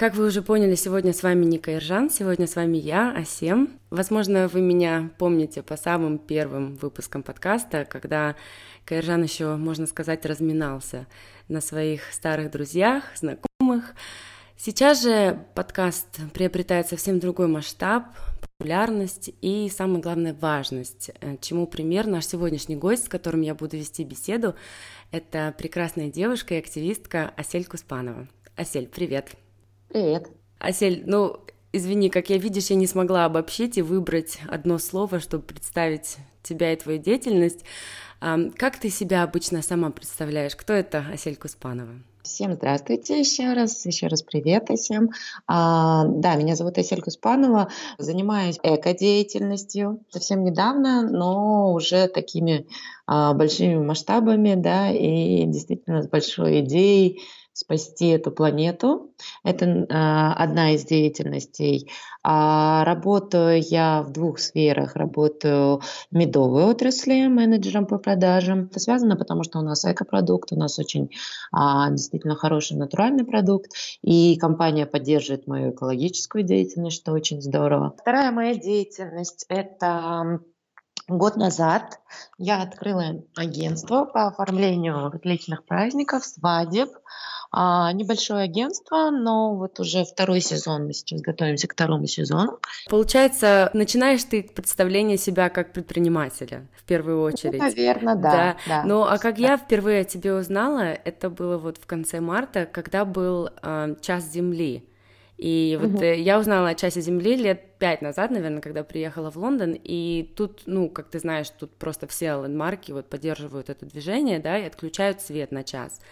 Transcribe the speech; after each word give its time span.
Как 0.00 0.14
вы 0.14 0.28
уже 0.28 0.40
поняли, 0.40 0.76
сегодня 0.76 1.12
с 1.12 1.22
вами 1.22 1.44
Ника 1.44 1.74
Иржан, 1.74 2.08
сегодня 2.08 2.46
с 2.46 2.56
вами 2.56 2.78
я, 2.78 3.12
Асем. 3.14 3.78
Возможно, 3.90 4.48
вы 4.48 4.62
меня 4.62 5.10
помните 5.18 5.62
по 5.62 5.76
самым 5.76 6.16
первым 6.16 6.76
выпускам 6.76 7.22
подкаста, 7.22 7.84
когда 7.84 8.34
Каиржан 8.86 9.22
еще, 9.22 9.56
можно 9.56 9.86
сказать, 9.86 10.24
разминался 10.24 11.06
на 11.48 11.60
своих 11.60 12.14
старых 12.14 12.50
друзьях, 12.50 13.04
знакомых. 13.14 13.94
Сейчас 14.56 15.02
же 15.02 15.38
подкаст 15.54 16.08
приобретает 16.32 16.88
совсем 16.88 17.18
другой 17.18 17.48
масштаб, 17.48 18.04
популярность 18.40 19.28
и, 19.42 19.68
самое 19.68 20.00
главное, 20.00 20.32
важность, 20.32 21.10
э, 21.20 21.36
чему 21.42 21.66
пример 21.66 22.06
наш 22.06 22.24
сегодняшний 22.24 22.76
гость, 22.76 23.04
с 23.04 23.08
которым 23.10 23.42
я 23.42 23.54
буду 23.54 23.76
вести 23.76 24.04
беседу, 24.04 24.54
это 25.10 25.54
прекрасная 25.58 26.10
девушка 26.10 26.54
и 26.54 26.58
активистка 26.58 27.34
Асель 27.36 27.66
Куспанова. 27.66 28.26
Асель, 28.56 28.88
привет! 28.88 29.39
Привет! 29.92 30.28
Асель, 30.60 31.02
ну, 31.04 31.38
извини, 31.72 32.10
как 32.10 32.30
я 32.30 32.38
видишь, 32.38 32.70
я 32.70 32.76
не 32.76 32.86
смогла 32.86 33.24
обобщить 33.24 33.76
и 33.76 33.82
выбрать 33.82 34.38
одно 34.48 34.78
слово, 34.78 35.18
чтобы 35.18 35.42
представить 35.42 36.16
тебя 36.44 36.72
и 36.72 36.76
твою 36.76 37.00
деятельность. 37.00 37.64
Как 38.20 38.78
ты 38.78 38.88
себя 38.88 39.24
обычно 39.24 39.62
сама 39.62 39.90
представляешь? 39.90 40.54
Кто 40.54 40.74
это 40.74 41.04
Асель 41.12 41.34
Куспанова? 41.34 41.90
Всем 42.22 42.52
здравствуйте 42.52 43.18
еще 43.18 43.52
раз, 43.52 43.84
еще 43.84 44.06
раз 44.06 44.22
привет 44.22 44.68
всем. 44.76 45.10
А, 45.48 46.04
да, 46.04 46.36
меня 46.36 46.54
зовут 46.54 46.78
Асель 46.78 47.02
Куспанова, 47.02 47.68
занимаюсь 47.98 48.60
эко-деятельностью 48.62 50.04
совсем 50.10 50.44
недавно, 50.44 51.02
но 51.02 51.72
уже 51.72 52.06
такими 52.06 52.68
а, 53.06 53.32
большими 53.32 53.82
масштабами, 53.82 54.54
да, 54.54 54.92
и 54.92 55.46
действительно 55.46 56.02
с 56.02 56.08
большой 56.08 56.60
идеей 56.60 57.22
спасти 57.60 58.08
эту 58.08 58.30
планету. 58.30 59.12
Это 59.44 59.66
э, 59.66 59.86
одна 59.88 60.72
из 60.74 60.84
деятельностей. 60.84 61.90
А 62.22 62.84
работаю 62.84 63.60
я 63.62 64.02
в 64.02 64.12
двух 64.12 64.38
сферах. 64.38 64.96
Работаю 64.96 65.80
в 66.10 66.14
медовой 66.14 66.64
отрасли, 66.64 67.26
менеджером 67.26 67.86
по 67.86 67.98
продажам. 67.98 68.64
Это 68.64 68.80
связано, 68.80 69.16
потому 69.16 69.44
что 69.44 69.58
у 69.58 69.62
нас 69.62 69.84
экопродукт, 69.84 70.52
у 70.52 70.56
нас 70.56 70.78
очень 70.78 71.10
а, 71.52 71.90
действительно 71.90 72.34
хороший 72.34 72.76
натуральный 72.76 73.24
продукт, 73.24 73.72
и 74.02 74.36
компания 74.36 74.86
поддерживает 74.86 75.46
мою 75.46 75.70
экологическую 75.72 76.44
деятельность, 76.44 76.96
что 76.96 77.12
очень 77.12 77.40
здорово. 77.40 77.94
Вторая 77.98 78.32
моя 78.32 78.54
деятельность– 78.54 79.46
это 79.48 80.40
Год 81.10 81.34
назад 81.34 81.98
я 82.38 82.62
открыла 82.62 83.24
агентство 83.34 84.04
по 84.04 84.28
оформлению 84.28 85.10
различных 85.10 85.64
праздников, 85.64 86.24
свадеб, 86.24 86.90
а, 87.52 87.92
небольшое 87.92 88.44
агентство, 88.44 89.10
но 89.10 89.56
вот 89.56 89.80
уже 89.80 90.04
второй 90.04 90.40
сезон, 90.40 90.86
мы 90.86 90.92
сейчас 90.92 91.20
готовимся 91.20 91.66
к 91.66 91.72
второму 91.72 92.06
сезону. 92.06 92.60
Получается, 92.88 93.70
начинаешь 93.74 94.22
ты 94.22 94.42
представление 94.42 95.16
себя 95.16 95.48
как 95.48 95.72
предпринимателя 95.72 96.68
в 96.76 96.84
первую 96.84 97.18
ну, 97.18 97.24
очередь. 97.24 97.58
Ну, 97.58 97.64
наверное, 97.64 98.14
да. 98.14 98.30
да. 98.30 98.56
да 98.66 98.82
ну, 98.84 99.02
а 99.02 99.18
как 99.18 99.36
да. 99.36 99.42
я 99.42 99.56
впервые 99.56 100.02
о 100.02 100.04
тебе 100.04 100.32
узнала, 100.34 100.92
это 100.92 101.28
было 101.28 101.58
вот 101.58 101.78
в 101.78 101.86
конце 101.86 102.20
марта, 102.20 102.66
когда 102.66 103.04
был 103.04 103.48
э, 103.62 103.96
час 104.00 104.30
земли. 104.30 104.86
И 105.40 105.78
вот 105.80 105.94
угу. 105.94 106.04
я 106.04 106.38
узнала 106.38 106.68
о 106.68 106.74
часе 106.74 107.00
Земли 107.00 107.34
лет 107.34 107.78
пять 107.78 108.02
назад, 108.02 108.30
наверное, 108.30 108.60
когда 108.60 108.84
приехала 108.84 109.30
в 109.30 109.36
Лондон, 109.36 109.74
и 109.74 110.30
тут, 110.36 110.64
ну, 110.66 110.90
как 110.90 111.08
ты 111.08 111.18
знаешь, 111.18 111.48
тут 111.48 111.74
просто 111.76 112.06
все 112.06 112.42
лендмарки 112.42 112.92
вот 112.92 113.08
поддерживают 113.08 113.70
это 113.70 113.86
движение, 113.86 114.38
да, 114.38 114.58
и 114.58 114.66
отключают 114.66 115.22
свет 115.22 115.50
на 115.50 115.64
час. 115.64 116.02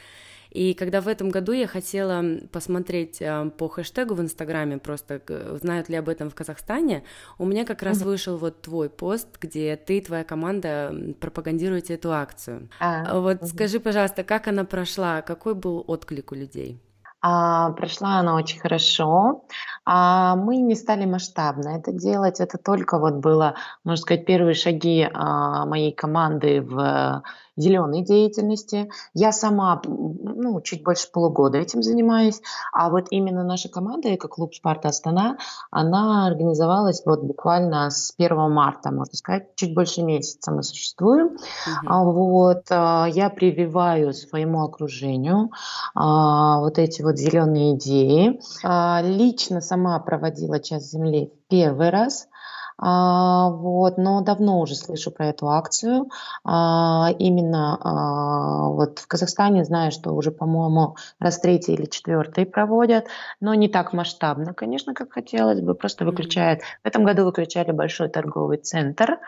И 0.51 0.75
когда 0.75 1.01
в 1.01 1.09
этом 1.09 1.31
году 1.31 1.53
я 1.53 1.67
хотела 1.67 2.25
посмотреть 2.53 3.21
э, 3.21 3.51
по 3.57 3.69
хэштегу 3.69 4.15
в 4.15 4.21
Инстаграме, 4.21 4.79
просто 4.79 5.21
знают 5.61 5.89
ли 5.89 5.97
об 5.97 6.09
этом 6.09 6.31
в 6.31 6.35
Казахстане, 6.35 7.05
у 7.39 7.45
меня 7.45 7.65
как 7.65 7.83
раз 7.83 8.01
mm-hmm. 8.01 8.05
вышел 8.05 8.37
вот 8.37 8.63
твой 8.63 8.89
пост, 8.89 9.29
где 9.41 9.77
ты 9.77 9.99
и 9.99 10.01
твоя 10.01 10.25
команда 10.25 11.15
пропагандируете 11.21 11.95
эту 11.95 12.13
акцию. 12.13 12.69
А, 12.81 13.21
вот 13.21 13.43
mm-hmm. 13.43 13.47
скажи, 13.47 13.81
пожалуйста, 13.81 14.25
как 14.25 14.49
она 14.49 14.65
прошла, 14.65 15.23
какой 15.23 15.55
был 15.55 15.85
отклик 15.87 16.33
у 16.33 16.35
людей? 16.35 16.81
А, 17.21 17.71
прошла 17.73 18.19
она 18.19 18.35
очень 18.37 18.61
хорошо. 18.61 19.45
А, 19.85 20.37
мы 20.37 20.59
не 20.59 20.75
стали 20.75 21.05
масштабно 21.05 21.79
это 21.79 21.93
делать. 21.93 22.41
Это 22.41 22.59
только 22.59 22.99
вот 22.99 23.15
было, 23.15 23.55
можно 23.85 24.03
сказать, 24.03 24.27
первые 24.27 24.55
шаги 24.55 25.09
а, 25.13 25.67
моей 25.67 25.93
команды 25.93 26.63
в 26.63 27.23
зеленой 27.59 28.03
деятельности. 28.03 28.89
Я 29.15 29.33
сама 29.33 29.83
ну, 29.85 30.61
чуть 30.63 30.85
больше 30.85 31.11
полугода 31.13 31.59
этим 31.59 31.83
занимаюсь, 31.83 32.41
а 32.73 32.89
вот 32.89 33.09
именно 33.11 33.43
наша 33.43 33.69
команда, 33.69 34.17
как 34.17 34.33
клуб 34.33 34.55
«Спарта 34.55 34.89
Астана», 34.89 35.39
она 35.71 36.27
организовалась 36.27 37.03
вот 37.05 37.23
буквально 37.23 37.91
с 37.91 38.15
1 38.17 38.51
марта, 38.53 38.91
можно 38.91 39.15
сказать, 39.15 39.57
чуть 39.57 39.75
больше 39.75 40.03
месяца 40.03 40.53
мы 40.53 40.63
существуем. 40.63 41.37
Uh-huh. 41.87 42.13
Вот, 42.13 42.65
а, 42.71 43.07
я 43.07 43.29
прививаю 43.29 44.15
своему 44.15 44.63
окружению 44.63 45.51
а, 45.95 46.61
вот 46.61 46.79
эти 46.79 47.03
вот 47.09 47.19
зеленые 47.19 47.75
идеи. 47.75 48.39
Лично 49.03 49.61
сама 49.61 49.99
проводила 49.99 50.61
час 50.61 50.91
земли 50.91 51.33
первый 51.49 51.91
раз. 51.91 52.29
А, 52.81 53.51
вот, 53.51 53.99
но 53.99 54.21
давно 54.21 54.61
уже 54.61 54.77
слышу 54.77 55.11
про 55.11 55.27
эту 55.27 55.49
акцию. 55.49 56.09
А, 56.45 57.09
именно 57.19 57.79
а, 57.83 58.69
вот 58.69 59.01
в 59.01 59.09
Казахстане 59.09 59.65
знаю, 59.65 59.91
что 59.91 60.13
уже, 60.13 60.31
по-моему, 60.31 60.97
раз 61.19 61.41
третий 61.41 61.75
или 61.75 61.87
четвертый 61.87 62.47
проводят, 62.47 63.07
но 63.41 63.55
не 63.55 63.69
так 63.69 63.93
масштабно, 63.93 64.55
конечно, 64.55 64.95
как 64.95 65.13
хотелось 65.13 65.61
бы. 65.61 65.75
Просто 65.75 66.05
выключают. 66.05 66.61
В 66.85 66.87
этом 66.87 67.05
году 67.05 67.25
выключали 67.25 67.73
большой 67.73 68.09
торговый 68.09 68.59
центр. 68.59 69.19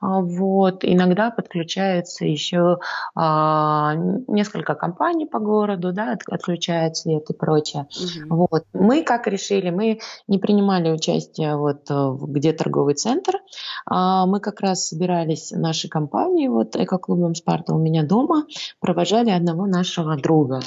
Вот, 0.00 0.84
иногда 0.84 1.30
подключаются 1.30 2.26
еще 2.26 2.78
несколько 3.16 4.74
компаний 4.74 5.26
по 5.26 5.38
городу, 5.38 5.92
да, 5.92 6.12
от, 6.12 6.22
отключают 6.28 6.96
свет 6.96 7.30
и 7.30 7.32
прочее. 7.32 7.86
Угу. 8.28 8.48
Вот. 8.50 8.64
Мы 8.72 9.02
как 9.02 9.26
решили, 9.26 9.70
мы 9.70 10.00
не 10.26 10.38
принимали 10.38 10.90
участие 10.90 11.56
вот 11.56 11.88
где 11.88 12.52
торговый 12.52 12.94
центр. 12.98 13.40
А, 13.86 14.26
мы 14.26 14.40
как 14.40 14.60
раз 14.60 14.88
собирались 14.88 15.52
нашей 15.52 15.88
компании, 15.88 16.48
вот 16.48 16.76
эко-клубом 16.76 17.34
«Спарта» 17.34 17.74
у 17.74 17.78
меня 17.78 18.02
дома, 18.02 18.46
провожали 18.80 19.30
одного 19.30 19.66
нашего 19.66 20.16
друга. 20.16 20.60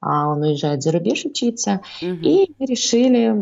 А, 0.00 0.28
он 0.28 0.42
уезжает 0.42 0.82
за 0.82 0.92
рубеж 0.92 1.24
учиться, 1.24 1.80
угу. 2.00 2.10
и 2.22 2.52
решили 2.58 3.32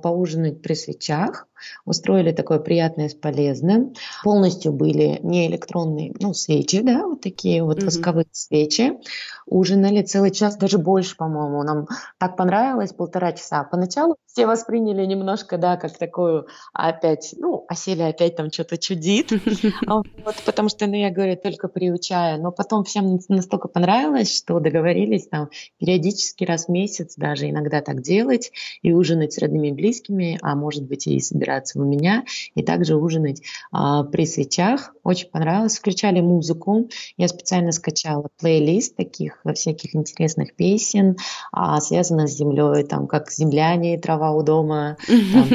поужинать 0.00 0.62
при 0.62 0.74
свечах. 0.74 1.46
Устроили 1.84 2.32
такое 2.32 2.58
приятное 2.58 3.08
с 3.08 3.14
полезным. 3.14 3.94
Полностью 4.22 4.72
были 4.72 5.18
не 5.22 5.48
электронные, 5.48 6.14
ну, 6.20 6.34
свечи, 6.34 6.82
да, 6.82 7.06
вот 7.06 7.20
такие 7.20 7.62
вот 7.62 7.78
mm-hmm. 7.78 7.84
восковые 7.86 8.26
свечи. 8.32 8.98
Ужинали 9.46 10.02
целый 10.02 10.30
час, 10.30 10.56
даже 10.56 10.78
больше, 10.78 11.16
по-моему. 11.16 11.62
Нам 11.64 11.88
так 12.18 12.36
понравилось, 12.36 12.92
полтора 12.92 13.32
часа. 13.32 13.64
Поначалу 13.64 14.16
все 14.26 14.46
восприняли 14.46 15.04
немножко, 15.06 15.58
да, 15.58 15.76
как 15.76 15.98
такую 15.98 16.46
опять, 16.72 17.34
ну, 17.36 17.64
осели 17.68 18.02
опять 18.02 18.36
там 18.36 18.50
что-то 18.52 18.78
чудит. 18.78 19.30
Вот, 19.86 20.36
потому 20.44 20.68
что, 20.68 20.86
ну, 20.86 20.94
я 20.94 21.10
говорю, 21.10 21.36
только 21.36 21.66
приучаю. 21.66 22.40
Но 22.40 22.52
потом 22.52 22.84
всем 22.84 23.18
настолько 23.28 23.68
понравилось, 23.68 24.36
что 24.36 24.60
договорились 24.60 25.26
там 25.26 25.48
периодически 25.78 26.44
раз 26.44 26.66
в 26.66 26.68
месяц 26.68 27.14
даже 27.16 27.50
иногда 27.50 27.80
так 27.80 28.02
делать 28.02 28.52
и 28.82 28.92
ужинать 28.92 29.32
с 29.32 29.38
родными 29.38 29.68
и 29.68 29.72
близкими, 29.72 30.38
а 30.42 30.54
может 30.54 30.84
быть 30.84 31.06
и 31.06 31.20
собираться 31.50 31.78
у 31.78 31.84
меня, 31.84 32.24
и 32.54 32.62
также 32.62 32.96
ужинать 32.96 33.42
а, 33.72 34.04
при 34.04 34.26
свечах. 34.26 34.94
Очень 35.02 35.30
понравилось. 35.30 35.78
Включали 35.78 36.20
музыку. 36.20 36.88
Я 37.16 37.28
специально 37.28 37.72
скачала 37.72 38.28
плейлист 38.38 38.96
таких 38.96 39.42
всяких 39.54 39.94
интересных 39.94 40.54
песен, 40.54 41.16
а, 41.52 41.80
связанных 41.80 42.28
с 42.28 42.36
землей, 42.36 42.84
там, 42.84 43.06
как 43.06 43.30
земляне, 43.30 43.98
трава 43.98 44.32
у 44.32 44.42
дома, 44.42 44.96
там, 45.06 45.48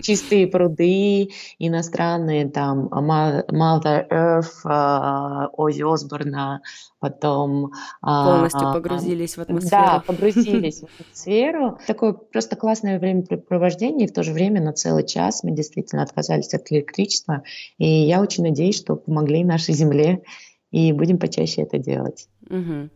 чистые 0.00 0.46
пруды, 0.46 1.30
иностранные, 1.58 2.48
там, 2.48 2.88
Mother 2.88 4.08
Earth, 4.10 5.50
Оззи 5.56 5.82
Осборна, 5.82 6.62
потом... 7.04 7.72
А, 8.00 8.24
Полностью 8.24 8.72
погрузились 8.72 9.36
в 9.36 9.40
атмосферу. 9.42 9.70
Да, 9.70 10.02
погрузились 10.06 10.80
в 10.80 10.84
атмосферу. 10.84 11.78
Такое 11.86 12.14
просто 12.14 12.56
классное 12.56 12.98
времяпрепровождение, 12.98 14.06
и 14.06 14.10
в 14.10 14.14
то 14.14 14.22
же 14.22 14.32
время 14.32 14.62
на 14.62 14.72
целый 14.72 15.06
час 15.06 15.42
мы 15.42 15.50
действительно 15.50 16.02
отказались 16.02 16.54
от 16.54 16.72
электричества, 16.72 17.42
и 17.76 17.86
я 17.86 18.22
очень 18.22 18.42
надеюсь, 18.42 18.78
что 18.78 18.96
помогли 18.96 19.44
нашей 19.44 19.74
Земле, 19.74 20.22
и 20.70 20.92
будем 20.92 21.18
почаще 21.18 21.60
это 21.60 21.76
делать. 21.76 22.26
Угу. 22.48 22.88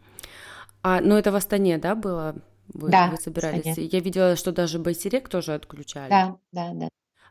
А, 0.85 1.01
ну 1.03 1.17
это 1.17 1.31
в 1.31 1.37
Астане, 1.37 1.77
да, 1.77 1.95
было? 1.95 2.35
Вы, 2.73 2.89
да, 2.89 3.11
вы 3.11 3.19
собирались? 3.19 3.77
Я 3.77 4.01
видела, 4.01 4.37
что 4.37 4.53
даже 4.53 4.79
Байсерек 4.79 5.29
тоже 5.29 5.53
отключали. 5.53 6.09
Да, 6.09 6.37
да, 6.53 6.71
да. 6.73 6.89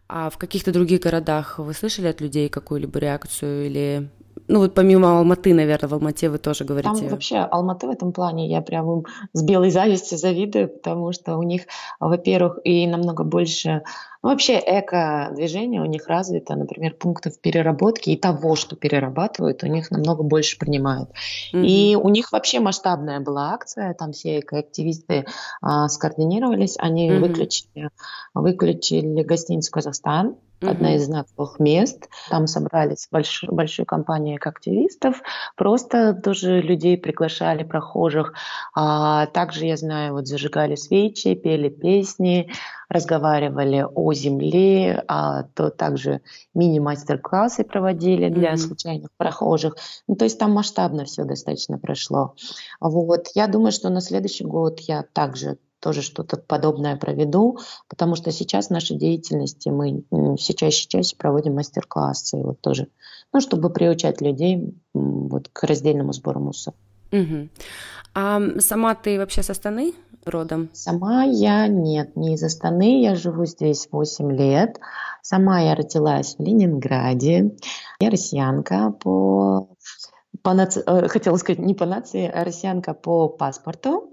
А 0.08 0.30
в 0.30 0.38
каких-то 0.38 0.72
других 0.72 1.02
городах 1.02 1.58
вы 1.58 1.74
слышали 1.74 2.08
от 2.08 2.22
людей 2.22 2.50
какую-либо 2.50 3.00
реакцию 3.00 3.66
или 3.66 4.10
ну 4.48 4.60
вот 4.60 4.74
помимо 4.74 5.20
Алматы, 5.20 5.54
наверное, 5.54 5.90
в 5.90 5.94
Алмате 5.94 6.30
вы 6.30 6.38
тоже 6.38 6.64
говорите. 6.64 6.90
Там 6.90 7.08
вообще 7.10 7.38
Алматы 7.38 7.88
в 7.88 7.90
этом 7.90 8.14
плане 8.14 8.50
я 8.50 8.62
прям 8.62 9.04
с 9.34 9.44
белой 9.44 9.72
завистью 9.72 10.18
завидую, 10.18 10.70
потому 10.70 11.12
что 11.12 11.38
у 11.38 11.44
них, 11.44 11.64
во-первых, 12.00 12.60
и 12.64 12.88
намного 12.88 13.24
больше 13.24 13.84
ну, 14.24 14.30
вообще 14.30 14.60
эко-движение 14.60 15.82
у 15.82 15.86
них 15.86 16.08
развито, 16.08 16.56
например, 16.56 16.96
пунктов 16.96 17.40
переработки 17.40 18.10
и 18.10 18.18
того, 18.18 18.56
что 18.56 18.76
перерабатывают, 18.76 19.64
у 19.64 19.68
них 19.68 19.92
намного 19.92 20.24
больше 20.24 20.58
принимают. 20.58 21.10
Mm-hmm. 21.54 21.66
И 21.66 21.96
у 21.96 22.10
них 22.10 22.32
вообще 22.32 22.60
масштабная 22.60 23.20
была 23.20 23.54
акция, 23.54 23.94
там 23.94 24.12
все 24.12 24.40
экоактивисты 24.40 25.26
а, 25.62 25.88
скоординировались, 25.88 26.76
они 26.80 27.10
mm-hmm. 27.10 27.20
выключили, 27.20 27.90
выключили 28.34 29.24
гостиницу 29.24 29.72
«Казахстан», 29.72 30.36
Mm-hmm. 30.60 30.70
Одна 30.72 30.96
из 30.96 31.06
знаковых 31.06 31.60
мест. 31.60 32.10
Там 32.30 32.48
собрались 32.48 33.08
больш, 33.12 33.44
большие 33.44 33.86
компании 33.86 34.40
активистов. 34.44 35.22
Просто 35.56 36.16
тоже 36.16 36.62
людей 36.62 36.98
приглашали, 36.98 37.64
прохожих. 37.64 38.34
А, 38.74 39.28
также, 39.28 39.66
я 39.66 39.78
знаю, 39.78 40.14
вот 40.14 40.26
зажигали 40.28 40.74
свечи, 40.74 41.36
пели 41.36 41.70
песни, 41.70 42.50
разговаривали 42.90 43.86
о 43.94 44.14
земле, 44.14 45.04
а 45.08 45.44
то 45.44 45.70
также 45.70 46.22
мини-мастер-классы 46.56 47.64
проводили 47.64 48.30
для 48.30 48.54
mm-hmm. 48.54 48.58
случайных 48.58 49.10
прохожих. 49.16 49.76
Ну, 50.08 50.16
то 50.16 50.26
есть 50.26 50.40
там 50.40 50.54
масштабно 50.54 51.06
все 51.06 51.24
достаточно 51.24 51.78
прошло. 51.78 52.34
Вот. 52.80 53.28
Я 53.36 53.46
думаю, 53.46 53.72
что 53.72 53.90
на 53.90 54.02
следующий 54.02 54.46
год 54.46 54.80
я 54.80 55.04
также 55.14 55.60
тоже 55.88 56.02
что-то 56.02 56.36
подобное 56.36 56.98
проведу, 56.98 57.60
потому 57.88 58.16
что 58.16 58.30
сейчас 58.34 58.68
в 58.68 58.72
нашей 58.72 58.98
деятельности 58.98 59.70
мы 59.70 60.04
все 60.36 60.54
чаще 60.54 60.84
и 60.84 60.90
чаще 60.90 61.16
проводим 61.16 61.56
мастер-классы, 61.56 62.36
вот 62.36 62.60
тоже, 62.60 62.90
ну, 63.32 63.40
чтобы 63.40 63.70
приучать 63.70 64.20
людей 64.20 64.76
вот, 64.94 65.48
к 65.48 65.64
раздельному 65.64 66.12
сбору 66.12 66.42
мусора. 66.42 66.76
Угу. 67.14 67.48
А 68.16 68.42
сама 68.60 68.96
ты 68.96 69.18
вообще 69.18 69.44
со 69.44 69.54
Астаны 69.54 69.94
родом? 70.26 70.70
Сама 70.74 71.24
я 71.24 71.68
нет, 71.68 72.18
не 72.18 72.34
из 72.34 72.44
Астаны, 72.44 73.02
я 73.02 73.16
живу 73.16 73.46
здесь 73.46 73.88
8 73.90 74.36
лет. 74.36 74.82
Сама 75.22 75.62
я 75.62 75.74
родилась 75.74 76.36
в 76.38 76.44
Ленинграде. 76.44 77.56
Я 78.02 78.10
россиянка 78.10 78.92
по 78.92 79.70
по 80.44 80.54
наци... 80.54 80.84
Э, 80.86 81.08
хотела 81.08 81.38
сказать 81.38 81.60
не 81.60 81.74
по 81.74 81.86
нации, 81.86 82.28
а 82.28 82.44
россиянка 82.44 82.94
по 82.94 83.30
паспорту, 83.30 84.07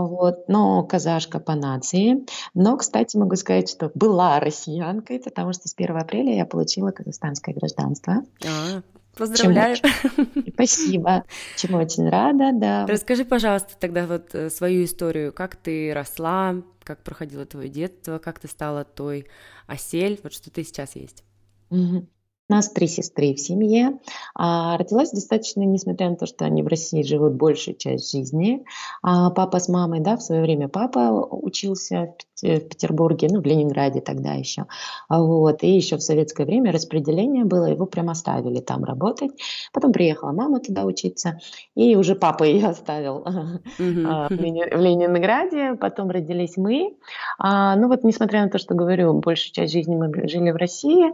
вот, 0.00 0.48
но 0.48 0.82
казашка 0.84 1.40
по 1.40 1.54
нации. 1.54 2.26
Но, 2.54 2.76
кстати, 2.76 3.16
могу 3.16 3.36
сказать, 3.36 3.70
что 3.70 3.90
была 3.94 4.40
россиянкой, 4.40 5.20
потому 5.20 5.52
что 5.52 5.68
с 5.68 5.74
1 5.76 5.96
апреля 5.96 6.34
я 6.34 6.46
получила 6.46 6.90
казахстанское 6.90 7.54
гражданство. 7.54 8.24
А, 8.44 8.82
Поздравляю. 9.16 9.76
Чему, 9.76 10.26
спасибо. 10.52 11.24
Чему 11.56 11.78
очень 11.78 12.08
рада, 12.08 12.50
да. 12.52 12.86
Расскажи, 12.86 13.24
пожалуйста, 13.24 13.74
тогда 13.78 14.06
вот 14.06 14.34
э, 14.34 14.50
свою 14.50 14.84
историю. 14.84 15.32
Как 15.32 15.56
ты 15.56 15.92
росла, 15.94 16.56
как 16.82 17.02
проходило 17.02 17.46
твое 17.46 17.68
детство, 17.68 18.18
как 18.18 18.40
ты 18.40 18.48
стала 18.48 18.84
той 18.84 19.26
осель, 19.66 20.18
вот 20.22 20.32
что 20.32 20.50
ты 20.50 20.64
сейчас 20.64 20.96
есть. 20.96 21.24
Угу. 21.70 22.06
У 22.50 22.52
нас 22.52 22.68
три 22.68 22.88
сестры 22.88 23.32
в 23.32 23.40
семье. 23.40 23.98
А, 24.34 24.76
родилась 24.76 25.12
достаточно, 25.12 25.62
несмотря 25.62 26.10
на 26.10 26.16
то, 26.16 26.26
что 26.26 26.44
они 26.44 26.62
в 26.62 26.66
России 26.66 27.02
живут 27.02 27.32
большую 27.32 27.74
часть 27.74 28.12
жизни. 28.12 28.64
А, 29.02 29.30
папа 29.30 29.60
с 29.60 29.68
мамой, 29.68 30.00
да, 30.00 30.18
в 30.18 30.22
свое 30.22 30.42
время 30.42 30.68
папа 30.68 31.26
учился 31.30 32.14
в 32.42 32.60
Петербурге, 32.60 33.28
ну, 33.30 33.40
в 33.40 33.46
Ленинграде 33.46 34.02
тогда 34.02 34.34
еще. 34.34 34.66
Вот. 35.08 35.62
И 35.62 35.70
еще 35.74 35.96
в 35.96 36.02
советское 36.02 36.44
время 36.44 36.70
распределение 36.70 37.44
было, 37.46 37.64
его 37.64 37.86
прям 37.86 38.10
оставили 38.10 38.60
там 38.60 38.84
работать. 38.84 39.30
Потом 39.72 39.92
приехала 39.92 40.32
мама 40.32 40.60
туда 40.60 40.84
учиться, 40.84 41.38
и 41.74 41.96
уже 41.96 42.14
папа 42.14 42.44
ее 42.44 42.66
оставил 42.66 43.24
mm-hmm. 43.24 44.36
в 44.76 44.78
Ленинграде. 44.80 45.76
Потом 45.80 46.10
родились 46.10 46.58
мы. 46.58 46.94
А, 47.38 47.74
ну 47.76 47.88
вот, 47.88 48.04
несмотря 48.04 48.42
на 48.42 48.50
то, 48.50 48.58
что 48.58 48.74
говорю, 48.74 49.14
большую 49.14 49.54
часть 49.54 49.72
жизни 49.72 49.96
мы 49.96 50.12
жили 50.28 50.50
в 50.50 50.56
России, 50.56 51.10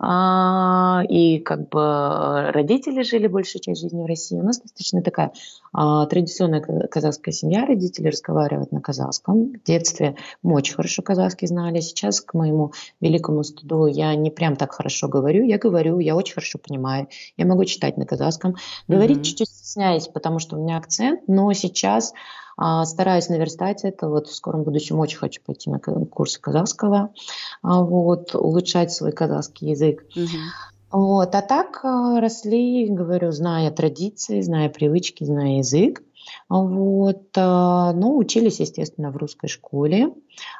а, 0.00 0.71
и 1.08 1.38
как 1.38 1.68
бы 1.68 2.50
родители 2.52 3.02
жили 3.02 3.26
большую 3.26 3.62
часть 3.62 3.80
жизни 3.80 4.02
в 4.02 4.06
России. 4.06 4.40
У 4.40 4.42
нас 4.42 4.60
достаточно 4.60 5.02
такая 5.02 5.32
а, 5.72 6.06
традиционная 6.06 6.60
казахская 6.60 7.32
семья, 7.32 7.64
родители 7.64 8.08
разговаривают 8.08 8.72
на 8.72 8.80
казахском. 8.80 9.52
В 9.52 9.62
детстве 9.64 10.16
мы 10.42 10.54
очень 10.54 10.74
хорошо 10.74 11.02
казахский 11.02 11.48
знали. 11.48 11.80
Сейчас, 11.80 12.20
к 12.20 12.34
моему 12.34 12.72
великому 13.00 13.42
студу, 13.42 13.86
я 13.86 14.14
не 14.14 14.30
прям 14.30 14.56
так 14.56 14.72
хорошо 14.72 15.08
говорю. 15.08 15.44
Я 15.44 15.58
говорю, 15.58 15.98
я 15.98 16.14
очень 16.16 16.34
хорошо 16.34 16.58
понимаю. 16.58 17.08
Я 17.36 17.46
могу 17.46 17.64
читать 17.64 17.96
на 17.96 18.06
казахском. 18.06 18.56
Говорить 18.88 19.18
mm-hmm. 19.18 19.22
чуть-чуть 19.22 19.48
стесняюсь, 19.48 20.08
потому 20.08 20.38
что 20.38 20.56
у 20.56 20.62
меня 20.62 20.76
акцент, 20.76 21.22
но 21.26 21.52
сейчас 21.52 22.12
а, 22.12 22.51
стараюсь 22.84 23.28
наверстать 23.28 23.84
это. 23.84 24.08
Вот 24.08 24.28
в 24.28 24.34
скором 24.34 24.62
будущем 24.62 25.00
очень 25.00 25.18
хочу 25.18 25.40
пойти 25.44 25.70
на 25.70 25.78
курсы 25.78 26.40
казахского, 26.40 27.12
а, 27.62 27.82
вот, 27.82 28.34
улучшать 28.34 28.92
свой 28.92 29.12
казахский 29.12 29.70
язык. 29.70 30.04
Угу. 30.14 31.02
Вот. 31.02 31.34
А 31.34 31.42
так 31.42 31.80
а, 31.84 32.20
росли, 32.20 32.88
говорю, 32.88 33.32
зная 33.32 33.70
традиции, 33.70 34.40
зная 34.40 34.68
привычки, 34.68 35.24
зная 35.24 35.58
язык. 35.58 36.02
Вот. 36.48 37.22
Ну, 37.34 38.16
учились, 38.16 38.60
естественно, 38.60 39.10
в 39.10 39.16
русской 39.16 39.48
школе. 39.48 40.12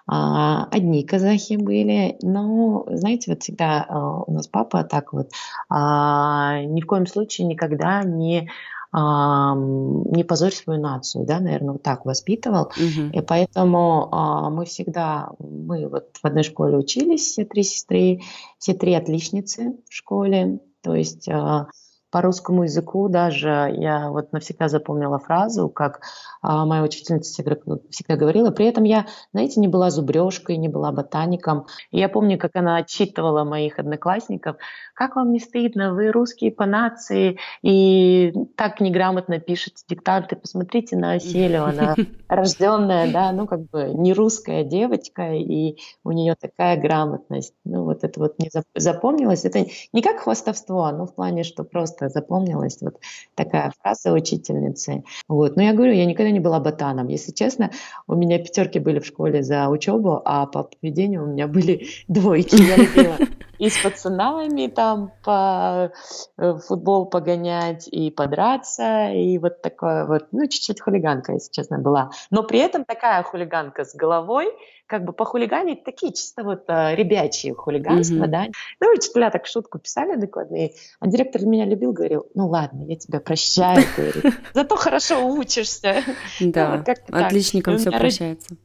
Одни 0.06 1.04
казахи 1.04 1.54
были. 1.54 2.16
Но, 2.20 2.84
знаете, 2.90 3.30
вот 3.30 3.42
всегда 3.42 3.86
у 4.26 4.32
нас 4.32 4.48
папа 4.48 4.82
так 4.82 5.12
вот 5.12 5.30
ни 5.70 6.80
в 6.80 6.86
коем 6.86 7.06
случае 7.06 7.46
никогда 7.46 8.02
не 8.02 8.50
не 8.94 10.22
позорь 10.22 10.52
свою 10.52 10.80
нацию, 10.80 11.24
да, 11.24 11.40
наверное, 11.40 11.72
вот 11.72 11.82
так 11.82 12.04
воспитывал. 12.04 12.66
Угу. 12.66 13.10
И 13.12 13.20
поэтому 13.22 14.08
а, 14.12 14.50
мы 14.50 14.66
всегда, 14.66 15.30
мы 15.38 15.88
вот 15.88 16.16
в 16.22 16.24
одной 16.26 16.42
школе 16.42 16.76
учились, 16.76 17.22
все 17.22 17.44
три 17.46 17.62
сестры, 17.62 18.20
все 18.58 18.74
три 18.74 18.92
отличницы 18.94 19.76
в 19.88 19.94
школе, 19.94 20.60
то 20.82 20.94
есть 20.94 21.26
а, 21.28 21.68
по 22.12 22.20
русскому 22.20 22.64
языку 22.64 23.08
даже 23.08 23.74
я 23.74 24.10
вот 24.10 24.32
навсегда 24.32 24.68
запомнила 24.68 25.18
фразу, 25.18 25.70
как 25.70 26.02
а, 26.42 26.66
моя 26.66 26.82
учительница 26.82 27.32
всегда, 27.32 27.56
всегда 27.90 28.16
говорила. 28.16 28.50
При 28.50 28.66
этом 28.66 28.84
я, 28.84 29.06
знаете, 29.32 29.60
не 29.60 29.66
была 29.66 29.90
зубрежкой, 29.90 30.58
не 30.58 30.68
была 30.68 30.92
ботаником. 30.92 31.66
И 31.90 31.98
я 31.98 32.10
помню, 32.10 32.38
как 32.38 32.54
она 32.54 32.76
отчитывала 32.76 33.44
моих 33.44 33.78
одноклассников, 33.78 34.56
как 34.94 35.16
вам 35.16 35.32
не 35.32 35.40
стыдно, 35.40 35.94
вы 35.94 36.12
русские 36.12 36.52
по 36.52 36.66
нации 36.66 37.38
и 37.62 38.34
так 38.56 38.80
неграмотно 38.80 39.38
пишете 39.38 39.82
диктанты, 39.88 40.36
посмотрите 40.36 40.96
на 40.96 41.12
Оселю, 41.12 41.64
она 41.64 41.96
рожденная, 42.28 43.10
да, 43.10 43.32
ну 43.32 43.46
как 43.46 43.62
бы 43.70 43.90
не 43.94 44.12
русская 44.12 44.64
девочка, 44.64 45.32
и 45.32 45.78
у 46.04 46.12
нее 46.12 46.36
такая 46.38 46.78
грамотность. 46.78 47.54
Ну 47.64 47.84
вот 47.84 48.04
это 48.04 48.20
вот 48.20 48.38
не 48.38 48.50
запомнилось. 48.74 49.46
Это 49.46 49.64
не 49.92 50.02
как 50.02 50.20
хвастовство, 50.20 50.90
но 50.90 51.06
в 51.06 51.14
плане, 51.14 51.42
что 51.42 51.64
просто 51.64 52.01
запомнилась 52.08 52.78
вот 52.80 52.98
такая 53.34 53.72
фраза 53.80 54.12
учительницы. 54.12 55.04
Вот. 55.28 55.56
Но 55.56 55.62
я 55.62 55.72
говорю, 55.72 55.92
я 55.92 56.06
никогда 56.06 56.30
не 56.30 56.40
была 56.40 56.60
ботаном. 56.60 57.08
Если 57.08 57.32
честно, 57.32 57.70
у 58.06 58.14
меня 58.14 58.38
пятерки 58.38 58.78
были 58.78 58.98
в 58.98 59.06
школе 59.06 59.42
за 59.42 59.68
учебу, 59.68 60.22
а 60.24 60.46
по 60.46 60.64
поведению 60.64 61.24
у 61.24 61.26
меня 61.26 61.46
были 61.46 61.86
двойки. 62.08 62.56
Я 62.56 62.76
любила 62.76 63.16
и 63.62 63.70
с 63.70 63.80
пацанами 63.80 64.66
там 64.66 65.12
по 65.22 65.92
э, 66.36 66.58
футбол 66.66 67.06
погонять, 67.06 67.86
и 67.86 68.10
подраться, 68.10 69.12
и 69.12 69.38
вот 69.38 69.62
такое 69.62 70.04
вот, 70.04 70.26
ну, 70.32 70.48
чуть-чуть 70.48 70.80
хулиганка, 70.80 71.34
если 71.34 71.52
честно, 71.52 71.78
была. 71.78 72.10
Но 72.30 72.42
при 72.42 72.58
этом 72.58 72.84
такая 72.84 73.22
хулиганка 73.22 73.84
с 73.84 73.94
головой, 73.94 74.48
как 74.86 75.04
бы 75.04 75.12
по 75.12 75.24
хулиганить 75.24 75.84
такие 75.84 76.12
чисто 76.12 76.42
вот 76.42 76.64
а, 76.66 76.92
ребячие 76.96 77.54
хулиганства, 77.54 78.24
mm-hmm. 78.24 78.26
да. 78.26 78.46
Ну, 78.80 78.92
учителя 78.92 79.30
так 79.30 79.46
шутку 79.46 79.78
писали 79.78 80.16
докладные, 80.16 80.72
а 80.98 81.06
директор 81.06 81.42
меня 81.42 81.64
любил, 81.64 81.92
говорил, 81.92 82.26
ну 82.34 82.48
ладно, 82.48 82.82
я 82.88 82.96
тебя 82.96 83.20
прощаю, 83.20 83.84
говорит, 83.96 84.24
зато 84.54 84.74
хорошо 84.74 85.24
учишься. 85.24 86.02
Да, 86.40 86.82
отличникам 87.12 87.78
все 87.78 87.92
прощается. 87.92 88.56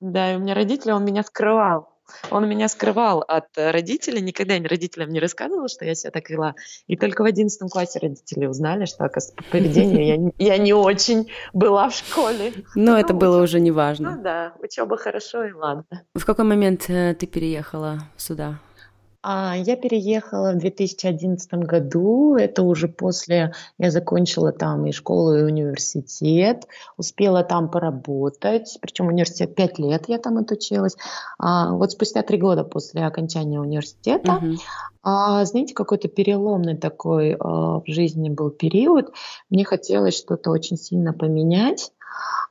Да, 0.00 0.32
и 0.32 0.36
у 0.36 0.38
меня 0.38 0.54
родители, 0.54 0.92
он 0.92 1.04
меня 1.04 1.22
скрывал. 1.22 1.97
Он 2.30 2.48
меня 2.48 2.68
скрывал 2.68 3.24
от 3.26 3.46
родителей, 3.56 4.20
никогда 4.20 4.54
родителям 4.54 5.10
не 5.10 5.20
рассказывал, 5.20 5.68
что 5.68 5.84
я 5.84 5.94
себя 5.94 6.10
так 6.10 6.28
вела. 6.30 6.54
И 6.86 6.96
только 6.96 7.22
в 7.22 7.24
одиннадцатом 7.24 7.68
классе 7.68 7.98
родители 7.98 8.46
узнали, 8.46 8.84
что, 8.84 9.04
оказывается, 9.04 9.36
по 9.36 9.44
поведению 9.50 10.32
я, 10.38 10.54
я 10.54 10.58
не 10.58 10.72
очень 10.72 11.30
была 11.52 11.88
в 11.88 11.94
школе. 11.94 12.52
Но 12.74 12.92
ну, 12.92 12.98
это 12.98 13.14
было 13.14 13.42
уже 13.42 13.60
не 13.60 13.70
важно. 13.70 14.16
Ну 14.16 14.22
да, 14.22 14.54
учеба 14.62 14.96
хорошо 14.96 15.44
и 15.44 15.52
ладно. 15.52 15.84
В 16.14 16.24
какой 16.24 16.44
момент 16.44 16.88
э, 16.88 17.14
ты 17.14 17.26
переехала 17.26 17.98
сюда? 18.16 18.58
А, 19.30 19.54
я 19.54 19.76
переехала 19.76 20.52
в 20.52 20.56
2011 20.58 21.52
году. 21.52 22.36
Это 22.36 22.62
уже 22.62 22.88
после... 22.88 23.52
Я 23.76 23.90
закончила 23.90 24.52
там 24.52 24.86
и 24.86 24.92
школу, 24.92 25.34
и 25.34 25.42
университет. 25.42 26.66
Успела 26.96 27.44
там 27.44 27.70
поработать. 27.70 28.78
Причем 28.80 29.08
университет 29.08 29.54
пять 29.54 29.78
лет 29.78 30.04
я 30.08 30.16
там 30.16 30.38
отучилась. 30.38 30.96
А, 31.38 31.74
вот 31.74 31.92
спустя 31.92 32.22
три 32.22 32.38
года 32.38 32.64
после 32.64 33.04
окончания 33.04 33.60
университета, 33.60 34.40
uh-huh. 34.42 34.56
а, 35.02 35.44
знаете, 35.44 35.74
какой-то 35.74 36.08
переломный 36.08 36.78
такой 36.78 37.36
а, 37.38 37.80
в 37.80 37.84
жизни 37.86 38.30
был 38.30 38.48
период. 38.48 39.12
Мне 39.50 39.66
хотелось 39.66 40.16
что-то 40.16 40.50
очень 40.50 40.78
сильно 40.78 41.12
поменять. 41.12 41.92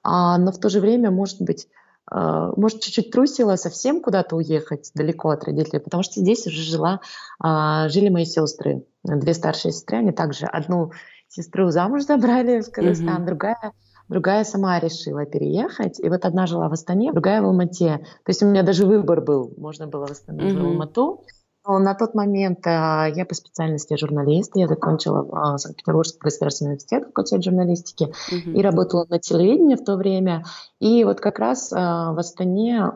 А, 0.03 0.37
но 0.37 0.51
в 0.51 0.59
то 0.59 0.69
же 0.69 0.79
время, 0.79 1.09
может 1.09 1.41
быть, 1.41 1.67
может, 2.09 2.81
чуть-чуть 2.81 3.11
трусила 3.11 3.55
совсем 3.55 4.01
куда-то 4.01 4.35
уехать 4.35 4.91
далеко 4.95 5.29
от 5.29 5.43
родителей, 5.43 5.79
потому 5.79 6.03
что 6.03 6.21
здесь 6.21 6.47
уже 6.47 6.61
жила, 6.61 7.01
а, 7.39 7.89
жили 7.89 8.09
мои 8.09 8.25
сестры, 8.25 8.85
две 9.03 9.33
старшие 9.33 9.71
сестры, 9.71 9.97
они 9.97 10.11
также 10.11 10.45
одну 10.45 10.91
сестру 11.27 11.69
замуж 11.69 12.03
забрали 12.03 12.61
в 12.61 12.71
Казахстан, 12.71 13.23
mm-hmm. 13.23 13.25
другая 13.25 13.73
другая 14.09 14.43
сама 14.43 14.79
решила 14.79 15.25
переехать. 15.25 15.99
И 15.99 16.09
вот 16.09 16.25
одна 16.25 16.47
жила 16.47 16.69
в 16.69 16.73
Астане, 16.73 17.11
другая 17.11 17.41
в 17.41 17.45
Алмате. 17.45 17.97
То 18.23 18.29
есть 18.29 18.41
у 18.41 18.45
меня 18.47 18.63
даже 18.63 18.85
выбор 18.85 19.21
был. 19.21 19.53
Можно 19.57 19.87
было 19.87 20.07
в 20.07 20.11
Астану, 20.11 20.43
mm-hmm. 20.43 20.61
в 20.61 20.65
Алмату. 20.65 21.25
На 21.67 21.95
тот 21.95 22.15
момент 22.15 22.65
а, 22.65 23.07
я 23.07 23.25
по 23.25 23.35
специальности 23.35 23.97
журналист, 23.97 24.51
я 24.55 24.67
закончила 24.67 25.27
а, 25.33 25.57
Санкт-Петербургский 25.57 26.19
государственный 26.21 26.69
университет, 26.69 27.05
факультет 27.07 27.43
журналистики, 27.43 28.03
uh-huh. 28.03 28.53
и 28.53 28.61
работала 28.61 29.05
на 29.09 29.19
телевидении 29.19 29.75
в 29.75 29.83
то 29.83 29.97
время. 29.97 30.45
И 30.79 31.03
вот 31.03 31.19
как 31.19 31.39
раз 31.39 31.73
а, 31.73 32.13
в 32.13 32.19
Астане 32.19 32.89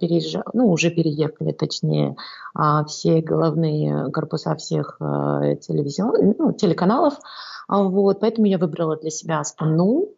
переезжали, 0.00 0.44
ну, 0.54 0.70
уже 0.70 0.90
переехали, 0.90 1.52
точнее, 1.52 2.16
все 2.86 3.20
головные 3.20 4.10
корпуса 4.12 4.54
всех 4.56 4.96
телевизион, 4.98 6.34
ну, 6.38 6.52
телеканалов, 6.52 7.14
а, 7.14 7.20
вот, 7.68 8.20
поэтому 8.20 8.46
я 8.46 8.58
выбрала 8.58 8.96
для 8.96 9.10
себя 9.10 9.40
Астану 9.40 10.08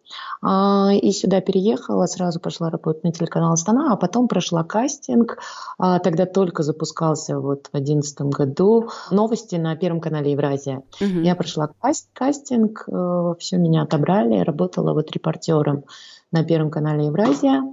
а, 0.43 0.90
и 0.93 1.12
сюда 1.12 1.40
переехала, 1.40 2.07
сразу 2.07 2.40
пошла 2.40 2.71
работать 2.71 3.05
на 3.05 3.12
телеканал 3.12 3.52
Астана, 3.52 3.93
а 3.93 3.97
потом 3.97 4.28
прошла 4.28 4.64
кастинг. 4.64 5.38
А, 5.78 5.99
тогда 5.99 6.26
только 6.26 6.62
запускался 6.62 7.38
вот 7.38 7.69
в 7.69 7.73
2011 7.73 8.21
году 8.23 8.90
новости 9.11 9.57
на 9.57 9.75
Первом 9.76 10.00
канале 10.00 10.33
Евразия. 10.33 10.83
Угу. 11.00 11.21
Я 11.21 11.35
прошла 11.35 11.71
каст 11.81 12.09
кастинг, 12.12 12.85
э, 12.87 13.35
все 13.38 13.57
меня 13.57 13.83
отобрали, 13.83 14.40
работала 14.40 14.93
вот 14.93 15.11
репортером 15.11 15.85
на 16.31 16.45
Первом 16.45 16.71
канале 16.71 17.07
Евразия. 17.07 17.64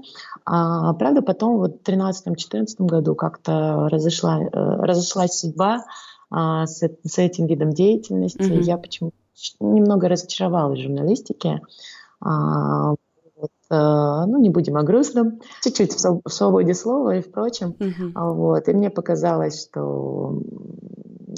А, 0.45 0.93
правда, 0.93 1.21
потом 1.21 1.57
вот 1.57 1.81
в 1.85 1.89
2013-2014 1.89 2.65
году 2.79 3.15
как-то 3.15 3.89
разошла, 3.89 4.41
э, 4.41 4.49
разошлась 4.51 5.39
судьба 5.39 5.83
а, 6.29 6.65
с, 6.65 6.81
с 7.03 7.17
этим 7.17 7.47
видом 7.47 7.71
деятельности. 7.71 8.39
Mm-hmm. 8.39 8.61
Я 8.61 8.77
почему-то 8.77 9.15
немного 9.59 10.07
разочаровалась 10.07 10.79
в 10.79 10.83
журналистике. 10.83 11.61
А, 12.21 12.91
вот, 13.35 13.51
а, 13.69 14.25
ну, 14.25 14.39
не 14.39 14.49
будем 14.49 14.77
о 14.77 14.83
грустном, 14.83 15.41
чуть-чуть 15.63 15.93
в, 15.93 16.21
в 16.23 16.29
свободе 16.29 16.73
слова 16.73 17.15
и 17.15 17.21
впрочем. 17.21 17.75
Uh-huh. 17.77 18.33
Вот, 18.33 18.67
и 18.67 18.73
мне 18.73 18.89
показалось, 18.89 19.67
что 19.67 20.39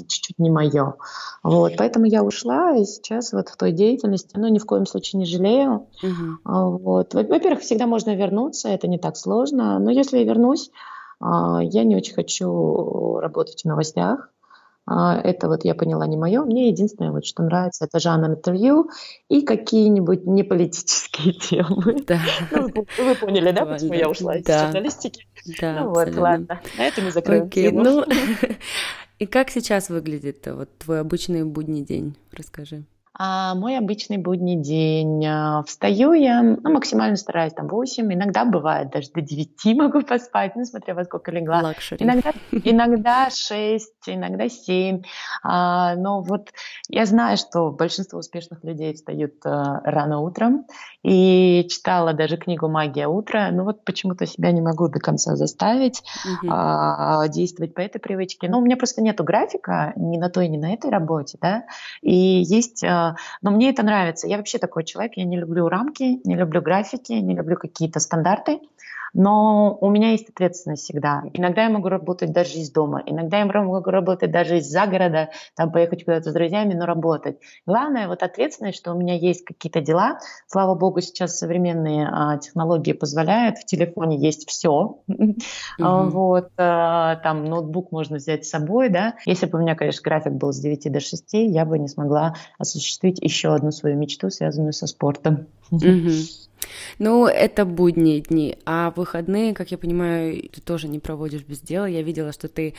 чуть-чуть 0.06 0.38
не 0.38 0.50
мое. 0.50 0.94
Вот, 1.42 1.72
поэтому 1.76 2.06
я 2.06 2.22
ушла, 2.22 2.76
и 2.76 2.84
сейчас 2.84 3.32
вот 3.32 3.48
в 3.48 3.56
той 3.56 3.72
деятельности, 3.72 4.36
ну, 4.36 4.48
ни 4.48 4.58
в 4.58 4.66
коем 4.66 4.86
случае 4.86 5.18
не 5.18 5.26
жалею. 5.26 5.88
Uh-huh. 6.02 6.78
Вот. 6.78 7.14
Во-первых, 7.14 7.60
всегда 7.60 7.86
можно 7.86 8.14
вернуться, 8.14 8.68
это 8.68 8.86
не 8.86 8.98
так 8.98 9.16
сложно, 9.16 9.78
но 9.78 9.90
если 9.90 10.18
я 10.18 10.24
вернусь, 10.24 10.70
я 11.20 11.84
не 11.84 11.96
очень 11.96 12.14
хочу 12.14 13.18
работать 13.18 13.62
в 13.62 13.64
новостях. 13.64 14.30
А, 14.90 15.20
это 15.22 15.48
вот 15.48 15.64
я 15.64 15.74
поняла 15.74 16.06
не 16.06 16.16
мое. 16.16 16.42
Мне 16.44 16.68
единственное, 16.68 17.10
вот, 17.12 17.26
что 17.26 17.42
нравится, 17.42 17.84
это 17.84 18.00
жанр 18.00 18.30
интервью 18.30 18.90
и 19.28 19.42
какие-нибудь 19.42 20.24
неполитические 20.24 21.32
темы. 21.34 22.02
Да. 22.06 22.20
Ну, 22.50 22.68
вы 22.98 23.14
поняли, 23.14 23.50
да, 23.50 23.66
почему 23.66 23.92
я 23.92 24.08
ушла 24.08 24.36
из 24.36 24.46
журналистики? 24.46 25.26
Да, 25.60 25.80
Ну 25.80 25.90
вот, 25.90 26.14
ладно, 26.16 26.60
на 26.78 26.82
этом 26.82 27.04
мы 27.04 27.10
закроем 27.10 27.50
тему. 27.50 27.82
Ну, 27.82 28.04
и 29.18 29.26
как 29.26 29.50
сейчас 29.50 29.90
выглядит 29.90 30.46
вот 30.46 30.70
твой 30.78 31.00
обычный 31.00 31.44
будний 31.44 31.84
день? 31.84 32.16
Расскажи. 32.32 32.84
А 33.20 33.56
мой 33.56 33.76
обычный 33.76 34.16
будний 34.16 34.54
день. 34.54 35.26
А, 35.26 35.64
встаю 35.64 36.12
я, 36.12 36.40
ну, 36.40 36.72
максимально 36.72 37.16
стараюсь 37.16 37.52
там 37.52 37.66
8, 37.66 38.14
иногда 38.14 38.44
бывает 38.44 38.90
даже 38.90 39.10
до 39.10 39.20
9 39.20 39.76
могу 39.76 40.02
поспать, 40.02 40.54
ну, 40.54 40.64
смотря 40.64 40.94
во 40.94 41.04
сколько 41.04 41.32
легла. 41.32 41.60
Luxury. 41.60 42.04
Иногда, 42.04 42.32
иногда 42.52 43.28
6, 43.28 43.92
иногда 44.14 44.48
7. 44.48 45.02
А, 45.42 45.94
но 45.96 46.22
вот 46.22 46.50
я 46.88 47.06
знаю, 47.06 47.36
что 47.36 47.70
большинство 47.70 48.18
успешных 48.18 48.64
людей 48.64 48.94
встают 48.94 49.34
а, 49.44 49.80
рано 49.84 50.20
утром, 50.20 50.66
и 51.02 51.66
читала 51.70 52.12
даже 52.12 52.36
книгу 52.36 52.68
«Магия 52.68 53.06
утра», 53.06 53.50
но 53.50 53.64
вот 53.64 53.84
почему-то 53.84 54.26
себя 54.26 54.52
не 54.52 54.60
могу 54.60 54.88
до 54.88 54.98
конца 54.98 55.36
заставить 55.36 56.02
угу. 56.24 56.50
а, 56.50 57.28
действовать 57.28 57.74
по 57.74 57.80
этой 57.80 57.98
привычке. 57.98 58.48
Но 58.48 58.58
у 58.58 58.60
меня 58.62 58.76
просто 58.76 59.02
нету 59.02 59.24
графика 59.24 59.92
ни 59.96 60.18
на 60.18 60.28
той, 60.28 60.48
ни 60.48 60.56
на 60.56 60.72
этой 60.72 60.90
работе, 60.90 61.38
да, 61.40 61.64
и 62.02 62.14
есть 62.14 62.84
а, 62.84 63.16
но 63.42 63.50
мне 63.50 63.70
это 63.70 63.82
нравится. 63.82 64.26
Я 64.26 64.36
вообще 64.36 64.58
такой 64.58 64.84
человек, 64.84 65.12
я 65.16 65.24
не 65.24 65.38
люблю 65.38 65.68
рамки, 65.68 66.20
не 66.24 66.34
люблю 66.34 66.60
графики, 66.60 67.12
не 67.12 67.34
люблю 67.34 67.56
какие-то 67.56 68.00
стандарты. 68.00 68.60
Но 69.14 69.76
у 69.80 69.90
меня 69.90 70.10
есть 70.10 70.28
ответственность 70.28 70.84
всегда. 70.84 71.24
Иногда 71.32 71.64
я 71.64 71.70
могу 71.70 71.88
работать 71.88 72.32
даже 72.32 72.58
из 72.58 72.70
дома, 72.70 73.02
иногда 73.06 73.38
я 73.38 73.44
могу 73.44 73.90
работать 73.90 74.30
даже 74.30 74.58
из-за 74.58 74.86
города, 74.86 75.30
там 75.56 75.72
поехать 75.72 76.04
куда-то 76.04 76.30
с 76.30 76.32
друзьями, 76.34 76.74
но 76.74 76.86
работать. 76.86 77.38
Главное 77.66 78.08
вот 78.08 78.22
ответственность, 78.22 78.78
что 78.78 78.92
у 78.92 78.98
меня 78.98 79.14
есть 79.14 79.44
какие-то 79.44 79.80
дела. 79.80 80.18
Слава 80.46 80.74
богу, 80.74 81.00
сейчас 81.00 81.38
современные 81.38 82.08
а, 82.10 82.38
технологии 82.38 82.92
позволяют, 82.92 83.58
в 83.58 83.64
телефоне 83.64 84.18
есть 84.18 84.48
все. 84.48 84.98
Mm-hmm. 85.08 85.38
Вот, 86.18 86.50
а, 86.56 87.16
там 87.16 87.44
ноутбук 87.44 87.92
можно 87.92 88.16
взять 88.16 88.44
с 88.44 88.50
собой, 88.50 88.88
да. 88.88 89.14
Если 89.26 89.46
бы 89.46 89.58
у 89.58 89.62
меня, 89.62 89.74
конечно, 89.74 90.02
график 90.02 90.32
был 90.32 90.52
с 90.52 90.58
9 90.58 90.92
до 90.92 91.00
6, 91.00 91.24
я 91.32 91.64
бы 91.64 91.78
не 91.78 91.88
смогла 91.88 92.34
осуществить 92.58 93.20
еще 93.20 93.54
одну 93.54 93.70
свою 93.70 93.96
мечту, 93.96 94.30
связанную 94.30 94.72
со 94.72 94.86
спортом. 94.86 95.46
Ну, 96.98 97.26
это 97.26 97.64
будние 97.64 98.20
дни, 98.20 98.56
а 98.64 98.92
выходные, 98.96 99.54
как 99.54 99.70
я 99.70 99.78
понимаю, 99.78 100.48
ты 100.48 100.60
тоже 100.60 100.88
не 100.88 100.98
проводишь 100.98 101.42
без 101.42 101.60
дела. 101.60 101.86
Я 101.86 102.02
видела, 102.02 102.32
что 102.32 102.48
ты 102.48 102.74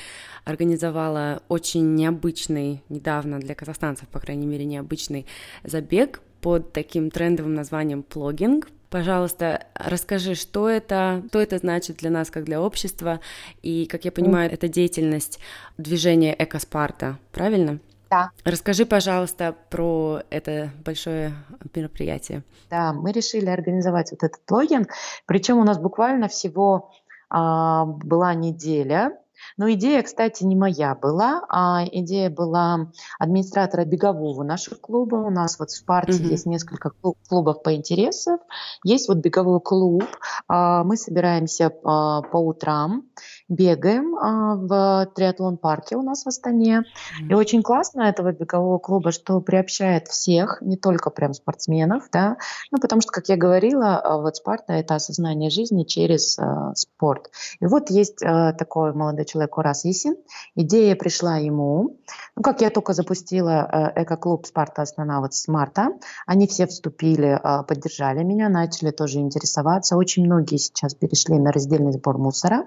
организовала 0.45 1.41
очень 1.47 1.95
необычный, 1.95 2.83
недавно 2.89 3.39
для 3.39 3.55
казахстанцев, 3.55 4.07
по 4.07 4.19
крайней 4.19 4.47
мере, 4.47 4.65
необычный 4.65 5.25
забег 5.63 6.21
под 6.41 6.71
таким 6.71 7.11
трендовым 7.11 7.53
названием 7.53 8.03
плогинг. 8.03 8.69
Пожалуйста, 8.89 9.67
расскажи, 9.75 10.33
что 10.33 10.67
это, 10.67 11.23
что 11.29 11.39
это 11.39 11.59
значит 11.59 11.97
для 11.97 12.09
нас, 12.09 12.31
как 12.31 12.45
для 12.45 12.59
общества, 12.59 13.19
и, 13.61 13.85
как 13.85 14.03
я 14.05 14.11
понимаю, 14.11 14.51
это 14.51 14.67
деятельность 14.67 15.39
движения 15.77 16.35
Экоспарта, 16.37 17.19
правильно? 17.31 17.79
Да. 18.09 18.31
Расскажи, 18.43 18.85
пожалуйста, 18.85 19.55
про 19.69 20.21
это 20.29 20.71
большое 20.83 21.33
мероприятие. 21.75 22.43
Да, 22.69 22.93
мы 22.93 23.11
решили 23.11 23.47
организовать 23.47 24.11
вот 24.11 24.23
этот 24.23 24.41
логинг, 24.49 24.89
причем 25.25 25.59
у 25.59 25.63
нас 25.63 25.77
буквально 25.77 26.27
всего 26.27 26.91
а, 27.29 27.85
была 27.85 28.33
неделя, 28.33 29.17
но 29.57 29.71
идея, 29.71 30.03
кстати, 30.03 30.43
не 30.43 30.55
моя 30.55 30.95
была, 30.95 31.43
а 31.49 31.85
идея 31.85 32.29
была 32.29 32.91
администратора 33.19 33.85
бегового 33.85 34.43
нашего 34.43 34.75
клуба. 34.75 35.15
У 35.15 35.29
нас 35.29 35.59
вот 35.59 35.69
в 35.69 35.75
Спарте 35.75 36.13
mm-hmm. 36.13 36.31
есть 36.31 36.45
несколько 36.45 36.91
клубов 37.27 37.63
по 37.63 37.73
интересам. 37.73 38.39
Есть 38.83 39.07
вот 39.07 39.17
беговой 39.17 39.61
клуб. 39.61 40.05
А, 40.47 40.83
мы 40.83 40.97
собираемся 40.97 41.71
а, 41.83 42.21
по 42.21 42.37
утрам, 42.37 43.03
бегаем 43.49 44.15
а, 44.15 44.55
в 44.55 45.11
триатлон-парке 45.15 45.95
у 45.95 46.01
нас 46.01 46.23
в 46.23 46.27
Астане. 46.27 46.79
Mm-hmm. 46.79 47.29
И 47.29 47.33
очень 47.33 47.63
классно 47.63 48.03
этого 48.03 48.31
бегового 48.31 48.77
клуба, 48.77 49.11
что 49.11 49.41
приобщает 49.41 50.07
всех, 50.07 50.59
не 50.61 50.77
только 50.77 51.09
прям 51.09 51.33
спортсменов, 51.33 52.09
да, 52.11 52.37
ну, 52.71 52.79
потому 52.79 53.01
что, 53.01 53.11
как 53.11 53.29
я 53.29 53.35
говорила, 53.35 54.01
вот 54.21 54.35
Спарта– 54.37 54.73
это 54.75 54.95
осознание 54.95 55.49
жизни 55.49 55.83
через 55.83 56.37
спорт. 56.75 57.31
И 57.59 57.65
вот 57.65 57.89
есть 57.89 58.19
такой 58.19 58.93
молодой 58.93 59.25
человек 59.25 59.57
Урас 59.57 59.85
Исин. 59.85 60.15
Идея 60.55 60.95
пришла 60.95 61.37
ему. 61.37 61.97
Ну, 62.35 62.43
как 62.43 62.61
я 62.61 62.69
только 62.69 62.93
запустила 62.93 63.93
э, 63.95 64.03
эко-клуб 64.03 64.45
«Спарта 64.45 64.81
Астана» 64.81 65.19
вот 65.19 65.33
с 65.33 65.47
марта, 65.47 65.89
они 66.25 66.47
все 66.47 66.67
вступили, 66.67 67.39
э, 67.41 67.63
поддержали 67.63 68.23
меня, 68.23 68.49
начали 68.49 68.91
тоже 68.91 69.19
интересоваться. 69.19 69.97
Очень 69.97 70.25
многие 70.25 70.57
сейчас 70.57 70.93
перешли 70.93 71.37
на 71.37 71.51
раздельный 71.51 71.91
сбор 71.91 72.17
мусора. 72.17 72.65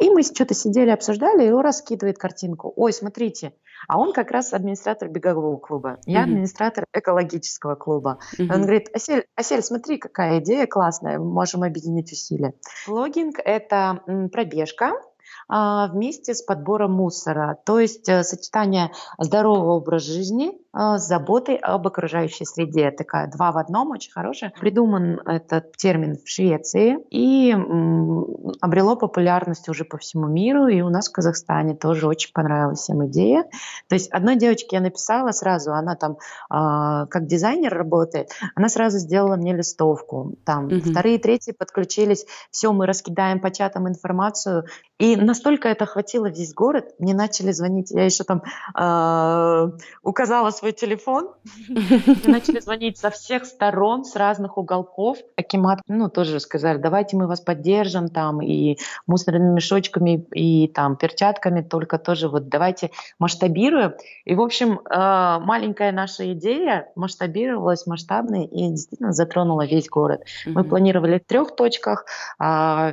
И 0.00 0.10
мы 0.10 0.19
что-то 0.22 0.54
сидели, 0.54 0.90
обсуждали, 0.90 1.46
и 1.46 1.50
Урас 1.50 1.78
скидывает 1.78 2.18
картинку. 2.18 2.72
Ой, 2.76 2.92
смотрите, 2.92 3.52
а 3.88 3.98
он 3.98 4.12
как 4.12 4.30
раз 4.30 4.52
администратор 4.52 5.08
бегового 5.08 5.56
клуба. 5.56 5.98
Я 6.06 6.20
mm-hmm. 6.20 6.22
администратор 6.24 6.84
экологического 6.94 7.74
клуба. 7.74 8.18
Mm-hmm. 8.38 8.54
Он 8.54 8.62
говорит, 8.62 8.88
Асель, 8.94 9.24
Асель, 9.36 9.62
смотри, 9.62 9.98
какая 9.98 10.40
идея 10.40 10.66
классная, 10.66 11.18
можем 11.18 11.62
объединить 11.62 12.12
усилия. 12.12 12.54
Логинг– 12.86 13.38
это 13.44 14.02
пробежка, 14.32 14.92
вместе 15.50 16.34
с 16.34 16.42
подбором 16.42 16.92
мусора. 16.92 17.58
То 17.64 17.80
есть 17.80 18.08
э, 18.08 18.22
сочетание 18.22 18.92
здорового 19.18 19.72
образа 19.72 20.12
жизни 20.12 20.52
а, 20.72 20.98
с 20.98 21.08
заботой 21.08 21.56
об 21.56 21.86
окружающей 21.86 22.44
среде. 22.44 22.90
Такая 22.92 23.28
два 23.28 23.50
в 23.50 23.58
одном, 23.58 23.90
очень 23.90 24.12
хорошая. 24.12 24.52
Придуман 24.60 25.20
этот 25.26 25.76
термин 25.76 26.16
в 26.16 26.28
Швеции 26.28 26.98
и 27.10 27.52
обрело 28.60 28.94
популярность 28.94 29.68
уже 29.68 29.84
по 29.84 29.98
всему 29.98 30.28
миру. 30.28 30.68
И 30.68 30.80
у 30.80 30.88
нас 30.88 31.08
в 31.08 31.12
Казахстане 31.12 31.74
тоже 31.74 32.06
очень 32.06 32.32
понравилась 32.32 32.80
всем 32.80 33.04
идея. 33.06 33.44
То 33.88 33.96
есть 33.96 34.10
одной 34.10 34.36
девочке 34.36 34.76
я 34.76 34.80
написала 34.80 35.32
сразу, 35.32 35.72
она 35.72 35.96
там 35.96 36.12
э, 36.12 37.06
как 37.08 37.26
дизайнер 37.26 37.74
работает, 37.74 38.30
она 38.54 38.68
сразу 38.68 38.98
сделала 38.98 39.34
мне 39.36 39.54
листовку. 39.54 40.36
Там 40.44 40.66
угу. 40.66 40.80
вторые, 40.80 41.18
третьи 41.18 41.50
подключились, 41.52 42.26
все, 42.52 42.72
мы 42.72 42.86
раскидаем 42.86 43.40
по 43.40 43.50
чатам 43.50 43.88
информацию. 43.88 44.66
И 44.98 45.16
настолько 45.40 45.68
это 45.68 45.84
охватило 45.84 46.26
весь 46.26 46.52
город, 46.52 46.90
мне 46.98 47.14
начали 47.14 47.50
звонить, 47.52 47.90
я 47.90 48.04
еще 48.04 48.24
там 48.24 48.42
э, 48.76 49.70
указала 50.02 50.50
свой 50.50 50.72
телефон, 50.72 51.30
начали 52.26 52.60
звонить 52.60 52.98
со 52.98 53.08
всех 53.08 53.46
сторон, 53.46 54.04
с 54.04 54.16
разных 54.16 54.58
уголков. 54.58 55.16
Акимат, 55.36 55.80
ну, 55.88 56.10
тоже 56.10 56.40
сказали, 56.40 56.76
давайте 56.76 57.16
мы 57.16 57.26
вас 57.26 57.40
поддержим 57.40 58.08
там 58.08 58.42
и 58.42 58.76
мусорными 59.06 59.54
мешочками, 59.54 60.26
и 60.34 60.68
там 60.68 60.96
перчатками, 60.96 61.62
только 61.62 61.98
тоже 61.98 62.28
вот 62.28 62.48
давайте 62.48 62.90
масштабируем. 63.18 63.94
И, 64.26 64.34
в 64.34 64.42
общем, 64.42 64.78
э, 64.78 65.38
маленькая 65.40 65.90
наша 65.90 66.34
идея 66.34 66.92
масштабировалась 66.96 67.86
масштабной 67.86 68.44
и 68.44 68.68
действительно 68.68 69.12
затронула 69.12 69.64
весь 69.64 69.88
город. 69.88 70.20
Мы 70.44 70.64
планировали 70.64 71.18
в 71.18 71.26
трех 71.26 71.56
точках, 71.56 72.04
а, 72.38 72.92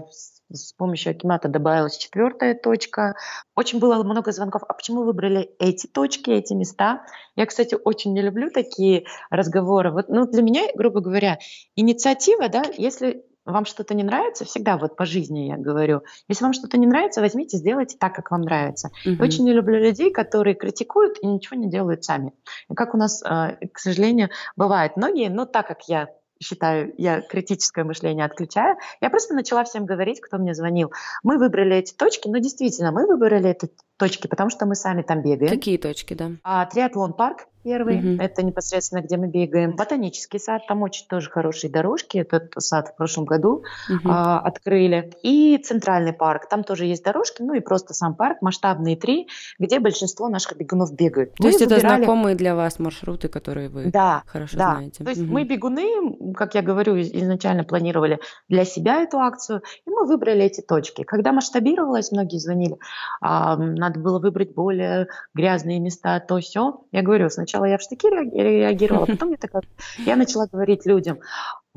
с 0.52 0.74
помощью 0.74 1.12
Акимата 1.12 1.50
добавилась 1.50 1.98
четвертая 1.98 2.56
точка. 2.56 3.16
Очень 3.56 3.80
было 3.80 4.02
много 4.04 4.32
звонков. 4.32 4.64
А 4.68 4.74
почему 4.74 5.04
выбрали 5.04 5.52
эти 5.60 5.88
точки, 5.88 6.30
эти 6.30 6.54
места? 6.54 7.06
Я, 7.36 7.46
кстати, 7.46 7.78
очень 7.82 8.14
не 8.14 8.22
люблю 8.22 8.50
такие 8.50 9.06
разговоры. 9.30 9.92
Вот, 9.92 10.10
ну, 10.10 10.26
для 10.26 10.42
меня, 10.42 10.64
грубо 10.76 11.02
говоря, 11.02 11.40
инициатива, 11.76 12.50
да, 12.50 12.64
если 12.78 13.26
вам 13.48 13.66
что-то 13.66 13.94
не 13.94 14.04
нравится, 14.04 14.46
всегда 14.46 14.78
вот 14.78 14.96
по 14.98 15.06
жизни 15.06 15.48
я 15.48 15.58
говорю, 15.58 16.02
если 16.28 16.44
вам 16.44 16.54
что-то 16.54 16.78
не 16.78 16.86
нравится, 16.86 17.22
возьмите, 17.22 17.58
сделайте 17.58 17.98
так, 17.98 18.14
как 18.14 18.30
вам 18.30 18.42
нравится. 18.42 18.90
Mm-hmm. 19.06 19.24
Очень 19.24 19.46
не 19.46 19.54
люблю 19.54 19.80
людей, 19.80 20.12
которые 20.12 20.54
критикуют 20.54 21.18
и 21.22 21.28
ничего 21.28 21.58
не 21.58 21.70
делают 21.70 22.04
сами. 22.04 22.34
Как 22.76 22.94
у 22.94 22.98
нас, 22.98 23.24
э, 23.24 23.58
к 23.72 23.80
сожалению, 23.80 24.30
бывает 24.58 24.98
многие, 24.98 25.30
но 25.30 25.46
так 25.46 25.68
как 25.68 25.88
я 25.88 26.10
считаю, 26.42 26.94
я 26.98 27.22
критическое 27.22 27.84
мышление 27.84 28.26
отключаю. 28.26 28.78
Я 29.02 29.10
просто 29.10 29.34
начала 29.34 29.64
всем 29.64 29.86
говорить, 29.86 30.22
кто 30.22 30.38
мне 30.38 30.54
звонил. 30.54 30.92
Мы 31.24 31.38
выбрали 31.38 31.76
эти 31.76 31.94
точки, 31.94 32.28
но 32.28 32.38
действительно, 32.38 32.92
мы 32.92 33.08
выбрали 33.08 33.50
эти 33.50 33.70
точки, 33.98 34.28
потому 34.28 34.50
что 34.50 34.66
мы 34.66 34.76
сами 34.76 35.02
там 35.02 35.22
бегаем. 35.22 35.52
Какие 35.52 35.78
точки, 35.78 36.14
да? 36.14 36.32
А, 36.44 36.66
триатлон 36.66 37.14
парк 37.14 37.48
первый, 37.68 37.98
угу. 37.98 38.24
это 38.24 38.44
непосредственно, 38.44 39.02
где 39.02 39.18
мы 39.18 39.28
бегаем. 39.28 39.76
Ботанический 39.76 40.40
сад, 40.40 40.62
там 40.68 40.84
очень 40.84 41.06
тоже 41.06 41.30
хорошие 41.30 41.70
дорожки, 41.70 42.18
этот 42.18 42.54
сад 42.60 42.90
в 42.90 42.96
прошлом 42.96 43.26
году 43.26 43.64
угу. 43.90 44.10
а, 44.10 44.40
открыли. 44.40 45.12
И 45.22 45.58
центральный 45.58 46.14
парк, 46.14 46.48
там 46.48 46.64
тоже 46.64 46.86
есть 46.86 47.04
дорожки, 47.04 47.42
ну 47.42 47.54
и 47.56 47.60
просто 47.60 47.94
сам 47.94 48.16
парк, 48.16 48.42
масштабные 48.42 48.96
три, 48.96 49.28
где 49.60 49.80
большинство 49.80 50.30
наших 50.30 50.58
бегунов 50.58 50.94
бегают. 50.94 51.34
То 51.36 51.44
мы 51.44 51.50
есть 51.50 51.60
выбирали... 51.60 51.86
это 51.86 51.96
знакомые 51.98 52.36
для 52.38 52.56
вас 52.56 52.80
маршруты, 52.80 53.28
которые 53.28 53.68
вы 53.68 53.92
да, 53.92 54.24
хорошо 54.28 54.58
да. 54.58 54.76
знаете? 54.76 55.04
То 55.04 55.10
есть 55.10 55.24
угу. 55.24 55.34
мы 55.34 55.44
бегуны, 55.44 56.34
как 56.36 56.56
я 56.56 56.62
говорю, 56.62 56.98
изначально 57.02 57.66
планировали 57.66 58.20
для 58.48 58.64
себя 58.64 59.02
эту 59.02 59.20
акцию, 59.20 59.62
и 59.86 59.90
мы 59.90 60.06
выбрали 60.06 60.46
эти 60.46 60.62
точки. 60.62 61.04
Когда 61.04 61.34
масштабировалось, 61.34 62.14
многие 62.14 62.40
звонили, 62.40 62.78
а, 63.20 63.58
надо 63.88 64.00
было 64.00 64.20
выбрать 64.20 64.54
более 64.54 65.08
грязные 65.34 65.80
места, 65.80 66.20
то 66.20 66.40
все. 66.40 66.82
Я 66.92 67.02
говорю, 67.02 67.30
сначала 67.30 67.66
я 67.66 67.78
в 67.78 67.82
штыки 67.82 68.08
реагировала, 68.10 69.06
потом 69.06 69.32
я 69.32 69.38
такая, 69.38 69.64
я 69.98 70.16
начала 70.16 70.48
говорить 70.48 70.86
людям, 70.86 71.20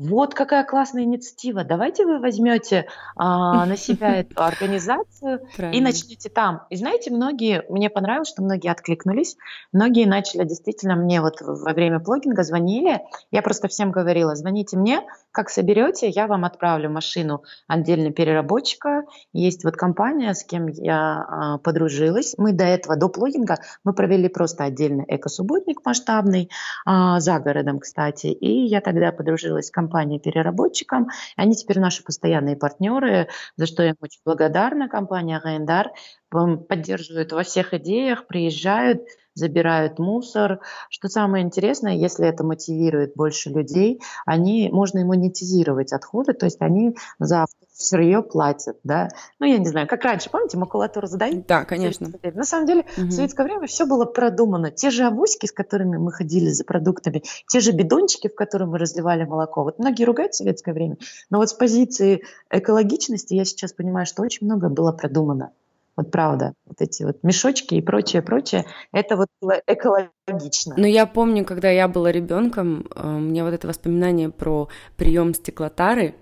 вот 0.01 0.33
какая 0.33 0.63
классная 0.63 1.03
инициатива. 1.03 1.63
Давайте 1.63 2.05
вы 2.05 2.19
возьмете 2.19 2.87
а, 3.15 3.65
на 3.67 3.77
себя 3.77 4.21
эту 4.21 4.41
организацию 4.43 5.41
Правильно. 5.55 5.77
и 5.77 5.81
начнете 5.81 6.29
там. 6.29 6.63
И 6.71 6.75
знаете, 6.75 7.11
многие, 7.11 7.63
мне 7.69 7.89
понравилось, 7.89 8.29
что 8.29 8.41
многие 8.41 8.71
откликнулись. 8.71 9.37
Многие 9.71 10.07
начали 10.07 10.43
действительно 10.43 10.95
мне 10.95 11.21
вот 11.21 11.41
во 11.41 11.73
время 11.73 11.99
блогинга 11.99 12.43
звонили. 12.43 13.01
Я 13.29 13.43
просто 13.43 13.67
всем 13.67 13.91
говорила, 13.91 14.35
звоните 14.35 14.75
мне, 14.75 15.03
как 15.31 15.49
соберете, 15.49 16.09
я 16.09 16.25
вам 16.25 16.45
отправлю 16.45 16.89
машину 16.89 17.43
отдельно 17.67 18.11
переработчика. 18.11 19.03
Есть 19.33 19.63
вот 19.63 19.75
компания, 19.75 20.33
с 20.33 20.43
кем 20.43 20.67
я 20.67 21.25
а, 21.27 21.57
подружилась. 21.59 22.33
Мы 22.39 22.53
до 22.53 22.63
этого, 22.63 22.95
до 22.95 23.07
блогинга, 23.07 23.59
мы 23.83 23.93
провели 23.93 24.29
просто 24.29 24.63
отдельный 24.63 25.05
экосубботник 25.07 25.85
масштабный 25.85 26.49
а, 26.85 27.19
за 27.19 27.39
городом, 27.39 27.79
кстати. 27.79 28.27
И 28.27 28.65
я 28.65 28.81
тогда 28.81 29.11
подружилась 29.11 29.67
с 29.67 29.71
компанией 29.71 29.90
компанией-переработчикам. 29.91 31.09
Они 31.35 31.55
теперь 31.55 31.79
наши 31.79 32.03
постоянные 32.03 32.55
партнеры, 32.55 33.27
за 33.57 33.65
что 33.65 33.83
я 33.83 33.89
им 33.89 33.97
очень 33.99 34.21
благодарна. 34.23 34.87
Компания 34.87 35.39
Гайндар 35.39 35.91
поддерживает 36.29 37.33
во 37.33 37.43
всех 37.43 37.73
идеях, 37.73 38.25
приезжают, 38.27 39.01
забирают 39.33 39.99
мусор. 39.99 40.59
Что 40.89 41.07
самое 41.07 41.43
интересное, 41.45 41.93
если 41.93 42.27
это 42.27 42.43
мотивирует 42.43 43.13
больше 43.15 43.49
людей, 43.49 44.01
они, 44.25 44.69
можно 44.71 44.99
и 44.99 45.03
монетизировать 45.03 45.93
отходы, 45.93 46.33
то 46.33 46.45
есть 46.45 46.61
они 46.61 46.95
за 47.19 47.45
сырье 47.81 48.21
платят, 48.21 48.77
да. 48.83 49.09
Ну, 49.39 49.45
я 49.45 49.57
не 49.57 49.67
знаю, 49.67 49.87
как 49.87 50.03
раньше, 50.03 50.29
помните, 50.29 50.57
макулатуру 50.57 51.07
задают? 51.07 51.45
Да, 51.47 51.65
конечно. 51.65 52.09
На 52.21 52.43
самом 52.43 52.67
деле, 52.67 52.85
угу. 52.97 53.07
в 53.07 53.11
советское 53.11 53.43
время 53.43 53.67
все 53.67 53.85
было 53.85 54.05
продумано. 54.05 54.71
Те 54.71 54.89
же 54.91 55.03
авоськи, 55.03 55.45
с 55.45 55.51
которыми 55.51 55.97
мы 55.97 56.11
ходили 56.11 56.49
за 56.49 56.63
продуктами, 56.63 57.23
те 57.47 57.59
же 57.59 57.71
бидончики, 57.71 58.27
в 58.27 58.35
которые 58.35 58.67
мы 58.67 58.77
разливали 58.77 59.23
молоко. 59.23 59.63
Вот 59.63 59.79
многие 59.79 60.03
ругают 60.03 60.33
советское 60.33 60.73
время, 60.73 60.97
но 61.29 61.39
вот 61.39 61.49
с 61.49 61.53
позиции 61.53 62.23
экологичности 62.49 63.33
я 63.33 63.45
сейчас 63.45 63.73
понимаю, 63.73 64.05
что 64.05 64.21
очень 64.21 64.45
много 64.45 64.69
было 64.69 64.91
продумано. 64.91 65.51
Вот 65.97 66.09
правда, 66.09 66.53
вот 66.65 66.81
эти 66.81 67.03
вот 67.03 67.23
мешочки 67.23 67.75
и 67.75 67.81
прочее, 67.81 68.21
прочее, 68.21 68.65
это 68.93 69.17
вот 69.17 69.27
было 69.41 69.61
экологично. 69.67 70.75
Но 70.77 70.87
я 70.87 71.05
помню, 71.05 71.43
когда 71.43 71.69
я 71.69 71.87
была 71.87 72.11
ребенком, 72.11 72.87
э, 72.95 73.07
у 73.07 73.19
меня 73.19 73.43
вот 73.43 73.53
это 73.53 73.67
воспоминание 73.67 74.29
про 74.29 74.69
прием 74.95 75.33
стеклотары. 75.33 76.15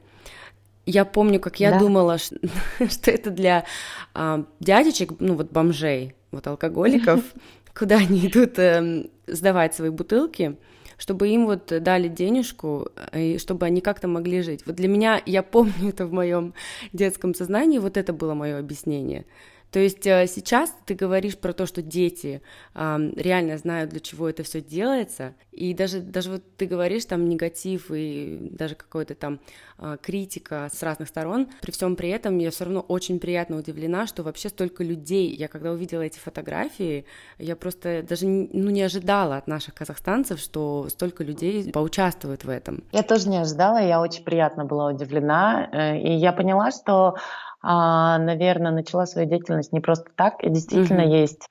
Я 0.86 1.05
помню, 1.05 1.39
как 1.39 1.60
я 1.60 1.71
да. 1.71 1.79
думала, 1.79 2.17
что, 2.17 2.36
что 2.89 3.12
это 3.12 3.29
для 3.29 3.65
а, 4.13 4.43
дядечек, 4.60 5.13
ну 5.19 5.36
вот 5.36 5.51
бомжей, 5.51 6.15
вот 6.32 6.47
алкоголиков, 6.47 7.21
куда 7.77 7.97
они 7.97 8.27
идут 8.27 8.58
э, 8.58 9.05
сдавать 9.27 9.75
свои 9.75 9.89
бутылки 9.89 10.58
чтобы 10.99 11.29
им 11.29 11.45
вот 11.45 11.67
дали 11.82 12.10
денежку, 12.10 12.89
и 13.13 13.38
чтобы 13.38 13.65
они 13.65 13.82
как-то 13.82 14.08
могли 14.08 14.41
жить. 14.41 14.63
Вот 14.65 14.75
для 14.75 14.89
меня, 14.89 15.21
я 15.25 15.41
помню 15.41 15.89
это 15.89 16.05
в 16.05 16.12
моем 16.12 16.53
детском 16.91 17.34
сознании, 17.34 17.79
вот 17.79 17.97
это 17.97 18.12
было 18.12 18.34
мое 18.34 18.60
объяснение. 18.60 19.25
То 19.71 19.79
есть 19.79 20.05
э, 20.08 20.25
сейчас 20.27 20.73
ты 20.86 20.95
говоришь 20.95 21.38
про 21.38 21.53
то, 21.53 21.65
что 21.65 21.82
дети 21.82 22.41
э, 22.73 23.12
реально 23.15 23.58
знают, 23.58 23.91
для 23.91 23.99
чего 23.99 24.27
это 24.27 24.43
все 24.43 24.62
делается, 24.62 25.36
и 25.51 25.73
даже, 25.73 25.99
даже 25.99 26.32
вот 26.32 26.43
ты 26.58 26.65
говоришь 26.65 27.05
там 27.05 27.29
негатив 27.29 27.91
и 27.91 28.38
даже 28.51 28.75
какой-то 28.75 29.13
там 29.13 29.39
э, 29.77 29.97
критика 30.01 30.69
с 30.73 30.82
разных 30.82 31.10
сторон, 31.10 31.49
при 31.62 31.71
всем 31.71 31.95
при 31.95 32.10
этом 32.10 32.38
я 32.39 32.49
все 32.49 32.63
равно 32.63 32.79
очень 32.79 33.19
приятно 33.19 33.58
удивлена, 33.58 34.08
что 34.08 34.23
вообще 34.23 34.49
столько 34.49 34.84
людей, 34.84 35.36
я 35.36 35.47
когда 35.47 35.71
увидела 35.71 36.01
эти 36.01 36.17
фотографии, 36.17 37.05
я 37.38 37.55
просто 37.55 38.03
даже 38.08 38.25
ну, 38.25 38.71
не 38.71 38.82
ожидала 38.82 39.38
от 39.38 39.47
наших 39.47 39.75
казахстанцев, 39.75 40.39
что 40.39 40.88
столько 40.89 41.23
людей 41.23 41.71
поучаствуют 41.71 42.43
в 42.43 42.49
этом. 42.49 42.84
Я 42.91 43.03
тоже 43.03 43.29
не 43.29 43.38
ожидала, 43.38 43.77
я 43.77 44.01
очень 44.01 44.23
приятно 44.23 44.65
была 44.65 44.88
удивлена, 44.88 45.69
э, 45.71 45.99
и 45.99 46.13
я 46.13 46.34
поняла, 46.34 46.71
что 46.71 47.15
наверное, 47.62 48.72
начала 48.72 49.06
свою 49.06 49.28
деятельность 49.28 49.74
не 49.74 49.80
просто 49.80 50.10
так. 50.15 50.43
И 50.43 50.50
действительно 50.50 51.02
mm-hmm. 51.02 51.22
есть 51.22 51.50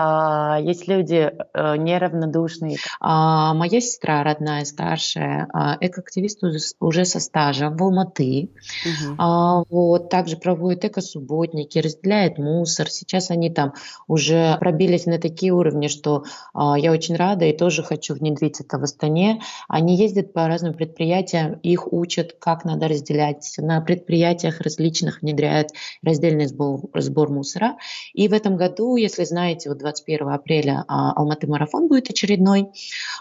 а, 0.00 0.60
есть 0.60 0.86
люди 0.86 1.32
э, 1.54 1.76
неравнодушные. 1.76 2.76
А, 3.00 3.52
моя 3.52 3.80
сестра 3.80 4.22
родная, 4.22 4.64
старшая, 4.64 5.48
а, 5.52 5.76
экоактивист 5.80 6.40
уже 6.78 7.04
со 7.04 7.18
стажем 7.18 7.76
в 7.76 7.82
Алматы. 7.82 8.50
Угу. 8.86 9.66
Вот, 9.70 10.08
также 10.08 10.36
проводит 10.36 10.84
эко-субботники, 10.84 11.78
разделяет 11.80 12.38
мусор. 12.38 12.88
Сейчас 12.88 13.32
они 13.32 13.50
там 13.50 13.74
уже 14.06 14.56
пробились 14.60 15.06
на 15.06 15.18
такие 15.18 15.52
уровни, 15.52 15.88
что 15.88 16.24
я 16.54 16.92
очень 16.92 17.16
рада 17.16 17.46
и 17.46 17.56
тоже 17.56 17.82
хочу 17.82 18.14
внедрить 18.14 18.60
это 18.60 18.78
в 18.78 18.84
Астане. 18.84 19.40
Они 19.68 19.96
ездят 19.96 20.32
по 20.32 20.46
разным 20.46 20.74
предприятиям, 20.74 21.54
их 21.54 21.92
учат, 21.92 22.36
как 22.38 22.64
надо 22.64 22.86
разделять. 22.88 23.54
На 23.58 23.80
предприятиях 23.80 24.60
различных 24.60 25.22
внедряют 25.22 25.70
раздельный 26.02 26.46
сбор, 26.46 26.82
сбор 26.94 27.30
мусора. 27.30 27.76
И 28.12 28.28
в 28.28 28.32
этом 28.32 28.56
году, 28.56 28.96
если 28.96 29.24
знаете, 29.24 29.70
вот 29.70 29.82
21 29.88 30.28
апреля 30.28 30.84
а, 30.88 31.12
Алматы 31.12 31.46
марафон 31.46 31.88
будет 31.88 32.10
очередной. 32.10 32.68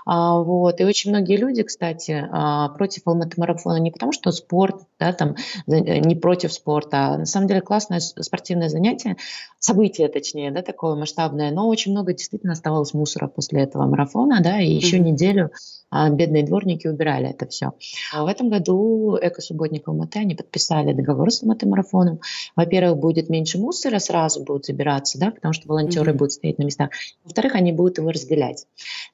А, 0.05 0.39
вот. 0.39 0.79
И 0.79 0.83
очень 0.83 1.11
многие 1.11 1.37
люди, 1.37 1.63
кстати, 1.63 2.27
а, 2.31 2.69
против 2.69 3.03
Алматы 3.05 3.39
марафона 3.39 3.77
не 3.77 3.91
потому, 3.91 4.11
что 4.11 4.31
спорт, 4.31 4.81
да, 4.99 5.13
там, 5.13 5.35
не 5.67 6.15
против 6.15 6.53
спорта, 6.53 6.97
а 6.97 7.17
на 7.19 7.25
самом 7.25 7.47
деле 7.47 7.61
классное 7.61 7.99
спортивное 7.99 8.69
занятие, 8.69 9.17
событие 9.59 10.07
точнее, 10.09 10.51
да, 10.51 10.61
такое 10.61 10.95
масштабное, 10.95 11.51
но 11.51 11.67
очень 11.67 11.91
много 11.91 12.13
действительно 12.13 12.53
оставалось 12.53 12.93
мусора 12.93 13.27
после 13.27 13.63
этого 13.63 13.85
марафона, 13.85 14.41
да, 14.41 14.59
и 14.59 14.71
еще 14.71 14.97
mm-hmm. 14.97 15.01
неделю 15.01 15.51
а 15.89 16.09
бедные 16.09 16.43
дворники 16.43 16.87
убирали 16.87 17.29
это 17.29 17.47
все. 17.47 17.73
А 18.13 18.23
в 18.23 18.27
этом 18.27 18.49
году 18.49 19.17
эко-субботник 19.21 19.87
Алматы, 19.87 20.19
они 20.19 20.35
подписали 20.35 20.93
договор 20.93 21.31
с 21.31 21.41
Алматы 21.41 21.67
марафоном. 21.67 22.19
Во-первых, 22.55 22.97
будет 22.99 23.29
меньше 23.29 23.57
мусора, 23.57 23.99
сразу 23.99 24.43
будут 24.43 24.65
забираться, 24.65 25.17
да, 25.17 25.31
потому 25.31 25.53
что 25.53 25.67
волонтеры 25.67 26.11
mm-hmm. 26.11 26.15
будут 26.15 26.33
стоять 26.33 26.57
на 26.57 26.63
местах. 26.63 26.89
Во-вторых, 27.23 27.55
они 27.55 27.71
будут 27.71 27.99
его 27.99 28.09
разделять. 28.09 28.65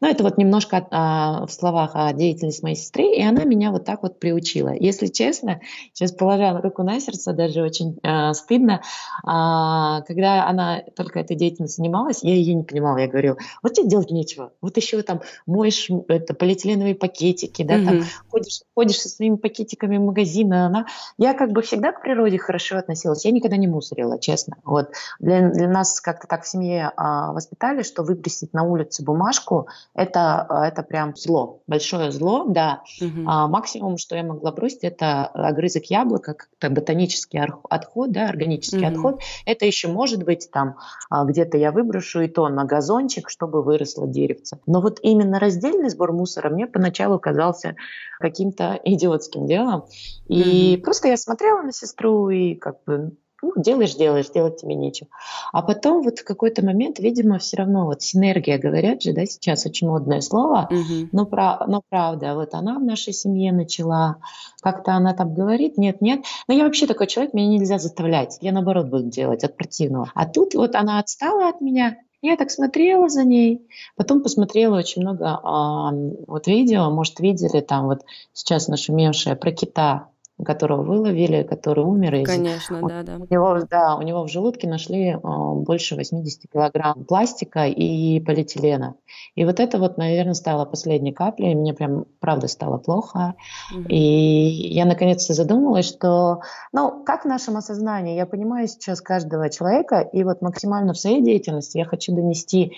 Ну, 0.01 0.07
это 0.07 0.23
вот 0.23 0.37
немножко 0.37 0.87
а, 0.89 1.45
в 1.45 1.51
словах 1.51 1.91
о 1.93 2.11
деятельности 2.13 2.63
моей 2.63 2.75
сестры, 2.75 3.05
и 3.05 3.21
она 3.21 3.43
меня 3.43 3.71
вот 3.71 3.85
так 3.85 4.01
вот 4.01 4.19
приучила. 4.19 4.73
Если 4.73 5.07
честно, 5.07 5.61
сейчас 5.93 6.11
положа 6.11 6.59
руку 6.59 6.83
на 6.83 6.99
сердце, 6.99 7.33
даже 7.33 7.61
очень 7.61 7.97
а, 8.03 8.33
стыдно, 8.33 8.81
а, 9.23 10.01
когда 10.01 10.47
она 10.47 10.81
только 10.95 11.19
этой 11.19 11.35
деятельностью 11.35 11.83
занималась, 11.83 12.23
я 12.23 12.33
ее 12.33 12.55
не 12.55 12.63
понимала, 12.63 12.97
я 12.97 13.07
говорю, 13.07 13.37
вот 13.61 13.73
тебе 13.73 13.89
делать 13.89 14.09
нечего, 14.09 14.53
вот 14.61 14.75
еще 14.77 15.01
там 15.03 15.21
моешь 15.45 15.89
это, 16.07 16.33
полететь 16.33 16.62
полиэтиленовые 16.63 16.95
пакетики, 16.95 17.63
да, 17.63 17.77
mm-hmm. 17.77 17.85
там 17.85 18.03
ходишь, 18.29 18.61
ходишь 18.75 18.99
со 18.99 19.09
своими 19.09 19.35
пакетиками 19.35 19.97
в 19.97 20.01
магазин, 20.01 20.53
она... 20.53 20.85
Я 21.17 21.33
как 21.33 21.51
бы 21.51 21.61
всегда 21.61 21.91
к 21.91 22.01
природе 22.01 22.37
хорошо 22.37 22.77
относилась, 22.77 23.25
я 23.25 23.31
никогда 23.31 23.57
не 23.57 23.67
мусорила, 23.67 24.19
честно. 24.19 24.57
Вот. 24.63 24.91
Для, 25.19 25.49
для 25.49 25.67
нас 25.67 25.99
как-то 26.01 26.27
так 26.27 26.43
в 26.43 26.47
семье 26.47 26.91
а, 26.95 27.33
воспитали, 27.33 27.83
что 27.83 28.03
выбросить 28.03 28.53
на 28.53 28.63
улице 28.63 29.03
бумажку 29.03 29.67
это, 29.93 30.47
это 30.49 30.83
прям 30.83 31.15
зло, 31.15 31.61
большое 31.67 32.11
зло, 32.11 32.45
да. 32.47 32.81
Mm-hmm. 33.01 33.25
А, 33.27 33.47
максимум, 33.47 33.97
что 33.97 34.15
я 34.15 34.23
могла 34.23 34.51
бросить, 34.51 34.83
это 34.83 35.25
огрызок 35.25 35.85
яблока, 35.85 36.33
как-то 36.33 36.69
ботанический 36.69 37.39
отход, 37.69 38.11
да, 38.11 38.29
органический 38.29 38.83
mm-hmm. 38.83 38.93
отход. 38.93 39.21
Это 39.45 39.65
еще 39.65 39.87
может 39.87 40.23
быть 40.23 40.49
там 40.51 40.75
а, 41.09 41.25
где-то 41.25 41.57
я 41.57 41.71
выброшу 41.71 42.21
и 42.21 42.27
то 42.27 42.47
на 42.49 42.65
газончик, 42.65 43.29
чтобы 43.29 43.61
выросло 43.61 44.07
деревце. 44.07 44.59
Но 44.65 44.81
вот 44.81 44.99
именно 45.01 45.39
раздельный 45.39 45.89
сбор 45.89 46.13
мусора 46.13 46.52
мне 46.53 46.67
поначалу 46.67 47.19
казался 47.19 47.75
каким-то 48.19 48.79
идиотским 48.83 49.47
делом. 49.47 49.85
И 50.27 50.75
mm-hmm. 50.75 50.81
просто 50.81 51.09
я 51.09 51.17
смотрела 51.17 51.61
на 51.61 51.71
сестру 51.71 52.29
и 52.29 52.55
как 52.55 52.83
бы 52.85 53.11
ну, 53.43 53.51
делаешь, 53.57 53.95
делаешь, 53.95 54.29
делать 54.29 54.61
тебе 54.61 54.73
нечего. 54.73 55.09
А 55.51 55.61
потом 55.61 56.01
вот 56.01 56.19
в 56.19 56.23
какой-то 56.23 56.65
момент, 56.65 56.99
видимо, 56.99 57.39
все 57.39 57.57
равно 57.57 57.85
вот 57.85 58.01
синергия, 58.01 58.57
говорят 58.57 59.01
же, 59.01 59.11
да, 59.11 59.25
сейчас 59.25 59.65
очень 59.65 59.89
модное 59.89 60.21
слово, 60.21 60.69
mm-hmm. 60.71 61.09
но, 61.11 61.25
про, 61.25 61.59
но 61.67 61.81
правда, 61.89 62.35
вот 62.35 62.53
она 62.53 62.79
в 62.79 62.83
нашей 62.83 63.11
семье 63.11 63.51
начала, 63.51 64.17
как-то 64.61 64.93
она 64.93 65.13
там 65.13 65.33
говорит, 65.33 65.77
нет, 65.77 65.99
нет. 65.99 66.23
Но 66.47 66.53
я 66.53 66.63
вообще 66.63 66.87
такой 66.87 67.07
человек, 67.07 67.33
меня 67.33 67.49
нельзя 67.49 67.79
заставлять, 67.79 68.37
я 68.39 68.53
наоборот 68.53 68.87
буду 68.87 69.09
делать 69.09 69.43
от 69.43 69.57
противного. 69.57 70.09
А 70.15 70.25
тут 70.25 70.53
вот 70.53 70.75
она 70.75 70.99
отстала 70.99 71.49
от 71.49 71.59
меня, 71.59 71.97
я 72.23 72.37
так 72.37 72.49
смотрела 72.51 73.09
за 73.09 73.23
ней, 73.23 73.67
потом 73.95 74.23
посмотрела 74.23 74.77
очень 74.77 75.01
много 75.01 75.39
а, 75.43 75.91
вот 76.25 76.47
видео, 76.47 76.89
может, 76.89 77.19
видели 77.19 77.59
там 77.59 77.85
вот 77.87 78.05
сейчас 78.31 78.69
нашумевшее 78.69 79.35
про 79.35 79.51
кита, 79.51 80.07
которого 80.43 80.83
выловили, 80.83 81.43
который 81.43 81.83
умер. 81.83 82.25
Конечно, 82.25 82.77
из... 82.77 82.81
да, 82.81 83.03
да. 83.03 83.15
У 83.17 83.33
него, 83.33 83.59
да, 83.69 83.95
у 83.95 84.01
него 84.01 84.23
в 84.23 84.29
желудке 84.29 84.67
нашли 84.67 85.09
э, 85.09 85.17
больше 85.21 85.95
80 85.95 86.51
килограмм 86.51 87.05
пластика 87.05 87.65
и 87.65 88.19
полиэтилена. 88.19 88.95
И 89.35 89.45
вот 89.45 89.59
это 89.59 89.77
вот, 89.77 89.97
наверное, 89.97 90.33
стало 90.33 90.65
последней 90.65 91.13
каплей, 91.13 91.55
мне 91.55 91.73
прям, 91.73 92.05
правда, 92.19 92.47
стало 92.47 92.77
плохо. 92.77 93.35
Угу. 93.73 93.87
И 93.89 93.97
я 93.97 94.85
наконец-то 94.85 95.33
задумалась, 95.33 95.87
что, 95.87 96.41
ну, 96.71 97.03
как 97.03 97.23
в 97.25 97.27
нашем 97.27 97.57
осознании, 97.57 98.15
я 98.15 98.25
понимаю 98.25 98.67
сейчас 98.67 99.01
каждого 99.01 99.49
человека, 99.49 99.99
и 99.99 100.23
вот 100.23 100.41
максимально 100.41 100.93
в 100.93 100.99
своей 100.99 101.21
деятельности 101.21 101.77
я 101.77 101.85
хочу 101.85 102.13
донести 102.15 102.73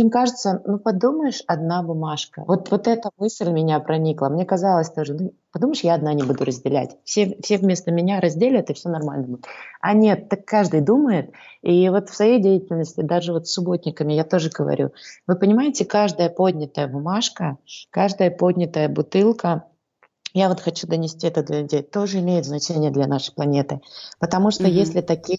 им 0.00 0.10
кажется, 0.10 0.62
ну 0.66 0.78
подумаешь, 0.78 1.42
одна 1.46 1.82
бумажка. 1.82 2.44
Вот, 2.46 2.70
вот 2.70 2.86
эта 2.86 3.10
мысль 3.18 3.50
меня 3.50 3.80
проникла. 3.80 4.28
Мне 4.28 4.44
казалось 4.44 4.90
тоже, 4.90 5.14
ну 5.14 5.34
подумаешь, 5.52 5.80
я 5.80 5.94
одна 5.94 6.12
не 6.14 6.22
буду 6.22 6.44
разделять. 6.44 6.96
Все, 7.04 7.36
все 7.42 7.58
вместо 7.58 7.90
меня 7.90 8.20
разделят, 8.20 8.70
и 8.70 8.74
все 8.74 8.88
нормально 8.88 9.26
будет. 9.26 9.46
А 9.80 9.92
нет, 9.92 10.28
так 10.28 10.44
каждый 10.44 10.80
думает. 10.80 11.32
И 11.62 11.88
вот 11.88 12.10
в 12.10 12.14
своей 12.14 12.40
деятельности, 12.40 13.00
даже 13.00 13.32
вот 13.32 13.46
с 13.46 13.52
субботниками, 13.52 14.12
я 14.12 14.24
тоже 14.24 14.50
говорю, 14.50 14.92
вы 15.26 15.36
понимаете, 15.36 15.84
каждая 15.84 16.30
поднятая 16.30 16.88
бумажка, 16.88 17.58
каждая 17.90 18.30
поднятая 18.30 18.88
бутылка, 18.88 19.64
я 20.34 20.48
вот 20.48 20.60
хочу 20.60 20.86
донести 20.88 21.28
это 21.28 21.44
для 21.44 21.60
людей, 21.60 21.82
тоже 21.82 22.18
имеет 22.18 22.44
значение 22.44 22.90
для 22.90 23.06
нашей 23.06 23.32
планеты. 23.32 23.80
Потому 24.18 24.50
что 24.50 24.64
mm-hmm. 24.64 24.70
если 24.70 25.00
таких, 25.00 25.38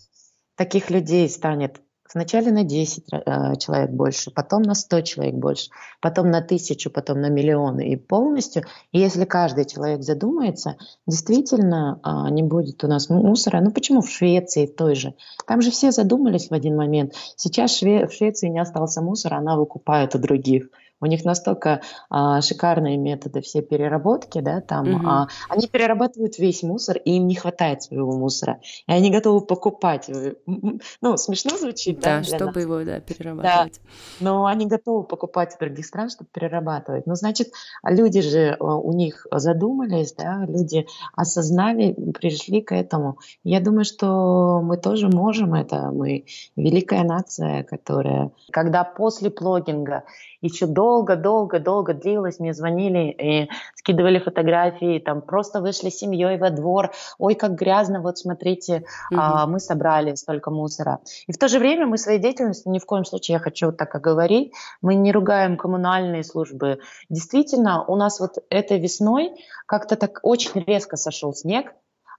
таких 0.56 0.90
людей 0.90 1.30
станет 1.30 1.82
Вначале 2.16 2.50
на 2.50 2.64
10 2.64 3.04
э, 3.12 3.56
человек 3.58 3.90
больше, 3.92 4.32
потом 4.32 4.62
на 4.62 4.74
100 4.74 5.02
человек 5.02 5.36
больше, 5.36 5.70
потом 6.00 6.32
на 6.32 6.42
тысячу, 6.42 6.90
потом 6.90 7.20
на 7.20 7.28
миллионы 7.28 7.90
и 7.90 7.98
полностью. 7.98 8.64
И 8.94 9.00
если 9.00 9.26
каждый 9.26 9.66
человек 9.66 10.02
задумается, 10.02 10.78
действительно 11.06 12.00
э, 12.02 12.32
не 12.32 12.42
будет 12.42 12.82
у 12.86 12.88
нас 12.88 13.10
мусора. 13.10 13.60
Ну 13.60 13.72
почему 13.72 14.00
в 14.00 14.10
Швеции 14.10 14.66
той 14.66 14.96
же? 14.96 15.14
Там 15.46 15.62
же 15.62 15.72
все 15.72 15.92
задумались 15.92 16.50
в 16.50 16.54
один 16.54 16.78
момент. 16.78 17.14
Сейчас 17.36 17.82
в 17.82 18.10
Швеции 18.10 18.48
не 18.48 18.60
остался 18.60 19.02
мусора, 19.02 19.36
она 19.36 19.58
выкупает 19.58 20.16
у 20.16 20.18
других. 20.18 20.70
У 21.02 21.06
них 21.08 21.26
настолько 21.26 21.82
а, 22.10 22.42
шикарные 22.42 22.98
методы 22.98 23.42
все 23.42 23.62
переработки, 23.62 24.40
да, 24.40 24.62
там 24.62 24.96
угу. 24.96 25.08
а, 25.08 25.28
они 25.50 25.68
перерабатывают 25.68 26.40
весь 26.40 26.64
мусор, 26.64 26.98
и 26.98 27.18
им 27.18 27.28
не 27.28 27.36
хватает 27.36 27.84
своего 27.84 28.18
мусора, 28.18 28.62
и 28.88 28.92
они 28.92 29.12
готовы 29.12 29.42
покупать. 29.42 30.10
Ну, 30.46 31.18
смешно 31.18 31.58
звучит, 31.58 32.00
да? 32.00 32.20
Да, 32.20 32.24
чтобы 32.24 32.46
нас. 32.46 32.64
его, 32.64 32.84
да, 32.84 33.00
перерабатывать. 33.02 33.82
Да, 33.84 33.90
но 34.20 34.46
они 34.46 34.66
готовы 34.68 35.04
покупать 35.04 35.54
в 35.54 35.60
других 35.60 35.86
стран, 35.86 36.10
чтобы 36.10 36.30
перерабатывать. 36.32 37.06
Ну, 37.08 37.16
значит, 37.16 37.50
люди 37.84 38.22
же 38.22 38.56
у 38.60 38.94
них 38.94 39.28
задумались, 39.32 40.14
да, 40.14 40.46
люди 40.48 40.88
осознали, 41.14 41.94
пришли 42.14 42.62
к 42.62 42.74
этому. 42.74 43.20
Я 43.44 43.60
думаю, 43.60 43.86
что 43.86 44.62
мы 44.64 44.78
тоже 44.78 45.10
можем 45.10 45.54
это, 45.54 45.92
мы 45.92 46.26
великая 46.56 47.04
нация, 47.04 47.64
которая, 47.64 48.32
когда 48.52 48.84
после 48.84 49.30
плогинга 49.30 50.04
еще 50.42 50.68
долго-долго-долго 50.86 51.94
длилось, 51.94 52.40
мне 52.40 52.54
звонили 52.54 53.10
и 53.10 53.50
скидывали 53.76 54.20
фотографии, 54.20 55.00
там 55.00 55.22
просто 55.22 55.62
вышли 55.62 55.90
с 55.90 55.98
семьей 55.98 56.38
во 56.38 56.52
двор, 56.52 56.92
ой, 57.18 57.34
как 57.34 57.56
грязно, 57.56 58.02
вот 58.02 58.18
смотрите, 58.18 58.84
mm-hmm. 59.12 59.18
а, 59.18 59.48
мы 59.48 59.60
собрали 59.60 60.16
столько 60.16 60.52
мусора. 60.52 61.00
И 61.28 61.32
в 61.32 61.38
то 61.38 61.48
же 61.48 61.60
время 61.60 61.88
мы 61.88 61.98
своей 61.98 62.20
деятельностью, 62.20 62.72
ни 62.72 62.80
в 62.80 62.86
коем 62.86 63.04
случае, 63.04 63.34
я 63.34 63.40
хочу 63.40 63.72
так 63.72 63.96
оговорить, 63.96 64.54
мы 64.82 64.94
не 64.96 65.12
ругаем 65.12 65.58
коммунальные 65.58 66.24
службы. 66.24 66.80
Действительно, 67.10 67.84
у 67.86 67.96
нас 67.96 68.20
вот 68.20 68.38
этой 68.50 68.80
весной 68.80 69.32
как-то 69.66 69.96
так 69.96 70.20
очень 70.22 70.64
резко 70.68 70.98
сошел 70.98 71.34
снег, 71.34 71.74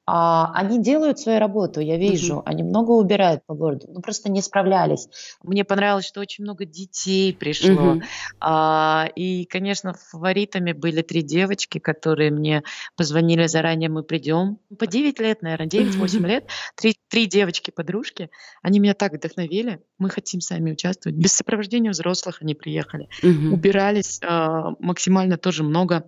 а, 0.07 0.53
они 0.55 0.81
делают 0.81 1.19
свою 1.19 1.41
работу, 1.41 1.81
я 1.81 1.97
вижу, 1.97 2.37
uh-huh. 2.37 2.43
они 2.45 2.63
много 2.63 2.93
убирают 2.93 3.45
по 3.45 3.55
городу, 3.55 3.89
ну 3.93 4.01
просто 4.01 4.31
не 4.31 4.41
справлялись. 4.41 5.09
Мне 5.43 5.65
понравилось, 5.65 6.07
что 6.07 6.21
очень 6.21 6.45
много 6.45 6.65
детей 6.65 7.35
пришло, 7.35 7.97
uh-huh. 7.97 8.03
а, 8.39 9.09
и, 9.17 9.45
конечно, 9.47 9.95
фаворитами 9.95 10.73
были 10.73 11.03
три 11.03 11.23
девочки, 11.23 11.79
которые 11.79 12.31
мне 12.31 12.63
позвонили 12.97 13.47
заранее, 13.49 13.89
мы 13.89 14.05
придем, 14.05 14.59
по 14.79 14.87
9 14.87 15.19
лет, 15.19 15.43
наверное, 15.43 15.67
9-8 15.67 15.91
uh-huh. 15.97 16.27
лет, 16.27 16.49
три, 16.77 16.97
три 17.09 17.27
девочки-подружки, 17.27 18.31
они 18.63 18.79
меня 18.79 18.95
так 18.95 19.13
вдохновили, 19.13 19.81
мы 19.99 20.09
хотим 20.09 20.41
сами 20.41 20.71
участвовать, 20.71 21.19
без 21.19 21.33
сопровождения 21.33 21.91
взрослых 21.91 22.43
они 22.43 22.55
приехали, 22.55 23.09
uh-huh. 23.23 23.53
убирались 23.53 24.21
а, 24.23 24.71
максимально 24.79 25.37
тоже 25.37 25.65
много 25.65 26.07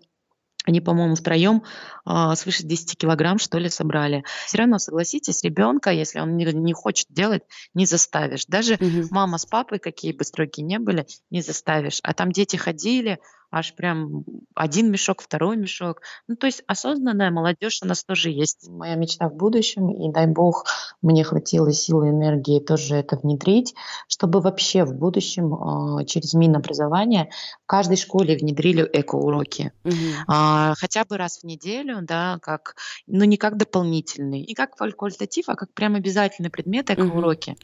они, 0.68 0.82
по-моему, 0.82 1.14
втроем 1.14 1.62
э, 2.04 2.34
свыше 2.36 2.62
10 2.62 2.98
килограмм, 2.98 3.38
что 3.38 3.58
ли, 3.58 3.70
собрали. 3.70 4.22
Все 4.44 4.58
равно, 4.58 4.78
согласитесь, 4.78 5.42
ребенка, 5.42 5.90
если 5.90 6.20
он 6.20 6.36
не, 6.36 6.44
не 6.44 6.74
хочет 6.74 7.06
делать, 7.08 7.42
не 7.72 7.86
заставишь. 7.86 8.44
Даже 8.46 8.74
угу. 8.74 9.08
мама 9.10 9.38
с 9.38 9.46
папой, 9.46 9.78
какие 9.78 10.12
бы 10.12 10.24
строгие 10.24 10.66
не 10.66 10.78
были, 10.78 11.06
не 11.30 11.40
заставишь. 11.40 12.00
А 12.02 12.12
там 12.12 12.32
дети 12.32 12.56
ходили, 12.56 13.18
аж 13.50 13.74
прям 13.74 14.24
один 14.54 14.90
мешок, 14.90 15.22
второй 15.22 15.56
мешок. 15.56 16.02
Ну, 16.26 16.36
то 16.36 16.46
есть 16.46 16.62
осознанная 16.66 17.30
молодежь 17.30 17.80
у 17.82 17.86
нас 17.86 18.04
тоже 18.04 18.30
есть. 18.30 18.68
Моя 18.68 18.94
мечта 18.94 19.28
в 19.28 19.34
будущем, 19.34 19.90
и 19.90 20.12
дай 20.12 20.26
бог 20.26 20.66
мне 21.02 21.24
хватило 21.24 21.72
силы 21.72 22.08
и 22.08 22.10
энергии 22.10 22.60
тоже 22.60 22.96
это 22.96 23.16
внедрить, 23.16 23.74
чтобы 24.08 24.40
вообще 24.40 24.84
в 24.84 24.94
будущем 24.94 25.54
э, 26.00 26.04
через 26.04 26.34
Минобразование 26.34 27.30
в 27.64 27.66
каждой 27.66 27.96
школе 27.96 28.36
внедрили 28.36 28.88
эко-уроки. 28.92 29.72
Угу. 29.84 29.94
Хотя 30.26 31.04
бы 31.04 31.16
раз 31.16 31.40
в 31.40 31.44
неделю, 31.44 31.98
да, 32.02 32.38
как, 32.42 32.76
ну, 33.06 33.24
не 33.24 33.36
как 33.36 33.56
дополнительный, 33.56 34.44
не 34.46 34.54
как 34.54 34.76
факультатив, 34.76 35.48
а 35.48 35.54
как 35.54 35.72
прям 35.72 35.94
обязательный 35.94 36.50
предмет 36.50 36.90
эко-уроки. 36.90 37.56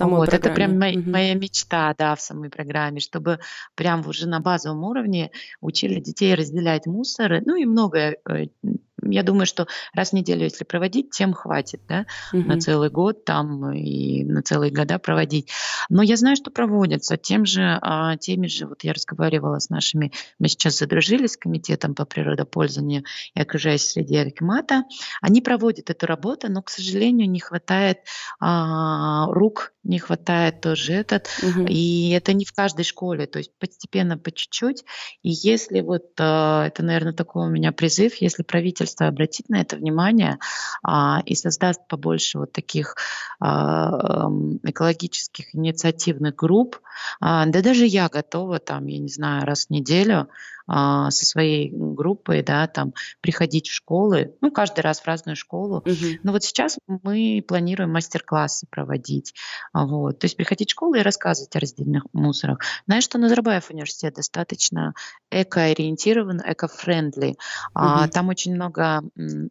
Угу. 0.00 0.10
Вот, 0.10 0.32
это 0.32 0.50
прям 0.50 0.78
моя, 0.78 0.98
угу. 0.98 1.10
моя 1.10 1.34
мечта, 1.34 1.94
да, 1.96 2.14
в 2.14 2.20
самой 2.20 2.50
программе, 2.50 3.00
чтобы 3.00 3.40
прям 3.74 4.06
уже 4.06 4.28
на 4.28 4.40
базовом 4.40 4.84
уровне 4.84 5.27
учили 5.60 6.00
детей 6.00 6.34
разделять 6.34 6.86
мусор, 6.86 7.42
ну 7.44 7.56
и 7.56 7.64
многое 7.64 8.18
э, 8.28 8.46
я 9.02 9.22
думаю, 9.22 9.46
что 9.46 9.66
раз 9.94 10.10
в 10.10 10.12
неделю, 10.14 10.44
если 10.44 10.64
проводить, 10.64 11.10
тем 11.10 11.32
хватит, 11.32 11.80
да, 11.88 12.06
угу. 12.32 12.42
на 12.42 12.60
целый 12.60 12.90
год 12.90 13.24
там 13.24 13.72
и 13.72 14.24
на 14.24 14.42
целые 14.42 14.72
года 14.72 14.98
проводить. 14.98 15.50
Но 15.88 16.02
я 16.02 16.16
знаю, 16.16 16.36
что 16.36 16.50
проводятся 16.50 17.16
тем 17.16 17.44
же, 17.44 17.78
а, 17.80 18.16
теми 18.16 18.46
же, 18.46 18.66
вот 18.66 18.84
я 18.84 18.92
разговаривала 18.92 19.58
с 19.58 19.70
нашими, 19.70 20.12
мы 20.38 20.48
сейчас 20.48 20.78
задружились 20.78 21.32
с 21.32 21.36
комитетом 21.36 21.94
по 21.94 22.04
природопользованию 22.04 23.04
и 23.34 23.40
окружающей 23.40 23.84
среде 23.84 24.20
Акимата, 24.20 24.84
они 25.20 25.40
проводят 25.40 25.90
эту 25.90 26.06
работу, 26.06 26.50
но, 26.50 26.62
к 26.62 26.70
сожалению, 26.70 27.28
не 27.30 27.40
хватает 27.40 27.98
а, 28.40 29.26
рук, 29.26 29.72
не 29.84 29.98
хватает 29.98 30.60
тоже 30.60 30.92
этот, 30.92 31.28
угу. 31.42 31.66
и 31.68 32.10
это 32.10 32.32
не 32.32 32.44
в 32.44 32.52
каждой 32.52 32.84
школе, 32.84 33.26
то 33.26 33.38
есть 33.38 33.52
постепенно, 33.58 34.18
по 34.18 34.30
чуть-чуть, 34.30 34.84
и 35.22 35.30
если 35.30 35.80
вот, 35.80 36.08
а, 36.18 36.66
это, 36.66 36.82
наверное, 36.82 37.12
такой 37.12 37.46
у 37.46 37.50
меня 37.50 37.72
призыв, 37.72 38.16
если 38.16 38.42
правительство 38.42 38.97
правительство 38.98 39.06
обратит 39.06 39.48
на 39.48 39.60
это 39.60 39.76
внимание 39.76 40.38
а, 40.82 41.22
и 41.24 41.34
создаст 41.34 41.86
побольше 41.88 42.38
вот 42.38 42.52
таких 42.52 42.96
а, 43.40 44.28
экологических 44.62 45.54
инициативных 45.54 46.34
групп, 46.34 46.80
а, 47.20 47.46
да 47.46 47.62
даже 47.62 47.86
я 47.86 48.08
готова 48.08 48.58
там, 48.58 48.86
я 48.86 48.98
не 48.98 49.08
знаю, 49.08 49.44
раз 49.44 49.66
в 49.66 49.70
неделю 49.70 50.28
а, 50.68 51.10
со 51.10 51.24
своей 51.24 51.72
группой, 51.72 52.42
да, 52.42 52.66
там 52.66 52.92
приходить 53.20 53.68
в 53.68 53.72
школы, 53.72 54.34
ну, 54.42 54.50
каждый 54.50 54.80
раз 54.80 55.00
в 55.00 55.06
разную 55.06 55.34
школу. 55.34 55.78
Угу. 55.78 56.20
Но 56.22 56.32
вот 56.32 56.44
сейчас 56.44 56.78
мы 56.86 57.42
планируем 57.46 57.90
мастер-классы 57.92 58.66
проводить. 58.70 59.34
А, 59.72 59.86
вот. 59.86 60.18
То 60.18 60.26
есть 60.26 60.36
приходить 60.36 60.68
в 60.68 60.72
школу 60.72 60.94
и 60.94 61.00
рассказывать 61.00 61.56
о 61.56 61.60
раздельных 61.60 62.04
мусорах. 62.12 62.58
Знаешь, 62.86 63.04
что 63.04 63.18
Назарбаев 63.18 63.70
университет 63.70 64.14
достаточно 64.14 64.92
эко-ориентирован, 65.30 66.40
эко-френдли. 66.44 67.36
Угу. 67.74 68.10
Там 68.12 68.28
очень 68.28 68.54
много 68.54 69.02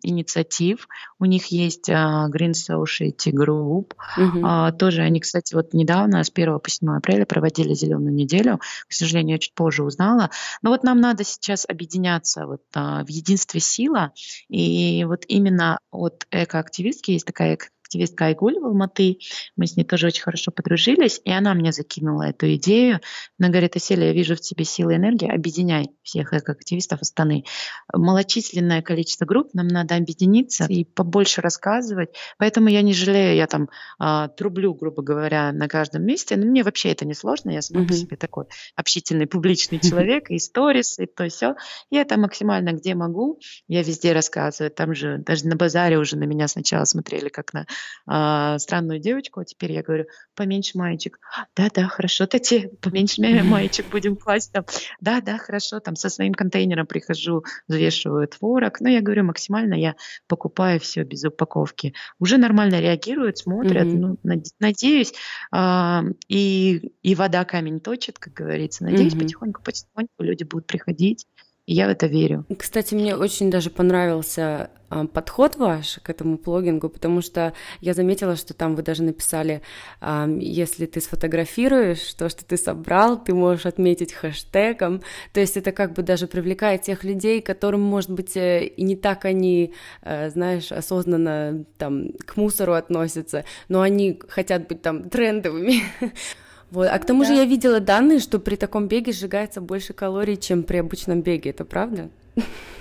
инициатив. 0.02 0.88
У 1.20 1.26
них 1.26 1.48
есть 1.48 1.90
Green 1.90 2.54
Society 2.54 3.32
Group. 3.32 3.94
Угу. 4.18 4.78
Тоже 4.78 5.02
они, 5.02 5.20
кстати, 5.20 5.56
вот 5.56 5.74
недавно, 5.74 6.24
с 6.24 6.32
1 6.34 6.60
по 6.60 6.70
7 6.70 6.98
апреля 6.98 7.26
проводили 7.26 7.74
зеленую 7.74 8.14
неделю. 8.14 8.60
К 8.88 8.94
сожалению, 8.94 9.36
я 9.36 9.40
чуть 9.40 9.54
позже 9.54 9.84
узнала. 9.84 10.30
Но 10.62 10.70
вот 10.70 10.84
нам 10.84 11.02
надо 11.08 11.24
сейчас 11.24 11.66
объединяться 11.68 12.46
вот, 12.46 12.64
а, 12.74 13.04
в 13.04 13.10
единстве 13.10 13.60
сила. 13.60 14.14
И 14.50 15.04
вот 15.06 15.24
именно 15.28 15.80
от 15.92 16.28
экоактивистки 16.32 17.12
есть 17.12 17.26
такая 17.26 17.58
активистка 17.88 18.26
Айгуль 18.26 18.60
в 18.60 18.66
Алматы. 18.66 19.20
Мы 19.56 19.66
с 19.66 19.78
ней 19.78 19.84
тоже 19.84 20.08
очень 20.08 20.22
хорошо 20.22 20.52
подружились, 20.52 21.22
и 21.24 21.32
она 21.32 21.54
мне 21.54 21.72
закинула 21.72 22.24
эту 22.24 22.54
идею. 22.56 23.00
Она 23.40 23.50
говорит, 23.50 23.76
Аселя, 23.76 24.08
я 24.08 24.14
вижу 24.14 24.36
в 24.36 24.42
тебе 24.42 24.66
силы 24.66 24.94
и 24.94 24.96
энергии, 24.98 25.30
объединяй 25.30 25.90
всех 26.04 26.34
активистов 26.34 27.02
Астаны. 27.02 27.46
Малочисленное 27.94 28.82
количество 28.82 29.26
групп, 29.26 29.54
нам 29.54 29.68
надо 29.68 29.96
объединиться 29.96 30.66
и 30.66 30.84
побольше 30.84 31.42
рассказывать. 31.42 32.10
Поэтому 32.38 32.68
я 32.68 32.82
не 32.82 32.94
жалею, 32.94 33.36
я 33.36 33.48
там 33.48 33.70
а, 34.00 34.28
трублю, 34.28 34.74
грубо 34.74 35.02
говоря, 35.02 35.52
на 35.54 35.68
каждом 35.68 36.04
месте. 36.04 36.36
Но 36.36 36.46
мне 36.46 36.64
вообще 36.64 36.92
это 36.92 37.06
не 37.06 37.14
сложно, 37.14 37.52
я 37.52 37.62
сама 37.62 37.84
mm-hmm. 37.84 37.88
по 37.88 37.94
себе 37.94 38.18
такой 38.18 38.46
общительный, 38.76 39.28
публичный 39.28 39.80
человек, 39.80 40.30
и 40.30 40.40
сторис, 40.40 41.00
и 41.00 41.06
то 41.06 41.28
все. 41.30 41.56
Я 41.90 42.02
это 42.02 42.18
максимально 42.20 42.74
где 42.74 42.96
могу, 42.96 43.40
я 43.68 43.82
везде 43.82 44.12
рассказываю. 44.12 44.72
Там 44.72 44.94
же 44.94 45.20
даже 45.20 45.48
на 45.48 45.56
базаре 45.56 45.98
уже 45.98 46.18
на 46.18 46.26
меня 46.26 46.48
сначала 46.48 46.84
смотрели 46.86 47.30
как 47.30 47.54
на 47.54 47.66
э, 48.10 48.56
странную 48.60 49.00
девочку, 49.00 49.40
а 49.40 49.46
теперь 49.46 49.72
я 49.72 49.84
говорю, 49.84 50.06
поменьше 50.36 50.78
маечек. 50.78 51.20
Да-да, 51.56 51.88
хорошо, 51.88 52.26
Тати, 52.26 52.70
поменьше 52.82 53.22
маечек 53.22 53.88
будем 53.92 54.16
класть 54.16 54.52
там. 54.52 54.66
Да-да, 55.02 55.38
хорошо, 55.38 55.80
там 55.80 55.96
со 55.96 56.10
своим 56.10 56.34
контейнером 56.34 56.88
прихожу, 56.88 57.44
взвешиваю 57.68 58.28
творог. 58.28 58.80
Но 58.80 58.88
ну, 58.88 58.96
я 58.96 59.02
говорю, 59.02 59.24
максимально 59.24 59.74
я 59.76 59.96
покупаю 60.28 60.80
все 60.80 61.04
без 61.04 61.24
упаковки. 61.24 61.94
Уже 62.20 62.38
нормально 62.38 62.80
реагируют, 62.80 63.38
смотрят. 63.38 63.88
Mm-hmm. 63.88 64.18
Ну, 64.24 64.44
надеюсь, 64.60 65.14
э, 65.56 66.02
и, 66.28 66.92
и 67.02 67.16
вода 67.16 67.46
камень 67.46 67.80
точит, 67.80 68.20
как 68.20 68.34
говорится. 68.34 68.84
Надеюсь, 68.84 69.14
mm-hmm. 69.14 69.20
потихоньку, 69.20 69.64
потихоньку 69.64 70.24
люди 70.24 70.44
будут 70.44 70.68
приходить 70.68 71.26
я 71.68 71.88
в 71.88 71.90
это 71.90 72.08
верю. 72.08 72.46
Кстати, 72.58 72.96
мне 72.96 73.14
очень 73.18 73.52
даже 73.52 73.70
понравился 73.70 74.72
э, 74.90 75.06
подход 75.12 75.58
ваш 75.58 76.00
к 76.02 76.10
этому 76.10 76.38
плогингу, 76.38 76.88
потому 76.88 77.22
что 77.22 77.52
я 77.82 77.94
заметила, 77.94 78.38
что 78.38 78.54
там 78.54 78.74
вы 78.76 78.84
даже 78.84 79.04
написали, 79.04 79.62
э, 80.00 80.38
если 80.40 80.86
ты 80.86 81.02
сфотографируешь 81.02 82.14
то, 82.14 82.30
что 82.30 82.46
ты 82.46 82.56
собрал, 82.56 83.22
ты 83.22 83.34
можешь 83.34 83.66
отметить 83.66 84.14
хэштегом. 84.14 85.02
То 85.34 85.42
есть 85.42 85.58
это 85.58 85.74
как 85.74 85.92
бы 85.92 86.04
даже 86.04 86.28
привлекает 86.28 86.84
тех 86.84 87.04
людей, 87.04 87.42
которым, 87.42 87.82
может 87.82 88.12
быть, 88.12 88.38
э, 88.38 88.66
и 88.66 88.84
не 88.84 88.96
так 88.96 89.26
они, 89.26 89.74
знаешь, 90.04 90.72
осознанно 90.72 91.66
там 91.78 92.14
к 92.26 92.38
мусору 92.38 92.74
относятся, 92.74 93.44
но 93.68 93.82
они 93.82 94.22
хотят 94.30 94.70
быть 94.70 94.82
там 94.82 95.10
трендовыми. 95.10 95.82
Вот. 96.72 96.88
А 96.92 97.00
к 97.00 97.06
тому 97.06 97.24
да. 97.24 97.30
же 97.30 97.34
я 97.36 97.46
видела 97.46 97.80
данные, 97.80 98.20
что 98.20 98.40
при 98.40 98.56
таком 98.56 98.88
беге 98.88 99.12
сжигается 99.12 99.62
больше 99.62 99.94
калорий, 99.94 100.38
чем 100.38 100.64
при 100.64 100.78
обычном 100.78 101.22
беге. 101.22 101.52
Это 101.52 101.66
правда? 101.66 102.10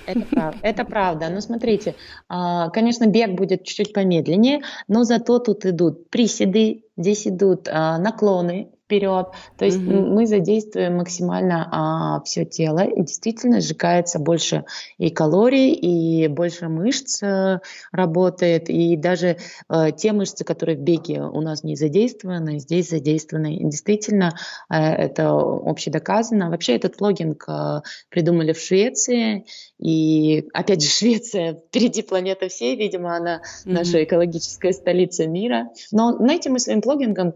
Это 0.07 0.21
правда. 0.31 0.59
Это 0.63 0.85
правда. 0.85 1.29
Ну, 1.31 1.41
смотрите, 1.41 1.95
а, 2.29 2.71
конечно, 2.71 3.07
бег 3.07 3.33
будет 3.33 3.65
чуть-чуть 3.65 3.93
помедленнее, 3.93 4.63
но 4.89 5.05
зато 5.05 5.39
тут 5.39 5.67
идут 5.67 6.11
приседы, 6.11 6.85
здесь 6.97 7.27
идут 7.27 7.69
а, 7.69 7.99
наклоны, 7.99 8.71
вперед. 8.87 9.29
То 9.59 9.65
есть 9.65 9.79
угу. 9.79 9.93
мы 9.93 10.27
задействуем 10.27 10.97
максимально 10.97 11.69
а, 11.71 12.23
все 12.23 12.45
тело, 12.45 12.85
и 12.85 13.03
действительно 13.03 13.61
сжигается 13.61 14.19
больше 14.19 14.65
и 14.97 15.11
калорий, 15.11 15.73
и 15.73 16.29
больше 16.29 16.69
мышц 16.69 17.23
а, 17.23 17.61
работает, 17.93 18.71
и 18.71 18.97
даже 18.97 19.39
а, 19.69 19.91
те 19.91 20.13
мышцы, 20.13 20.45
которые 20.45 20.77
в 20.77 20.81
беге 20.81 21.23
у 21.23 21.41
нас 21.41 21.65
не 21.65 21.75
задействованы, 21.75 22.61
здесь 22.61 22.91
задействованы. 22.91 23.57
И 23.57 23.65
действительно, 23.65 24.37
а, 24.69 24.93
это 24.93 25.31
общедоказано. 25.31 26.51
Вообще 26.51 26.77
этот 26.77 27.01
логинг 27.01 27.45
а, 27.49 27.83
придумали 28.09 28.53
в 28.53 28.61
Швеции, 28.61 29.47
и 29.79 30.49
опять 30.53 30.83
же 30.83 30.89
Швеция 30.97 31.55
впереди 31.55 32.03
планеты 32.03 32.49
всей, 32.49 32.77
видимо, 32.77 33.17
она 33.17 33.43
угу. 33.65 33.75
наша 33.75 34.05
экологическая 34.05 34.73
столица 34.73 35.27
мира. 35.27 35.71
Но 35.91 36.17
знаете, 36.17 36.51
мы 36.51 36.61
своим 36.61 36.81
логингом, 36.85 37.33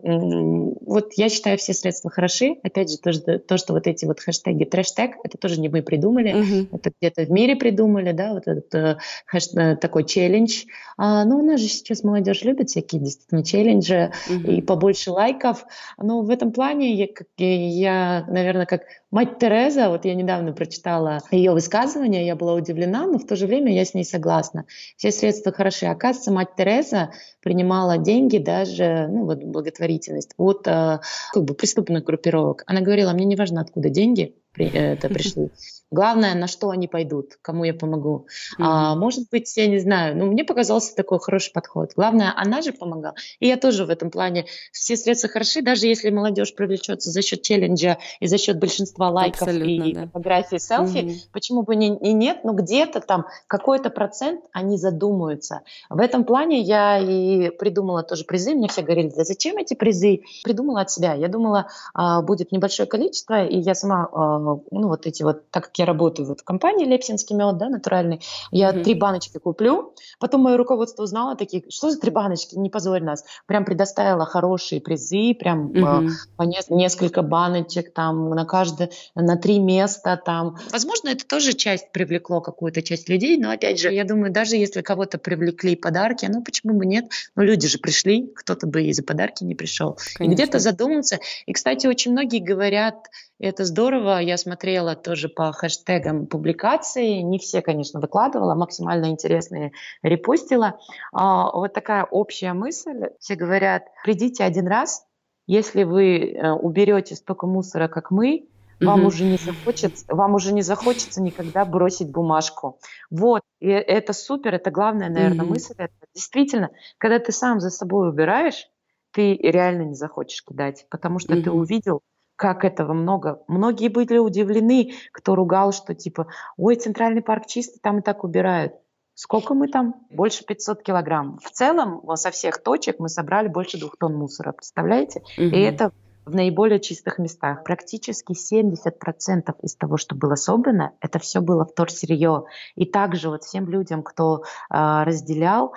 вот 0.80 1.14
я 1.14 1.28
считаю, 1.28 1.39
считаю, 1.40 1.58
все 1.58 1.72
средства 1.72 2.10
хороши. 2.10 2.56
Опять 2.62 2.90
же, 2.90 2.98
то, 2.98 3.38
то 3.38 3.56
что 3.56 3.72
вот 3.72 3.86
эти 3.86 4.04
вот 4.04 4.20
хэштеги 4.20 4.64
трэштег, 4.64 5.16
это 5.24 5.38
тоже 5.38 5.60
не 5.60 5.68
мы 5.68 5.82
придумали, 5.82 6.34
uh-huh. 6.34 6.68
это 6.72 6.92
где-то 7.00 7.24
в 7.24 7.30
мире 7.30 7.56
придумали, 7.56 8.12
да, 8.12 8.34
вот 8.34 8.46
этот 8.46 8.74
э, 8.74 8.98
хэш, 9.26 9.48
э, 9.54 9.76
такой 9.76 10.04
челлендж. 10.04 10.64
А, 10.98 11.24
ну, 11.24 11.38
у 11.38 11.42
нас 11.42 11.60
же 11.60 11.68
сейчас 11.68 12.04
молодежь 12.04 12.42
любит 12.42 12.68
всякие 12.68 13.00
действительно 13.00 13.42
челленджи 13.42 14.12
uh-huh. 14.28 14.56
и 14.56 14.60
побольше 14.60 15.12
лайков. 15.12 15.64
Но 15.96 16.20
в 16.22 16.30
этом 16.30 16.52
плане 16.52 16.94
я, 16.94 17.06
я, 17.38 18.26
наверное, 18.28 18.66
как 18.66 18.82
мать 19.10 19.38
Тереза, 19.38 19.88
вот 19.88 20.04
я 20.04 20.14
недавно 20.14 20.52
прочитала 20.52 21.20
ее 21.30 21.52
высказывание, 21.52 22.26
я 22.26 22.36
была 22.36 22.54
удивлена, 22.54 23.06
но 23.06 23.18
в 23.18 23.26
то 23.26 23.36
же 23.36 23.46
время 23.46 23.72
я 23.74 23.84
с 23.84 23.94
ней 23.94 24.04
согласна. 24.04 24.66
Все 24.96 25.10
средства 25.10 25.52
хороши. 25.52 25.86
Оказывается, 25.86 26.32
мать 26.32 26.54
Тереза 26.56 27.10
принимала 27.40 27.98
деньги 27.98 28.38
даже, 28.38 29.08
ну 29.08 29.24
вот 29.24 29.42
благотворительность 29.42 30.34
от 30.36 30.66
э, 30.66 31.00
как 31.32 31.44
бы 31.44 31.54
преступных 31.54 32.04
группировок. 32.04 32.64
Она 32.66 32.80
говорила, 32.80 33.12
мне 33.12 33.24
не 33.24 33.36
важно, 33.36 33.60
откуда 33.60 33.88
деньги 33.88 34.36
при, 34.52 34.66
э, 34.66 34.94
это 34.94 35.08
пришли. 35.12 35.50
Главное, 35.90 36.34
на 36.34 36.46
что 36.46 36.70
они 36.70 36.86
пойдут, 36.86 37.38
кому 37.42 37.64
я 37.64 37.74
помогу. 37.74 38.26
Mm-hmm. 38.58 38.64
А, 38.64 38.94
может 38.94 39.28
быть, 39.30 39.56
я 39.56 39.66
не 39.66 39.78
знаю, 39.78 40.16
ну, 40.16 40.26
мне 40.26 40.44
показался 40.44 40.94
такой 40.94 41.18
хороший 41.18 41.52
подход. 41.52 41.92
Главное, 41.96 42.32
она 42.36 42.62
же 42.62 42.72
помогала. 42.72 43.14
И 43.40 43.48
я 43.48 43.56
тоже 43.56 43.84
в 43.84 43.90
этом 43.90 44.10
плане. 44.10 44.46
Все 44.72 44.96
средства 44.96 45.28
хороши, 45.28 45.62
даже 45.62 45.86
если 45.86 46.10
молодежь 46.10 46.54
привлечется 46.54 47.10
за 47.10 47.22
счет 47.22 47.42
челленджа 47.42 47.98
и 48.20 48.26
за 48.26 48.38
счет 48.38 48.58
большинства 48.58 49.10
лайков 49.10 49.42
Абсолютно, 49.42 49.84
и 49.84 49.94
да. 49.94 50.06
фотографий, 50.06 50.58
селфи, 50.58 50.98
mm-hmm. 50.98 51.18
почему 51.32 51.62
бы 51.62 51.74
не, 51.74 51.88
и 51.96 52.12
нет, 52.12 52.44
но 52.44 52.52
где-то 52.52 53.00
там 53.00 53.26
какой-то 53.48 53.90
процент 53.90 54.44
они 54.52 54.76
задумаются. 54.76 55.62
В 55.88 55.98
этом 55.98 56.24
плане 56.24 56.60
я 56.60 56.98
и 56.98 57.50
придумала 57.50 58.02
тоже 58.02 58.24
призы. 58.24 58.54
Мне 58.54 58.68
все 58.68 58.82
говорили, 58.82 59.12
да 59.14 59.24
зачем 59.24 59.56
эти 59.56 59.74
призы? 59.74 60.22
Придумала 60.44 60.82
от 60.82 60.90
себя. 60.90 61.14
Я 61.14 61.28
думала, 61.28 61.68
а, 61.94 62.22
будет 62.22 62.52
небольшое 62.52 62.88
количество, 62.88 63.44
и 63.44 63.58
я 63.58 63.74
сама, 63.74 64.08
а, 64.12 64.38
ну, 64.38 64.88
вот 64.88 65.06
эти 65.06 65.22
вот, 65.22 65.50
так 65.50 65.70
как 65.70 65.78
я 65.80 65.86
работаю 65.86 66.28
вот 66.28 66.40
в 66.40 66.44
компании 66.44 66.86
Лепсинский 66.86 67.34
мед, 67.34 67.56
да, 67.56 67.68
натуральный, 67.68 68.20
я 68.50 68.70
mm-hmm. 68.70 68.84
три 68.84 68.94
баночки 68.94 69.38
куплю, 69.38 69.94
потом 70.18 70.42
мое 70.42 70.56
руководство 70.56 71.02
узнало, 71.02 71.36
такие, 71.36 71.64
что 71.70 71.90
за 71.90 71.98
три 71.98 72.10
баночки, 72.10 72.54
не 72.54 72.68
позорь 72.70 73.02
нас, 73.02 73.24
прям 73.46 73.64
предоставила 73.64 74.26
хорошие 74.26 74.80
призы, 74.80 75.34
прям 75.34 75.68
mm-hmm. 75.72 76.08
по 76.36 76.42
не, 76.42 76.58
несколько 76.68 77.22
баночек 77.22 77.92
там 77.92 78.30
на 78.30 78.44
каждое, 78.44 78.90
на 79.14 79.36
три 79.36 79.58
места 79.58 80.20
там. 80.22 80.56
Возможно, 80.70 81.08
это 81.08 81.26
тоже 81.26 81.54
часть 81.54 81.92
привлекло 81.92 82.40
какую-то 82.40 82.82
часть 82.82 83.08
людей, 83.08 83.38
но 83.38 83.50
опять 83.50 83.80
же, 83.80 83.90
я 83.92 84.04
думаю, 84.04 84.32
даже 84.32 84.56
если 84.56 84.82
кого-то 84.82 85.18
привлекли 85.18 85.76
подарки, 85.76 86.26
ну 86.26 86.42
почему 86.44 86.74
бы 86.74 86.84
нет, 86.84 87.06
ну 87.34 87.42
люди 87.42 87.68
же 87.68 87.78
пришли, 87.78 88.30
кто-то 88.36 88.66
бы 88.66 88.82
и 88.82 88.92
за 88.92 89.02
подарки 89.02 89.44
не 89.44 89.54
пришел. 89.54 89.96
Конечно. 90.14 90.32
И 90.32 90.34
где-то 90.34 90.58
задуматься. 90.58 91.18
И, 91.46 91.52
кстати, 91.52 91.86
очень 91.86 92.12
многие 92.12 92.40
говорят, 92.40 93.06
это 93.40 93.64
здорово. 93.64 94.18
Я 94.18 94.36
смотрела 94.36 94.94
тоже 94.94 95.30
по 95.30 95.50
хэштегам 95.70 96.26
публикации. 96.26 97.20
Не 97.20 97.38
все, 97.38 97.62
конечно, 97.62 98.00
выкладывала, 98.00 98.54
максимально 98.54 99.06
интересные 99.06 99.72
репостила. 100.02 100.78
А, 101.12 101.50
вот 101.52 101.72
такая 101.72 102.04
общая 102.04 102.52
мысль. 102.52 103.10
Все 103.20 103.36
говорят, 103.36 103.84
придите 104.04 104.44
один 104.44 104.66
раз, 104.66 105.06
если 105.46 105.84
вы 105.84 106.32
э, 106.32 106.50
уберете 106.52 107.14
столько 107.14 107.46
мусора, 107.46 107.88
как 107.88 108.10
мы, 108.10 108.46
вам, 108.80 109.02
mm 109.02 109.06
уже 109.06 109.24
не 109.24 109.36
захочется, 109.36 110.04
вам 110.08 110.34
уже 110.34 110.52
не 110.54 110.62
захочется 110.62 111.20
никогда 111.22 111.64
бросить 111.64 112.10
бумажку. 112.10 112.78
Вот, 113.10 113.42
и 113.60 113.68
это 113.68 114.12
супер, 114.12 114.54
это 114.54 114.70
главная, 114.70 115.10
наверное, 115.10 115.44
mm 115.44 115.48
мысль. 115.48 115.74
Это 115.76 115.92
действительно, 116.14 116.70
когда 116.98 117.18
ты 117.18 117.32
сам 117.32 117.60
за 117.60 117.70
собой 117.70 118.08
убираешь, 118.08 118.66
ты 119.12 119.34
реально 119.34 119.82
не 119.82 119.94
захочешь 119.94 120.44
кидать, 120.44 120.86
потому 120.90 121.18
что 121.18 121.34
mm 121.34 121.42
ты 121.42 121.50
увидел, 121.50 122.00
как 122.40 122.64
этого 122.64 122.94
много. 122.94 123.42
Многие 123.48 123.88
были 123.88 124.16
удивлены, 124.16 124.94
кто 125.12 125.34
ругал, 125.34 125.72
что 125.72 125.94
типа, 125.94 126.28
ой, 126.56 126.76
Центральный 126.76 127.20
парк 127.20 127.44
чистый, 127.46 127.80
там 127.80 127.98
и 127.98 128.02
так 128.02 128.24
убирают. 128.24 128.72
Сколько 129.12 129.52
мы 129.52 129.68
там? 129.68 130.06
Больше 130.10 130.46
500 130.46 130.82
килограмм. 130.82 131.38
В 131.44 131.50
целом, 131.50 132.00
со 132.16 132.30
всех 132.30 132.62
точек 132.62 132.98
мы 132.98 133.10
собрали 133.10 133.48
больше 133.48 133.78
двух 133.78 133.98
тонн 133.98 134.14
мусора, 134.14 134.52
представляете? 134.52 135.20
Угу. 135.36 135.44
И 135.44 135.60
это 135.60 135.92
в 136.24 136.34
наиболее 136.34 136.80
чистых 136.80 137.18
местах. 137.18 137.62
Практически 137.62 138.32
70% 138.32 139.54
из 139.60 139.76
того, 139.76 139.98
что 139.98 140.14
было 140.14 140.34
собрано, 140.34 140.92
это 141.02 141.18
все 141.18 141.42
было 141.42 141.66
вторсырье. 141.66 142.44
И 142.74 142.86
также 142.86 143.28
вот 143.28 143.44
всем 143.44 143.68
людям, 143.68 144.02
кто 144.02 144.44
э, 144.70 145.02
разделял 145.04 145.74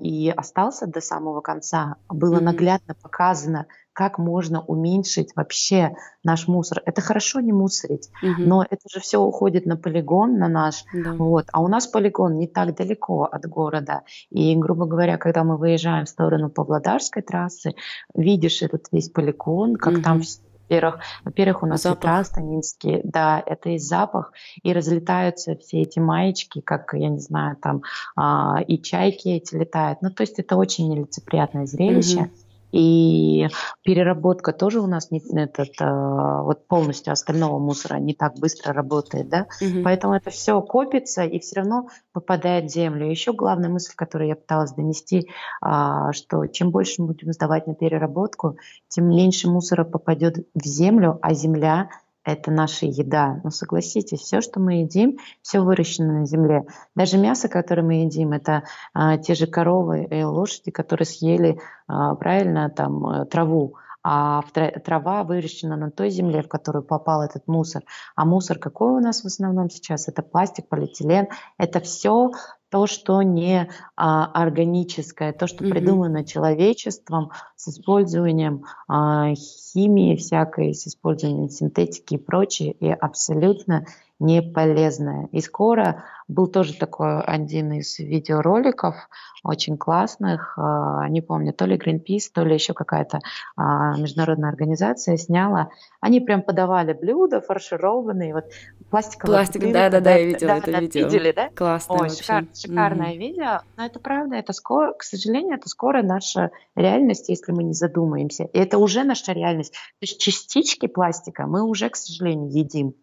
и 0.00 0.32
остался 0.36 0.86
до 0.86 1.00
самого 1.00 1.40
конца, 1.40 1.96
было 2.08 2.36
mm-hmm. 2.36 2.42
наглядно 2.42 2.94
показано, 2.94 3.66
как 3.96 4.18
можно 4.18 4.60
уменьшить 4.60 5.34
вообще 5.36 5.96
наш 6.22 6.48
мусор. 6.48 6.82
Это 6.84 7.00
хорошо 7.00 7.40
не 7.40 7.54
мусорить, 7.54 8.10
угу. 8.22 8.42
но 8.42 8.62
это 8.62 8.82
же 8.92 9.00
все 9.00 9.18
уходит 9.18 9.64
на 9.64 9.78
полигон, 9.78 10.38
на 10.38 10.48
наш. 10.48 10.84
Да. 10.92 11.14
Вот. 11.14 11.46
А 11.50 11.62
у 11.62 11.68
нас 11.68 11.86
полигон 11.86 12.36
не 12.36 12.46
так 12.46 12.76
далеко 12.76 13.24
от 13.24 13.46
города. 13.46 14.02
И, 14.28 14.54
грубо 14.54 14.84
говоря, 14.84 15.16
когда 15.16 15.44
мы 15.44 15.56
выезжаем 15.56 16.04
в 16.04 16.10
сторону 16.10 16.50
Павлодарской 16.50 17.22
трассы, 17.22 17.72
видишь 18.14 18.60
этот 18.60 18.84
весь 18.92 19.08
полигон, 19.08 19.76
как 19.76 19.94
угу. 19.94 20.02
там 20.02 20.22
во-первых, 20.68 21.00
во-первых, 21.24 21.62
у 21.62 21.66
нас 21.66 21.82
запах. 21.82 22.04
ветра 22.04 22.24
станинские, 22.24 23.00
да, 23.04 23.42
это 23.44 23.70
и 23.70 23.78
запах, 23.78 24.32
и 24.62 24.72
разлетаются 24.72 25.56
все 25.56 25.82
эти 25.82 25.98
маечки, 25.98 26.60
как, 26.60 26.92
я 26.94 27.08
не 27.08 27.20
знаю, 27.20 27.56
там, 27.56 27.82
а, 28.16 28.60
и 28.66 28.80
чайки 28.80 29.28
эти 29.28 29.54
летают. 29.54 30.02
Ну, 30.02 30.10
то 30.10 30.22
есть 30.22 30.38
это 30.38 30.56
очень 30.56 30.88
нелицеприятное 30.88 31.66
зрелище. 31.66 32.22
Угу. 32.22 32.30
И 32.76 33.48
переработка 33.82 34.52
тоже 34.52 34.80
у 34.80 34.86
нас 34.86 35.10
не, 35.10 35.22
этот, 35.34 35.70
а, 35.80 36.42
вот 36.42 36.66
полностью 36.66 37.10
остального 37.10 37.58
мусора 37.58 37.96
не 37.96 38.12
так 38.12 38.34
быстро 38.38 38.74
работает, 38.74 39.30
да, 39.30 39.46
угу. 39.62 39.82
поэтому 39.82 40.12
это 40.12 40.28
все 40.28 40.60
копится 40.60 41.22
и 41.22 41.38
все 41.38 41.60
равно 41.60 41.88
попадает 42.12 42.66
в 42.66 42.74
землю. 42.74 43.08
Еще 43.08 43.32
главная 43.32 43.70
мысль, 43.70 43.94
которую 43.96 44.28
я 44.28 44.36
пыталась 44.36 44.72
донести, 44.72 45.30
а, 45.62 46.12
что 46.12 46.46
чем 46.48 46.70
больше 46.70 47.00
мы 47.00 47.08
будем 47.08 47.32
сдавать 47.32 47.66
на 47.66 47.74
переработку, 47.74 48.58
тем 48.88 49.08
меньше 49.08 49.48
мусора 49.48 49.84
попадет 49.84 50.46
в 50.54 50.66
землю, 50.66 51.18
а 51.22 51.32
земля 51.32 51.88
это 52.26 52.50
наша 52.50 52.86
еда. 52.86 53.40
Но 53.44 53.50
согласитесь, 53.50 54.20
все, 54.20 54.40
что 54.40 54.60
мы 54.60 54.82
едим, 54.82 55.18
все 55.42 55.60
выращено 55.60 56.20
на 56.20 56.26
земле. 56.26 56.66
Даже 56.94 57.16
мясо, 57.16 57.48
которое 57.48 57.82
мы 57.82 58.02
едим, 58.02 58.32
это 58.32 58.64
а, 58.92 59.16
те 59.16 59.34
же 59.34 59.46
коровы 59.46 60.04
и 60.04 60.22
лошади, 60.22 60.72
которые 60.72 61.06
съели 61.06 61.60
а, 61.86 62.16
правильно 62.16 62.68
там 62.68 63.06
э, 63.06 63.24
траву 63.26 63.76
а 64.08 64.42
трава 64.84 65.24
выращена 65.24 65.76
на 65.76 65.90
той 65.90 66.10
земле, 66.10 66.40
в 66.40 66.48
которую 66.48 66.84
попал 66.84 67.22
этот 67.22 67.48
мусор. 67.48 67.82
А 68.14 68.24
мусор 68.24 68.56
какой 68.56 68.92
у 68.92 69.00
нас 69.00 69.22
в 69.22 69.26
основном 69.26 69.68
сейчас? 69.68 70.06
Это 70.06 70.22
пластик, 70.22 70.68
полиэтилен. 70.68 71.26
Это 71.58 71.80
все 71.80 72.30
то, 72.76 72.86
что 72.86 73.22
не 73.22 73.70
а, 73.96 74.26
органическое, 74.34 75.32
то, 75.32 75.46
что 75.46 75.64
mm-hmm. 75.64 75.70
придумано 75.70 76.24
человечеством 76.26 77.30
с 77.56 77.68
использованием 77.68 78.66
а, 78.86 79.34
химии 79.34 80.14
всякой, 80.14 80.74
с 80.74 80.86
использованием 80.86 81.48
синтетики 81.48 82.14
и 82.14 82.18
прочее, 82.18 82.72
и 82.72 82.90
абсолютно 82.90 83.86
не 84.18 84.42
полезное. 84.42 85.28
И 85.32 85.40
скоро 85.40 86.04
был 86.28 86.48
тоже 86.48 86.74
такой 86.74 87.20
один 87.22 87.72
из 87.72 87.98
видеороликов, 87.98 88.96
очень 89.44 89.76
классных, 89.76 90.54
а, 90.58 91.08
не 91.08 91.20
помню, 91.20 91.52
то 91.52 91.66
ли 91.66 91.76
Greenpeace, 91.76 92.30
то 92.34 92.42
ли 92.42 92.54
еще 92.54 92.74
какая-то 92.74 93.20
а, 93.56 93.96
международная 93.96 94.50
организация 94.50 95.16
сняла. 95.16 95.68
Они 96.00 96.20
прям 96.20 96.42
подавали 96.42 96.94
блюда 96.94 97.40
фаршированные, 97.40 98.34
вот 98.34 98.46
пластиковые. 98.90 99.38
Пластик, 99.38 99.72
да-да-да, 99.72 100.16
я 100.16 100.26
видела 100.26 100.48
да, 100.48 100.58
это 100.58 100.72
да, 100.72 100.80
видео. 100.80 101.04
Видели, 101.04 101.32
да? 101.32 101.50
Классное 101.54 101.98
Ой, 101.98 102.10
шикар, 102.10 102.44
шикарное 102.54 103.14
mm 103.14 103.16
видео, 103.16 103.60
но 103.76 103.86
это 103.86 104.00
правда, 104.00 104.36
это 104.36 104.52
скоро, 104.52 104.92
к 104.94 105.02
сожалению, 105.02 105.56
это 105.56 105.68
скоро 105.68 106.02
наша 106.02 106.50
реальность, 106.74 107.28
если 107.28 107.52
мы 107.52 107.62
не 107.62 107.72
задумаемся. 107.72 108.44
И 108.44 108.58
это 108.58 108.78
уже 108.78 109.04
наша 109.04 109.32
реальность. 109.32 109.72
То 109.72 110.02
есть 110.02 110.20
частички 110.20 110.86
пластика 110.86 111.46
мы 111.46 111.62
уже, 111.62 111.88
к 111.88 111.96
сожалению, 111.96 112.50
едим. 112.50 112.94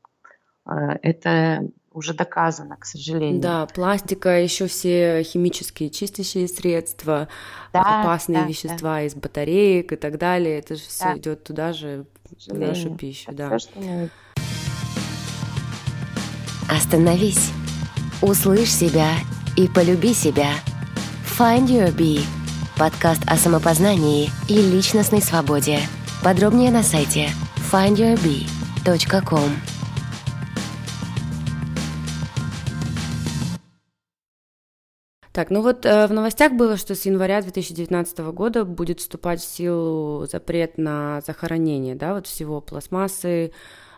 Э, 0.66 0.98
это 1.02 1.68
уже 1.92 2.14
доказано, 2.14 2.78
к 2.78 2.86
сожалению. 2.86 3.42
Да, 3.42 3.66
пластика, 3.68 4.42
еще 4.42 4.68
все 4.68 5.24
химические 5.24 5.90
чистящие 5.90 6.48
средства, 6.48 7.28
да, 7.72 8.02
опасные 8.02 8.42
да, 8.42 8.48
вещества 8.48 8.96
да. 8.96 9.02
из 9.04 9.16
батареек 9.16 9.94
и 9.94 9.96
так 9.96 10.18
далее. 10.18 10.60
Это 10.60 10.76
же 10.76 10.82
все 10.82 11.06
да. 11.06 11.18
идет 11.18 11.44
туда 11.44 11.74
же, 11.74 12.06
в 12.48 12.58
нашу 12.58 12.96
пищу. 12.96 13.32
Это 13.32 13.50
да. 13.50 13.58
Все, 13.58 13.70
что. 13.70 14.10
Остановись, 16.70 17.52
услышь 18.22 18.72
себя 18.72 19.12
и 19.56 19.68
полюби 19.68 20.14
себя. 20.14 20.50
Find 21.38 21.68
Your 21.68 21.96
Bee– 21.96 22.22
подкаст 22.78 23.22
о 23.28 23.38
самопознании 23.38 24.30
и 24.48 24.56
личностной 24.56 25.22
свободе. 25.22 25.80
Подробнее 26.24 26.72
на 26.72 26.84
сайте 26.84 27.30
findyourbee.com. 27.72 29.73
Так, 35.34 35.50
ну 35.50 35.64
вот 35.64 35.84
э, 35.88 36.06
в 36.06 36.14
новостях 36.14 36.54
было, 36.54 36.78
что 36.78 36.94
с 36.94 37.08
января 37.08 37.42
2019 37.42 38.20
года 38.20 38.66
будет 38.66 39.00
вступать 39.00 39.42
в 39.42 39.46
силу 39.46 40.28
запрет 40.32 40.78
на 40.78 41.22
захоронение, 41.26 41.96
да, 41.96 42.14
вот 42.14 42.28
всего 42.28 42.62
пластмассы, 42.62 43.52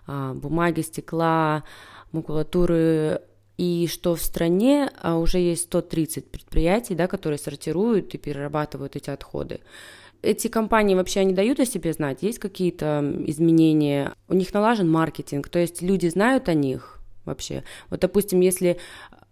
э, 0.07 0.33
бумаги, 0.33 0.79
стекла, 0.79 1.65
макулатуры, 2.13 3.21
и 3.57 3.87
что 3.91 4.15
в 4.15 4.21
стране 4.21 4.89
а, 5.01 5.17
уже 5.17 5.39
есть 5.39 5.63
130 5.63 6.31
предприятий, 6.31 6.95
да, 6.95 7.07
которые 7.07 7.37
сортируют 7.37 8.13
и 8.13 8.17
перерабатывают 8.17 8.95
эти 8.95 9.09
отходы. 9.09 9.59
Эти 10.21 10.47
компании 10.47 10.95
вообще 10.95 11.21
они 11.21 11.33
дают 11.33 11.59
о 11.59 11.65
себе 11.65 11.93
знать? 11.93 12.21
Есть 12.21 12.39
какие-то 12.39 13.13
изменения? 13.27 14.13
У 14.27 14.33
них 14.33 14.53
налажен 14.53 14.89
маркетинг, 14.89 15.49
то 15.49 15.59
есть 15.59 15.81
люди 15.81 16.07
знают 16.07 16.49
о 16.49 16.53
них 16.53 16.99
вообще? 17.25 17.63
Вот, 17.89 18.01
допустим, 18.01 18.41
если 18.41 18.77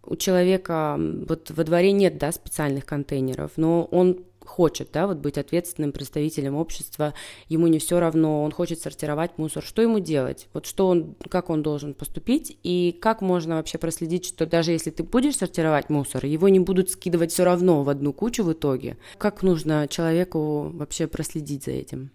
у 0.05 0.15
человека 0.15 0.99
вот 1.27 1.51
во 1.51 1.63
дворе 1.63 1.91
нет, 1.91 2.17
да, 2.17 2.31
специальных 2.31 2.85
контейнеров, 2.85 3.51
но 3.55 3.85
он 3.85 4.19
хочет, 4.45 4.89
да, 4.91 5.07
вот 5.07 5.17
быть 5.17 5.37
ответственным 5.37 5.91
представителем 5.91 6.55
общества, 6.55 7.13
ему 7.47 7.67
не 7.67 7.79
все 7.79 7.99
равно, 7.99 8.43
он 8.43 8.51
хочет 8.51 8.79
сортировать 8.79 9.37
мусор, 9.37 9.63
что 9.63 9.81
ему 9.81 9.99
делать? 9.99 10.47
Вот 10.53 10.65
что 10.65 10.87
он, 10.87 11.15
как 11.29 11.49
он 11.49 11.63
должен 11.63 11.93
поступить 11.93 12.57
и 12.63 12.97
как 13.01 13.21
можно 13.21 13.55
вообще 13.55 13.77
проследить, 13.77 14.25
что 14.25 14.45
даже 14.45 14.71
если 14.71 14.91
ты 14.91 15.03
будешь 15.03 15.37
сортировать 15.37 15.89
мусор, 15.89 16.25
его 16.25 16.49
не 16.49 16.59
будут 16.59 16.89
скидывать 16.89 17.31
все 17.31 17.43
равно 17.43 17.83
в 17.83 17.89
одну 17.89 18.13
кучу 18.13 18.43
в 18.43 18.51
итоге? 18.51 18.97
Как 19.17 19.43
нужно 19.43 19.87
человеку 19.87 20.69
вообще 20.73 21.07
проследить 21.07 21.65
за 21.65 21.71
этим? 21.71 22.11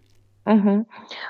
Угу. 0.49 0.87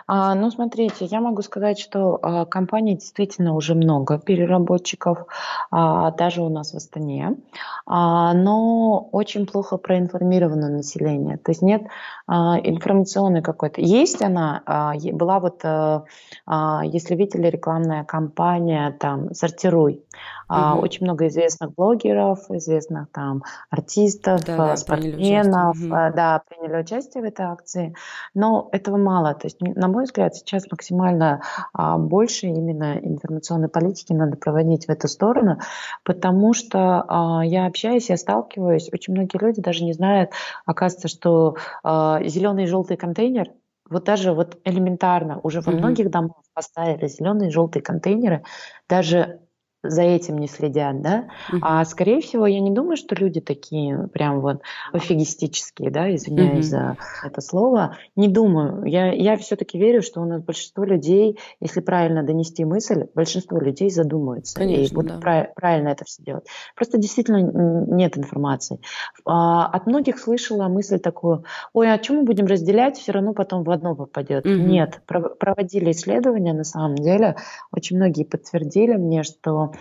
А, 0.06 0.34
ну, 0.36 0.50
смотрите, 0.50 1.04
я 1.06 1.20
могу 1.20 1.42
сказать, 1.42 1.80
что 1.80 2.20
а, 2.22 2.44
компаний 2.44 2.94
действительно 2.94 3.56
уже 3.56 3.74
много 3.74 4.16
переработчиков, 4.18 5.26
а, 5.72 6.12
даже 6.12 6.40
у 6.40 6.48
нас 6.48 6.72
в 6.72 6.76
Астане, 6.76 7.36
а, 7.84 8.32
но 8.32 9.08
очень 9.10 9.46
плохо 9.46 9.76
проинформировано 9.76 10.68
население. 10.68 11.36
То 11.36 11.50
есть 11.50 11.62
нет 11.62 11.82
а, 12.28 12.60
информационной 12.62 13.42
какой-то. 13.42 13.80
Есть 13.80 14.22
она, 14.22 14.62
а, 14.66 14.94
была 15.12 15.40
вот, 15.40 15.64
а, 15.64 16.04
а, 16.46 16.82
если 16.84 17.16
видели, 17.16 17.48
рекламная 17.48 18.04
кампания 18.04 18.96
там 19.00 19.34
«Сортируй». 19.34 20.04
Угу. 20.48 20.80
Очень 20.80 21.04
много 21.04 21.26
известных 21.28 21.74
блогеров, 21.74 22.50
известных 22.50 23.10
там 23.12 23.42
артистов, 23.70 24.44
да, 24.44 24.56
да, 24.56 24.76
спортсменов, 24.76 25.76
приняли 25.76 26.08
угу. 26.08 26.16
да, 26.16 26.42
приняли 26.48 26.80
участие 26.80 27.22
в 27.22 27.26
этой 27.26 27.46
акции, 27.46 27.94
но 28.34 28.68
этого 28.72 28.96
мало. 28.96 29.34
То 29.34 29.46
есть, 29.46 29.60
на 29.60 29.88
мой 29.88 30.04
взгляд, 30.04 30.34
сейчас 30.34 30.64
максимально 30.70 31.42
а, 31.72 31.98
больше 31.98 32.46
именно 32.46 32.98
информационной 32.98 33.68
политики 33.68 34.12
надо 34.12 34.36
проводить 34.36 34.86
в 34.86 34.90
эту 34.90 35.08
сторону, 35.08 35.58
потому 36.04 36.54
что 36.54 37.04
а, 37.08 37.44
я 37.44 37.66
общаюсь, 37.66 38.08
я 38.10 38.16
сталкиваюсь, 38.16 38.88
очень 38.92 39.14
многие 39.14 39.38
люди 39.42 39.60
даже 39.60 39.84
не 39.84 39.92
знают, 39.92 40.30
оказывается, 40.64 41.08
что 41.08 41.56
зеленый 41.84 42.64
и 42.64 42.66
желтый 42.66 42.96
контейнер 42.96 43.48
вот 43.90 44.04
даже 44.04 44.32
вот 44.32 44.58
элементарно 44.64 45.40
уже 45.42 45.60
во 45.60 45.72
mm-hmm. 45.72 45.76
многих 45.76 46.10
домах 46.10 46.42
поставили 46.54 47.06
зеленые 47.06 47.48
и 47.48 47.52
желтые 47.52 47.82
контейнеры, 47.82 48.44
даже 48.88 49.40
за 49.88 50.02
этим 50.02 50.38
не 50.38 50.46
следят, 50.46 51.00
да. 51.00 51.28
Mm-hmm. 51.50 51.58
А 51.62 51.84
скорее 51.84 52.20
всего, 52.20 52.46
я 52.46 52.60
не 52.60 52.70
думаю, 52.70 52.96
что 52.96 53.14
люди 53.14 53.40
такие 53.40 54.08
прям 54.08 54.40
вот 54.40 54.62
пофигистические, 54.92 55.90
да, 55.90 56.14
извиняюсь 56.14 56.66
mm-hmm. 56.66 56.96
за 57.22 57.26
это 57.26 57.40
слово. 57.40 57.96
Не 58.16 58.28
думаю. 58.28 58.84
Я, 58.84 59.12
я 59.12 59.36
все-таки 59.36 59.78
верю, 59.78 60.02
что 60.02 60.20
у 60.20 60.24
нас 60.24 60.42
большинство 60.42 60.84
людей, 60.84 61.38
если 61.60 61.80
правильно 61.80 62.22
донести 62.22 62.64
мысль, 62.64 63.06
большинство 63.14 63.58
людей 63.58 63.90
задумаются 63.90 64.56
Конечно, 64.56 64.82
и 64.82 64.94
будут 64.94 65.12
да. 65.14 65.20
прав- 65.20 65.54
правильно 65.54 65.88
это 65.88 66.04
все 66.04 66.22
делать. 66.22 66.46
Просто 66.74 66.98
действительно 66.98 67.38
нет 67.86 68.16
информации. 68.18 68.80
А, 69.24 69.66
от 69.66 69.86
многих 69.86 70.18
слышала 70.18 70.68
мысль 70.68 70.98
такую, 70.98 71.44
ой, 71.72 71.92
а 71.92 71.98
чем 71.98 72.16
мы 72.16 72.22
будем 72.24 72.46
разделять, 72.46 72.96
все 72.98 73.12
равно 73.12 73.32
потом 73.32 73.62
в 73.62 73.70
одно 73.70 73.94
попадет. 73.94 74.46
Mm-hmm. 74.46 74.56
Нет, 74.56 75.02
проводили 75.06 75.90
исследования 75.90 76.52
на 76.52 76.64
самом 76.64 76.96
деле, 76.96 77.36
очень 77.72 77.96
многие 77.96 78.24
подтвердили 78.24 78.94
мне, 78.94 79.22
что 79.22 79.72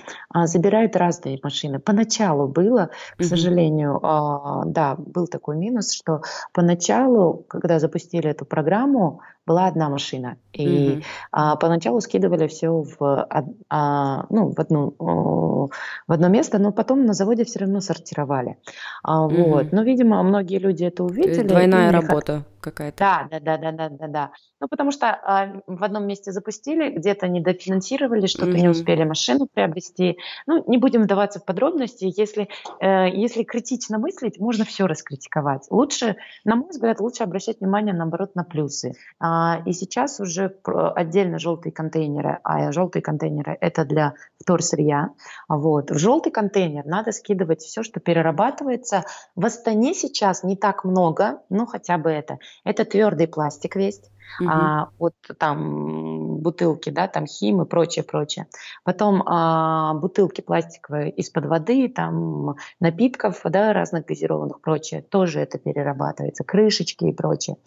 забирают 0.45 0.95
разные 0.95 1.39
машины. 1.43 1.79
Поначалу 1.79 2.47
было, 2.47 2.89
к 3.17 3.23
сожалению, 3.23 3.99
а, 4.03 4.65
да, 4.65 4.95
был 4.95 5.27
такой 5.27 5.57
минус, 5.57 5.93
что 5.93 6.21
поначалу, 6.53 7.45
когда 7.47 7.79
запустили 7.79 8.29
эту 8.29 8.45
программу, 8.45 9.21
была 9.47 9.67
одна 9.67 9.89
машина. 9.89 10.37
И 10.51 10.67
mm-hmm. 10.67 11.03
а, 11.31 11.55
поначалу 11.55 12.01
скидывали 12.01 12.47
все 12.47 12.69
в, 12.69 13.27
а, 13.69 14.25
ну, 14.29 14.51
в, 14.51 14.59
одну, 14.59 14.93
в 14.99 16.11
одно 16.11 16.27
место, 16.27 16.59
но 16.59 16.71
потом 16.71 17.05
на 17.05 17.13
заводе 17.13 17.45
все 17.45 17.59
равно 17.59 17.79
сортировали. 17.79 18.57
А, 19.03 19.25
mm-hmm. 19.25 19.49
вот. 19.49 19.71
Но, 19.71 19.83
видимо, 19.83 20.21
многие 20.21 20.59
люди 20.59 20.83
это 20.83 21.03
увидели. 21.03 21.47
двойная 21.47 21.91
работа 21.91 22.43
какая-то. 22.59 22.97
Да, 22.97 23.27
да, 23.31 23.39
да, 23.39 23.57
да, 23.57 23.71
да, 23.71 23.89
да, 23.89 24.07
да. 24.07 24.31
Ну, 24.59 24.67
потому 24.67 24.91
что 24.91 25.07
а, 25.07 25.61
в 25.67 25.83
одном 25.83 26.05
месте 26.07 26.31
запустили, 26.31 26.89
где-то 26.89 27.27
не 27.27 27.39
дофинансировали, 27.39 28.27
что-то 28.27 28.51
mm-hmm. 28.51 28.61
не 28.61 28.69
успели 28.69 29.03
машину 29.03 29.47
приобрести. 29.53 30.17
Ну, 30.47 30.63
не 30.67 30.77
будем 30.77 31.03
вдаваться 31.03 31.39
в 31.39 31.45
подробности. 31.45 32.11
Если, 32.17 32.49
э, 32.81 33.09
если 33.09 33.43
критично 33.43 33.99
мыслить, 33.99 34.39
можно 34.39 34.65
все 34.65 34.87
раскритиковать. 34.87 35.67
Лучше, 35.69 36.17
на 36.43 36.55
мой 36.55 36.69
взгляд, 36.69 36.99
лучше 36.99 37.23
обращать 37.23 37.59
внимание, 37.59 37.93
наоборот, 37.93 38.35
на 38.35 38.43
плюсы. 38.43 38.93
А, 39.19 39.36
и 39.65 39.73
сейчас 39.73 40.19
уже 40.19 40.55
отдельно 40.65 41.39
желтые 41.39 41.73
контейнеры, 41.73 42.39
а 42.43 42.71
желтые 42.71 43.01
контейнеры 43.01 43.57
это 43.59 43.85
для 43.85 44.13
вторсырья. 44.39 45.09
Вот. 45.47 45.91
В 45.91 45.97
желтый 45.97 46.31
контейнер 46.31 46.85
надо 46.85 47.11
скидывать 47.11 47.61
все, 47.61 47.83
что 47.83 47.99
перерабатывается. 47.99 49.03
В 49.35 49.45
Астане 49.45 49.93
сейчас 49.93 50.43
не 50.43 50.55
так 50.55 50.83
много, 50.83 51.41
ну 51.49 51.65
хотя 51.65 51.97
бы 51.97 52.09
это. 52.09 52.39
Это 52.63 52.85
твердый 52.85 53.27
пластик 53.27 53.75
весь. 53.75 54.01
Угу. 54.39 54.49
А, 54.49 54.89
вот 54.99 55.13
там 55.37 56.16
бутылки, 56.47 56.91
да, 56.91 57.07
там 57.07 57.27
хим 57.27 57.61
и 57.61 57.65
прочее, 57.65 58.03
прочее. 58.03 58.47
Потом 58.85 59.21
а, 59.25 59.93
бутылки 59.95 60.39
пластиковые 60.39 61.11
из-под 61.11 61.45
воды, 61.45 61.89
там 61.89 62.55
напитков, 62.79 63.41
да, 63.43 63.73
разных 63.73 64.05
газированных, 64.05 64.61
прочее, 64.61 65.01
тоже 65.01 65.41
это 65.41 65.59
перерабатывается, 65.59 66.45
крышечки 66.45 67.03
и 67.03 67.13
прочее. 67.13 67.57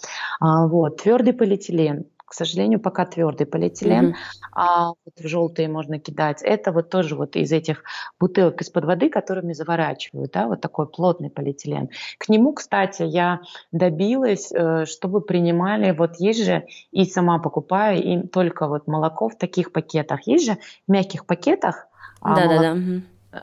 А, 0.41 0.67
вот, 0.67 1.03
твердый 1.03 1.35
полиэтилен, 1.35 2.07
к 2.31 2.35
сожалению, 2.35 2.79
пока 2.79 3.07
твердый 3.07 3.45
полиэтилен, 3.45 4.11
mm-hmm. 4.11 4.15
а 4.53 4.91
вот 4.91 5.19
в 5.19 5.27
желтые 5.27 5.69
можно 5.69 5.99
кидать. 5.99 6.43
Это 6.43 6.71
вот 6.71 6.89
тоже 6.89 7.17
вот 7.17 7.35
из 7.35 7.51
этих 7.51 7.83
бутылок 8.21 8.61
из-под 8.63 8.85
воды, 8.85 9.11
которыми 9.11 9.53
заворачивают, 9.53 10.31
да, 10.31 10.47
вот 10.47 10.61
такой 10.61 10.87
плотный 10.87 11.29
полиэтилен. 11.29 11.89
К 12.19 12.29
нему, 12.29 12.53
кстати, 12.53 13.03
я 13.03 13.41
добилась, 13.73 14.53
э, 14.53 14.85
чтобы 14.87 15.23
принимали, 15.23 15.91
вот 15.91 16.21
есть 16.21 16.45
же, 16.45 16.67
и 16.93 17.05
сама 17.05 17.41
покупаю 17.41 18.01
им 18.01 18.29
только 18.29 18.69
вот 18.69 18.87
молоко 18.87 19.29
в 19.29 19.37
таких 19.37 19.73
пакетах. 19.73 20.29
Есть 20.29 20.47
же 20.47 20.59
в 20.87 20.93
мягких 20.93 21.27
пакетах. 21.27 21.89
А, 22.21 22.37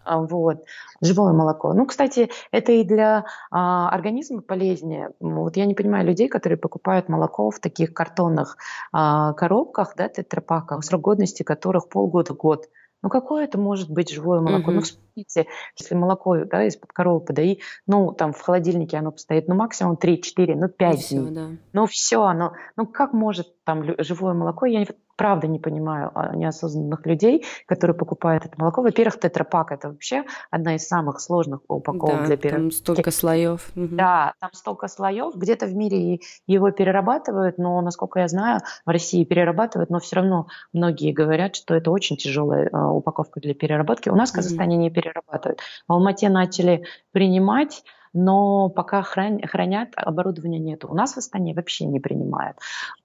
вот, 0.06 0.66
живое 1.02 1.34
молоко. 1.34 1.74
Ну, 1.74 1.86
кстати, 1.86 2.30
это 2.52 2.72
и 2.72 2.84
для 2.84 3.26
а, 3.52 3.90
организма 3.90 4.42
полезнее. 4.42 5.12
Вот 5.20 5.58
я 5.58 5.66
не 5.66 5.76
понимаю 5.76 6.06
людей, 6.06 6.28
которые 6.28 6.58
покупают 6.58 7.10
молоко 7.10 7.50
в 7.52 7.60
таких 7.60 7.94
картонных 7.94 8.58
а, 8.92 9.34
коробках, 9.34 9.94
да, 9.96 10.10
тетрапаках, 10.10 10.84
срок 10.84 11.02
годности 11.02 11.44
которых 11.44 11.90
полгода-год. 11.90 12.68
Ну, 13.04 13.10
какое 13.10 13.44
это 13.44 13.60
может 13.60 13.92
быть 13.92 14.10
живое 14.10 14.42
молоко? 14.42 14.72
Mm-hmm. 14.72 14.76
Ну, 14.76 14.82
вспомните, 14.82 15.48
если 15.78 15.96
молоко 15.96 16.36
да, 16.46 16.64
из-под 16.66 16.92
коровы 16.92 17.20
подои, 17.20 17.60
ну, 17.86 18.12
там 18.12 18.34
в 18.34 18.42
холодильнике 18.42 18.98
оно 18.98 19.12
постоит, 19.12 19.48
ну, 19.48 19.56
максимум 19.56 19.98
3-4, 20.02 20.56
ну, 20.56 20.68
5 20.68 21.08
ну, 21.12 21.22
дней. 21.22 21.36
да. 21.36 21.48
Ну, 21.74 21.86
все, 21.86 22.24
оно, 22.24 22.54
ну, 22.76 22.88
как 22.88 23.14
может 23.14 23.48
там 23.68 23.84
живое 24.00 24.34
молоко, 24.34 24.66
я 24.66 24.86
правда 25.18 25.48
не 25.48 25.60
понимаю 25.60 26.12
а, 26.16 26.34
неосознанных 26.34 27.06
людей, 27.06 27.46
которые 27.66 27.98
покупают 27.98 28.46
это 28.46 28.54
молоко. 28.58 28.82
Во-первых, 28.82 29.20
тетрапак 29.20 29.74
это 29.74 29.90
вообще 29.90 30.24
одна 30.50 30.76
из 30.76 30.88
самых 30.88 31.20
сложных 31.20 31.60
упаковок 31.68 32.20
да, 32.20 32.26
для 32.28 32.38
переработки. 32.38 32.72
Там 32.76 32.80
столько 32.80 33.12
слоев. 33.12 33.70
Да, 33.76 34.34
там 34.40 34.52
столько 34.54 34.88
слоев. 34.88 35.36
Где-то 35.36 35.66
в 35.66 35.76
мире 35.76 36.22
его 36.46 36.72
перерабатывают, 36.72 37.58
но, 37.58 37.82
насколько 37.82 38.22
я 38.22 38.30
знаю, 38.30 38.62
в 38.86 38.90
России 38.90 39.26
перерабатывают, 39.26 39.90
но 39.90 40.00
все 40.00 40.16
равно 40.16 40.48
многие 40.72 41.12
говорят, 41.12 41.58
что 41.58 41.76
это 41.76 41.92
очень 41.92 42.16
тяжелая 42.16 42.70
а, 42.72 42.94
упаковка 42.94 43.42
для 43.42 43.54
переработки. 43.54 44.08
У 44.08 44.16
нас 44.16 44.32
в 44.32 44.36
Казахстане 44.36 44.78
не 44.78 44.90
перерабатывают. 44.90 45.60
В 45.90 45.92
Алмате 45.92 46.30
начали 46.30 46.86
принимать 47.12 47.84
но 48.18 48.70
пока 48.70 49.04
хранят, 49.04 49.90
оборудования 49.96 50.60
нет. 50.60 50.84
У 50.86 50.94
нас 50.94 51.14
в 51.14 51.18
Астане 51.18 51.54
вообще 51.54 51.86
не 51.86 52.00
принимают. 52.00 52.58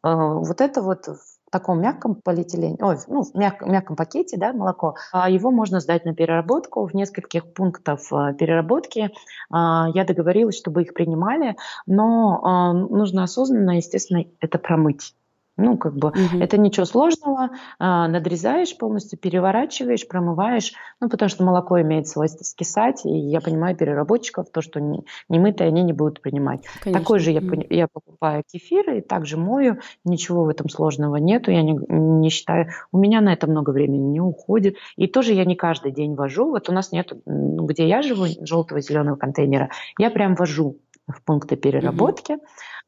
Э, 0.03 0.15
вот 0.15 0.61
это 0.61 0.81
вот 0.81 1.07
в 1.07 1.51
таком 1.51 1.83
мягком 1.83 2.15
полиэтилене, 2.15 2.79
ой, 2.81 2.97
ну, 3.09 3.23
в 3.23 3.35
мягком, 3.35 3.71
мягком 3.71 3.95
пакете, 3.95 4.39
да, 4.39 4.55
молоко, 4.55 4.95
а 5.13 5.29
его 5.29 5.51
можно 5.51 5.81
сдать 5.81 6.07
на 6.07 6.15
переработку 6.15 6.87
в 6.87 6.95
нескольких 6.95 7.53
пунктах 7.53 8.01
э, 8.11 8.35
переработки. 8.39 9.11
А, 9.51 9.89
я 9.95 10.05
договорилась, 10.05 10.57
чтобы 10.57 10.83
их 10.83 10.95
принимали, 10.95 11.57
но 11.87 12.73
нужно 12.91 13.25
осознанно, 13.25 13.77
естественно, 13.77 14.25
это 14.41 14.59
промыть. 14.59 15.15
Ну, 15.59 15.77
как 15.77 15.95
бы 15.95 16.09
угу. 16.09 16.39
это 16.41 16.57
ничего 16.57 16.87
сложного. 16.87 17.51
А, 17.79 18.09
надрезаешь 18.09 18.77
полностью, 18.77 19.19
переворачиваешь, 19.19 20.09
промываешь. 20.09 20.73
Ну, 21.01 21.11
потому 21.11 21.29
что 21.29 21.45
молоко 21.45 21.81
имеет 21.83 22.09
свойство 22.09 22.43
скисать. 22.45 23.05
И 23.05 23.11
я 23.11 23.41
понимаю 23.41 23.77
переработчиков, 23.77 24.51
то, 24.51 24.63
что 24.63 24.81
не, 24.81 25.05
не 25.29 25.39
мытые 25.39 25.69
они 25.69 25.83
не 25.83 25.93
будут 25.93 26.23
принимать. 26.23 26.63
Конечно. 26.81 27.01
Такой 27.01 27.19
же 27.19 27.33
я, 27.33 27.41
угу. 27.41 27.63
я 27.69 27.87
покупаю 27.87 28.43
кефир 28.51 28.91
и 28.95 29.01
также 29.03 29.37
мою. 29.37 29.79
Ничего 30.05 30.45
в 30.45 30.49
этом 30.49 30.71
сложного 30.71 31.17
нету. 31.17 31.51
Я 31.51 31.63
не, 31.63 31.79
не 31.89 32.31
считаю. 32.31 32.69
У 32.91 32.99
меня 32.99 33.21
на 33.21 33.33
это 33.33 33.47
много 33.47 33.71
времени 33.71 34.11
не 34.11 34.21
уходит. 34.21 34.77
И 34.97 35.07
тоже 35.07 35.35
я 35.35 35.45
не 35.45 35.55
каждый 35.55 35.93
день 35.93 36.15
вожу. 36.15 36.49
Вот 36.49 36.71
у 36.71 36.73
нас 36.73 36.93
нет, 36.93 37.13
где 37.27 37.87
я 37.87 38.01
живу, 38.01 38.25
желтого 38.41 38.81
зеленого 38.81 39.17
контейнера. 39.17 39.71
Я 39.99 40.11
прям 40.11 40.35
вожу 40.35 40.79
в 41.07 41.23
пункты 41.25 41.57
переработки. 41.57 42.33
Угу. 42.33 42.43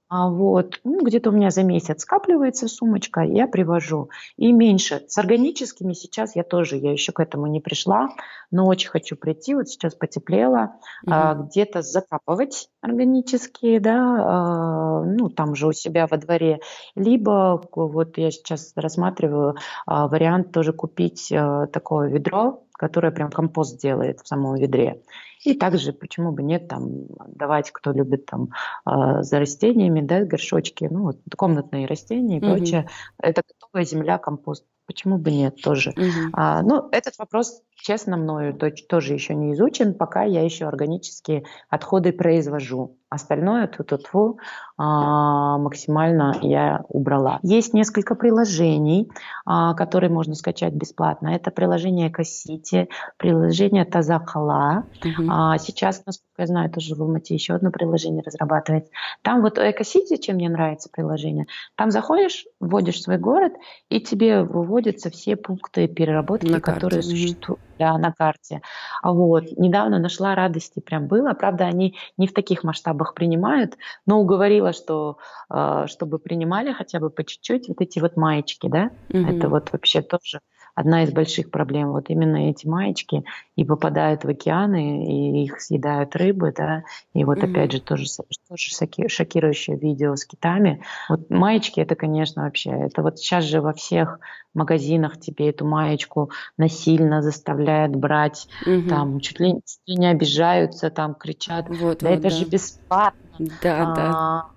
А 0.09 0.29
вот, 0.29 0.81
ну, 0.85 1.03
где-то 1.03 1.31
у 1.31 1.33
меня 1.33 1.51
за 1.51 1.63
месяц 1.63 2.03
скапливается 2.03 2.69
сумочка, 2.69 3.23
я 3.23 3.47
привожу. 3.47 4.11
И 4.37 4.53
меньше. 4.53 5.03
С 5.09 5.17
органическими 5.19 5.93
сейчас 5.95 6.37
я 6.37 6.45
тоже, 6.45 6.77
я 6.77 6.93
еще 6.93 7.13
к 7.13 7.21
этому 7.21 7.47
не 7.47 7.61
пришла, 7.61 8.11
но 8.51 8.67
очень 8.67 8.91
хочу 8.91 9.17
прийти. 9.17 9.55
Вот 9.55 9.69
сейчас 9.69 9.95
потеплело, 9.95 10.77
угу. 11.03 11.13
а, 11.13 11.35
где-то 11.35 11.83
закапывать 11.83 12.69
органические, 12.83 13.81
да, 13.81 13.99
а, 13.99 15.05
ну, 15.05 15.31
там 15.31 15.55
же 15.55 15.69
у 15.69 15.73
себя 15.73 16.07
во 16.07 16.19
дворе. 16.19 16.61
Либо 16.95 17.63
вот 17.75 18.19
я 18.19 18.31
сейчас 18.31 18.73
рассматриваю 18.77 19.57
а, 19.87 20.07
вариант 20.07 20.53
тоже 20.53 20.73
купить 20.73 21.33
а, 21.33 21.67
такое 21.67 22.11
ведро, 22.11 22.65
которое 22.75 23.11
прям 23.13 23.31
компост 23.31 23.81
делает 23.81 24.21
в 24.21 24.29
самом 24.29 24.57
ведре. 24.57 25.03
И 25.45 25.55
также, 25.55 25.93
почему 25.93 26.33
бы 26.33 26.43
нет, 26.43 26.69
там, 26.69 27.07
давать, 27.29 27.71
кто 27.71 27.93
любит 27.93 28.27
там 28.27 28.49
э, 28.87 29.23
за 29.23 29.39
растениями, 29.39 30.01
да, 30.01 30.25
горшочки, 30.25 30.89
ну, 30.91 31.03
вот, 31.05 31.19
комнатные 31.37 31.87
растения 31.87 32.39
и 32.39 32.45
угу. 32.45 32.57
прочее. 32.57 32.89
Это 33.19 33.43
готовая 33.47 33.85
земля, 33.85 34.19
компост. 34.19 34.65
Почему 34.87 35.19
бы 35.19 35.31
нет 35.31 35.63
тоже? 35.63 35.91
Угу. 35.91 36.31
А, 36.35 36.63
ну, 36.63 36.89
этот 36.93 37.19
вопрос, 37.19 37.63
честно, 37.75 38.17
мною 38.17 38.59
тоже 38.89 39.15
еще 39.15 39.35
не 39.35 39.55
изучен, 39.55 39.95
пока 39.95 40.25
я 40.25 40.43
еще 40.43 40.67
органические 40.67 41.45
отходы 41.71 42.13
произвожу. 42.13 42.97
Остальное 43.15 43.69
тут 43.69 44.03
тьфу 44.03 44.39
а, 44.77 45.57
максимально 45.59 46.37
я 46.43 46.85
убрала. 46.89 47.39
Есть 47.43 47.73
несколько 47.73 48.17
приложений, 48.17 49.09
а, 49.47 49.75
которые 49.75 50.11
можно 50.11 50.35
скачать 50.35 50.73
бесплатно. 50.73 51.29
Это 51.29 51.53
приложение 51.53 52.11
Кассити, 52.11 52.89
приложение 53.17 53.85
Тазахала. 53.85 54.85
Угу. 55.05 55.29
А, 55.31 55.59
сейчас, 55.59 56.03
насколько 56.05 56.43
я 56.43 56.47
знаю, 56.47 56.71
тоже 56.71 56.97
в 56.97 57.03
Алмате 57.03 57.35
еще 57.35 57.55
одно 57.55 57.71
приложение 57.71 58.23
разрабатывается. 58.23 58.91
Там 59.23 59.43
вот 59.43 59.59
Экосити, 59.59 60.17
чем 60.17 60.37
мне 60.37 60.49
нравится 60.49 60.89
приложение, 60.93 61.47
там 61.77 61.93
заходишь, 61.93 62.47
вводишь 62.59 63.01
свой 63.01 63.19
город, 63.19 63.53
и 63.91 64.01
тебе 64.01 64.43
выводятся 64.75 65.11
все 65.11 65.37
пункты 65.37 65.87
переработки, 65.87 66.47
на 66.47 66.61
которые 66.61 67.03
карте. 67.03 67.09
существуют 67.09 67.61
да, 67.79 67.97
на 67.97 68.13
карте. 68.13 68.61
Вот. 69.03 69.45
Недавно 69.57 69.99
нашла 69.99 70.35
радости, 70.35 70.81
прям 70.81 71.07
было. 71.07 71.33
Правда, 71.35 71.67
они 71.67 71.97
не 72.17 72.27
в 72.27 72.33
таких 72.33 72.65
масштабах 72.65 73.15
принимают, 73.15 73.77
но 74.07 74.21
уговорила, 74.21 74.73
что 74.73 75.19
э, 75.51 75.85
чтобы 75.87 76.19
принимали 76.19 76.73
хотя 76.73 76.99
бы 76.99 77.11
по 77.11 77.25
чуть-чуть 77.25 77.69
вот 77.69 77.81
эти 77.81 78.01
вот 78.01 78.17
маечки, 78.17 78.69
да, 78.69 78.91
угу. 79.11 79.19
это 79.19 79.49
вот 79.49 79.73
вообще 79.73 80.03
тоже 80.03 80.41
одна 80.75 81.05
из 81.05 81.13
больших 81.13 81.51
проблем. 81.51 81.93
Вот 81.93 82.11
именно 82.11 82.51
эти 82.51 82.67
маечки 82.67 83.25
и 83.57 83.65
попадают 83.65 84.25
в 84.25 84.29
океаны, 84.29 85.07
и 85.07 85.45
их 85.45 85.61
съедают 85.61 86.17
рыбы, 86.17 86.53
да, 86.57 86.85
и 87.13 87.25
вот 87.25 87.39
mm-hmm. 87.39 87.51
опять 87.51 87.73
же 87.73 87.81
тоже, 87.81 88.07
тоже 88.49 89.09
шокирующее 89.09 89.77
видео 89.77 90.17
с 90.17 90.25
китами. 90.25 90.83
Вот 91.09 91.31
маечки 91.31 91.81
это, 91.81 91.95
конечно, 91.95 92.43
вообще, 92.43 92.71
это 92.71 93.03
вот 93.03 93.19
сейчас 93.19 93.45
же 93.45 93.61
во 93.61 93.73
всех 93.73 94.19
магазинах 94.55 95.19
тебе 95.19 95.51
эту 95.51 95.67
маечку 95.67 96.31
насильно 96.57 97.23
заставляют 97.23 97.95
брать, 97.95 98.49
mm-hmm. 98.67 98.89
там 98.89 99.21
чуть 99.21 99.41
ли, 99.41 99.55
чуть 99.65 99.81
ли 99.87 99.97
не 99.97 100.07
обижаются, 100.07 100.91
там 100.91 101.15
кричат, 101.15 101.69
вот, 101.69 101.79
да 102.01 102.11
вот, 102.11 102.19
это 102.19 102.23
да. 102.23 102.31
же 102.31 102.45
бесплатно. 102.45 103.21
Да, 103.63 103.93
а, 103.93 103.95
да. 103.95 104.54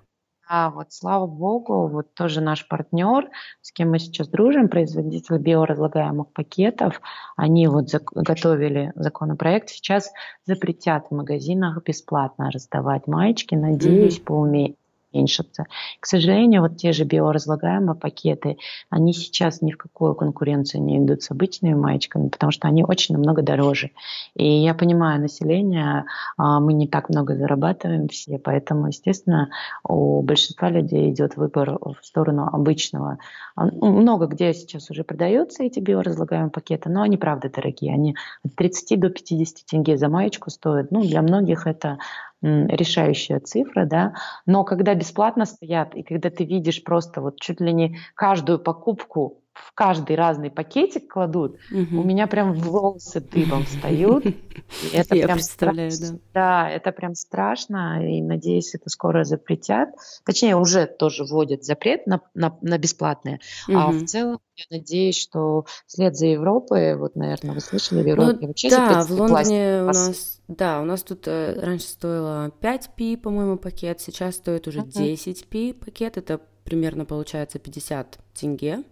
Да, 0.48 0.70
вот 0.70 0.92
слава 0.92 1.26
богу, 1.26 1.88
вот 1.88 2.14
тоже 2.14 2.40
наш 2.40 2.66
партнер, 2.66 3.28
с 3.60 3.70
кем 3.70 3.90
мы 3.90 3.98
сейчас 3.98 4.28
дружим, 4.28 4.68
производитель 4.68 5.36
биоразлагаемых 5.36 6.32
пакетов, 6.32 7.02
они 7.36 7.68
вот 7.68 7.88
готовили 8.12 8.92
законопроект, 8.94 9.68
сейчас 9.68 10.10
запретят 10.46 11.08
в 11.10 11.14
магазинах 11.14 11.82
бесплатно 11.84 12.50
раздавать 12.50 13.06
маечки, 13.06 13.54
надеюсь, 13.54 14.18
mm-hmm. 14.18 14.24
по 14.24 14.32
уме 14.32 14.74
уменьшится. 15.18 15.66
К 16.00 16.06
сожалению, 16.06 16.62
вот 16.62 16.76
те 16.76 16.92
же 16.92 17.04
биоразлагаемые 17.04 17.96
пакеты, 17.96 18.56
они 18.90 19.12
сейчас 19.12 19.62
ни 19.62 19.72
в 19.72 19.76
какую 19.76 20.14
конкуренцию 20.14 20.82
не 20.82 20.98
идут 20.98 21.22
с 21.22 21.30
обычными 21.30 21.74
маечками, 21.74 22.28
потому 22.28 22.52
что 22.52 22.68
они 22.68 22.84
очень 22.84 23.14
намного 23.14 23.42
дороже. 23.42 23.90
И 24.34 24.46
я 24.46 24.74
понимаю 24.74 25.20
население, 25.20 26.04
а, 26.36 26.60
мы 26.60 26.72
не 26.72 26.86
так 26.86 27.08
много 27.08 27.34
зарабатываем 27.34 28.08
все, 28.08 28.38
поэтому, 28.38 28.88
естественно, 28.88 29.50
у 29.86 30.22
большинства 30.22 30.70
людей 30.70 31.10
идет 31.10 31.36
выбор 31.36 31.78
в 31.80 31.98
сторону 32.02 32.48
обычного. 32.52 33.18
А, 33.56 33.66
ну, 33.66 33.92
много 33.92 34.26
где 34.26 34.54
сейчас 34.54 34.90
уже 34.90 35.04
продаются 35.04 35.64
эти 35.64 35.80
биоразлагаемые 35.80 36.50
пакеты, 36.50 36.90
но 36.90 37.02
они 37.02 37.16
правда 37.16 37.50
дорогие. 37.50 37.94
Они 37.94 38.16
от 38.44 38.54
30 38.54 39.00
до 39.00 39.10
50 39.10 39.66
тенге 39.66 39.96
за 39.96 40.08
маечку 40.08 40.50
стоят. 40.50 40.90
Ну, 40.90 41.02
для 41.02 41.22
многих 41.22 41.66
это 41.66 41.98
решающая 42.42 43.40
цифра, 43.40 43.84
да, 43.84 44.14
но 44.46 44.64
когда 44.64 44.94
бесплатно 44.94 45.44
стоят, 45.44 45.94
и 45.94 46.02
когда 46.02 46.30
ты 46.30 46.44
видишь 46.44 46.82
просто 46.84 47.20
вот 47.20 47.40
чуть 47.40 47.60
ли 47.60 47.72
не 47.72 47.98
каждую 48.14 48.58
покупку 48.58 49.42
в 49.66 49.72
каждый 49.74 50.16
разный 50.16 50.50
пакетик 50.50 51.12
кладут, 51.12 51.56
угу. 51.70 52.00
у 52.00 52.04
меня 52.04 52.26
прям 52.26 52.52
волосы 52.52 53.20
дыбом 53.20 53.64
встают. 53.64 54.24
Это 54.92 55.14
Я 55.14 55.26
прям 55.26 55.38
представляю, 55.38 55.90
страшно. 55.90 56.18
да. 56.34 56.48
Да, 56.48 56.70
это 56.70 56.92
прям 56.92 57.14
страшно, 57.14 58.04
и 58.06 58.20
надеюсь, 58.22 58.74
это 58.74 58.90
скоро 58.90 59.24
запретят. 59.24 59.90
Точнее, 60.24 60.56
уже 60.56 60.86
тоже 60.86 61.24
вводят 61.24 61.64
запрет 61.64 62.06
на, 62.06 62.20
на, 62.34 62.56
на 62.60 62.78
бесплатные. 62.78 63.40
Угу. 63.68 63.78
А 63.78 63.88
в 63.88 64.04
целом, 64.04 64.40
я 64.56 64.78
надеюсь, 64.78 65.18
что 65.18 65.64
вслед 65.86 66.16
за 66.16 66.26
Европой, 66.26 66.96
вот, 66.96 67.16
наверное, 67.16 67.54
вы 67.54 67.60
слышали, 67.60 68.02
в 68.02 68.04
ну 68.04 68.10
Европе 68.10 68.38
ну, 68.40 68.46
вообще 68.48 68.70
Да, 68.70 69.04
в 69.04 69.10
Лондоне 69.10 69.82
у 69.82 69.86
нас, 69.86 70.40
да, 70.48 70.80
у 70.80 70.84
нас 70.84 71.02
тут 71.02 71.28
э, 71.28 71.58
раньше 71.60 71.86
стоило 71.86 72.50
5 72.60 72.90
пи, 72.96 73.16
по-моему, 73.16 73.56
пакет, 73.58 74.00
сейчас 74.00 74.36
стоит 74.36 74.66
уже 74.66 74.80
uh-huh. 74.80 74.92
10 74.92 75.46
пи 75.46 75.72
пакет, 75.72 76.16
это 76.16 76.40
примерно 76.64 77.04
получается 77.04 77.58
50 77.58 78.18
тенге. 78.34 78.82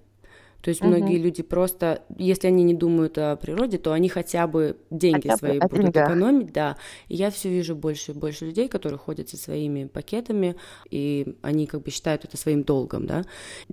То 0.67 0.71
есть 0.71 0.81
угу. 0.81 0.89
многие 0.89 1.19
люди 1.19 1.45
просто, 1.45 2.03
если 2.19 2.49
они 2.49 2.65
не 2.65 2.75
думают 2.75 3.19
о 3.19 3.37
природе, 3.37 3.79
то 3.79 3.93
они 3.93 4.09
хотя 4.09 4.49
бы 4.49 4.77
деньги 4.91 5.29
хотя 5.29 5.37
свои 5.37 5.61
будут 5.61 5.93
деньгах. 5.93 6.09
экономить, 6.09 6.53
да. 6.53 6.77
И 7.07 7.15
я 7.15 7.31
все 7.31 7.49
вижу 7.49 7.77
больше 7.77 8.11
и 8.11 8.15
больше 8.17 8.47
людей, 8.47 8.67
которые 8.67 8.99
ходят 8.99 9.29
со 9.29 9.37
своими 9.37 9.85
пакетами, 9.85 10.57
и 10.91 11.37
они 11.41 11.69
как 11.69 11.85
бы 11.85 11.93
считают 11.93 12.25
это 12.25 12.37
своим 12.37 12.65
долгом, 12.65 13.07
да. 13.07 13.23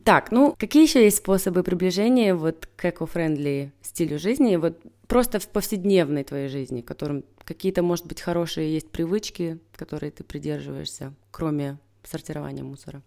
Так, 0.04 0.32
ну 0.32 0.54
какие 0.56 0.84
еще 0.84 1.04
есть 1.04 1.18
способы 1.18 1.64
приближения 1.64 2.36
вот 2.36 2.70
к 2.76 2.86
эко-френдли 2.86 3.74
стилю 3.82 4.20
жизни, 4.20 4.56
вот 4.58 4.78
просто 5.08 5.40
в 5.40 5.48
повседневной 5.48 6.24
твоей 6.24 6.48
жизни, 6.48 6.82
которым 6.82 7.26
какие-то, 7.44 7.82
может 7.82 8.06
быть, 8.06 8.22
хорошие 8.22 8.72
есть 8.72 8.92
привычки, 8.92 9.58
которые 9.76 10.12
ты 10.12 10.24
придерживаешься, 10.24 11.16
кроме 11.32 11.80
сортирования 12.04 12.64
мусора? 12.64 13.02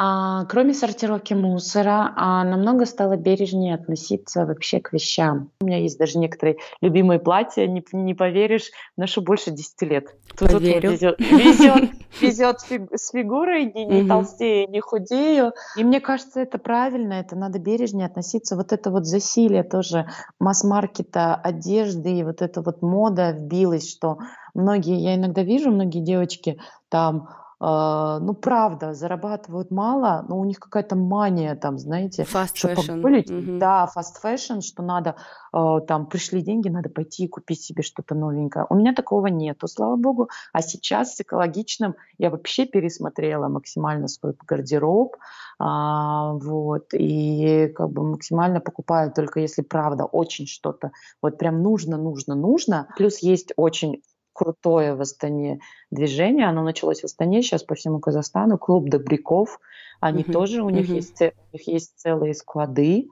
А, 0.00 0.44
кроме 0.44 0.74
сортировки 0.74 1.34
мусора, 1.34 2.12
а, 2.14 2.44
намного 2.44 2.86
стало 2.86 3.16
бережнее 3.16 3.74
относиться 3.74 4.46
вообще 4.46 4.78
к 4.78 4.92
вещам. 4.92 5.50
У 5.60 5.64
меня 5.64 5.78
есть 5.78 5.98
даже 5.98 6.18
некоторые 6.18 6.58
любимые 6.80 7.18
платья, 7.18 7.66
не, 7.66 7.84
не 7.90 8.14
поверишь, 8.14 8.70
ношу 8.96 9.22
больше 9.22 9.50
10 9.50 9.82
лет. 9.82 10.14
Тут 10.38 10.52
Поверю. 10.52 10.92
Везет, 10.92 11.18
везет, 11.18 11.90
везет 12.20 12.60
фиг, 12.60 12.82
с 12.94 13.10
фигурой, 13.10 13.72
не, 13.74 13.86
не 13.86 14.00
угу. 14.02 14.08
толстею, 14.08 14.70
не 14.70 14.78
худею. 14.78 15.52
И 15.76 15.82
мне 15.82 16.00
кажется, 16.00 16.38
это 16.38 16.58
правильно, 16.58 17.14
это 17.14 17.34
надо 17.34 17.58
бережнее 17.58 18.06
относиться. 18.06 18.54
Вот 18.54 18.72
это 18.72 18.92
вот 18.92 19.04
засилие 19.04 19.64
тоже 19.64 20.06
масс-маркета 20.38 21.34
одежды 21.34 22.20
и 22.20 22.22
вот 22.22 22.40
эта 22.40 22.62
вот 22.62 22.82
мода 22.82 23.32
вбилась, 23.32 23.90
что 23.90 24.18
многие, 24.54 25.00
я 25.00 25.16
иногда 25.16 25.42
вижу, 25.42 25.72
многие 25.72 26.04
девочки 26.04 26.60
там 26.88 27.30
ну, 27.60 28.34
правда, 28.34 28.94
зарабатывают 28.94 29.70
мало, 29.70 30.24
но 30.28 30.38
у 30.38 30.44
них 30.44 30.60
какая-то 30.60 30.94
мания 30.94 31.56
там, 31.56 31.78
знаете, 31.78 32.22
fast 32.22 32.54
что 32.54 32.68
fashion. 32.68 33.02
mm-hmm. 33.02 33.58
да, 33.58 33.88
fast 33.96 34.22
fashion, 34.22 34.60
что 34.60 34.82
надо, 34.82 35.16
э, 35.52 35.80
там, 35.88 36.06
пришли 36.06 36.40
деньги, 36.42 36.68
надо 36.68 36.88
пойти 36.88 37.24
и 37.24 37.28
купить 37.28 37.62
себе 37.62 37.82
что-то 37.82 38.14
новенькое. 38.14 38.66
У 38.70 38.76
меня 38.76 38.94
такого 38.94 39.26
нету, 39.26 39.66
слава 39.66 39.96
богу. 39.96 40.28
А 40.52 40.62
сейчас 40.62 41.16
с 41.16 41.20
экологичным 41.20 41.96
я 42.18 42.30
вообще 42.30 42.64
пересмотрела 42.64 43.48
максимально 43.48 44.06
свой 44.06 44.34
гардероб, 44.46 45.16
а, 45.58 46.34
вот, 46.34 46.94
и 46.94 47.72
как 47.74 47.90
бы 47.90 48.04
максимально 48.04 48.60
покупаю 48.60 49.12
только 49.12 49.40
если 49.40 49.62
правда 49.62 50.04
очень 50.04 50.46
что-то 50.46 50.92
вот 51.22 51.38
прям 51.38 51.62
нужно, 51.62 51.96
нужно, 51.96 52.34
нужно. 52.34 52.88
Плюс 52.96 53.18
есть 53.18 53.52
очень 53.56 54.02
крутое 54.32 54.94
в 54.94 55.00
Астане 55.00 55.60
движение. 55.90 56.46
Оно 56.46 56.62
началось 56.62 57.00
в 57.00 57.04
Астане, 57.04 57.42
сейчас 57.42 57.62
по 57.62 57.74
всему 57.74 58.00
Казахстану. 58.00 58.58
Клуб 58.58 58.88
добряков. 58.88 59.60
Они 60.00 60.22
uh-huh. 60.22 60.32
тоже, 60.32 60.62
у 60.62 60.70
них, 60.70 60.88
uh-huh. 60.88 60.94
есть, 60.94 61.20
у 61.20 61.56
них 61.56 61.68
есть 61.68 61.98
целые 61.98 62.34
склады. 62.34 63.08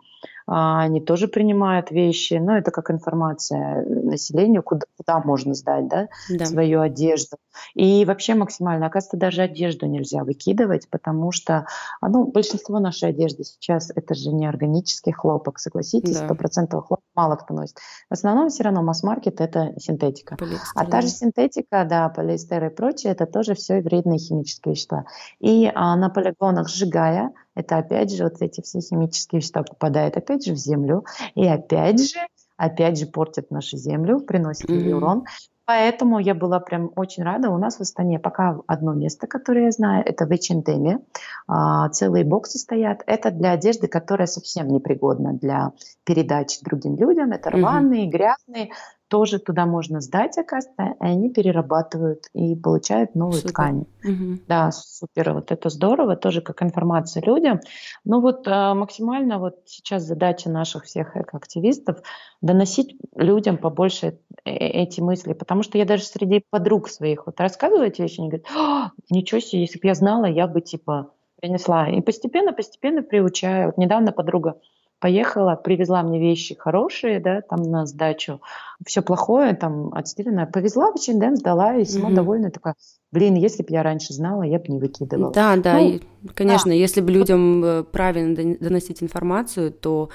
А, 0.46 0.82
они 0.82 1.00
тоже 1.00 1.26
принимают 1.26 1.90
вещи, 1.90 2.34
но 2.34 2.56
это 2.56 2.70
как 2.70 2.90
информация 2.90 3.84
населению, 3.84 4.62
куда, 4.62 4.86
куда 4.96 5.20
можно 5.20 5.54
сдать 5.54 5.88
да, 5.88 6.08
да. 6.30 6.46
свою 6.46 6.82
одежду. 6.82 7.36
И 7.74 8.04
вообще 8.04 8.34
максимально, 8.34 8.86
оказывается, 8.86 9.16
даже 9.16 9.42
одежду 9.42 9.86
нельзя 9.86 10.22
выкидывать, 10.22 10.88
потому 10.88 11.32
что 11.32 11.66
а, 12.00 12.08
ну, 12.08 12.26
большинство 12.26 12.78
нашей 12.78 13.08
одежды 13.08 13.42
сейчас 13.44 13.90
это 13.94 14.14
же 14.14 14.30
не 14.30 14.46
органический 14.46 15.12
хлопок, 15.12 15.58
согласитесь, 15.58 16.16
стопроцентного 16.16 16.82
да. 16.82 16.86
хлопка 16.86 17.06
мало 17.16 17.36
кто 17.36 17.54
носит. 17.54 17.78
В 18.08 18.12
основном 18.12 18.48
все 18.48 18.62
равно 18.62 18.82
масс-маркет 18.82 19.40
это 19.40 19.74
синтетика. 19.78 20.36
Полиэстер, 20.36 20.70
а 20.74 20.86
та 20.86 21.00
же 21.00 21.08
синтетика, 21.08 21.84
да, 21.84 22.08
полиэстер 22.08 22.65
и 22.66 22.70
прочее, 22.70 23.12
это 23.12 23.26
тоже 23.26 23.54
все 23.54 23.80
вредные 23.80 24.18
химические 24.18 24.74
вещества. 24.74 25.06
И 25.40 25.70
а, 25.74 25.96
на 25.96 26.08
полигонах 26.08 26.68
сжигая, 26.68 27.32
это 27.54 27.78
опять 27.78 28.14
же 28.14 28.24
вот 28.24 28.40
эти 28.40 28.60
все 28.60 28.80
химические 28.80 29.40
вещества 29.40 29.62
попадают 29.62 30.16
опять 30.16 30.44
же 30.44 30.52
в 30.52 30.56
землю, 30.56 31.04
и 31.34 31.46
опять 31.46 32.00
же, 32.00 32.18
опять 32.56 32.98
же 32.98 33.06
портят 33.06 33.50
нашу 33.50 33.76
землю, 33.76 34.20
приносят 34.20 34.68
mm-hmm. 34.68 34.92
урон. 34.92 35.24
Поэтому 35.66 36.20
я 36.20 36.34
была 36.34 36.60
прям 36.60 36.92
очень 36.94 37.24
рада. 37.24 37.50
У 37.50 37.58
нас 37.58 37.78
в 37.78 37.80
Астане 37.80 38.20
пока 38.20 38.60
одно 38.68 38.94
место, 38.94 39.26
которое 39.26 39.64
я 39.64 39.70
знаю, 39.72 40.04
это 40.06 40.24
в 40.24 40.30
H&M. 40.30 41.00
А, 41.48 41.88
целые 41.88 42.24
боксы 42.24 42.58
стоят. 42.58 43.02
Это 43.06 43.32
для 43.32 43.50
одежды, 43.50 43.88
которая 43.88 44.28
совсем 44.28 44.68
непригодна 44.68 45.32
для 45.32 45.72
передачи 46.04 46.62
другим 46.62 46.96
людям. 46.96 47.32
Это 47.32 47.50
рваные, 47.50 48.06
mm-hmm. 48.06 48.10
грязные 48.10 48.70
тоже 49.08 49.38
туда 49.38 49.66
можно 49.66 50.00
сдать, 50.00 50.36
оказывается, 50.38 50.96
и 51.00 51.04
они 51.04 51.30
перерабатывают 51.30 52.24
и 52.34 52.54
получают 52.56 53.14
новую 53.14 53.40
супер. 53.40 53.50
ткань. 53.50 53.84
Угу. 54.04 54.40
Да, 54.48 54.70
супер, 54.72 55.32
вот 55.32 55.52
это 55.52 55.68
здорово, 55.68 56.16
тоже 56.16 56.40
как 56.40 56.62
информация 56.62 57.22
людям. 57.22 57.60
Ну 58.04 58.20
вот 58.20 58.46
э, 58.46 58.74
максимально 58.74 59.38
вот 59.38 59.56
сейчас 59.66 60.02
задача 60.02 60.50
наших 60.50 60.84
всех 60.84 61.16
экоактивистов 61.16 61.98
доносить 62.40 62.96
людям 63.14 63.58
побольше 63.58 64.18
э, 64.44 64.50
эти 64.50 65.00
мысли, 65.00 65.32
потому 65.32 65.62
что 65.62 65.78
я 65.78 65.84
даже 65.84 66.04
среди 66.04 66.44
подруг 66.50 66.88
своих 66.88 67.26
вот 67.26 67.40
рассказываю 67.40 67.86
эти 67.86 68.02
вещи, 68.02 68.20
они 68.20 68.28
говорят, 68.28 68.46
«А, 68.56 68.90
ничего 69.10 69.40
себе, 69.40 69.62
если 69.62 69.78
бы 69.78 69.86
я 69.86 69.94
знала, 69.94 70.26
я 70.26 70.46
бы 70.46 70.60
типа 70.60 71.10
принесла. 71.40 71.88
И 71.88 72.00
постепенно-постепенно 72.00 73.02
приучаю. 73.02 73.66
Вот 73.66 73.78
недавно 73.78 74.12
подруга 74.12 74.58
поехала, 74.98 75.56
привезла 75.56 76.02
мне 76.02 76.18
вещи 76.18 76.54
хорошие, 76.54 77.20
да, 77.20 77.40
там 77.42 77.62
на 77.62 77.86
сдачу, 77.86 78.40
все 78.84 79.02
плохое, 79.02 79.54
там 79.54 79.92
отстиренное, 79.92 80.46
повезла 80.46 80.92
в 80.92 80.96
H&M, 80.96 81.36
сдала, 81.36 81.76
и 81.76 81.84
сама 81.84 82.10
mm-hmm. 82.10 82.14
довольная 82.14 82.50
такая, 82.50 82.74
блин, 83.12 83.34
если 83.34 83.62
бы 83.62 83.68
я 83.70 83.82
раньше 83.82 84.12
знала, 84.12 84.42
я 84.42 84.58
бы 84.58 84.64
не 84.68 84.78
выкидывала. 84.78 85.32
Да, 85.32 85.56
да, 85.56 85.74
ну, 85.74 85.88
и, 85.88 86.00
конечно, 86.34 86.70
да. 86.70 86.74
если 86.74 87.00
бы 87.00 87.10
людям 87.10 87.64
э, 87.64 87.82
правильно 87.84 88.56
доносить 88.58 89.02
информацию, 89.02 89.72
то 89.72 90.10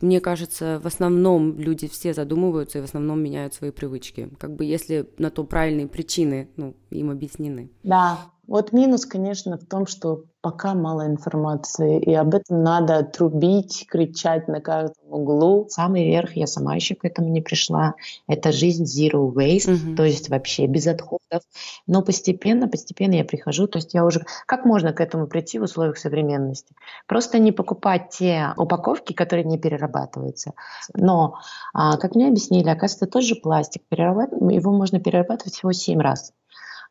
мне 0.00 0.20
кажется, 0.20 0.78
в 0.82 0.86
основном 0.86 1.58
люди 1.58 1.88
все 1.88 2.12
задумываются 2.12 2.78
и 2.78 2.80
в 2.82 2.84
основном 2.84 3.22
меняют 3.22 3.54
свои 3.54 3.70
привычки. 3.70 4.30
Как 4.38 4.54
бы 4.54 4.64
если 4.64 5.08
на 5.18 5.30
то 5.30 5.44
правильные 5.44 5.86
причины 5.86 6.48
ну, 6.56 6.74
им 6.90 7.10
объяснены. 7.10 7.70
Да, 7.82 8.18
вот 8.46 8.72
минус, 8.72 9.06
конечно, 9.06 9.58
в 9.58 9.64
том, 9.64 9.86
что 9.86 10.24
пока 10.40 10.74
мало 10.74 11.06
информации, 11.06 12.00
и 12.00 12.14
об 12.14 12.32
этом 12.32 12.62
надо 12.62 13.02
трубить, 13.02 13.84
кричать 13.88 14.46
на 14.46 14.60
каждом 14.60 14.94
углу. 15.10 15.66
Самый 15.68 16.06
верх, 16.06 16.36
я 16.36 16.46
сама 16.46 16.76
еще 16.76 16.94
к 16.94 17.04
этому 17.04 17.28
не 17.30 17.40
пришла, 17.40 17.94
это 18.28 18.52
жизнь 18.52 18.84
zero 18.84 19.32
waste, 19.32 19.74
угу. 19.74 19.96
то 19.96 20.04
есть 20.04 20.28
вообще 20.28 20.66
без 20.66 20.86
отходов. 20.86 21.42
Но 21.88 22.02
постепенно, 22.02 22.68
постепенно 22.68 23.14
я 23.14 23.24
прихожу, 23.24 23.66
то 23.66 23.78
есть 23.78 23.94
я 23.94 24.04
уже... 24.04 24.24
Как 24.46 24.64
можно 24.64 24.92
к 24.92 25.00
этому 25.00 25.26
прийти 25.26 25.58
в 25.58 25.62
условиях 25.62 25.98
современности? 25.98 26.74
Просто 27.08 27.40
не 27.40 27.50
покупать 27.50 28.10
те 28.10 28.52
упаковки, 28.56 29.12
которые 29.14 29.44
не 29.44 29.58
перерабатываются. 29.58 30.52
Но, 30.94 31.40
а, 31.74 31.96
как 31.96 32.14
мне 32.14 32.28
объяснили, 32.28 32.68
оказывается, 32.68 33.06
тот 33.06 33.24
же 33.24 33.34
пластик, 33.34 33.82
его 33.90 34.72
можно 34.72 35.00
перерабатывать 35.00 35.54
всего 35.54 35.72
7 35.72 35.98
раз. 35.98 36.32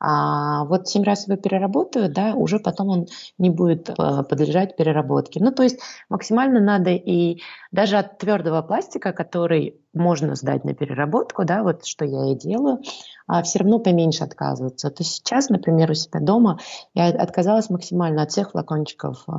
А 0.07 0.65
вот 0.65 0.87
семь 0.87 1.03
раз 1.03 1.27
его 1.27 1.35
переработают, 1.35 2.13
да, 2.13 2.35
уже 2.35 2.59
потом 2.59 2.89
он 2.89 3.07
не 3.39 3.49
будет 3.49 3.89
э, 3.89 3.93
подлежать 3.95 4.75
переработке. 4.75 5.43
Ну, 5.43 5.51
то 5.51 5.63
есть 5.63 5.79
максимально 6.09 6.59
надо 6.59 6.91
и 6.91 7.41
даже 7.71 7.97
от 7.97 8.19
твердого 8.19 8.61
пластика, 8.61 9.13
который 9.13 9.81
можно 9.95 10.35
сдать 10.35 10.63
на 10.63 10.75
переработку, 10.75 11.43
да, 11.43 11.63
вот 11.63 11.87
что 11.87 12.05
я 12.05 12.31
и 12.31 12.35
делаю, 12.35 12.81
а 13.25 13.41
все 13.41 13.57
равно 13.57 13.79
поменьше 13.79 14.23
отказываться. 14.23 14.91
То 14.91 15.01
есть 15.01 15.15
сейчас, 15.15 15.49
например, 15.49 15.89
у 15.89 15.95
себя 15.95 16.19
дома 16.19 16.59
я 16.93 17.07
отказалась 17.07 17.71
максимально 17.71 18.21
от 18.21 18.31
всех 18.31 18.51
флакончиков 18.51 19.23
э, 19.27 19.31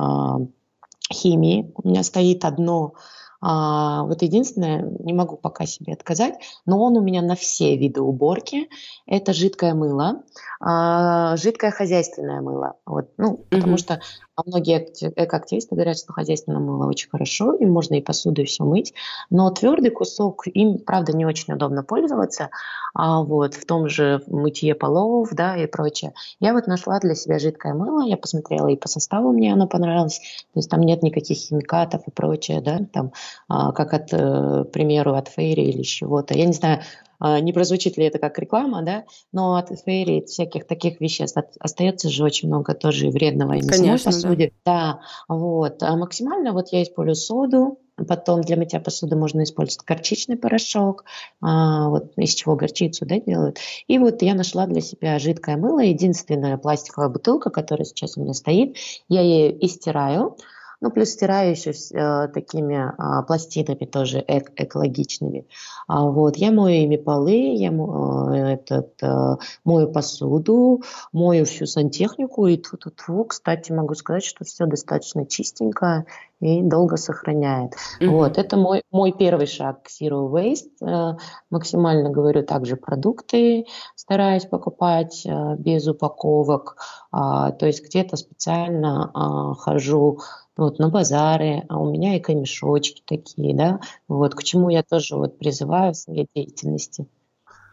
химии. 1.13 1.71
У 1.81 1.87
меня 1.87 2.03
стоит 2.03 2.43
одно 2.43 2.95
а, 3.39 4.03
вот 4.03 4.21
единственное, 4.21 4.81
не 4.99 5.13
могу 5.13 5.37
пока 5.37 5.65
себе 5.65 5.93
отказать, 5.93 6.35
но 6.65 6.81
он 6.81 6.97
у 6.97 7.01
меня 7.01 7.21
на 7.21 7.35
все 7.35 7.77
виды 7.77 8.01
уборки. 8.01 8.69
Это 9.05 9.33
жидкое 9.33 9.73
мыло, 9.73 10.23
а, 10.59 11.37
жидкое 11.37 11.71
хозяйственное 11.71 12.41
мыло. 12.41 12.75
Вот, 12.85 13.11
ну, 13.17 13.33
mm-hmm. 13.33 13.47
потому 13.49 13.77
что 13.77 14.01
многие 14.45 14.87
экоактивисты 15.15 15.75
говорят, 15.75 15.97
что 15.97 16.13
хозяйственное 16.13 16.59
мыло 16.59 16.87
очень 16.87 17.09
хорошо, 17.09 17.53
им 17.53 17.71
можно 17.71 17.95
и 17.95 18.01
посуду, 18.01 18.41
и 18.41 18.45
все 18.45 18.63
мыть, 18.63 18.93
но 19.29 19.49
твердый 19.49 19.91
кусок, 19.91 20.47
им, 20.47 20.77
правда, 20.79 21.15
не 21.15 21.25
очень 21.25 21.53
удобно 21.53 21.83
пользоваться, 21.83 22.49
а 22.93 23.21
вот 23.23 23.55
в 23.55 23.65
том 23.65 23.89
же 23.89 24.21
мытье 24.27 24.75
полов, 24.75 25.29
да, 25.31 25.57
и 25.57 25.67
прочее. 25.67 26.13
Я 26.39 26.53
вот 26.53 26.67
нашла 26.67 26.99
для 26.99 27.15
себя 27.15 27.39
жидкое 27.39 27.73
мыло, 27.73 28.05
я 28.05 28.17
посмотрела 28.17 28.67
и 28.67 28.75
по 28.75 28.87
составу 28.87 29.31
мне 29.31 29.53
оно 29.53 29.67
понравилось, 29.67 30.19
то 30.53 30.59
есть 30.59 30.69
там 30.69 30.81
нет 30.81 31.03
никаких 31.03 31.37
химикатов 31.37 32.03
и 32.07 32.11
прочее, 32.11 32.61
да, 32.61 32.79
там 32.91 33.13
а, 33.47 33.71
как, 33.71 33.93
от, 33.93 34.13
э, 34.13 34.65
к 34.65 34.71
примеру, 34.71 35.15
от 35.15 35.27
Фейри 35.29 35.63
или 35.63 35.83
чего-то. 35.83 36.33
Я 36.33 36.45
не 36.45 36.53
знаю, 36.53 36.81
а, 36.81 37.06
не 37.19 37.53
прозвучит 37.53 37.97
ли 37.97 38.05
это 38.05 38.19
как 38.19 38.37
реклама, 38.39 38.81
да, 38.81 39.05
но 39.31 39.55
от 39.55 39.69
Фейри 39.85 40.25
всяких 40.25 40.67
таких 40.67 41.01
веществ 41.01 41.37
остается 41.59 42.09
же 42.09 42.23
очень 42.23 42.47
много 42.47 42.73
тоже 42.73 43.09
вредного 43.09 43.53
и 43.53 43.61
Конечно, 43.61 44.11
посуде. 44.11 44.51
Да. 44.65 44.99
да, 45.27 45.35
вот. 45.35 45.81
А 45.83 45.95
максимально 45.95 46.53
вот 46.53 46.69
я 46.71 46.83
использую 46.83 47.15
соду, 47.15 47.79
Потом 48.07 48.41
для 48.41 48.57
мытья 48.57 48.79
посуды 48.79 49.15
можно 49.15 49.41
использовать 49.41 49.83
горчичный 49.85 50.37
порошок, 50.37 51.03
а, 51.41 51.89
вот 51.89 52.13
из 52.15 52.35
чего 52.35 52.55
горчицу 52.55 53.07
да, 53.07 53.19
делают. 53.19 53.57
И 53.87 53.97
вот 53.97 54.21
я 54.21 54.35
нашла 54.35 54.67
для 54.67 54.81
себя 54.81 55.17
жидкое 55.17 55.57
мыло, 55.57 55.79
единственная 55.79 56.57
пластиковая 56.57 57.09
бутылка, 57.09 57.49
которая 57.49 57.85
сейчас 57.85 58.15
у 58.15 58.21
меня 58.21 58.33
стоит. 58.33 58.77
Я 59.09 59.21
ее 59.21 59.51
и 59.51 59.67
стираю, 59.67 60.37
Ну, 60.79 60.91
плюс 60.91 61.09
стираю 61.09 61.51
еще 61.51 61.71
э, 61.71 62.27
такими 62.27 62.75
э, 62.75 63.25
пластинами 63.25 63.85
тоже 63.85 64.23
эк 64.27 64.51
экологичными. 64.55 65.47
А, 65.87 66.03
вот, 66.03 66.37
я 66.37 66.51
мою 66.51 66.83
ими 66.83 66.97
полы, 66.97 67.55
я 67.55 67.71
э, 67.71 68.53
этот, 68.53 68.93
э, 69.01 69.37
мою 69.63 69.91
посуду, 69.91 70.83
мою 71.11 71.45
всю 71.45 71.65
сантехнику. 71.65 72.45
И 72.45 72.57
тут, 72.57 72.85
тут, 72.95 73.29
кстати, 73.29 73.71
могу 73.71 73.95
сказать, 73.95 74.23
что 74.23 74.45
все 74.45 74.67
достаточно 74.67 75.25
чистенько 75.25 76.05
и 76.39 76.61
долго 76.61 76.97
сохраняет. 76.97 77.73
Mm-hmm. 77.73 78.09
Вот, 78.09 78.37
это 78.37 78.57
мой, 78.57 78.83
мой 78.91 79.11
первый 79.11 79.47
шаг 79.47 79.83
к 79.83 79.87
Zero 79.87 80.31
Waste. 80.31 80.85
Э, 80.85 81.17
максимально 81.49 82.09
говорю 82.09 82.43
также 82.43 82.75
продукты, 82.75 83.65
стараюсь 83.95 84.45
покупать 84.45 85.25
э, 85.25 85.55
без 85.57 85.87
упаковок. 85.87 86.77
А, 87.11 87.51
то 87.51 87.65
есть 87.65 87.83
где-то 87.83 88.17
специально 88.17 89.09
а, 89.13 89.53
хожу 89.55 90.19
вот, 90.55 90.79
на 90.79 90.89
базары, 90.89 91.63
а 91.69 91.79
у 91.79 91.89
меня 91.91 92.17
эко-мешочки 92.17 93.01
такие, 93.05 93.55
да, 93.55 93.79
вот, 94.07 94.35
к 94.35 94.43
чему 94.43 94.69
я 94.69 94.83
тоже 94.83 95.15
вот 95.15 95.37
призываю 95.37 95.93
в 95.93 95.97
своей 95.97 96.27
деятельности. 96.35 97.07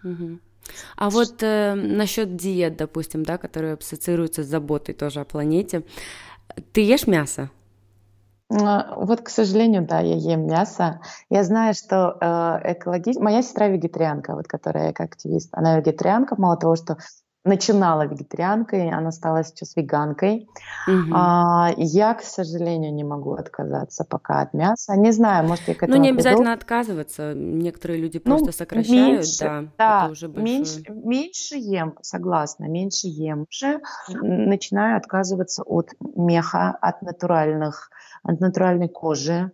Угу. 0.04 0.38
А 0.96 1.10
вот 1.10 1.42
э, 1.42 1.74
насчет 1.74 2.36
диет, 2.36 2.76
допустим, 2.76 3.24
да, 3.24 3.38
которые 3.38 3.74
ассоциируются 3.74 4.42
с 4.42 4.46
заботой 4.46 4.94
тоже 4.94 5.20
о 5.20 5.24
планете, 5.24 5.82
ты 6.72 6.80
ешь 6.82 7.06
мясо? 7.06 7.50
А, 8.62 8.94
вот, 8.96 9.20
к 9.22 9.28
сожалению, 9.28 9.86
да, 9.86 10.00
я 10.00 10.16
ем 10.16 10.46
мясо. 10.46 11.00
Я 11.30 11.44
знаю, 11.44 11.74
что 11.74 12.16
э, 12.20 12.72
экологично... 12.72 13.22
Моя 13.22 13.42
сестра 13.42 13.68
вегетарианка, 13.68 14.34
вот, 14.34 14.46
которая 14.46 14.92
как 14.92 15.12
активист. 15.12 15.48
Она 15.52 15.78
вегетарианка, 15.78 16.36
мало 16.38 16.56
того, 16.56 16.76
что 16.76 16.96
начинала 17.44 18.06
вегетарианкой, 18.06 18.90
она 18.90 19.12
стала 19.12 19.44
сейчас 19.44 19.76
веганкой. 19.76 20.48
Угу. 20.88 21.12
А, 21.14 21.70
я, 21.76 22.14
к 22.14 22.22
сожалению, 22.22 22.92
не 22.94 23.04
могу 23.04 23.34
отказаться 23.34 24.04
пока 24.04 24.40
от 24.40 24.54
мяса. 24.54 24.96
Не 24.96 25.12
знаю, 25.12 25.46
может, 25.46 25.68
я 25.68 25.74
к 25.74 25.82
этому 25.82 25.98
Ну, 25.98 26.02
не 26.02 26.10
обязательно 26.10 26.52
приду. 26.52 26.62
отказываться. 26.62 27.34
Некоторые 27.34 28.00
люди 28.00 28.20
ну, 28.24 28.30
просто 28.30 28.46
ну, 28.46 28.52
сокращают. 28.52 29.18
Меньше, 29.18 29.70
да, 29.78 30.04
да 30.06 30.08
уже 30.10 30.28
большое... 30.28 30.56
меньше, 30.56 30.82
меньше 30.88 31.56
ем, 31.56 31.94
согласна, 32.00 32.64
меньше 32.64 33.08
ем. 33.08 33.46
Уже 33.50 33.80
начинаю 34.08 34.96
отказываться 34.96 35.62
от 35.64 35.90
меха, 36.00 36.70
от 36.80 37.02
натуральных, 37.02 37.90
от 38.22 38.40
натуральной 38.40 38.88
кожи 38.88 39.52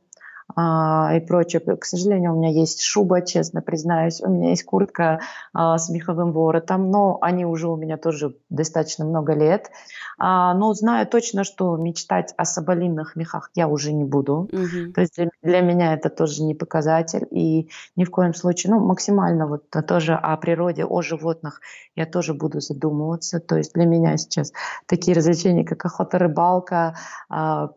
и 0.57 1.20
прочее. 1.20 1.61
К 1.61 1.84
сожалению, 1.84 2.32
у 2.32 2.36
меня 2.36 2.51
есть 2.51 2.82
шуба, 2.82 3.22
честно 3.22 3.62
признаюсь, 3.62 4.20
у 4.20 4.28
меня 4.28 4.51
есть 4.51 4.64
куртка 4.64 5.20
а, 5.53 5.78
с 5.78 5.88
меховым 5.88 6.32
воротом, 6.32 6.90
но 6.90 7.18
они 7.20 7.44
уже 7.44 7.68
у 7.68 7.76
меня 7.76 7.96
тоже 7.96 8.36
достаточно 8.48 9.05
много 9.05 9.34
лет. 9.34 9.70
А, 10.18 10.53
но 10.55 10.74
знаю 10.74 11.07
точно, 11.07 11.44
что 11.44 11.76
мечтать 11.76 12.34
о 12.36 12.44
соболиных 12.44 13.16
мехах 13.16 13.51
я 13.55 13.68
уже 13.68 13.92
не 13.92 14.05
буду. 14.05 14.51
Угу. 14.53 14.92
То 14.94 15.01
есть 15.01 15.14
для, 15.16 15.30
для 15.42 15.61
меня 15.61 15.94
это 15.94 16.11
тоже 16.11 16.42
не 16.42 16.55
показатель. 16.55 17.26
И 17.30 17.70
ни 17.96 18.05
в 18.05 18.11
коем 18.11 18.34
случае, 18.34 18.74
ну, 18.74 18.80
максимально 18.80 19.46
вот 19.46 19.70
тоже 19.86 20.14
о 20.14 20.36
природе, 20.36 20.84
о 20.84 21.01
животных 21.01 21.61
я 21.96 22.05
тоже 22.05 22.34
буду 22.34 22.61
задумываться. 22.61 23.40
То 23.40 23.57
есть 23.57 23.72
для 23.72 23.86
меня 23.86 24.16
сейчас 24.18 24.53
такие 24.86 25.16
развлечения, 25.16 25.64
как 25.64 25.84
охота, 25.86 26.18
рыбалка, 26.18 26.96
а, 27.30 27.70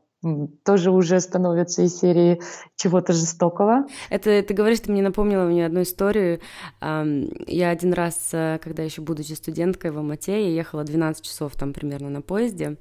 тоже 0.64 0.92
уже 0.92 1.20
становятся 1.20 1.84
из 1.84 2.00
серии 2.00 2.42
чего-то 2.76 3.14
жестокого. 3.14 3.86
Это 4.10 4.42
ты 4.42 4.54
говоришь, 4.54 4.80
ты 4.80 4.92
мне 4.92 5.02
напомнила 5.02 5.46
мне 5.46 5.66
одну 5.66 5.82
историю. 5.82 6.40
Я 6.82 7.70
один 7.70 7.94
раз, 7.94 8.30
э, 8.34 8.60
когда 8.64 8.84
еще 8.84 9.02
будучи 9.02 9.34
студенткой 9.34 9.92
в 9.92 9.98
Алмате, 9.98 10.50
я 10.50 10.50
ехала 10.50 10.84
12 10.84 11.24
часов 11.24 11.56
там 11.56 11.74
примерно 11.74 12.10
на 12.10 12.22
поезде, 12.22 12.78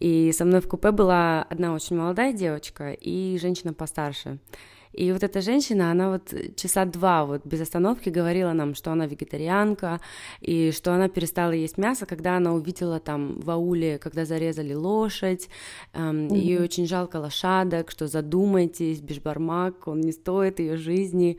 и 0.00 0.32
со 0.32 0.44
мной 0.44 0.60
в 0.60 0.68
купе 0.68 0.90
была 0.90 1.42
одна 1.48 1.74
очень 1.74 1.96
молодая 1.96 2.32
девочка 2.32 2.92
и 2.92 3.38
женщина 3.40 3.72
постарше. 3.72 4.38
И 4.92 5.12
вот 5.12 5.22
эта 5.22 5.40
женщина, 5.40 5.90
она 5.90 6.10
вот 6.10 6.34
часа 6.56 6.84
два 6.84 7.24
вот 7.24 7.44
без 7.44 7.60
остановки 7.60 8.08
говорила 8.08 8.52
нам, 8.52 8.74
что 8.74 8.92
она 8.92 9.06
вегетарианка, 9.06 10.00
и 10.40 10.72
что 10.72 10.92
она 10.92 11.08
перестала 11.08 11.52
есть 11.52 11.78
мясо, 11.78 12.06
когда 12.06 12.36
она 12.36 12.54
увидела 12.54 13.00
там 13.00 13.40
в 13.40 13.50
ауле, 13.50 13.98
когда 13.98 14.24
зарезали 14.24 14.74
лошадь, 14.74 15.48
эм, 15.94 16.28
mm-hmm. 16.28 16.38
ей 16.38 16.58
очень 16.58 16.86
жалко 16.86 17.16
лошадок, 17.16 17.90
что 17.90 18.06
задумайтесь, 18.06 19.00
бешбармак, 19.00 19.88
он 19.88 20.00
не 20.00 20.12
стоит 20.12 20.60
ее 20.60 20.76
жизни. 20.76 21.38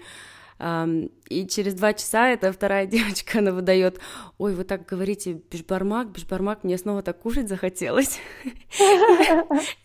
И 0.60 1.48
через 1.48 1.76
два 1.76 1.94
часа 1.94 2.30
эта 2.30 2.52
вторая 2.52 2.86
девочка, 2.88 3.40
она 3.40 3.52
выдает, 3.52 4.00
ой, 4.38 4.54
вы 4.54 4.64
так 4.64 4.86
говорите, 4.86 5.40
бешбармак, 5.50 6.12
бешбармак, 6.12 6.64
мне 6.64 6.78
снова 6.78 7.02
так 7.02 7.20
кушать 7.20 7.48
захотелось. 7.48 8.20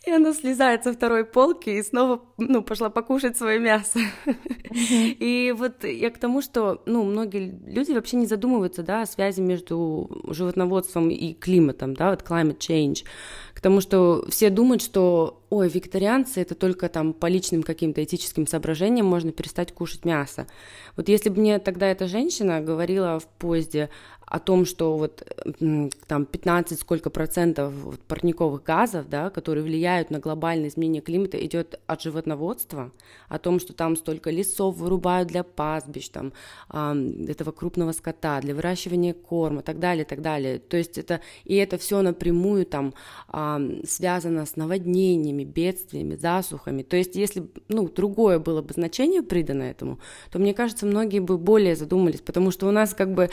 И 0.06 0.10
она 0.10 0.32
слезает 0.32 0.84
со 0.84 0.92
второй 0.92 1.24
полки 1.24 1.70
и 1.70 1.82
снова, 1.82 2.22
ну, 2.38 2.62
пошла 2.62 2.90
покушать 2.90 3.36
свое 3.36 3.60
мясо. 3.60 4.00
И 4.70 5.54
вот 5.56 5.84
я 5.84 6.10
к 6.10 6.18
тому, 6.18 6.42
что, 6.42 6.82
ну, 6.86 7.04
многие 7.04 7.56
люди 7.66 7.92
вообще 7.92 8.16
не 8.16 8.26
задумываются, 8.26 8.82
да, 8.82 9.02
о 9.02 9.06
связи 9.06 9.40
между 9.40 10.22
животноводством 10.28 11.10
и 11.10 11.34
климатом, 11.34 11.94
да, 11.94 12.10
вот 12.10 12.22
climate 12.22 12.58
change, 12.58 13.04
к 13.54 13.60
тому, 13.60 13.80
что 13.80 14.24
все 14.28 14.50
думают, 14.50 14.82
что, 14.82 15.43
ой, 15.54 15.68
вегетарианцы 15.68 16.40
это 16.40 16.54
только 16.54 16.88
там 16.88 17.12
по 17.12 17.26
личным 17.26 17.62
каким-то 17.62 18.02
этическим 18.02 18.46
соображениям 18.46 19.06
можно 19.06 19.30
перестать 19.30 19.72
кушать 19.72 20.04
мясо. 20.04 20.46
Вот 20.96 21.08
если 21.08 21.28
бы 21.28 21.40
мне 21.40 21.58
тогда 21.58 21.86
эта 21.86 22.08
женщина 22.08 22.60
говорила 22.60 23.20
в 23.20 23.26
поезде 23.26 23.88
о 24.26 24.38
том, 24.38 24.64
что 24.64 24.96
вот 24.96 25.22
там 26.06 26.24
15 26.26 26.78
сколько 26.78 27.10
процентов 27.10 27.72
парниковых 28.08 28.62
газов, 28.62 29.08
да, 29.08 29.30
которые 29.30 29.64
влияют 29.64 30.10
на 30.10 30.18
глобальное 30.18 30.68
изменение 30.68 31.02
климата, 31.02 31.44
идет 31.44 31.80
от 31.86 32.02
животноводства, 32.02 32.90
о 33.28 33.38
том, 33.38 33.60
что 33.60 33.72
там 33.72 33.96
столько 33.96 34.30
лесов 34.30 34.76
вырубают 34.76 35.28
для 35.28 35.42
пастбищ, 35.42 36.08
там, 36.08 36.32
этого 36.70 37.52
крупного 37.52 37.92
скота, 37.92 38.40
для 38.40 38.54
выращивания 38.54 39.14
корма, 39.14 39.62
так 39.62 39.78
далее, 39.78 40.04
так 40.04 40.22
далее. 40.22 40.58
То 40.58 40.76
есть 40.76 40.98
это, 40.98 41.20
и 41.44 41.56
это 41.56 41.78
все 41.78 42.02
напрямую 42.02 42.66
там 42.66 42.94
связано 43.86 44.46
с 44.46 44.56
наводнениями, 44.56 45.44
бедствиями, 45.44 46.16
засухами. 46.16 46.82
То 46.82 46.96
есть 46.96 47.16
если, 47.16 47.46
ну, 47.68 47.88
другое 47.88 48.38
было 48.38 48.62
бы 48.62 48.72
значение 48.72 49.22
придано 49.22 49.62
этому, 49.62 49.98
то, 50.30 50.38
мне 50.38 50.54
кажется, 50.54 50.86
многие 50.86 51.20
бы 51.20 51.38
более 51.38 51.76
задумались, 51.76 52.20
потому 52.20 52.50
что 52.50 52.66
у 52.68 52.70
нас 52.70 52.94
как 52.94 53.14
бы 53.14 53.30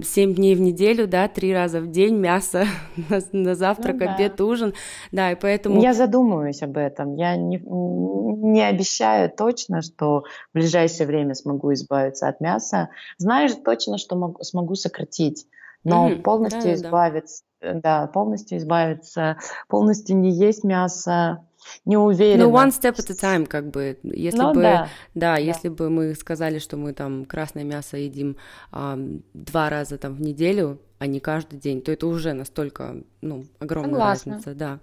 э, 0.00 0.02
7 0.04 0.34
дней 0.34 0.54
в 0.54 0.60
неделю, 0.60 1.06
да, 1.06 1.28
три 1.28 1.52
раза 1.54 1.80
в 1.80 1.90
день 1.90 2.16
мясо 2.16 2.64
на, 3.08 3.20
на 3.32 3.54
завтрак, 3.54 3.96
ну, 3.96 4.06
да. 4.06 4.14
обед, 4.14 4.40
ужин, 4.40 4.74
да, 5.12 5.32
и 5.32 5.34
поэтому... 5.34 5.80
Я 5.80 5.94
задумываюсь 5.94 6.62
об 6.62 6.76
этом, 6.76 7.14
я 7.14 7.36
не, 7.36 7.58
не 7.58 8.62
обещаю 8.62 9.30
точно, 9.30 9.82
что 9.82 10.24
в 10.52 10.54
ближайшее 10.54 11.06
время 11.06 11.34
смогу 11.34 11.72
избавиться 11.72 12.28
от 12.28 12.40
мяса, 12.40 12.90
знаю 13.18 13.48
точно, 13.64 13.98
что 13.98 14.16
могу, 14.16 14.42
смогу 14.42 14.74
сократить, 14.74 15.46
но 15.84 16.10
mm-hmm. 16.10 16.22
полностью 16.22 16.62
да, 16.62 16.74
избавиться, 16.74 17.44
да. 17.60 17.74
да, 17.74 18.06
полностью 18.08 18.58
избавиться, 18.58 19.38
полностью 19.68 20.16
не 20.16 20.30
есть 20.30 20.64
мясо, 20.64 21.44
не 21.84 21.96
уверена. 21.96 22.44
Ну, 22.44 22.50
one 22.50 22.70
step 22.70 22.96
at 22.96 23.10
a 23.10 23.14
time, 23.14 23.46
как 23.46 23.70
бы. 23.70 23.98
Если 24.02 24.38
ну, 24.38 24.54
бы, 24.54 24.62
да. 24.62 24.88
да, 25.14 25.36
если 25.36 25.68
бы 25.68 25.90
мы 25.90 26.14
сказали, 26.14 26.58
что 26.58 26.76
мы 26.76 26.92
там 26.92 27.24
красное 27.24 27.64
мясо 27.64 27.96
едим 27.96 28.36
а, 28.72 28.98
два 29.34 29.70
раза 29.70 29.98
там 29.98 30.14
в 30.14 30.20
неделю, 30.20 30.80
а 30.98 31.06
не 31.06 31.20
каждый 31.20 31.58
день, 31.58 31.80
то 31.80 31.92
это 31.92 32.06
уже 32.06 32.32
настолько, 32.32 32.96
ну, 33.20 33.44
огромная 33.58 33.90
Согласна. 33.90 34.32
разница, 34.32 34.54
да. 34.54 34.80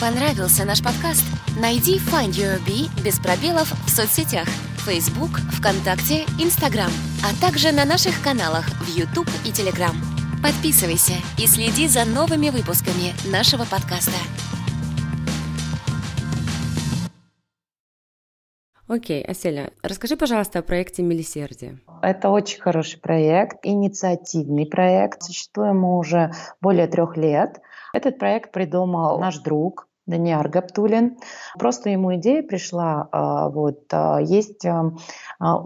Понравился 0.00 0.64
наш 0.64 0.82
подкаст? 0.82 1.24
Найди 1.60 1.98
Find 1.98 2.30
Your 2.30 2.64
Bee 2.64 2.88
без 3.02 3.18
пробелов 3.18 3.72
в 3.86 3.90
соцсетях 3.90 4.46
Facebook, 4.88 5.40
ВКонтакте, 5.52 6.24
Instagram, 6.38 6.90
а 7.22 7.40
также 7.40 7.72
на 7.72 7.84
наших 7.84 8.22
каналах 8.22 8.64
в 8.64 8.96
YouTube 8.96 9.28
и 9.44 9.50
Telegram. 9.50 10.17
Подписывайся 10.40 11.14
и 11.36 11.48
следи 11.48 11.88
за 11.88 12.04
новыми 12.04 12.50
выпусками 12.50 13.12
нашего 13.28 13.64
подкаста. 13.64 14.12
Окей, 18.86 19.24
Аселя, 19.24 19.72
расскажи, 19.82 20.16
пожалуйста, 20.16 20.60
о 20.60 20.62
проекте 20.62 21.02
«Милосердие». 21.02 21.80
Это 22.02 22.30
очень 22.30 22.60
хороший 22.60 23.00
проект, 23.00 23.58
инициативный 23.64 24.66
проект. 24.66 25.24
Существуем 25.24 25.80
мы 25.80 25.98
уже 25.98 26.30
более 26.60 26.86
трех 26.86 27.16
лет. 27.16 27.60
Этот 27.92 28.18
проект 28.20 28.52
придумал 28.52 29.18
наш 29.18 29.38
друг 29.38 29.87
Даниар 30.08 30.48
Гаптулин. 30.48 31.18
Просто 31.58 31.90
ему 31.90 32.14
идея 32.16 32.42
пришла, 32.42 33.08
а, 33.12 33.48
вот, 33.50 33.82
а, 33.92 34.18
есть 34.18 34.64
а, 34.66 34.92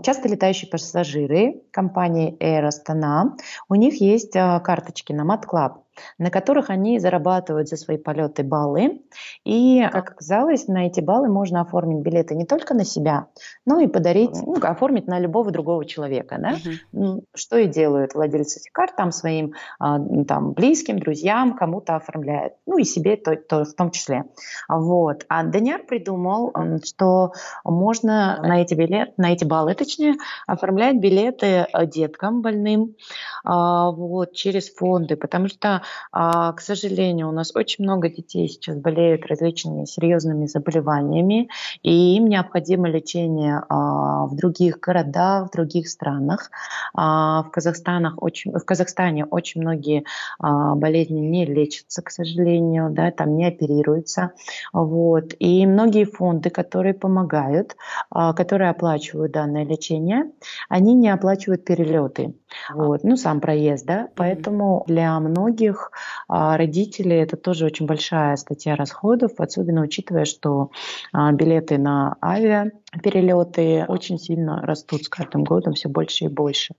часто 0.02 0.28
летающие 0.28 0.70
пассажиры 0.70 1.62
компании 1.70 2.36
Air 2.40 2.68
Astana, 2.68 3.36
у 3.68 3.74
них 3.76 4.00
есть 4.00 4.32
карточки 4.32 5.12
на 5.12 5.22
Mat 5.22 5.44
Club. 5.50 5.81
На 6.18 6.30
которых 6.30 6.70
они 6.70 6.98
зарабатывают 6.98 7.68
за 7.68 7.76
свои 7.76 7.98
полеты 7.98 8.42
баллы. 8.42 9.02
И, 9.44 9.86
как 9.92 10.12
оказалось, 10.12 10.68
на 10.68 10.86
эти 10.86 11.00
баллы 11.00 11.28
можно 11.28 11.60
оформить 11.60 12.02
билеты 12.02 12.34
не 12.34 12.44
только 12.44 12.74
на 12.74 12.84
себя, 12.84 13.26
но 13.66 13.80
и 13.80 13.86
подарить, 13.86 14.34
ну, 14.42 14.56
оформить 14.62 15.06
на 15.06 15.18
любого 15.18 15.50
другого 15.50 15.84
человека. 15.84 16.36
Да? 16.38 16.54
Uh-huh. 16.54 17.22
Что 17.34 17.58
и 17.58 17.66
делают 17.66 18.14
владельцы 18.14 18.60
этих 18.60 18.72
карт, 18.72 18.96
там 18.96 19.12
своим 19.12 19.54
а, 19.78 19.98
там, 20.26 20.52
близким, 20.52 20.98
друзьям, 20.98 21.56
кому-то 21.56 21.96
оформляют. 21.96 22.54
Ну 22.66 22.78
и 22.78 22.84
себе 22.84 23.16
то, 23.16 23.36
то 23.36 23.64
в 23.64 23.74
том 23.74 23.90
числе. 23.90 24.24
Вот. 24.68 25.24
А 25.28 25.44
Даняр 25.44 25.82
придумал, 25.84 26.52
что 26.84 27.32
можно 27.64 28.40
на 28.42 28.62
эти, 28.62 28.74
билет, 28.74 29.16
на 29.18 29.32
эти 29.32 29.44
баллы, 29.44 29.74
точнее, 29.74 30.14
оформлять 30.46 30.96
билеты 30.96 31.66
э, 31.72 31.86
деткам 31.86 32.42
больным 32.42 32.96
а, 33.44 33.90
вот, 33.90 34.32
через 34.32 34.72
фонды, 34.72 35.16
потому 35.16 35.48
что, 35.48 35.81
к 36.12 36.56
сожалению, 36.60 37.28
у 37.28 37.32
нас 37.32 37.54
очень 37.54 37.84
много 37.84 38.08
детей 38.08 38.48
сейчас 38.48 38.76
болеют 38.76 39.26
различными 39.26 39.84
серьезными 39.84 40.46
заболеваниями, 40.46 41.48
и 41.82 42.16
им 42.16 42.26
необходимо 42.28 42.88
лечение 42.88 43.62
а, 43.68 44.26
в 44.26 44.36
других 44.36 44.80
городах, 44.80 45.48
в 45.48 45.52
других 45.52 45.88
странах. 45.88 46.50
В, 46.94 47.48
Казахстанах 47.52 48.14
очень, 48.22 48.52
в 48.52 48.64
Казахстане 48.64 49.24
очень 49.24 49.60
многие 49.60 50.04
болезни 50.38 51.20
не 51.20 51.46
лечатся, 51.46 52.02
к 52.02 52.10
сожалению, 52.10 52.90
да, 52.90 53.10
там 53.10 53.36
не 53.36 53.46
оперируются. 53.46 54.32
Вот. 54.72 55.34
И 55.38 55.66
многие 55.66 56.04
фонды, 56.04 56.50
которые 56.50 56.94
помогают, 56.94 57.76
которые 58.10 58.70
оплачивают 58.70 59.32
данное 59.32 59.64
лечение, 59.64 60.30
они 60.68 60.94
не 60.94 61.08
оплачивают 61.08 61.64
перелеты. 61.64 62.34
Вот. 62.72 63.04
Ну, 63.04 63.16
сам 63.16 63.40
проезд, 63.40 63.86
да. 63.86 64.08
Поэтому 64.14 64.84
для 64.86 65.18
многих 65.20 65.90
а, 66.28 66.56
родителей 66.56 67.16
это 67.16 67.36
тоже 67.36 67.66
очень 67.66 67.86
большая 67.86 68.36
статья 68.36 68.76
расходов, 68.76 69.32
особенно 69.38 69.82
учитывая, 69.82 70.24
что 70.24 70.70
а, 71.12 71.32
билеты 71.32 71.78
на 71.78 72.16
авиа 72.22 72.70
перелеты 73.00 73.84
очень 73.88 74.18
сильно 74.18 74.60
растут 74.62 75.04
с 75.04 75.08
каждым 75.08 75.44
годом 75.44 75.74
все 75.74 75.88
больше 75.88 76.26
и 76.26 76.28
больше. 76.28 76.74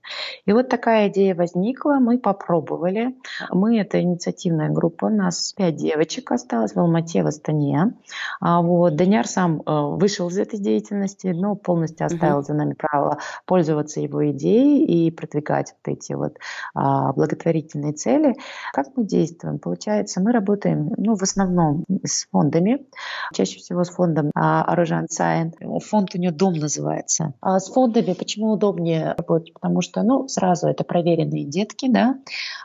И 0.46 0.52
вот 0.52 0.68
такая 0.68 1.08
идея 1.08 1.34
возникла, 1.34 1.94
мы 1.94 2.18
попробовали. 2.18 3.14
Мы, 3.50 3.78
это 3.80 4.00
инициативная 4.00 4.70
группа, 4.70 5.06
у 5.06 5.10
нас 5.10 5.52
пять 5.56 5.76
девочек 5.76 6.30
осталось 6.30 6.74
в 6.74 6.78
Алмате, 6.78 7.22
в 7.22 7.26
Астане. 7.26 7.94
А 8.40 8.62
вот 8.62 8.96
Даняр 8.96 9.26
сам 9.26 9.60
э, 9.60 9.80
вышел 9.96 10.28
из 10.28 10.38
этой 10.38 10.58
деятельности, 10.58 11.28
но 11.28 11.56
полностью 11.56 12.06
оставил 12.06 12.40
uh-huh. 12.40 12.44
за 12.44 12.54
нами 12.54 12.74
право 12.74 13.18
пользоваться 13.46 14.00
его 14.00 14.30
идеей 14.30 14.84
и 14.84 15.10
продвигать 15.10 15.74
вот 15.84 15.92
эти 15.92 16.12
вот 16.12 16.38
а, 16.74 17.12
благотворительные 17.12 17.92
цели. 17.92 18.34
Как 18.72 18.88
мы 18.96 19.04
действуем? 19.04 19.58
Получается, 19.58 20.20
мы 20.20 20.32
работаем 20.32 20.92
ну, 20.96 21.16
в 21.16 21.22
основном 21.22 21.84
с 22.04 22.26
фондами, 22.26 22.86
чаще 23.32 23.58
всего 23.58 23.84
с 23.84 23.90
фондом 23.90 24.30
а, 24.34 24.62
Оружан 24.64 25.08
Сайн. 25.08 25.52
Фонд 25.80 26.03
фонд 26.04 26.14
у 26.14 26.18
нее 26.18 26.30
«Дом» 26.30 26.54
называется. 26.54 27.34
А 27.40 27.58
с 27.58 27.70
фондами 27.70 28.12
почему 28.12 28.52
удобнее 28.52 29.14
работать? 29.16 29.52
Потому 29.54 29.80
что, 29.80 30.02
ну, 30.02 30.28
сразу 30.28 30.68
это 30.68 30.84
проверенные 30.84 31.44
детки, 31.44 31.88
да, 31.88 32.16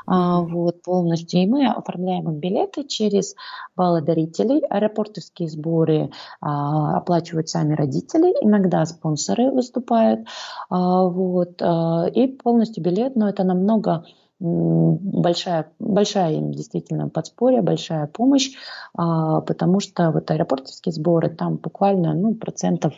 а, 0.05 0.41
вот 0.41 0.81
полностью. 0.83 1.41
И 1.41 1.47
мы 1.47 1.67
оформляем 1.67 2.29
им 2.29 2.39
билеты 2.39 2.83
через 2.83 3.35
баллы 3.75 4.01
дарителей. 4.01 4.61
Аэропортовские 4.69 5.49
сборы 5.49 6.11
а, 6.41 6.97
оплачивают 6.97 7.49
сами 7.49 7.75
родители. 7.75 8.33
Иногда 8.41 8.85
спонсоры 8.85 9.51
выступают. 9.51 10.27
А, 10.69 11.03
вот. 11.05 11.61
А, 11.61 12.05
и 12.13 12.27
полностью 12.27 12.83
билет, 12.83 13.15
но 13.15 13.29
это 13.29 13.43
намного 13.43 14.05
большая, 14.39 15.71
большая 15.79 16.33
им 16.33 16.51
действительно 16.51 17.09
подспорье, 17.09 17.61
большая 17.61 18.07
помощь, 18.07 18.51
а, 18.93 19.41
потому 19.41 19.79
что 19.79 20.11
вот 20.11 20.31
аэропортовские 20.31 20.93
сборы 20.93 21.29
там 21.29 21.57
буквально 21.57 22.13
ну, 22.13 22.35
процентов 22.35 22.93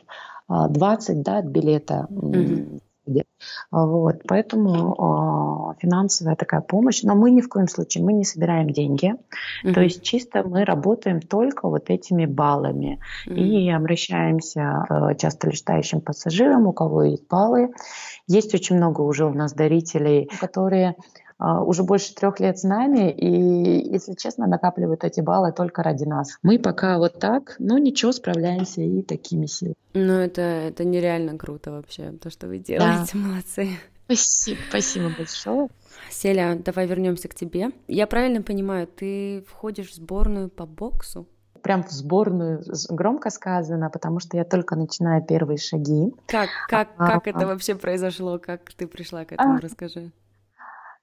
20 0.47 1.09
а, 1.09 1.21
да, 1.21 1.37
от 1.39 1.45
билета. 1.45 2.07
Mm-hmm. 2.09 2.81
Вот, 3.71 4.21
поэтому 4.27 5.73
э, 5.73 5.81
финансовая 5.81 6.35
такая 6.35 6.61
помощь, 6.61 7.01
но 7.01 7.15
мы 7.15 7.31
ни 7.31 7.41
в 7.41 7.49
коем 7.49 7.67
случае 7.67 8.03
мы 8.03 8.13
не 8.13 8.23
собираем 8.23 8.69
деньги, 8.69 9.15
mm-hmm. 9.65 9.73
то 9.73 9.81
есть 9.81 10.03
чисто 10.03 10.43
мы 10.43 10.65
работаем 10.65 11.19
только 11.19 11.67
вот 11.67 11.89
этими 11.89 12.25
баллами 12.25 12.99
mm-hmm. 13.27 13.35
и 13.35 13.71
обращаемся 13.71 14.85
к 14.87 15.15
часто 15.15 15.49
летающим 15.49 16.01
пассажирам, 16.01 16.67
у 16.67 16.73
кого 16.73 17.03
есть 17.03 17.27
баллы. 17.27 17.73
Есть 18.27 18.53
очень 18.53 18.77
много 18.77 19.01
уже 19.01 19.25
у 19.25 19.33
нас 19.33 19.53
дарителей, 19.53 20.29
которые 20.39 20.95
уже 21.41 21.83
больше 21.83 22.13
трех 22.13 22.39
лет 22.39 22.59
с 22.59 22.63
нами, 22.63 23.11
и, 23.11 23.91
если 23.91 24.13
честно, 24.13 24.47
накапливают 24.47 25.03
эти 25.03 25.21
баллы 25.21 25.51
только 25.51 25.83
ради 25.83 26.03
нас. 26.03 26.37
Мы 26.43 26.59
пока 26.59 26.97
вот 26.97 27.19
так, 27.19 27.55
но 27.59 27.77
ничего, 27.77 28.11
справляемся 28.11 28.81
и 28.81 29.01
такими 29.01 29.45
силами. 29.45 29.75
Ну, 29.93 30.13
это, 30.13 30.41
это 30.41 30.85
нереально 30.85 31.37
круто 31.37 31.71
вообще, 31.71 32.11
то, 32.11 32.29
что 32.29 32.47
вы 32.47 32.59
делаете, 32.59 33.11
да. 33.13 33.19
молодцы. 33.19 33.69
Спасибо, 34.05 34.59
спасибо 34.69 35.11
большое. 35.17 35.67
Селя, 36.09 36.55
давай 36.55 36.85
вернемся 36.85 37.27
к 37.29 37.35
тебе. 37.35 37.71
Я 37.87 38.07
правильно 38.07 38.41
понимаю, 38.41 38.87
ты 38.87 39.43
входишь 39.47 39.91
в 39.91 39.95
сборную 39.95 40.49
по 40.49 40.65
боксу? 40.65 41.27
прям 41.61 41.83
в 41.83 41.91
сборную 41.91 42.63
громко 42.89 43.29
сказано, 43.29 43.89
потому 43.89 44.19
что 44.19 44.35
я 44.35 44.43
только 44.43 44.75
начинаю 44.75 45.23
первые 45.23 45.57
шаги. 45.57 46.11
Как, 46.25 46.49
как, 46.67 46.89
а, 46.97 47.07
как 47.07 47.27
это 47.27 47.45
вообще 47.45 47.75
произошло? 47.75 48.39
Как 48.39 48.73
ты 48.73 48.87
пришла 48.87 49.25
к 49.25 49.33
этому? 49.33 49.57
А, 49.57 49.59
Расскажи. 49.59 50.11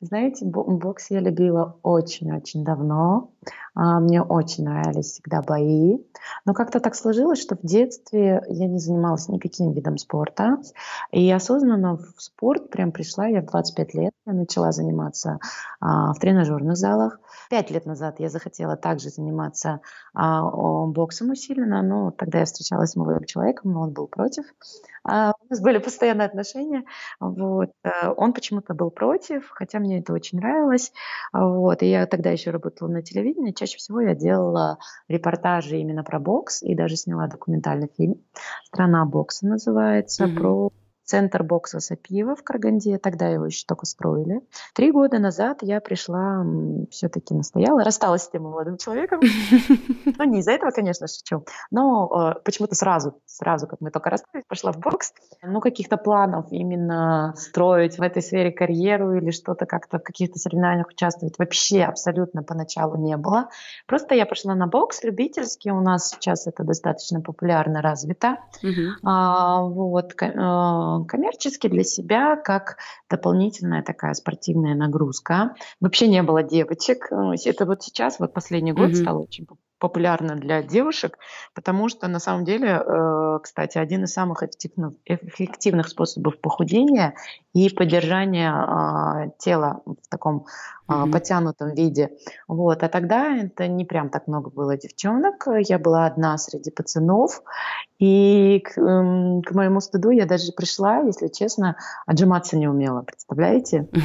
Знаете, 0.00 0.44
бокс 0.44 1.10
я 1.10 1.20
любила 1.20 1.76
очень-очень 1.82 2.64
давно. 2.64 3.32
А, 3.78 4.00
мне 4.00 4.20
очень 4.20 4.64
нравились 4.64 5.12
всегда 5.12 5.40
бои. 5.40 5.98
Но 6.44 6.52
как-то 6.52 6.80
так 6.80 6.96
сложилось, 6.96 7.40
что 7.40 7.54
в 7.54 7.62
детстве 7.62 8.42
я 8.48 8.66
не 8.66 8.80
занималась 8.80 9.28
никаким 9.28 9.70
видом 9.72 9.98
спорта. 9.98 10.58
И 11.12 11.30
осознанно 11.30 11.96
в 11.96 12.14
спорт 12.16 12.70
прям 12.70 12.90
пришла 12.90 13.28
я 13.28 13.40
в 13.40 13.46
25 13.46 13.94
лет. 13.94 14.12
Я 14.26 14.32
начала 14.32 14.72
заниматься 14.72 15.38
а, 15.80 16.12
в 16.12 16.18
тренажерных 16.18 16.76
залах. 16.76 17.20
Пять 17.50 17.70
лет 17.70 17.86
назад 17.86 18.18
я 18.18 18.28
захотела 18.30 18.76
также 18.76 19.10
заниматься 19.10 19.80
а, 20.12 20.42
боксом 20.86 21.30
усиленно, 21.30 21.80
но 21.82 22.10
тогда 22.10 22.40
я 22.40 22.44
встречалась 22.46 22.90
с 22.90 22.96
молодым 22.96 23.24
человеком, 23.24 23.72
но 23.72 23.82
он 23.82 23.92
был 23.92 24.08
против. 24.08 24.44
А, 25.04 25.32
у 25.40 25.46
нас 25.48 25.60
были 25.60 25.78
постоянные 25.78 26.26
отношения. 26.26 26.84
Вот. 27.20 27.70
Э, 27.82 28.12
он 28.16 28.34
почему-то 28.34 28.74
был 28.74 28.90
против, 28.90 29.48
хотя 29.50 29.78
мне 29.78 30.00
это 30.00 30.12
очень 30.12 30.38
нравилось. 30.38 30.92
Вот. 31.32 31.82
И 31.82 31.86
я 31.86 32.06
тогда 32.06 32.30
еще 32.30 32.50
работала 32.50 32.88
на 32.88 33.02
телевидении. 33.02 33.52
Всего 33.76 34.00
я 34.00 34.14
делала 34.14 34.78
репортажи 35.08 35.78
именно 35.78 36.02
про 36.02 36.18
бокс 36.18 36.62
и 36.62 36.74
даже 36.74 36.96
сняла 36.96 37.26
документальный 37.26 37.90
фильм. 37.96 38.22
«Страна 38.64 39.04
бокса» 39.04 39.46
называется, 39.46 40.24
mm-hmm. 40.24 40.34
про 40.36 40.72
центр 41.08 41.42
бокса 41.42 41.80
Сапиева 41.80 42.36
в 42.36 42.44
Караганде, 42.44 42.98
тогда 42.98 43.28
его 43.28 43.46
еще 43.46 43.64
только 43.66 43.86
строили. 43.86 44.42
Три 44.74 44.92
года 44.92 45.18
назад 45.18 45.58
я 45.62 45.80
пришла, 45.80 46.44
все-таки 46.90 47.34
настояла, 47.34 47.82
рассталась 47.82 48.24
с 48.24 48.30
тем 48.30 48.42
молодым 48.42 48.76
человеком. 48.76 49.20
Ну, 50.18 50.24
не 50.24 50.40
из-за 50.40 50.52
этого, 50.52 50.70
конечно, 50.70 51.06
шучу, 51.06 51.44
но 51.70 52.34
э, 52.36 52.40
почему-то 52.44 52.74
сразу, 52.74 53.20
сразу, 53.24 53.66
как 53.66 53.80
мы 53.80 53.90
только 53.90 54.10
расстались, 54.10 54.44
пошла 54.46 54.72
в 54.72 54.78
бокс. 54.78 55.12
Ну, 55.42 55.60
каких-то 55.60 55.96
планов 55.96 56.46
именно 56.50 57.34
строить 57.36 57.98
в 57.98 58.02
этой 58.02 58.20
сфере 58.20 58.52
карьеру 58.52 59.16
или 59.16 59.30
что-то 59.30 59.64
как-то 59.64 59.98
в 59.98 60.02
каких-то 60.02 60.38
соревнованиях 60.38 60.88
участвовать 60.88 61.38
вообще 61.38 61.84
абсолютно 61.84 62.42
поначалу 62.42 62.96
не 62.96 63.16
было. 63.16 63.48
Просто 63.86 64.14
я 64.14 64.26
пошла 64.26 64.54
на 64.54 64.66
бокс 64.66 65.02
любительский, 65.04 65.70
у 65.70 65.80
нас 65.80 66.10
сейчас 66.10 66.46
это 66.46 66.64
достаточно 66.64 67.20
популярно 67.20 67.80
развито. 67.80 68.38
А, 69.04 69.62
вот, 69.62 70.12
э, 71.02 71.06
коммерчески 71.06 71.68
для 71.68 71.84
себя 71.84 72.36
как 72.36 72.78
дополнительная 73.10 73.82
такая 73.82 74.14
спортивная 74.14 74.74
нагрузка. 74.74 75.54
Вообще 75.80 76.08
не 76.08 76.22
было 76.22 76.42
девочек. 76.42 77.10
Это 77.44 77.66
вот 77.66 77.82
сейчас, 77.82 78.18
вот 78.18 78.32
последний 78.32 78.72
год 78.72 78.90
mm-hmm. 78.90 79.02
стало 79.02 79.18
очень 79.20 79.46
популярно 79.78 80.34
для 80.34 80.62
девушек, 80.62 81.18
потому 81.54 81.88
что 81.88 82.08
на 82.08 82.18
самом 82.18 82.44
деле, 82.44 82.82
э, 82.84 83.38
кстати, 83.42 83.78
один 83.78 84.04
из 84.04 84.12
самых 84.12 84.42
эффективных, 84.42 84.94
эффективных 85.04 85.88
способов 85.88 86.40
похудения 86.40 87.14
и 87.54 87.70
поддержания 87.70 88.52
а, 88.52 89.28
тела 89.38 89.82
в 89.84 90.08
таком 90.08 90.46
mm-hmm. 90.88 91.10
подтянутом 91.10 91.74
виде. 91.74 92.10
Вот. 92.46 92.82
А 92.82 92.88
тогда 92.88 93.36
это 93.36 93.68
не 93.68 93.84
прям 93.84 94.10
так 94.10 94.26
много 94.26 94.50
было 94.50 94.76
девчонок. 94.76 95.46
Я 95.60 95.78
была 95.78 96.06
одна 96.06 96.38
среди 96.38 96.70
пацанов. 96.70 97.42
И 97.98 98.60
к, 98.64 98.78
эм, 98.78 99.42
к 99.42 99.50
моему 99.50 99.80
стыду 99.80 100.10
я 100.10 100.24
даже 100.24 100.52
пришла, 100.52 100.98
если 101.00 101.26
честно, 101.26 101.76
отжиматься 102.06 102.56
не 102.56 102.68
умела, 102.68 103.02
представляете? 103.02 103.88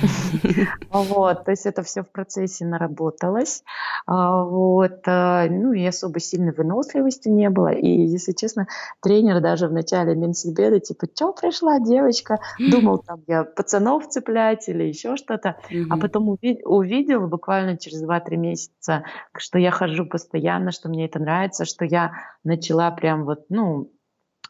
Вот, 0.92 1.46
то 1.46 1.52
есть 1.52 1.66
это 1.66 1.84
все 1.84 2.02
в 2.02 2.12
процессе 2.12 2.66
наработалось. 2.66 3.64
А, 4.06 4.44
вот, 4.44 5.02
а, 5.06 5.48
ну 5.48 5.74
и 5.74 5.86
особо 5.86 6.20
сильной 6.20 6.54
выносливости 6.54 7.30
не 7.30 7.50
было. 7.50 7.72
И, 7.72 7.88
если 7.88 8.32
честно, 8.32 8.68
тренер 9.02 9.42
даже 9.42 9.68
в 9.68 9.74
начале 9.74 10.16
Минсельбеда, 10.16 10.80
типа, 10.80 11.08
что 11.14 11.34
пришла 11.34 11.80
девочка? 11.80 12.40
Думал, 12.72 13.00
там 13.00 13.22
я 13.28 13.44
пацанов 13.44 14.08
цеплять 14.10 14.68
или 14.70 14.84
еще 14.84 15.18
что-то. 15.18 15.58
А 15.90 15.98
потом 15.98 16.30
увидел, 16.30 16.73
увидел 16.74 17.28
буквально 17.28 17.78
через 17.78 18.04
2-3 18.04 18.36
месяца, 18.36 19.04
что 19.38 19.60
я 19.60 19.72
хожу 19.72 20.06
постоянно, 20.06 20.72
что 20.72 20.90
мне 20.90 21.06
это 21.06 21.20
нравится, 21.20 21.66
что 21.66 21.86
я 21.86 22.14
начала 22.44 22.90
прям 22.92 23.26
вот, 23.26 23.46
ну, 23.50 23.92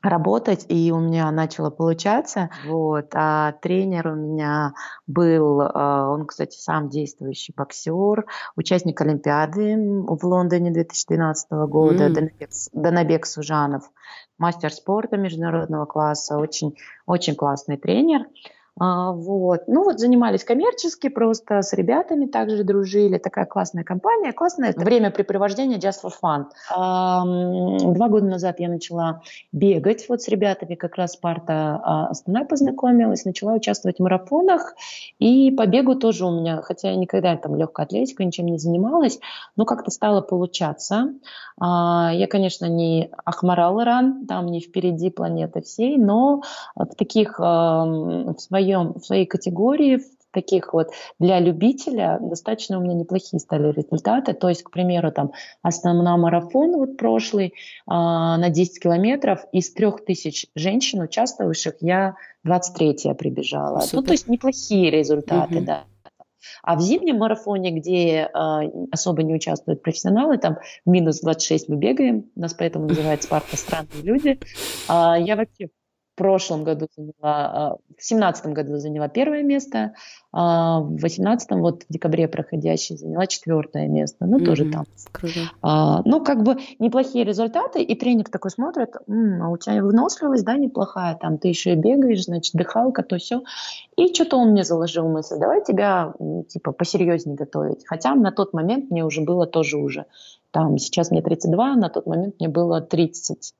работать, 0.01 0.65
и 0.67 0.91
у 0.91 0.99
меня 0.99 1.31
начало 1.31 1.69
получаться. 1.69 2.49
Вот. 2.65 3.11
А 3.13 3.53
тренер 3.61 4.09
у 4.09 4.15
меня 4.15 4.73
был, 5.07 5.61
а, 5.61 6.09
он, 6.09 6.25
кстати, 6.25 6.57
сам 6.57 6.89
действующий 6.89 7.53
боксер, 7.55 8.25
участник 8.55 8.99
Олимпиады 8.99 9.75
в 9.77 10.25
Лондоне 10.25 10.71
2012 10.71 11.51
года, 11.69 12.07
mm. 12.07 12.13
Данабек, 12.13 12.49
Данабек 12.73 13.25
Сужанов, 13.25 13.83
мастер 14.37 14.73
спорта 14.73 15.15
международного 15.15 15.85
класса, 15.85 16.37
очень, 16.37 16.75
очень 17.05 17.35
классный 17.35 17.77
тренер. 17.77 18.25
А, 18.79 19.11
вот. 19.11 19.67
Ну 19.67 19.83
вот 19.83 19.99
занимались 19.99 20.43
коммерчески, 20.43 21.09
просто 21.09 21.61
с 21.61 21.73
ребятами 21.73 22.25
также 22.25 22.63
дружили. 22.63 23.19
Такая 23.19 23.45
классная 23.45 23.83
компания, 23.83 24.33
классное 24.33 24.73
времяпрепровождение 24.75 25.77
just 25.77 26.03
for 26.03 26.11
fun. 26.11 26.45
Два 27.93 28.09
года 28.09 28.25
назад 28.25 28.59
я 28.59 28.69
начала 28.69 29.21
бегать 29.51 30.09
вот 30.09 30.23
с 30.23 30.27
ребятами, 30.27 30.75
как 30.75 30.95
раз 30.95 31.13
Спарта 31.13 31.79
а, 31.83 32.07
Астана 32.07 32.45
познакомилась, 32.45 33.25
начала 33.25 33.53
участвовать 33.53 33.97
в 33.97 34.03
марафонах. 34.03 34.73
И 35.19 35.51
по 35.51 35.67
бегу 35.67 35.95
тоже 35.95 36.25
у 36.25 36.31
меня, 36.31 36.61
хотя 36.63 36.89
я 36.89 36.95
никогда 36.95 37.37
там 37.37 37.55
легкой 37.55 37.85
атлетикой 37.85 38.25
ничем 38.25 38.47
не 38.47 38.57
занималась, 38.57 39.19
но 39.55 39.65
как-то 39.65 39.91
стало 39.91 40.21
получаться. 40.21 41.13
А, 41.59 42.11
я, 42.11 42.25
конечно, 42.25 42.65
не 42.65 43.11
Ахмарал 43.23 43.83
Иран, 43.83 44.25
там 44.25 44.47
не 44.47 44.61
впереди 44.61 45.11
планеты 45.11 45.61
всей, 45.61 45.97
но 45.97 46.41
в 46.75 46.95
таких 46.95 47.37
в 47.37 48.35
своих 48.39 48.62
своем, 48.63 48.93
в 48.93 49.05
своей 49.05 49.25
категории, 49.25 49.97
в 49.97 50.03
таких 50.31 50.73
вот 50.73 50.89
для 51.19 51.39
любителя 51.39 52.17
достаточно 52.19 52.79
у 52.79 52.81
меня 52.81 52.95
неплохие 52.95 53.39
стали 53.39 53.71
результаты. 53.71 54.33
То 54.33 54.49
есть, 54.49 54.63
к 54.63 54.71
примеру, 54.71 55.11
там 55.11 55.31
основной 55.61 56.17
марафон 56.17 56.75
вот 56.77 56.97
прошлый 56.97 57.53
а, 57.85 58.37
на 58.37 58.49
10 58.49 58.81
километров 58.81 59.45
из 59.51 59.71
трех 59.71 60.03
тысяч 60.03 60.47
женщин, 60.55 61.01
участвовавших, 61.01 61.75
я 61.81 62.15
23-я 62.47 63.13
прибежала. 63.13 63.81
Супер. 63.81 63.97
Ну, 63.97 64.03
то 64.03 64.11
есть 64.13 64.27
неплохие 64.27 64.89
результаты, 64.89 65.57
угу. 65.57 65.65
да. 65.65 65.83
А 66.61 66.75
в 66.75 66.81
зимнем 66.81 67.17
марафоне, 67.17 67.71
где 67.71 68.23
э, 68.23 68.29
особо 68.91 69.23
не 69.23 69.33
участвуют 69.33 69.81
профессионалы, 69.81 70.37
там 70.37 70.57
минус 70.85 71.21
26 71.21 71.69
мы 71.69 71.77
бегаем, 71.77 72.25
нас 72.35 72.53
поэтому 72.53 72.87
называют 72.87 73.23
Спарта 73.23 73.55
странные 73.55 74.01
люди, 74.01 74.39
э, 74.39 74.39
я 74.89 75.35
вообще 75.35 75.69
в 76.13 76.15
прошлом 76.15 76.63
году 76.63 76.87
заняла, 76.95 77.13
а, 77.23 77.77
в 77.97 78.03
семнадцатом 78.03 78.53
году 78.53 78.77
заняла 78.77 79.07
первое 79.07 79.41
место, 79.41 79.93
а 80.31 80.79
в 80.79 80.97
восемнадцатом, 80.97 81.61
вот 81.61 81.83
в 81.83 81.85
декабре 81.91 82.27
проходящий, 82.27 82.95
заняла 82.97 83.25
четвертое 83.25 83.87
место, 83.87 84.25
ну, 84.27 84.37
mm-hmm. 84.37 84.45
тоже 84.45 84.71
там. 84.71 84.85
Круто. 85.11 85.39
А, 85.63 86.03
ну, 86.05 86.23
как 86.23 86.43
бы 86.43 86.57
неплохие 86.77 87.25
результаты, 87.25 87.81
и 87.81 87.95
тренер 87.95 88.25
такой 88.25 88.51
смотрит, 88.51 88.95
м-м, 89.07 89.41
а 89.41 89.49
у 89.49 89.57
тебя 89.57 89.81
выносливость, 89.81 90.45
да, 90.45 90.55
неплохая, 90.55 91.15
там, 91.15 91.39
ты 91.39 91.47
еще 91.47 91.73
и 91.73 91.75
бегаешь, 91.75 92.25
значит, 92.25 92.53
дыхалка, 92.53 93.01
то 93.01 93.17
все. 93.17 93.41
И 93.97 94.13
что-то 94.13 94.37
он 94.37 94.49
мне 94.49 94.63
заложил 94.63 95.07
мысль, 95.07 95.39
давай 95.39 95.63
тебя, 95.63 96.13
типа, 96.47 96.73
посерьезнее 96.73 97.35
готовить. 97.35 97.87
Хотя 97.87 98.13
на 98.13 98.31
тот 98.31 98.53
момент 98.53 98.91
мне 98.91 99.03
уже 99.03 99.21
было 99.21 99.47
тоже 99.47 99.77
уже, 99.77 100.05
там, 100.51 100.77
сейчас 100.77 101.09
мне 101.09 101.23
32, 101.23 101.75
на 101.75 101.89
тот 101.89 102.05
момент 102.05 102.35
мне 102.39 102.49
было 102.49 102.81
30 102.81 103.55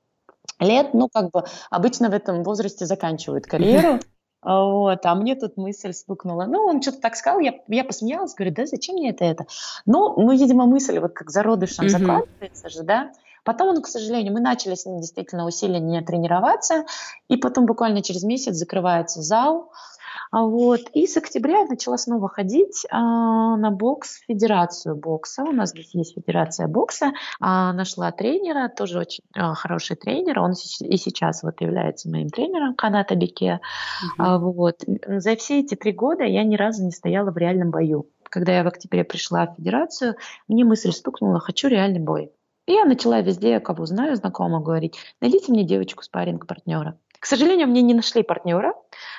лет, 0.60 0.94
ну, 0.94 1.08
как 1.12 1.30
бы 1.30 1.44
обычно 1.70 2.10
в 2.10 2.14
этом 2.14 2.42
возрасте 2.42 2.86
заканчивают 2.86 3.46
карьеру. 3.46 4.00
Вот, 4.42 5.06
а 5.06 5.14
мне 5.14 5.36
тут 5.36 5.56
мысль 5.56 5.94
стукнула. 5.94 6.44
Ну, 6.44 6.66
он 6.66 6.82
что-то 6.82 7.00
так 7.00 7.16
сказал, 7.16 7.40
я, 7.40 7.54
я 7.68 7.82
посмеялась, 7.82 8.34
говорю, 8.34 8.54
да 8.54 8.66
зачем 8.66 8.96
мне 8.96 9.10
это 9.10 9.24
это? 9.24 9.46
Ну, 9.86 10.20
ну, 10.20 10.32
видимо, 10.32 10.66
мысль 10.66 10.98
вот 10.98 11.14
как 11.14 11.30
зародышем 11.30 11.86
mm-hmm. 11.86 11.88
закладывается 11.88 12.68
же, 12.68 12.82
да. 12.82 13.10
Потом 13.42 13.68
он, 13.68 13.82
к 13.82 13.86
сожалению, 13.86 14.32
мы 14.32 14.40
начали 14.40 14.74
с 14.74 14.86
ним 14.86 15.00
действительно 15.00 15.46
усиленно 15.46 16.02
тренироваться, 16.02 16.84
и 17.28 17.36
потом 17.36 17.66
буквально 17.66 18.02
через 18.02 18.22
месяц 18.22 18.54
закрывается 18.54 19.22
зал, 19.22 19.70
а 19.70 19.93
вот. 20.42 20.80
И 20.92 21.06
с 21.06 21.16
октября 21.16 21.60
я 21.60 21.66
начала 21.66 21.96
снова 21.96 22.28
ходить 22.28 22.84
а, 22.90 23.56
на 23.56 23.70
бокс, 23.70 24.20
федерацию 24.26 24.96
бокса. 24.96 25.44
У 25.44 25.52
нас 25.52 25.70
здесь 25.70 25.94
есть 25.94 26.14
федерация 26.14 26.66
бокса. 26.66 27.12
А, 27.40 27.72
нашла 27.72 28.10
тренера, 28.10 28.68
тоже 28.68 28.98
очень 28.98 29.24
а, 29.34 29.54
хороший 29.54 29.96
тренер. 29.96 30.40
Он 30.40 30.52
и 30.52 30.96
сейчас 30.96 31.42
вот 31.42 31.60
является 31.60 32.10
моим 32.10 32.28
тренером, 32.28 32.74
Каната 32.74 33.14
Бике. 33.14 33.60
Угу. 34.02 34.24
А, 34.24 34.38
вот. 34.38 34.82
За 35.06 35.36
все 35.36 35.60
эти 35.60 35.74
три 35.74 35.92
года 35.92 36.24
я 36.24 36.42
ни 36.44 36.56
разу 36.56 36.84
не 36.84 36.90
стояла 36.90 37.30
в 37.30 37.36
реальном 37.36 37.70
бою. 37.70 38.08
Когда 38.24 38.52
я 38.52 38.64
в 38.64 38.66
октябре 38.66 39.04
пришла 39.04 39.46
в 39.46 39.54
федерацию, 39.56 40.16
мне 40.48 40.64
мысль 40.64 40.90
стукнула, 40.90 41.38
хочу 41.38 41.68
реальный 41.68 42.00
бой. 42.00 42.32
И 42.66 42.72
я 42.72 42.84
начала 42.86 43.20
везде, 43.20 43.60
кого 43.60 43.84
знаю, 43.84 44.16
знакомых 44.16 44.62
говорить, 44.62 44.96
найдите 45.20 45.52
мне 45.52 45.64
девочку 45.64 46.02
спарринг 46.02 46.46
партнера. 46.46 46.98
К 47.24 47.26
сожалению, 47.26 47.68
мне 47.68 47.80
не 47.80 47.94
нашли 47.94 48.22
партнера, 48.22 48.74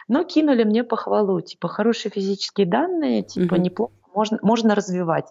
но 0.08 0.24
кинули 0.24 0.64
мне 0.64 0.84
похвалу, 0.84 1.41
типа 1.41 1.68
хорошие 1.68 2.12
физические 2.12 2.68
данные, 2.68 3.24
типа 3.24 3.56
mm-hmm. 3.56 3.60
неплохо, 3.60 3.93
можно, 4.14 4.38
можно 4.43 4.76
развивать. 4.76 5.26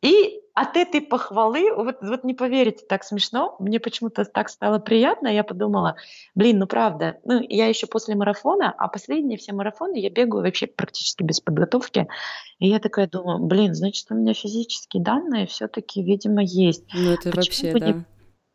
И 0.00 0.40
от 0.54 0.78
этой 0.78 1.02
похвалы, 1.02 1.70
вот, 1.74 1.96
вот 2.00 2.24
не 2.24 2.32
поверите, 2.32 2.86
так 2.88 3.04
смешно, 3.04 3.56
мне 3.58 3.78
почему-то 3.78 4.24
так 4.24 4.48
стало 4.48 4.78
приятно, 4.78 5.28
я 5.28 5.44
подумала, 5.44 5.96
блин, 6.34 6.60
ну 6.60 6.66
правда, 6.66 7.18
ну 7.26 7.44
я 7.46 7.66
еще 7.66 7.86
после 7.86 8.14
марафона, 8.14 8.74
а 8.78 8.88
последние 8.88 9.36
все 9.36 9.52
марафоны 9.52 9.98
я 9.98 10.08
бегаю 10.08 10.44
вообще 10.44 10.66
практически 10.66 11.24
без 11.24 11.40
подготовки, 11.40 12.08
и 12.58 12.68
я 12.68 12.78
такая 12.78 13.06
думаю, 13.06 13.38
блин, 13.40 13.74
значит 13.74 14.06
у 14.08 14.14
меня 14.14 14.32
физические 14.32 15.02
данные 15.02 15.46
все-таки, 15.46 16.02
видимо, 16.02 16.42
есть. 16.42 16.84
Ну 16.94 17.12
это 17.12 17.32
почему 17.32 17.72
вообще, 17.72 17.72
да. 17.78 17.86
Не 17.92 18.04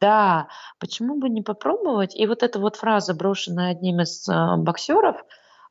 да, 0.02 0.48
почему 0.80 1.20
бы 1.20 1.30
не 1.30 1.44
попробовать? 1.44 2.16
И 2.16 2.26
вот 2.26 2.44
эта 2.44 2.60
вот 2.60 2.76
фраза, 2.76 3.14
брошенная 3.14 3.72
одним 3.72 4.02
из 4.02 4.28
э, 4.28 4.58
боксеров, 4.58 5.18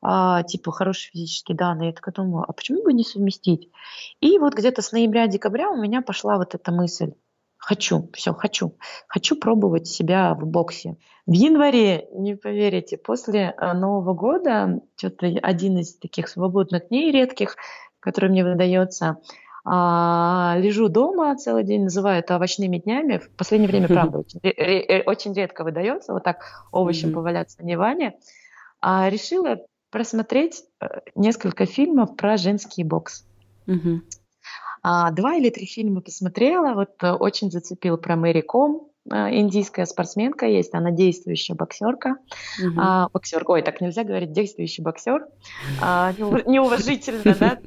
а, 0.01 0.41
типа 0.43 0.71
хорошие 0.71 1.11
физические 1.11 1.55
данные, 1.55 1.89
я 1.89 1.93
такая 1.93 2.15
думаю, 2.15 2.45
а 2.47 2.53
почему 2.53 2.81
бы 2.81 2.93
не 2.93 3.03
совместить? 3.03 3.69
И 4.19 4.39
вот 4.39 4.55
где-то 4.55 4.81
с 4.81 4.93
ноября-декабря 4.93 5.69
у 5.69 5.75
меня 5.75 6.01
пошла 6.01 6.37
вот 6.37 6.55
эта 6.55 6.71
мысль. 6.71 7.11
Хочу, 7.57 8.09
все, 8.13 8.33
хочу. 8.33 8.75
Хочу 9.07 9.35
пробовать 9.35 9.85
себя 9.85 10.33
в 10.33 10.47
боксе. 10.47 10.97
В 11.27 11.33
январе, 11.33 12.07
не 12.13 12.35
поверите, 12.35 12.97
после 12.97 13.53
э, 13.55 13.73
Нового 13.73 14.13
года, 14.15 14.79
что-то 14.95 15.27
один 15.27 15.77
из 15.77 15.95
таких 15.97 16.27
свободных 16.29 16.87
дней 16.87 17.11
редких, 17.11 17.57
который 17.99 18.31
мне 18.31 18.43
выдается, 18.43 19.17
а, 19.63 20.55
лежу 20.57 20.89
дома 20.89 21.35
целый 21.35 21.63
день, 21.63 21.83
называю 21.83 22.19
это 22.19 22.35
овощными 22.35 22.77
днями. 22.77 23.17
В 23.17 23.29
последнее 23.31 23.69
время, 23.69 23.87
правда, 23.89 24.19
очень, 24.19 24.39
очень 25.05 25.33
редко 25.33 25.63
выдается 25.63 26.13
вот 26.13 26.23
так 26.23 26.67
овощем 26.71 27.13
поваляться 27.13 27.61
на 27.61 27.67
диване. 27.67 28.15
А, 28.79 29.09
решила 29.09 29.59
просмотреть 29.91 30.63
э, 30.79 30.87
несколько 31.15 31.65
фильмов 31.65 32.15
про 32.15 32.37
женский 32.37 32.83
бокс. 32.83 33.25
А, 34.83 35.11
два 35.11 35.35
или 35.35 35.49
три 35.49 35.67
фильма 35.67 36.01
посмотрела, 36.01 36.73
вот 36.73 36.91
э, 37.03 37.11
очень 37.11 37.51
зацепил 37.51 37.97
про 37.97 38.15
Мэри 38.15 38.41
Ком, 38.41 38.90
индийская 39.09 39.85
спортсменка 39.85 40.45
есть, 40.45 40.73
она 40.73 40.91
действующая 40.91 41.55
боксерка. 41.55 42.17
Угу. 42.59 42.79
А, 42.79 43.09
боксер, 43.09 43.43
ой, 43.47 43.61
так 43.61 43.81
нельзя 43.81 44.03
говорить, 44.03 44.31
действующий 44.31 44.81
боксер. 44.81 45.25
А, 45.81 46.13
неуважительно, 46.13 47.35
да, 47.39 47.57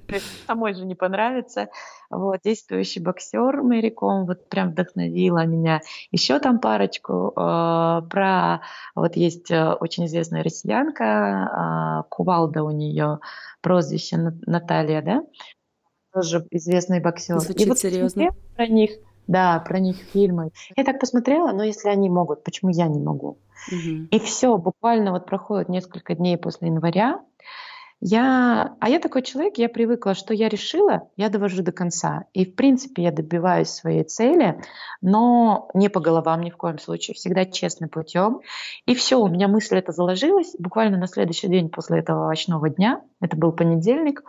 самой 0.47 0.75
же 0.75 0.85
не 0.85 0.95
понравится. 0.95 1.69
Вот, 2.11 2.41
действующий 2.45 3.01
боксер 3.01 3.63
Мэри 3.63 3.91
Ком, 3.91 4.27
вот 4.27 4.49
прям 4.49 4.71
вдохновила 4.71 5.45
меня. 5.47 5.81
Еще 6.13 6.39
там 6.39 6.61
парочку 6.61 7.33
э, 7.35 8.03
про, 8.09 8.61
вот 8.95 9.17
есть 9.17 9.51
э, 9.51 9.73
очень 9.73 10.07
известная 10.07 10.45
россиянка, 10.45 12.05
э, 12.05 12.09
Кувалда 12.11 12.63
у 12.63 12.71
нее 12.71 13.19
прозвище 13.61 14.19
Наталья, 14.47 15.03
да, 15.03 15.25
тоже 16.13 16.47
известный 16.53 17.01
боксер. 17.01 17.41
Звучит 17.41 17.67
И 17.67 17.69
вот 17.69 17.79
серьезно. 17.79 18.29
Про 18.55 18.69
них 18.69 18.93
да, 19.27 19.59
про 19.61 19.79
них 19.79 19.97
фильмы. 19.97 20.51
Я 20.77 20.85
так 20.85 21.01
посмотрела, 21.01 21.53
но 21.53 21.63
если 21.63 21.89
они 21.89 22.09
могут, 22.09 22.45
почему 22.45 22.71
я 22.71 22.87
не 22.89 23.01
могу? 23.01 23.39
Угу. 23.71 24.09
И 24.11 24.19
все, 24.21 24.57
буквально 24.59 25.13
вот 25.13 25.27
проходит 25.27 25.69
несколько 25.69 26.15
дней 26.15 26.37
после 26.37 26.69
января. 26.69 27.21
Я, 28.07 28.77
а 28.81 28.91
я 28.91 28.99
такой 28.99 29.23
человек, 29.23 29.57
я 29.57 29.71
привыкла, 29.71 30.15
что 30.15 30.35
я 30.35 30.51
решила, 30.51 31.09
я 31.17 31.31
довожу 31.31 31.63
до 31.63 31.73
конца. 31.73 32.27
И 32.35 32.45
в 32.45 32.55
принципе 32.55 33.03
я 33.03 33.11
добиваюсь 33.11 33.71
своей 33.71 34.05
цели, 34.05 34.61
но 35.01 35.71
не 35.73 35.89
по 35.89 36.01
головам 36.01 36.43
ни 36.43 36.51
в 36.51 36.57
коем 36.59 36.79
случае, 36.79 37.15
всегда 37.15 37.47
честным 37.47 37.89
путем. 37.89 38.41
И 38.85 38.95
все, 38.95 39.19
у 39.19 39.29
меня 39.29 39.49
мысль 39.49 39.79
это 39.79 39.93
заложилась. 39.93 40.55
Буквально 40.59 40.99
на 40.99 41.07
следующий 41.07 41.49
день 41.49 41.71
после 41.71 42.01
этого 42.01 42.25
овощного 42.25 42.69
дня, 42.69 43.01
это 43.23 43.39
был 43.39 43.53
понедельник, 43.53 44.23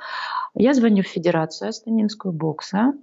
я 0.53 0.73
звоню 0.73 1.03
в 1.03 1.07
Федерацию 1.07 1.67
Астанинскую 1.67 2.31
бокса, 2.31 2.93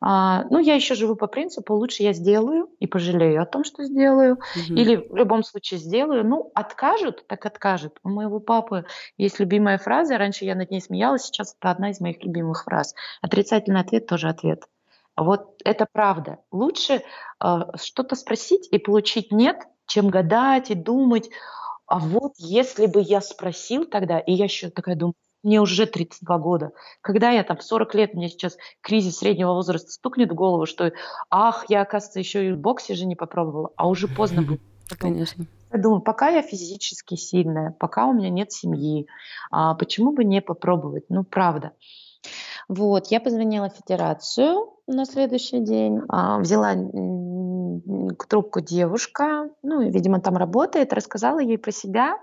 А, 0.00 0.44
ну, 0.50 0.58
я 0.58 0.74
еще 0.74 0.94
живу 0.94 1.16
по 1.16 1.26
принципу, 1.26 1.74
лучше 1.74 2.02
я 2.02 2.12
сделаю 2.12 2.68
и 2.78 2.86
пожалею 2.86 3.42
о 3.42 3.46
том, 3.46 3.64
что 3.64 3.84
сделаю, 3.84 4.34
угу. 4.34 4.74
или 4.74 4.96
в 4.96 5.16
любом 5.16 5.42
случае 5.42 5.80
сделаю. 5.80 6.24
Ну, 6.24 6.50
откажут, 6.54 7.26
так 7.26 7.44
откажут. 7.46 7.98
У 8.04 8.08
моего 8.08 8.38
папы 8.38 8.84
есть 9.16 9.40
любимая 9.40 9.78
фраза, 9.78 10.16
раньше 10.18 10.44
я 10.44 10.54
над 10.54 10.70
ней 10.70 10.80
смеялась, 10.80 11.24
сейчас 11.24 11.56
это 11.58 11.70
одна 11.70 11.90
из 11.90 12.00
моих 12.00 12.22
любимых 12.22 12.64
фраз. 12.64 12.94
Отрицательный 13.22 13.80
ответ 13.80 14.06
тоже 14.06 14.28
ответ. 14.28 14.64
Вот 15.16 15.60
это 15.64 15.86
правда. 15.90 16.38
Лучше 16.52 17.02
э, 17.42 17.58
что-то 17.82 18.14
спросить 18.14 18.68
и 18.70 18.78
получить 18.78 19.32
нет, 19.32 19.56
чем 19.86 20.10
гадать 20.10 20.70
и 20.70 20.74
думать, 20.74 21.28
а 21.88 21.98
вот 22.00 22.34
если 22.36 22.84
бы 22.86 23.00
я 23.00 23.22
спросил 23.22 23.86
тогда, 23.86 24.20
и 24.20 24.32
я 24.32 24.44
еще 24.44 24.68
такая 24.68 24.94
думаю, 24.94 25.14
мне 25.42 25.60
уже 25.60 25.86
32 25.86 26.38
года. 26.38 26.72
Когда 27.00 27.30
я 27.30 27.44
там 27.44 27.56
в 27.56 27.62
40 27.62 27.94
лет, 27.94 28.14
мне 28.14 28.28
сейчас 28.28 28.56
кризис 28.80 29.18
среднего 29.18 29.52
возраста 29.52 29.90
стукнет 29.90 30.30
в 30.30 30.34
голову, 30.34 30.66
что 30.66 30.92
ах, 31.30 31.66
я, 31.68 31.82
оказывается, 31.82 32.18
еще 32.18 32.48
и 32.48 32.52
в 32.52 32.58
боксе 32.58 32.94
же 32.94 33.06
не 33.06 33.16
попробовала, 33.16 33.70
а 33.76 33.88
уже 33.88 34.08
поздно 34.08 34.42
было. 34.42 34.58
Конечно. 34.98 35.46
Я 35.72 35.78
думаю, 35.78 36.00
пока 36.00 36.28
я 36.28 36.42
физически 36.42 37.14
сильная, 37.14 37.74
пока 37.78 38.06
у 38.06 38.14
меня 38.14 38.30
нет 38.30 38.52
семьи, 38.52 39.06
а 39.50 39.74
почему 39.74 40.12
бы 40.12 40.24
не 40.24 40.40
попробовать? 40.40 41.04
Ну, 41.10 41.24
правда. 41.24 41.72
Вот, 42.68 43.06
я 43.08 43.20
позвонила 43.20 43.70
в 43.70 43.74
федерацию 43.74 44.72
на 44.86 45.04
следующий 45.04 45.60
день, 45.60 46.00
а, 46.08 46.38
взяла 46.38 46.74
трубку 48.28 48.60
девушка, 48.60 49.50
ну, 49.62 49.82
видимо, 49.82 50.20
там 50.20 50.36
работает, 50.36 50.92
рассказала 50.92 51.38
ей 51.38 51.58
про 51.58 51.70
себя, 51.70 52.18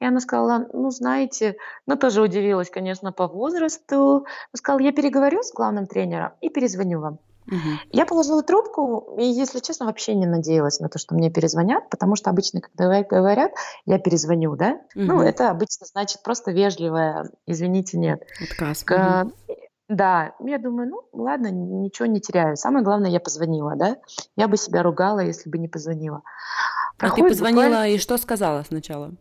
и 0.00 0.06
она 0.06 0.20
сказала, 0.20 0.66
ну, 0.72 0.90
знаете, 0.90 1.56
ну, 1.86 1.96
тоже 1.96 2.22
удивилась, 2.22 2.70
конечно, 2.70 3.12
по 3.12 3.26
возрасту. 3.26 4.26
Сказала, 4.54 4.80
я 4.80 4.92
переговорю 4.92 5.42
с 5.42 5.52
главным 5.52 5.86
тренером 5.86 6.32
и 6.40 6.50
перезвоню 6.50 7.00
вам. 7.00 7.18
Угу. 7.46 7.58
Я 7.92 8.06
положила 8.06 8.42
трубку 8.42 9.16
и, 9.18 9.24
если 9.24 9.58
честно, 9.60 9.86
вообще 9.86 10.14
не 10.14 10.26
надеялась 10.26 10.80
на 10.80 10.88
то, 10.88 10.98
что 10.98 11.14
мне 11.14 11.30
перезвонят, 11.30 11.90
потому 11.90 12.16
что 12.16 12.30
обычно, 12.30 12.60
когда 12.60 13.02
говорят, 13.02 13.52
я 13.84 13.98
перезвоню, 13.98 14.56
да, 14.56 14.80
угу. 14.94 15.04
ну, 15.04 15.20
это 15.20 15.50
обычно 15.50 15.86
значит 15.86 16.22
просто 16.22 16.52
вежливое, 16.52 17.30
извините, 17.46 17.98
нет. 17.98 18.22
Отказ. 18.42 18.82
К... 18.84 19.26
Да, 19.90 20.32
я 20.40 20.58
думаю, 20.58 20.88
ну 20.88 21.02
ладно, 21.12 21.50
ничего 21.50 22.06
не 22.06 22.20
теряю. 22.20 22.56
Самое 22.56 22.82
главное, 22.82 23.10
я 23.10 23.20
позвонила, 23.20 23.76
да. 23.76 23.98
Я 24.36 24.48
бы 24.48 24.56
себя 24.56 24.82
ругала, 24.82 25.20
если 25.20 25.50
бы 25.50 25.58
не 25.58 25.68
позвонила. 25.68 26.22
Проходит 26.96 27.24
а 27.24 27.28
ты 27.28 27.34
позвонила 27.34 27.62
буквально... 27.62 27.88
и 27.90 27.98
что 27.98 28.16
сказала 28.18 28.62
сначала? 28.62 29.12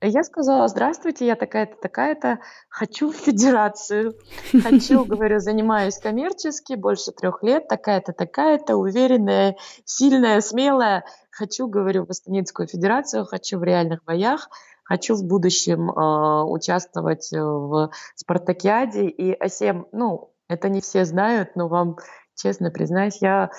Я 0.00 0.22
сказала, 0.22 0.68
здравствуйте, 0.68 1.26
я 1.26 1.34
такая-то, 1.34 1.76
такая-то, 1.80 2.38
хочу 2.68 3.10
в 3.10 3.16
федерацию, 3.16 4.14
хочу, 4.62 5.04
говорю, 5.06 5.38
занимаюсь 5.38 5.98
коммерчески, 5.98 6.74
больше 6.74 7.12
трех 7.12 7.42
лет, 7.42 7.68
такая-то, 7.68 8.12
такая-то, 8.12 8.76
уверенная, 8.76 9.56
сильная, 9.84 10.40
смелая, 10.40 11.04
хочу, 11.30 11.68
говорю, 11.68 12.06
в 12.06 12.10
Астанинскую 12.10 12.68
федерацию, 12.68 13.24
хочу 13.24 13.58
в 13.58 13.64
реальных 13.64 14.04
боях, 14.04 14.48
хочу 14.82 15.14
в 15.14 15.24
будущем 15.24 15.90
э, 15.90 16.44
участвовать 16.44 17.30
в 17.32 17.90
спартакиаде. 18.14 19.08
И 19.08 19.32
Асем, 19.32 19.86
ну, 19.92 20.32
это 20.48 20.68
не 20.68 20.80
все 20.80 21.04
знают, 21.04 21.56
но 21.56 21.68
вам 21.68 21.96
честно 22.34 22.70
признаюсь, 22.70 23.18
я 23.20 23.50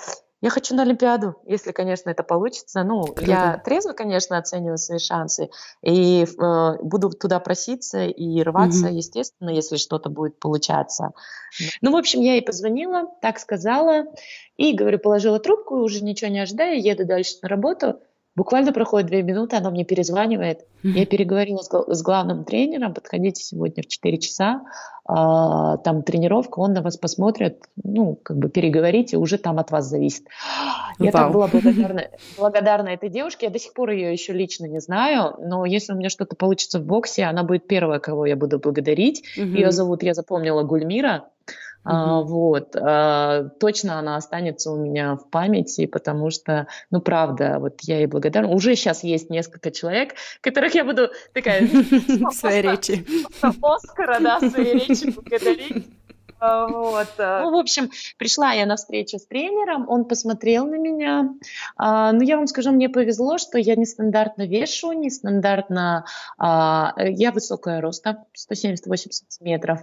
я 0.46 0.50
хочу 0.50 0.76
на 0.76 0.82
Олимпиаду, 0.82 1.34
если, 1.44 1.72
конечно, 1.72 2.08
это 2.08 2.22
получится. 2.22 2.84
Ну, 2.84 3.02
Круто. 3.02 3.24
я 3.24 3.60
трезво, 3.64 3.94
конечно, 3.94 4.38
оцениваю 4.38 4.78
свои 4.78 5.00
шансы 5.00 5.50
и 5.82 6.22
э, 6.22 6.76
буду 6.82 7.10
туда 7.10 7.40
проситься 7.40 8.04
и 8.04 8.42
рваться, 8.44 8.86
mm-hmm. 8.86 8.92
естественно, 8.92 9.50
если 9.50 9.74
что-то 9.74 10.08
будет 10.08 10.38
получаться. 10.38 11.10
Ну, 11.80 11.90
в 11.90 11.96
общем, 11.96 12.20
я 12.20 12.34
ей 12.34 12.42
позвонила, 12.42 13.10
так 13.20 13.40
сказала, 13.40 14.04
и, 14.56 14.72
говорю, 14.72 15.00
положила 15.00 15.40
трубку, 15.40 15.78
уже 15.78 16.04
ничего 16.04 16.30
не 16.30 16.38
ожидая, 16.38 16.76
еду 16.76 17.04
дальше 17.04 17.38
на 17.42 17.48
работу. 17.48 17.98
Буквально 18.36 18.72
проходит 18.72 19.08
две 19.08 19.22
минуты, 19.22 19.56
она 19.56 19.70
мне 19.70 19.84
перезванивает. 19.84 20.66
Я 20.82 21.06
переговорила 21.06 21.62
с, 21.62 21.70
с 21.70 22.02
главным 22.02 22.44
тренером, 22.44 22.92
подходите 22.92 23.42
сегодня 23.42 23.82
в 23.82 23.86
4 23.86 24.18
часа, 24.18 24.60
а, 25.08 25.78
там 25.78 26.02
тренировка, 26.02 26.60
он 26.60 26.74
на 26.74 26.82
вас 26.82 26.98
посмотрит, 26.98 27.64
ну, 27.82 28.18
как 28.22 28.36
бы 28.36 28.48
переговорите, 28.50 29.16
уже 29.16 29.38
там 29.38 29.58
от 29.58 29.70
вас 29.70 29.86
зависит. 29.86 30.26
Я 30.98 31.10
Вау. 31.10 31.12
так 31.12 31.32
была 31.32 31.46
благодарна, 31.52 32.02
благодарна 32.36 32.88
этой 32.88 33.08
девушке, 33.08 33.46
я 33.46 33.52
до 33.52 33.58
сих 33.58 33.74
пор 33.74 33.90
ее 33.90 34.12
еще 34.12 34.32
лично 34.32 34.64
не 34.64 34.80
знаю, 34.80 35.34
но 35.38 35.66
если 35.66 35.92
у 35.92 35.96
меня 35.96 36.08
что-то 36.08 36.36
получится 36.36 36.80
в 36.80 36.84
боксе, 36.84 37.24
она 37.24 37.42
будет 37.42 37.66
первая, 37.66 38.00
кого 38.00 38.24
я 38.24 38.34
буду 38.34 38.58
благодарить. 38.58 39.22
Mm-hmm. 39.36 39.46
Ее 39.46 39.72
зовут, 39.72 40.02
я 40.02 40.14
запомнила, 40.14 40.62
Гульмира. 40.62 41.24
А, 41.88 42.20
вот, 42.22 42.74
а, 42.74 43.44
точно 43.60 43.98
она 43.98 44.16
останется 44.16 44.72
у 44.72 44.76
меня 44.76 45.14
в 45.14 45.30
памяти, 45.30 45.86
потому 45.86 46.30
что, 46.30 46.66
ну, 46.90 47.00
правда, 47.00 47.58
вот 47.60 47.80
я 47.82 47.98
ей 47.98 48.06
благодарна. 48.06 48.48
Уже 48.48 48.74
сейчас 48.74 49.04
есть 49.04 49.30
несколько 49.30 49.70
человек, 49.70 50.14
которых 50.40 50.74
я 50.74 50.84
буду 50.84 51.10
такая... 51.32 51.66
Своей 52.32 52.62
речи. 52.62 53.06
Оскара, 53.62 54.18
да, 54.20 54.40
своей 54.40 54.74
речи 54.74 55.10
благодарить. 55.16 55.86
А, 56.38 56.66
вот. 56.66 57.08
Ну, 57.18 57.50
в 57.50 57.56
общем, 57.56 57.90
пришла 58.18 58.52
я 58.52 58.66
на 58.66 58.76
встречу 58.76 59.18
с 59.18 59.26
тренером, 59.26 59.88
он 59.88 60.04
посмотрел 60.04 60.66
на 60.66 60.76
меня. 60.76 61.34
А, 61.76 62.12
ну, 62.12 62.22
я 62.22 62.36
вам 62.36 62.46
скажу, 62.46 62.72
мне 62.72 62.88
повезло, 62.88 63.38
что 63.38 63.58
я 63.58 63.76
нестандартно 63.76 64.46
вешу, 64.46 64.92
нестандартно... 64.92 66.04
А, 66.38 66.94
я 66.98 67.32
высокая 67.32 67.80
роста, 67.80 68.24
170-80 68.36 68.76
сантиметров. 69.10 69.80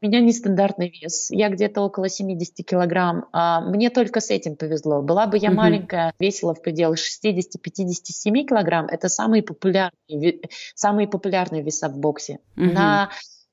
У 0.00 0.06
меня 0.06 0.20
нестандартный 0.20 0.88
вес. 0.88 1.30
Я 1.30 1.48
где-то 1.48 1.82
около 1.82 2.08
70 2.08 2.66
килограмм. 2.66 3.26
Мне 3.66 3.90
только 3.90 4.20
с 4.20 4.30
этим 4.30 4.56
повезло. 4.56 5.02
Была 5.02 5.26
бы 5.26 5.38
я 5.38 5.48
угу. 5.48 5.58
маленькая, 5.58 6.12
весила 6.18 6.54
в 6.54 6.62
пределах 6.62 6.98
60-57 6.98 8.44
килограмм. 8.44 8.86
Это 8.86 9.08
самые 9.08 9.42
популярные, 9.42 10.40
самые 10.74 11.08
популярные 11.08 11.62
веса 11.62 11.88
в 11.88 11.96
боксе. 11.98 12.38
Угу. 12.56 12.66
На 12.66 13.10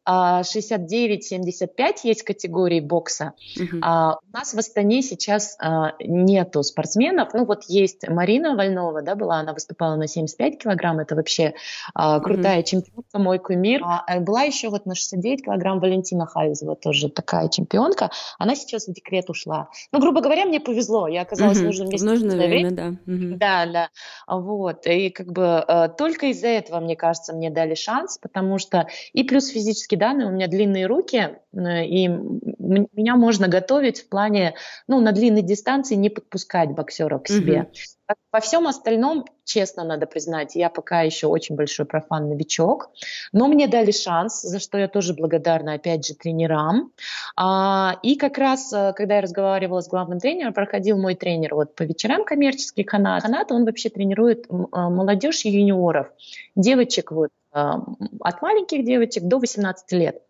69-75 0.07 1.69
а, 1.77 1.93
есть 2.03 2.23
категории 2.23 2.79
бокса. 2.79 3.33
Uh-huh. 3.57 3.79
А, 3.81 4.17
у 4.17 4.37
нас 4.37 4.53
в 4.53 4.57
Астане 4.57 5.01
сейчас 5.01 5.55
а, 5.59 5.93
нету 5.99 6.63
спортсменов. 6.63 7.33
Ну 7.33 7.45
вот 7.45 7.63
есть 7.67 8.07
Марина 8.07 8.55
Вольнова, 8.55 9.01
да, 9.01 9.15
была, 9.15 9.37
она 9.37 9.53
выступала 9.53 9.95
на 9.95 10.07
75 10.07 10.61
килограмм, 10.61 10.99
это 10.99 11.15
вообще 11.15 11.53
а, 11.93 12.19
крутая 12.19 12.59
uh-huh. 12.59 12.63
чемпионка, 12.63 13.19
мой 13.19 13.39
кумир. 13.39 13.81
А, 13.83 14.03
а, 14.05 14.19
была 14.19 14.43
еще 14.43 14.69
вот 14.69 14.85
на 14.85 14.95
69 14.95 15.45
килограмм 15.45 15.79
Валентина 15.79 16.25
Хальзева, 16.25 16.75
тоже 16.75 17.09
такая 17.09 17.47
чемпионка. 17.49 18.11
Она 18.37 18.55
сейчас 18.55 18.87
в 18.87 18.93
декрет 18.93 19.29
ушла. 19.29 19.69
Ну, 19.91 19.99
грубо 19.99 20.21
говоря, 20.21 20.45
мне 20.45 20.59
повезло, 20.59 21.07
я 21.07 21.21
оказалась 21.21 21.57
uh-huh. 21.57 21.61
в 21.61 21.65
нужном 21.65 21.89
месте. 21.89 22.05
В 22.05 22.09
нужное 22.09 22.47
время, 22.47 22.71
да. 22.71 22.87
Uh-huh. 23.05 23.37
Да, 23.37 23.65
да. 23.65 23.89
Вот, 24.27 24.85
и 24.85 25.09
как 25.09 25.31
бы 25.31 25.59
а, 25.59 25.87
только 25.87 26.27
из-за 26.27 26.47
этого, 26.47 26.79
мне 26.79 26.95
кажется, 26.95 27.33
мне 27.33 27.49
дали 27.49 27.75
шанс, 27.75 28.17
потому 28.17 28.57
что 28.57 28.87
и 29.13 29.23
плюс 29.23 29.47
физически 29.47 29.92
физические 29.93 29.97
данные, 29.97 30.27
у 30.27 30.31
меня 30.31 30.47
длинные 30.47 30.85
руки, 30.87 31.37
э, 31.53 31.85
и 31.85 32.07
меня 32.07 33.15
можно 33.15 33.47
готовить 33.47 34.01
в 34.01 34.09
плане, 34.09 34.55
ну, 34.87 34.99
на 35.01 35.11
длинной 35.11 35.41
дистанции 35.41 35.95
не 35.95 36.09
подпускать 36.09 36.71
боксера 36.71 37.19
к 37.19 37.27
себе. 37.27 37.67
Mm-hmm. 37.71 38.15
Во 38.31 38.39
всем 38.39 38.67
остальном, 38.67 39.25
честно 39.45 39.83
надо 39.83 40.05
признать, 40.05 40.55
я 40.55 40.69
пока 40.69 41.01
еще 41.01 41.27
очень 41.27 41.55
большой 41.55 41.85
профан 41.85 42.29
новичок, 42.29 42.89
но 43.31 43.47
мне 43.47 43.67
дали 43.67 43.91
шанс, 43.91 44.41
за 44.41 44.59
что 44.59 44.77
я 44.77 44.87
тоже 44.87 45.13
благодарна, 45.13 45.73
опять 45.73 46.05
же, 46.05 46.13
тренерам. 46.13 46.91
А, 47.35 47.97
и 48.03 48.15
как 48.15 48.37
раз, 48.37 48.73
э, 48.73 48.93
когда 48.95 49.15
я 49.15 49.21
разговаривала 49.21 49.81
с 49.81 49.87
главным 49.87 50.19
тренером, 50.19 50.53
проходил 50.53 50.97
мой 50.97 51.15
тренер 51.15 51.55
вот 51.55 51.75
по 51.75 51.83
вечерам 51.83 52.25
коммерческий 52.25 52.83
канат. 52.83 53.23
Канат, 53.23 53.51
он 53.51 53.65
вообще 53.65 53.89
тренирует 53.89 54.45
э, 54.49 54.53
молодежь 54.73 55.45
и 55.45 55.49
юниоров, 55.49 56.07
девочек 56.55 57.11
вот 57.11 57.29
от 57.53 58.41
маленьких 58.41 58.83
девочек 58.83 59.23
до 59.23 59.39
18 59.39 59.91
лет. 59.93 60.21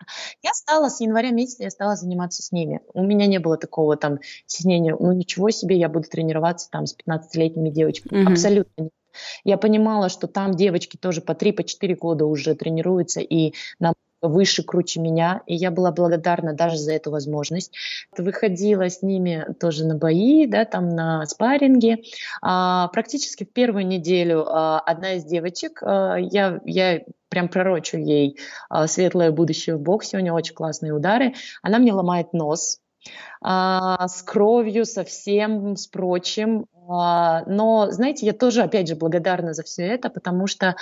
Я 0.42 0.54
стала 0.54 0.90
с 0.90 1.00
января 1.00 1.32
месяца, 1.32 1.64
я 1.64 1.70
стала 1.70 1.96
заниматься 1.96 2.44
с 2.44 2.52
ними. 2.52 2.82
У 2.94 3.04
меня 3.04 3.26
не 3.28 3.40
было 3.40 3.58
такого 3.58 3.96
там 3.96 4.20
стеснения, 4.46 4.96
ну 5.00 5.12
ничего 5.14 5.50
себе, 5.50 5.78
я 5.78 5.90
буду 5.90 6.08
тренироваться 6.10 6.70
там 6.70 6.86
с 6.86 6.96
15-летними 6.96 7.70
девочками. 7.70 8.22
Mm-hmm. 8.22 8.32
Абсолютно 8.32 8.82
нет. 8.84 8.92
Я 9.44 9.58
понимала, 9.58 10.10
что 10.10 10.28
там 10.28 10.56
девочки 10.56 10.98
тоже 10.98 11.22
по 11.22 11.34
3-4 11.34 11.96
по 11.96 11.96
года 11.96 12.26
уже 12.26 12.56
тренируются, 12.56 13.22
и 13.22 13.54
нам 13.80 13.94
выше, 14.28 14.64
круче 14.64 15.00
меня, 15.00 15.42
и 15.46 15.56
я 15.56 15.70
была 15.70 15.92
благодарна 15.92 16.54
даже 16.54 16.78
за 16.78 16.94
эту 16.94 17.12
возможность. 17.12 17.74
Выходила 18.18 18.90
с 18.90 19.02
ними 19.02 19.46
тоже 19.60 19.86
на 19.86 19.96
бои, 19.96 20.48
да, 20.48 20.66
там 20.66 20.90
на 20.90 21.26
спарринге. 21.26 22.04
А, 22.42 22.88
практически 22.88 23.44
в 23.44 23.52
первую 23.52 23.86
неделю 23.86 24.46
а, 24.48 24.80
одна 24.80 25.14
из 25.14 25.26
девочек, 25.26 25.82
а, 25.84 26.16
я, 26.16 26.62
я 26.66 27.02
прям 27.30 27.50
пророчу 27.50 27.98
ей 27.98 28.38
а, 28.70 28.88
светлое 28.88 29.32
будущее 29.32 29.76
в 29.76 29.82
боксе, 29.82 30.18
у 30.18 30.20
нее 30.22 30.34
очень 30.34 30.56
классные 30.56 30.94
удары, 30.94 31.34
она 31.62 31.80
мне 31.80 31.94
ломает 31.94 32.34
нос, 32.34 32.80
а, 33.42 34.08
с 34.08 34.22
кровью, 34.22 34.86
со 34.86 35.04
всем, 35.04 35.76
с 35.76 35.88
прочим. 35.88 36.66
А, 36.88 37.44
но, 37.46 37.92
знаете, 37.92 38.26
я 38.26 38.34
тоже, 38.34 38.62
опять 38.62 38.88
же, 38.88 38.96
благодарна 38.96 39.54
за 39.54 39.64
все 39.64 39.84
это, 39.84 40.10
потому 40.10 40.48
что 40.48 40.76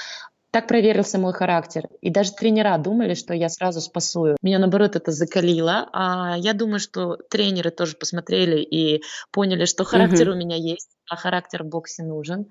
так 0.52 0.68
проверился 0.68 1.18
мой 1.18 1.34
характер. 1.34 1.88
И 2.02 2.10
даже 2.10 2.34
тренера 2.34 2.78
думали, 2.78 3.14
что 3.14 3.34
я 3.34 3.48
сразу 3.50 3.80
спасую. 3.80 4.36
Меня, 4.42 4.60
наоборот, 4.60 4.96
это 4.96 5.12
закалило. 5.12 5.90
А 5.94 6.36
я 6.38 6.54
думаю, 6.54 6.80
что 6.80 7.16
тренеры 7.30 7.72
тоже 7.72 7.96
посмотрели 7.96 8.62
и 8.62 9.02
поняли, 9.32 9.66
что 9.66 9.86
характер 9.86 10.30
угу. 10.30 10.36
у 10.36 10.40
меня 10.40 10.58
есть, 10.58 10.90
а 11.10 11.16
характер 11.16 11.64
в 11.64 11.68
боксе 11.68 12.04
нужен. 12.04 12.48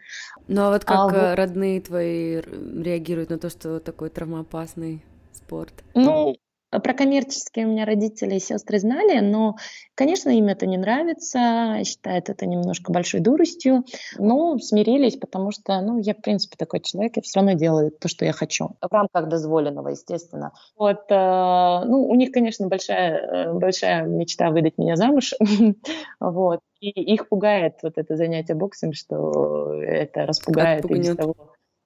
Ну 0.48 0.62
а 0.62 0.70
вот 0.70 0.84
как 0.84 1.12
а, 1.12 1.36
родные 1.36 1.80
твои 1.80 2.40
реагируют 2.40 3.30
на 3.30 3.38
то, 3.38 3.50
что 3.50 3.80
такой 3.80 4.08
травмоопасный 4.08 5.04
спорт? 5.32 5.74
Ну, 5.94 6.36
про 6.70 6.94
коммерческие 6.94 7.66
у 7.66 7.70
меня 7.70 7.84
родители 7.84 8.36
и 8.36 8.40
сестры 8.40 8.78
знали, 8.78 9.20
но, 9.20 9.56
конечно, 9.94 10.30
им 10.30 10.46
это 10.46 10.66
не 10.66 10.76
нравится, 10.76 11.82
считают 11.84 12.28
это 12.28 12.46
немножко 12.46 12.92
большой 12.92 13.20
дуростью, 13.20 13.84
но 14.18 14.56
смирились, 14.58 15.16
потому 15.16 15.50
что, 15.50 15.80
ну, 15.80 15.98
я, 15.98 16.14
в 16.14 16.22
принципе, 16.22 16.56
такой 16.56 16.80
человек, 16.80 17.16
я 17.16 17.22
все 17.22 17.40
равно 17.40 17.54
делаю 17.54 17.90
то, 17.90 18.08
что 18.08 18.24
я 18.24 18.32
хочу. 18.32 18.76
В 18.80 18.92
рамках 18.92 19.28
дозволенного, 19.28 19.88
естественно. 19.88 20.52
Вот, 20.76 21.10
э, 21.10 21.84
ну, 21.86 22.06
у 22.08 22.14
них, 22.14 22.30
конечно, 22.30 22.68
большая, 22.68 23.48
э, 23.48 23.52
большая 23.52 24.04
мечта 24.04 24.50
выдать 24.50 24.78
меня 24.78 24.96
замуж, 24.96 25.34
вот. 26.20 26.60
И 26.80 26.88
их 26.88 27.28
пугает 27.28 27.74
вот 27.82 27.98
это 27.98 28.16
занятие 28.16 28.54
боксом, 28.54 28.94
что 28.94 29.74
это 29.82 30.24
распугает 30.24 30.84
и 30.90 30.94
без 30.94 31.14
того 31.14 31.34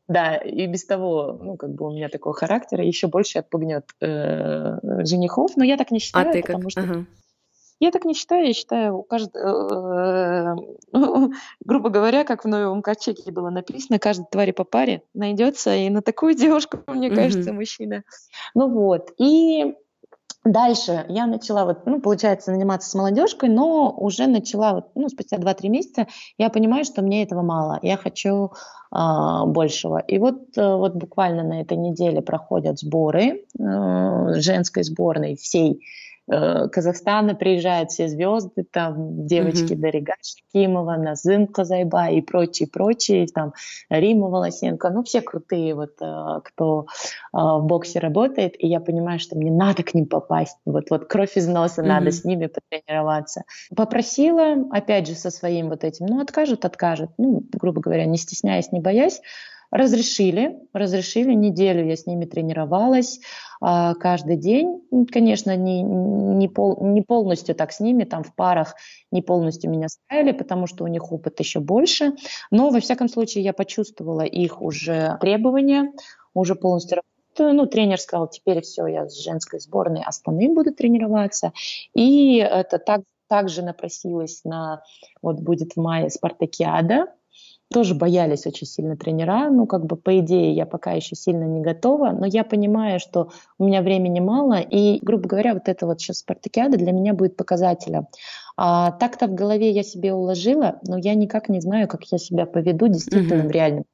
да, 0.08 0.36
и 0.36 0.66
без 0.66 0.84
того, 0.84 1.38
ну, 1.40 1.56
как 1.56 1.70
бы 1.70 1.86
у 1.86 1.92
меня 1.92 2.08
такого 2.08 2.34
характера, 2.34 2.84
еще 2.84 3.06
больше 3.06 3.38
отпугнет 3.38 3.86
э, 4.00 4.78
женихов, 5.04 5.56
но 5.56 5.64
я 5.64 5.76
так 5.76 5.90
не 5.90 5.98
считаю, 5.98 6.28
а 6.28 6.32
ты 6.32 6.42
потому 6.42 6.62
как? 6.62 6.70
что... 6.70 6.80
Ага. 6.82 7.06
Я 7.80 7.90
так 7.90 8.04
не 8.04 8.14
считаю, 8.14 8.46
я 8.46 8.54
считаю, 8.54 8.98
у 8.98 9.02
каждого, 9.02 10.56
э, 10.92 11.28
грубо 11.64 11.88
говоря, 11.88 12.24
как 12.24 12.44
в 12.44 12.48
новом 12.48 12.82
ковчеге 12.82 13.32
было 13.32 13.50
написано, 13.50 13.98
каждой 13.98 14.26
твари 14.30 14.52
по 14.52 14.64
паре 14.64 15.02
найдется, 15.12 15.74
и 15.74 15.90
на 15.90 16.00
такую 16.02 16.34
девушку, 16.36 16.78
мне 16.86 17.10
кажется, 17.10 17.52
мужчина. 17.52 18.04
Ну 18.54 18.68
вот, 18.68 19.10
и 19.18 19.74
Дальше 20.44 21.06
я 21.08 21.26
начала, 21.26 21.64
вот, 21.64 21.86
ну, 21.86 22.02
получается, 22.02 22.52
заниматься 22.52 22.90
с 22.90 22.94
молодежкой, 22.94 23.48
но 23.48 23.90
уже 23.90 24.26
начала, 24.26 24.74
вот, 24.74 24.90
ну, 24.94 25.08
спустя 25.08 25.38
2-3 25.38 25.68
месяца 25.70 26.06
я 26.36 26.50
понимаю, 26.50 26.84
что 26.84 27.00
мне 27.00 27.22
этого 27.22 27.40
мало, 27.40 27.78
я 27.80 27.96
хочу 27.96 28.52
э, 28.94 28.98
большего. 29.46 29.98
И 30.00 30.18
вот, 30.18 30.58
э, 30.58 30.76
вот 30.76 30.96
буквально 30.96 31.44
на 31.44 31.62
этой 31.62 31.78
неделе 31.78 32.20
проходят 32.20 32.78
сборы 32.78 33.46
э, 33.58 34.40
женской 34.40 34.82
сборной 34.82 35.36
всей 35.36 35.80
Казахстана 36.26 37.34
приезжают 37.34 37.90
все 37.90 38.08
звезды, 38.08 38.64
там 38.70 39.26
девочки 39.26 39.74
mm-hmm. 39.74 39.80
Дарига 39.80 40.14
Шакимова, 40.22 40.96
Назым 40.96 41.46
Казайба 41.46 42.08
и 42.08 42.22
прочие, 42.22 42.66
прочие, 42.66 43.26
там 43.26 43.52
Рима 43.90 44.28
Волосенко, 44.28 44.90
ну 44.90 45.02
все 45.02 45.20
крутые 45.20 45.74
вот, 45.74 46.00
э, 46.00 46.40
кто 46.44 46.86
э, 46.86 47.36
в 47.36 47.64
боксе 47.64 47.98
работает, 47.98 48.54
и 48.58 48.66
я 48.66 48.80
понимаю, 48.80 49.18
что 49.18 49.36
мне 49.36 49.50
надо 49.50 49.82
к 49.82 49.92
ним 49.92 50.06
попасть, 50.06 50.56
вот, 50.64 50.90
вот 50.90 51.06
кровь 51.06 51.36
из 51.36 51.46
носа, 51.46 51.82
mm-hmm. 51.82 51.86
надо 51.86 52.10
с 52.10 52.24
ними 52.24 52.46
потренироваться. 52.46 53.42
Попросила, 53.76 54.54
опять 54.70 55.06
же, 55.06 55.14
со 55.14 55.30
своим 55.30 55.68
вот 55.68 55.84
этим, 55.84 56.06
ну 56.06 56.20
откажут, 56.22 56.64
откажут, 56.64 57.10
ну, 57.18 57.42
грубо 57.52 57.82
говоря, 57.82 58.06
не 58.06 58.16
стесняясь, 58.16 58.72
не 58.72 58.80
боясь, 58.80 59.20
Разрешили, 59.74 60.60
разрешили, 60.72 61.34
неделю 61.34 61.84
я 61.84 61.96
с 61.96 62.06
ними 62.06 62.26
тренировалась 62.26 63.18
а, 63.60 63.94
каждый 63.94 64.36
день. 64.36 64.80
Конечно, 65.10 65.56
не, 65.56 65.82
не, 65.82 66.46
пол, 66.46 66.78
не 66.80 67.02
полностью 67.02 67.56
так 67.56 67.72
с 67.72 67.80
ними, 67.80 68.04
там 68.04 68.22
в 68.22 68.36
парах 68.36 68.76
не 69.10 69.20
полностью 69.20 69.72
меня 69.72 69.88
ставили, 69.88 70.30
потому 70.30 70.68
что 70.68 70.84
у 70.84 70.86
них 70.86 71.10
опыт 71.10 71.40
еще 71.40 71.58
больше. 71.58 72.12
Но, 72.52 72.70
во 72.70 72.78
всяком 72.78 73.08
случае, 73.08 73.42
я 73.42 73.52
почувствовала 73.52 74.20
их 74.20 74.62
уже 74.62 75.18
требования, 75.20 75.92
уже 76.34 76.54
полностью 76.54 77.02
ну, 77.36 77.66
тренер 77.66 77.98
сказал, 77.98 78.28
теперь 78.28 78.60
все, 78.60 78.86
я 78.86 79.08
с 79.08 79.18
женской 79.18 79.58
сборной 79.58 80.04
Астаны 80.06 80.54
буду 80.54 80.72
тренироваться. 80.72 81.52
И 81.94 82.36
это 82.36 82.78
так, 82.78 83.00
также 83.26 83.62
напросилась 83.62 84.44
на, 84.44 84.84
вот 85.20 85.40
будет 85.40 85.72
в 85.72 85.80
мае 85.80 86.10
Спартакиада, 86.10 87.08
тоже 87.72 87.94
боялись 87.94 88.46
очень 88.46 88.66
сильно 88.66 88.96
тренера. 88.96 89.50
Ну, 89.50 89.66
как 89.66 89.84
бы, 89.84 89.96
по 89.96 90.18
идее, 90.18 90.54
я 90.54 90.66
пока 90.66 90.92
еще 90.92 91.16
сильно 91.16 91.44
не 91.44 91.60
готова, 91.60 92.10
но 92.10 92.26
я 92.26 92.44
понимаю, 92.44 93.00
что 93.00 93.30
у 93.58 93.64
меня 93.64 93.82
времени 93.82 94.20
мало, 94.20 94.60
и, 94.60 94.98
грубо 95.02 95.28
говоря, 95.28 95.54
вот 95.54 95.68
это 95.68 95.86
вот 95.86 96.00
сейчас 96.00 96.18
спартакиада 96.18 96.76
для 96.76 96.92
меня 96.92 97.14
будет 97.14 97.36
показателем. 97.36 98.06
А, 98.56 98.92
так-то 98.92 99.26
в 99.26 99.34
голове 99.34 99.70
я 99.70 99.82
себе 99.82 100.12
уложила, 100.12 100.78
но 100.86 100.98
я 100.98 101.14
никак 101.14 101.48
не 101.48 101.60
знаю, 101.60 101.88
как 101.88 102.04
я 102.04 102.18
себя 102.18 102.46
поведу 102.46 102.88
действительно 102.88 103.40
угу. 103.42 103.48
в 103.48 103.50
реальном 103.50 103.84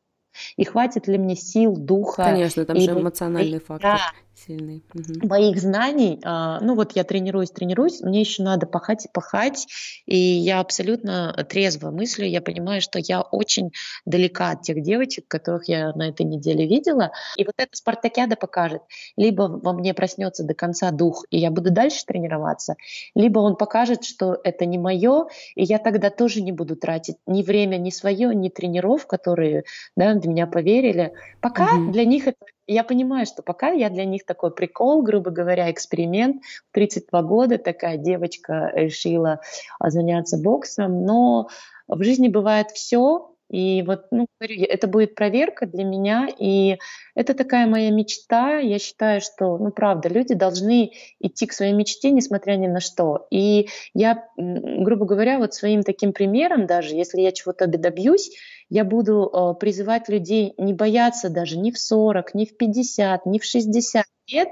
и 0.56 0.64
хватит 0.64 1.08
ли 1.08 1.18
мне 1.18 1.36
сил, 1.36 1.76
духа. 1.76 2.24
Конечно, 2.24 2.64
там 2.64 2.76
и, 2.76 2.80
же 2.80 2.92
эмоциональный 2.92 3.58
и, 3.58 3.60
фактор. 3.60 3.96
Да, 3.96 3.98
сильный. 4.46 4.82
Угу. 4.94 5.26
Моих 5.26 5.58
знаний, 5.58 6.20
а, 6.24 6.60
ну 6.60 6.74
вот 6.74 6.92
я 6.96 7.04
тренируюсь, 7.04 7.50
тренируюсь, 7.50 8.00
мне 8.00 8.20
еще 8.20 8.42
надо 8.42 8.66
пахать 8.66 9.06
и 9.06 9.08
пахать, 9.12 9.66
и 10.06 10.16
я 10.16 10.60
абсолютно 10.60 11.32
трезво 11.48 11.90
мыслю, 11.90 12.26
я 12.26 12.40
понимаю, 12.40 12.80
что 12.80 12.98
я 12.98 13.20
очень 13.20 13.70
далека 14.04 14.50
от 14.50 14.62
тех 14.62 14.82
девочек, 14.82 15.26
которых 15.28 15.68
я 15.68 15.92
на 15.92 16.08
этой 16.08 16.24
неделе 16.26 16.66
видела, 16.66 17.12
и 17.36 17.44
вот 17.44 17.54
эта 17.56 17.76
спартакиада 17.76 18.36
покажет, 18.36 18.82
либо 19.16 19.42
во 19.42 19.72
мне 19.72 19.94
проснется 19.94 20.44
до 20.44 20.54
конца 20.54 20.90
дух, 20.90 21.24
и 21.30 21.38
я 21.38 21.50
буду 21.50 21.70
дальше 21.70 22.04
тренироваться, 22.06 22.76
либо 23.14 23.40
он 23.40 23.56
покажет, 23.56 24.04
что 24.04 24.38
это 24.42 24.66
не 24.66 24.78
мое, 24.78 25.26
и 25.54 25.64
я 25.64 25.78
тогда 25.78 26.10
тоже 26.10 26.42
не 26.42 26.52
буду 26.52 26.76
тратить 26.76 27.16
ни 27.26 27.42
время, 27.42 27.76
ни 27.76 27.90
свое, 27.90 28.34
ни 28.34 28.48
тренеров, 28.48 29.06
которые 29.06 29.64
да, 29.96 30.14
в 30.14 30.26
меня 30.26 30.46
поверили. 30.46 31.12
Пока 31.40 31.74
угу. 31.74 31.92
для 31.92 32.04
них 32.04 32.26
это 32.26 32.38
я 32.72 32.84
понимаю, 32.84 33.26
что 33.26 33.42
пока 33.42 33.70
я 33.70 33.90
для 33.90 34.04
них 34.04 34.24
такой 34.24 34.52
прикол, 34.52 35.02
грубо 35.02 35.30
говоря, 35.30 35.70
эксперимент. 35.70 36.42
В 36.70 36.74
32 36.74 37.22
года 37.22 37.58
такая 37.58 37.96
девочка 37.96 38.70
решила 38.74 39.40
а, 39.78 39.90
заняться 39.90 40.38
боксом, 40.38 41.04
но 41.04 41.48
в 41.88 42.02
жизни 42.04 42.28
бывает 42.28 42.70
все, 42.70 43.34
и 43.50 43.82
вот, 43.82 44.06
ну, 44.12 44.28
говорю, 44.38 44.64
это 44.64 44.86
будет 44.86 45.16
проверка 45.16 45.66
для 45.66 45.82
меня, 45.82 46.28
и 46.38 46.78
это 47.16 47.34
такая 47.34 47.66
моя 47.66 47.90
мечта. 47.90 48.58
Я 48.58 48.78
считаю, 48.78 49.20
что, 49.20 49.58
ну, 49.58 49.72
правда, 49.72 50.08
люди 50.08 50.34
должны 50.34 50.92
идти 51.18 51.46
к 51.46 51.52
своей 51.52 51.72
мечте, 51.72 52.12
несмотря 52.12 52.54
ни 52.54 52.68
на 52.68 52.78
что. 52.78 53.26
И 53.30 53.68
я, 53.92 54.24
грубо 54.36 55.04
говоря, 55.04 55.38
вот 55.38 55.52
своим 55.52 55.82
таким 55.82 56.12
примером 56.12 56.66
даже, 56.66 56.94
если 56.94 57.20
я 57.20 57.32
чего-то 57.32 57.66
добьюсь, 57.66 58.30
я 58.68 58.84
буду 58.84 59.28
э, 59.28 59.58
призывать 59.58 60.08
людей 60.08 60.54
не 60.56 60.72
бояться 60.72 61.28
даже 61.28 61.58
ни 61.58 61.72
в 61.72 61.78
40, 61.78 62.34
ни 62.34 62.44
в 62.44 62.56
50, 62.56 63.26
ни 63.26 63.40
в 63.40 63.44
60 63.44 64.04
лет, 64.28 64.48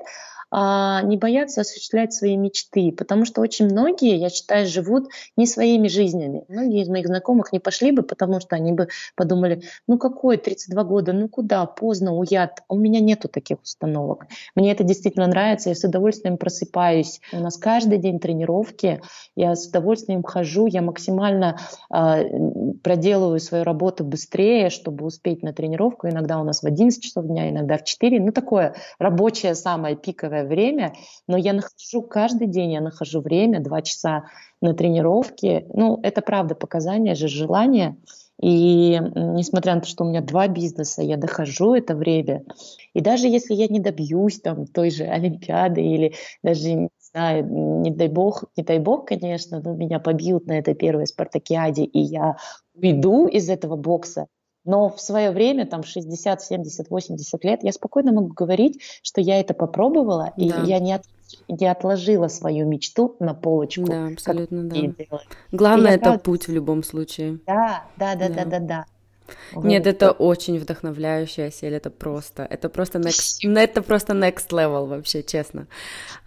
не 0.51 1.17
бояться 1.17 1.61
осуществлять 1.61 2.13
свои 2.13 2.37
мечты, 2.37 2.93
потому 2.93 3.25
что 3.25 3.41
очень 3.41 3.67
многие, 3.67 4.17
я 4.17 4.31
считаю, 4.31 4.67
живут 4.67 5.09
не 5.37 5.47
своими 5.47 5.89
жизнями. 5.89 6.45
Многие 6.49 6.83
из 6.83 6.89
моих 6.89 7.07
знакомых 7.07 7.53
не 7.53 7.59
пошли 7.59 7.93
бы, 7.93 8.03
потому 8.03 8.41
что 8.41 8.57
они 8.57 8.73
бы 8.73 8.89
подумали, 9.15 9.63
ну 9.87 9.99
какой 9.99 10.37
32 10.39 10.85
года, 10.85 11.13
ну 11.13 11.29
куда, 11.29 11.67
поздно, 11.67 12.15
уят. 12.15 12.63
У 12.69 12.77
меня 12.77 13.01
нету 13.01 13.29
таких 13.29 13.61
установок. 13.63 14.27
Мне 14.55 14.73
это 14.73 14.85
действительно 14.85 15.27
нравится, 15.27 15.69
я 15.69 15.75
с 15.75 15.85
удовольствием 15.85 16.39
просыпаюсь. 16.39 17.21
У 17.33 17.39
нас 17.39 17.57
каждый 17.59 17.99
день 17.99 18.19
тренировки, 18.19 19.01
я 19.37 19.55
с 19.55 19.69
удовольствием 19.69 20.23
хожу, 20.23 20.67
я 20.67 20.83
максимально 20.83 21.59
э, 21.93 22.25
проделываю 22.83 23.41
свою 23.41 23.65
работу 23.65 24.05
быстрее, 24.05 24.71
чтобы 24.71 25.05
успеть 25.05 25.43
на 25.43 25.53
тренировку. 25.53 26.09
Иногда 26.09 26.41
у 26.41 26.45
нас 26.45 26.63
в 26.63 26.67
11 26.67 27.03
часов 27.03 27.27
дня, 27.27 27.51
иногда 27.51 27.79
в 27.79 27.85
4. 27.85 28.21
Ну 28.21 28.33
такое 28.33 28.75
рабочее 28.99 29.55
самое 29.55 29.97
пиковое 29.97 30.38
некоторое 30.39 30.45
время, 30.45 30.95
но 31.27 31.37
я 31.37 31.53
нахожу 31.53 32.03
каждый 32.03 32.47
день, 32.47 32.73
я 32.73 32.81
нахожу 32.81 33.21
время, 33.21 33.61
два 33.61 33.83
часа 33.83 34.25
на 34.61 34.75
тренировке. 34.75 35.67
Ну, 35.73 36.01
это 36.03 36.23
правда 36.23 36.55
показания 36.55 37.15
же, 37.15 37.29
желание. 37.29 37.97
И 38.41 39.01
несмотря 39.17 39.75
на 39.75 39.81
то, 39.81 39.89
что 39.89 40.05
у 40.05 40.09
меня 40.09 40.21
два 40.21 40.47
бизнеса, 40.47 41.03
я 41.03 41.17
дохожу 41.17 41.75
это 41.75 41.97
время. 41.97 42.45
И 42.95 43.01
даже 43.01 43.27
если 43.27 43.55
я 43.55 43.67
не 43.67 43.81
добьюсь 43.81 44.41
там 44.41 44.67
той 44.67 44.91
же 44.91 45.05
Олимпиады 45.05 45.83
или 45.83 46.15
даже 46.45 46.73
не 46.73 46.89
знаю, 47.13 47.47
не 47.83 47.91
дай 47.91 48.09
бог, 48.09 48.45
не 48.57 48.63
дай 48.63 48.79
бог, 48.79 49.09
конечно, 49.09 49.61
но 49.65 49.75
меня 49.75 49.99
побьют 49.99 50.47
на 50.47 50.59
этой 50.59 50.75
первой 50.75 51.07
спартакиаде, 51.07 51.83
и 51.83 51.99
я 51.99 52.37
уйду 52.75 53.27
из 53.27 53.49
этого 53.49 53.75
бокса, 53.75 54.27
но 54.69 54.91
в 54.91 55.01
свое 55.01 55.31
время, 55.31 55.67
там 55.67 55.83
60, 55.83 56.43
70, 56.43 56.91
80 56.91 57.45
лет, 57.45 57.61
я 57.63 57.73
спокойно 57.73 58.13
могу 58.13 58.35
говорить, 58.35 58.81
что 59.03 59.23
я 59.23 59.41
это 59.41 59.55
попробовала, 59.55 60.35
да. 60.37 60.45
и 60.45 60.67
я 60.67 60.79
не, 60.79 60.93
от, 60.93 61.05
не 61.49 61.67
отложила 61.67 62.29
свою 62.29 62.69
мечту 62.69 63.17
на 63.19 63.33
полочку. 63.33 63.87
Да, 63.87 64.09
абсолютно, 64.09 64.65
да. 64.65 64.77
Главное, 65.53 65.93
это 65.93 66.05
правда... 66.05 66.21
путь 66.23 66.49
в 66.49 66.53
любом 66.53 66.83
случае. 66.83 67.39
Да, 67.47 67.85
да, 67.97 68.15
да, 68.15 68.29
да, 68.29 68.45
да, 68.45 68.45
да. 68.45 68.61
да. 68.61 68.85
Нет, 69.55 69.87
это 69.87 70.13
очень 70.13 70.59
вдохновляющая 70.59 71.49
Асель, 71.49 71.75
это 71.75 71.91
просто, 71.91 72.45
это 72.45 72.69
просто 72.69 72.99
next, 72.99 73.39
это 73.43 73.83
просто 73.83 74.13
next 74.13 74.51
level 74.51 74.87
вообще, 74.87 75.23
честно. 75.23 75.67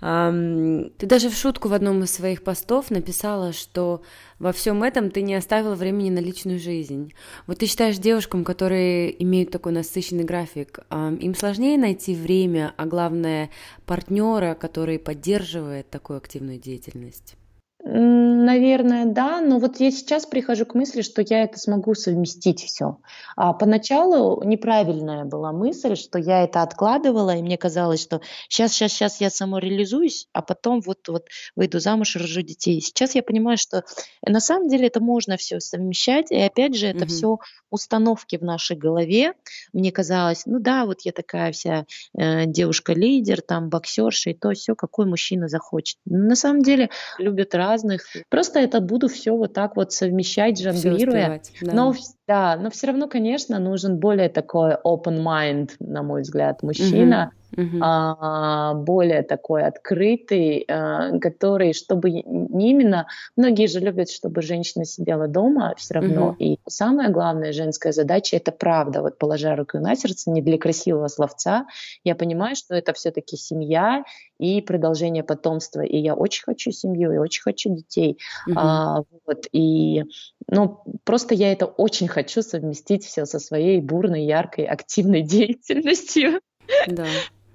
Um, 0.02 0.92
ты 0.98 1.06
даже 1.06 1.30
в 1.30 1.36
шутку 1.36 1.68
в 1.68 1.74
одном 1.74 2.04
из 2.04 2.12
своих 2.12 2.44
постов 2.44 2.90
написала, 2.92 3.54
что 3.54 4.02
во 4.40 4.52
всем 4.52 4.84
этом 4.84 5.12
ты 5.12 5.22
не 5.22 5.36
оставила 5.36 5.76
времени 5.76 6.10
на 6.10 6.20
личную 6.20 6.60
жизнь. 6.60 7.14
Вот 7.48 7.60
ты 7.60 7.68
считаешь 7.68 7.98
девушкам, 7.98 8.44
которые 8.44 9.22
имеют 9.24 9.52
такой 9.52 9.72
насыщенный 9.72 10.24
график, 10.24 10.80
um, 10.90 11.18
им 11.18 11.36
сложнее 11.36 11.78
найти 11.78 12.16
время, 12.16 12.74
а 12.78 12.86
главное 12.86 13.50
партнера, 13.86 14.56
который 14.56 14.98
поддерживает 15.00 15.90
такую 15.90 16.18
активную 16.18 16.60
деятельность? 16.60 17.36
Наверное, 17.84 19.06
да, 19.06 19.42
но 19.42 19.58
вот 19.58 19.80
я 19.80 19.90
сейчас 19.90 20.28
прихожу 20.28 20.66
к 20.66 20.76
мысли, 20.76 21.02
что 21.02 21.24
я 21.28 21.44
это 21.44 21.58
смогу 21.58 21.96
совместить 21.96 22.64
все. 22.64 23.00
А 23.36 23.54
поначалу 23.54 24.44
неправильная 24.44 25.26
была 25.26 25.52
мысль, 25.52 25.96
что 25.96 26.20
я 26.20 26.44
это 26.44 26.62
откладывала, 26.62 27.36
и 27.36 27.42
мне 27.42 27.58
казалось, 27.58 28.04
что 28.04 28.22
сейчас, 28.50 28.74
сейчас, 28.74 28.94
сейчас 28.94 29.20
я 29.20 29.32
самореализуюсь, 29.32 30.28
а 30.32 30.44
потом 30.44 30.82
вот, 30.82 31.08
вот 31.08 31.28
выйду 31.56 31.80
замуж, 31.80 32.16
рожу 32.16 32.44
детей. 32.44 32.82
Сейчас 32.82 33.16
я 33.16 33.24
понимаю, 33.24 33.58
что 33.58 33.84
на 34.24 34.40
самом 34.40 34.68
деле 34.68 34.88
это 34.88 35.00
можно 35.00 35.38
все 35.38 35.60
совмещать, 35.60 36.32
и 36.32 36.40
опять 36.40 36.76
же 36.76 36.86
это 36.86 37.06
mm-hmm. 37.06 37.08
все 37.08 37.38
установки 37.72 38.38
в 38.38 38.44
нашей 38.44 38.78
голове. 38.78 39.34
Мне 39.74 39.92
казалось, 39.92 40.46
ну 40.46 40.60
да, 40.60 40.86
вот 40.86 41.02
я 41.02 41.14
такая 41.14 41.52
вся 41.52 41.86
э, 42.16 42.46
девушка-лидер, 42.46 43.42
там 43.42 43.70
боксерша 43.70 44.32
и 44.32 44.34
то 44.36 44.52
все, 44.52 44.76
какой 44.76 45.08
мужчина 45.08 45.48
захочет. 45.48 45.98
На 46.06 46.36
самом 46.36 46.62
деле 46.62 46.90
любят 47.18 47.56
раз 47.56 47.71
разных. 47.72 48.06
Просто 48.30 48.60
это 48.60 48.82
буду 48.82 49.08
все 49.08 49.36
вот 49.36 49.54
так 49.54 49.76
вот 49.76 49.92
совмещать, 49.94 50.62
жонглируя. 50.62 51.42
Да. 51.62 51.74
Но, 51.74 51.94
да, 52.32 52.56
но 52.56 52.70
все 52.70 52.88
равно, 52.88 53.10
конечно, 53.10 53.60
нужен 53.60 53.98
более 53.98 54.30
такой 54.30 54.76
open 54.86 55.22
mind, 55.22 55.72
на 55.82 56.02
мой 56.02 56.22
взгляд, 56.22 56.64
мужчина, 56.64 57.34
uh-huh. 57.56 57.80
а, 57.82 58.74
более 58.74 59.22
такой 59.24 59.64
открытый, 59.64 60.66
а, 60.70 61.20
который, 61.20 61.74
чтобы 61.74 62.10
не 62.12 62.72
именно... 62.72 63.08
Многие 63.36 63.68
же 63.68 63.82
любят, 63.82 64.10
чтобы 64.10 64.42
женщина 64.42 64.86
сидела 64.86 65.28
дома 65.28 65.74
все 65.78 65.96
равно. 65.96 66.30
Uh-huh. 66.40 66.46
И 66.46 66.60
самая 66.70 67.10
главная 67.10 67.52
женская 67.52 67.92
задача— 67.92 68.38
это 68.38 68.54
правда. 68.54 69.02
Вот 69.02 69.18
положа 69.18 69.54
руку 69.58 69.78
на 69.80 69.96
сердце, 69.96 70.32
не 70.32 70.42
для 70.42 70.58
красивого 70.58 71.10
словца, 71.10 71.66
я 72.06 72.16
понимаю, 72.16 72.56
что 72.56 72.76
это 72.76 72.94
все-таки 72.94 73.36
семья 73.36 74.06
и 74.40 74.62
продолжение 74.62 75.24
потомства. 75.24 75.82
И 75.82 75.98
я 75.98 76.16
очень 76.16 76.44
хочу 76.44 76.72
семью, 76.72 77.12
и 77.12 77.18
очень 77.18 77.42
хочу 77.42 77.76
детей. 77.76 78.18
Uh-huh. 78.48 78.54
А, 78.56 79.04
вот, 79.28 79.48
и 79.52 80.06
ну, 80.48 80.84
просто 81.04 81.36
я 81.36 81.52
это 81.52 81.66
очень 81.66 82.08
хочу 82.08 82.21
совместить 82.30 83.06
все 83.06 83.26
со 83.26 83.40
своей 83.40 83.82
бурной, 83.82 84.26
яркой, 84.26 84.66
активной 84.66 85.22
деятельностью. 85.24 86.42
Да. 86.88 87.08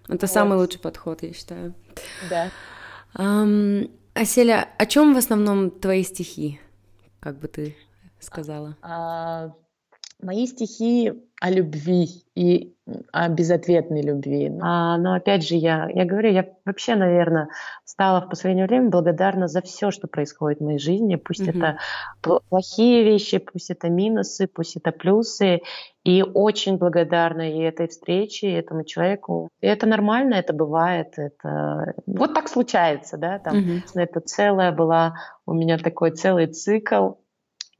Это 0.09 0.26
вот. 0.26 0.30
самый 0.30 0.59
лучший 0.59 0.80
подход, 0.80 1.22
я 1.22 1.32
считаю. 1.32 1.74
Да. 2.30 2.51
Um, 3.16 3.90
Аселя, 4.14 4.68
о 4.78 4.86
чем 4.86 5.14
в 5.14 5.18
основном 5.18 5.70
твои 5.70 6.02
стихи, 6.02 6.60
как 7.20 7.38
бы 7.38 7.48
ты 7.48 7.76
сказала? 8.20 8.76
А, 8.82 9.52
мои 10.22 10.47
стихи 10.47 11.12
о 11.40 11.51
любви 11.51 12.24
и 12.34 12.74
о 13.12 13.28
безответной 13.28 14.01
любви. 14.01 14.51
А, 14.62 14.97
но 14.97 15.14
опять 15.14 15.47
же, 15.47 15.56
я, 15.56 15.88
я 15.93 16.05
говорю, 16.05 16.30
я 16.30 16.48
вообще, 16.64 16.94
наверное, 16.94 17.48
стала 17.84 18.20
в 18.20 18.28
последнее 18.28 18.66
время 18.66 18.88
благодарна 18.88 19.48
за 19.48 19.60
все, 19.60 19.90
что 19.90 20.06
происходит 20.06 20.60
в 20.60 20.64
моей 20.64 20.78
жизни. 20.78 21.16
Пусть 21.16 21.43
mm-hmm. 21.43 21.59
это 21.59 21.78
плохие 22.48 23.05
вещи, 23.05 23.38
пусть 23.38 23.70
это 23.70 23.90
минусы, 23.90 24.47
пусть 24.47 24.76
это 24.76 24.93
плюсы. 24.93 25.60
И 26.05 26.22
очень 26.22 26.78
благодарна 26.78 27.51
и 27.51 27.59
этой 27.59 27.88
встрече, 27.88 28.48
и 28.48 28.55
этому 28.55 28.84
человеку. 28.84 29.48
И 29.60 29.66
это 29.66 29.86
нормально, 29.86 30.34
это 30.34 30.52
бывает. 30.52 31.14
Это... 31.16 31.94
Вот 32.06 32.32
так 32.32 32.48
случается, 32.48 33.18
да. 33.18 33.40
Там, 33.40 33.56
mm-hmm. 33.56 33.82
Это 33.94 34.20
целая 34.20 34.72
была 34.72 35.16
у 35.44 35.52
меня 35.52 35.78
такой 35.78 36.12
целый 36.12 36.47
цикл 36.47 37.14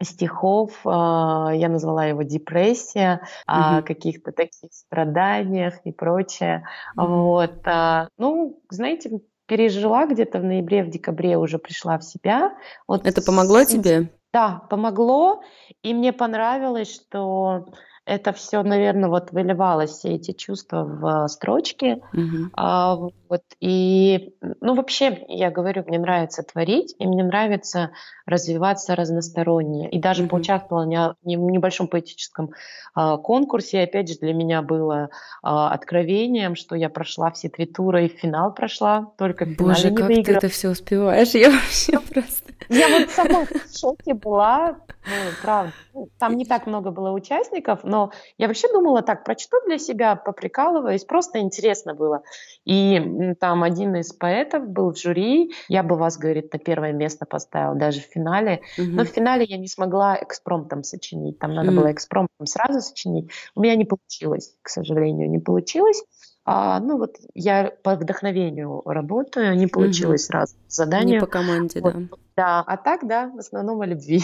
стихов, 0.02 0.78
а, 0.85 1.52
я 1.55 1.68
назвала 1.68 2.05
его 2.06 2.23
депрессия, 2.23 3.23
о 3.47 3.82
каких-то 3.82 4.32
таких 4.32 4.73
страданиях 4.73 5.74
и 5.85 5.93
прочее. 5.93 6.66
Mm-hmm. 6.97 7.06
Вот, 7.06 7.60
а, 7.64 8.09
ну, 8.18 8.60
знаете, 8.70 9.20
пережила 9.47 10.06
где-то 10.06 10.39
в 10.40 10.44
ноябре, 10.44 10.85
в 10.85 10.90
декабре 10.90 11.39
уже 11.39 11.59
пришла 11.59 11.98
в 11.98 12.05
себя. 12.05 12.55
Вот 12.86 13.06
Это 13.06 13.23
помогло 13.23 13.64
тебе? 13.64 14.10
Да, 14.32 14.62
помогло, 14.68 15.43
и 15.82 15.94
мне 15.94 16.12
понравилось, 16.12 16.94
что 16.94 17.68
это 18.06 18.32
все, 18.32 18.62
наверное, 18.62 19.08
вот 19.08 19.32
выливалось, 19.32 19.90
все 19.90 20.14
эти 20.14 20.30
чувства 20.30 20.84
в 20.84 21.28
строчки. 21.28 22.00
Mm-hmm. 22.14 22.50
А, 22.54 22.94
вот, 22.94 23.42
и, 23.60 24.32
ну, 24.60 24.74
вообще, 24.74 25.24
я 25.28 25.50
говорю, 25.50 25.82
мне 25.88 25.98
нравится 25.98 26.44
творить, 26.44 26.94
и 27.00 27.06
мне 27.06 27.24
нравится 27.24 27.90
развиваться 28.24 28.94
разносторонне. 28.94 29.90
И 29.90 29.98
даже 29.98 30.22
mm-hmm. 30.22 30.28
поучаствовала 30.28 31.16
в 31.20 31.26
небольшом 31.26 31.88
поэтическом 31.88 32.52
а, 32.94 33.16
конкурсе, 33.16 33.78
и 33.78 33.84
опять 33.84 34.08
же, 34.08 34.18
для 34.20 34.32
меня 34.32 34.62
было 34.62 35.10
а, 35.42 35.72
откровением, 35.72 36.54
что 36.54 36.76
я 36.76 36.88
прошла 36.88 37.32
все 37.32 37.48
три 37.48 37.66
тура 37.66 38.04
и 38.04 38.08
в 38.08 38.12
финал 38.12 38.54
прошла, 38.54 39.12
только 39.18 39.46
в 39.46 39.56
Боже, 39.56 39.90
не 39.90 39.96
как 39.96 40.06
выиграла. 40.06 40.40
ты 40.40 40.46
это 40.46 40.48
все 40.48 40.70
успеваешь, 40.70 41.30
я 41.34 41.50
вообще 41.50 41.98
просто... 41.98 42.45
Я 42.68 42.88
вот 42.88 43.10
сама 43.10 43.44
в 43.44 43.78
шоке 43.78 44.14
была, 44.14 44.78
ну, 45.06 45.14
правда. 45.42 45.72
Там 46.18 46.36
не 46.36 46.44
так 46.44 46.66
много 46.66 46.90
было 46.90 47.12
участников, 47.12 47.80
но 47.84 48.10
я 48.38 48.48
вообще 48.48 48.68
думала 48.72 49.02
так, 49.02 49.24
прочту 49.24 49.56
для 49.66 49.78
себя, 49.78 50.16
поприкалываюсь, 50.16 51.04
просто 51.04 51.38
интересно 51.38 51.94
было. 51.94 52.22
И 52.64 53.34
там 53.40 53.62
один 53.62 53.94
из 53.96 54.12
поэтов 54.12 54.68
был 54.68 54.92
в 54.92 54.98
жюри, 54.98 55.52
я 55.68 55.82
бы 55.82 55.96
вас, 55.96 56.18
говорит, 56.18 56.52
на 56.52 56.58
первое 56.58 56.92
место 56.92 57.24
поставила, 57.26 57.74
даже 57.74 58.00
в 58.00 58.04
финале. 58.04 58.62
Угу. 58.78 58.88
Но 58.88 59.04
в 59.04 59.08
финале 59.08 59.44
я 59.44 59.58
не 59.58 59.68
смогла 59.68 60.18
экспромтом 60.20 60.82
сочинить, 60.82 61.38
там 61.38 61.54
надо 61.54 61.70
угу. 61.70 61.80
было 61.80 61.92
экспромтом 61.92 62.46
сразу 62.46 62.80
сочинить. 62.80 63.30
У 63.54 63.60
меня 63.60 63.76
не 63.76 63.84
получилось, 63.84 64.54
к 64.62 64.68
сожалению, 64.68 65.30
не 65.30 65.38
получилось. 65.38 66.02
А, 66.48 66.78
ну 66.78 66.97
вот 66.97 67.16
я 67.35 67.73
по 67.82 67.97
вдохновению 67.97 68.81
работаю, 68.85 69.56
не 69.56 69.66
получилось 69.66 70.23
угу. 70.23 70.27
сразу 70.27 70.55
задание. 70.68 71.16
Не 71.16 71.20
по 71.20 71.27
команде, 71.27 71.81
вот. 71.81 71.94
да. 71.94 72.16
Да, 72.36 72.64
а 72.64 72.77
так, 72.77 73.06
да, 73.06 73.31
в 73.35 73.39
основном 73.39 73.81
о 73.81 73.86
любви. 73.86 74.23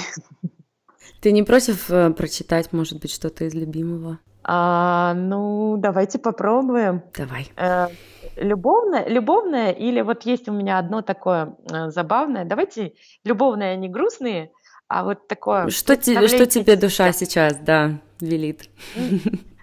Ты 1.21 1.33
не 1.33 1.43
против 1.43 1.91
э, 1.91 2.11
прочитать, 2.11 2.73
может 2.73 3.01
быть, 3.01 3.13
что-то 3.13 3.45
из 3.45 3.55
любимого? 3.55 4.21
А, 4.45 5.15
ну, 5.15 5.77
давайте 5.79 6.21
попробуем. 6.21 7.03
Давай. 7.17 7.51
Э, 7.57 7.89
любовное, 8.37 9.05
любовное 9.09 9.73
или 9.73 10.01
вот 10.01 10.23
есть 10.23 10.49
у 10.49 10.53
меня 10.53 10.79
одно 10.79 11.03
такое 11.03 11.57
э, 11.71 11.91
забавное. 11.91 12.45
Давайте 12.45 12.95
любовное, 13.25 13.75
не 13.77 13.89
грустные, 13.89 14.53
а 14.87 15.03
вот 15.03 15.27
такое. 15.27 15.69
Что, 15.71 15.97
те, 15.97 16.29
что 16.29 16.47
тебе 16.47 16.77
душа 16.77 17.13
сейчас, 17.13 17.57
да, 17.57 17.99
велит? 18.21 18.69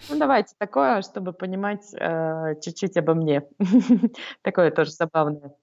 Ну, 0.09 0.17
давайте 0.17 0.55
такое, 0.57 1.03
чтобы 1.03 1.33
понимать 1.33 1.93
э, 1.93 2.55
чуть-чуть 2.61 2.97
обо 2.97 3.13
мне. 3.13 3.47
такое 4.41 4.71
тоже 4.71 4.91
забавное. 4.91 5.53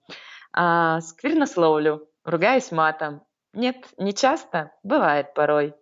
А, 0.52 1.00
сквернословлю, 1.00 2.08
ругаюсь 2.24 2.70
матом. 2.70 3.22
Нет, 3.52 3.76
не 3.98 4.14
часто, 4.14 4.72
бывает 4.84 5.34
порой. 5.34 5.74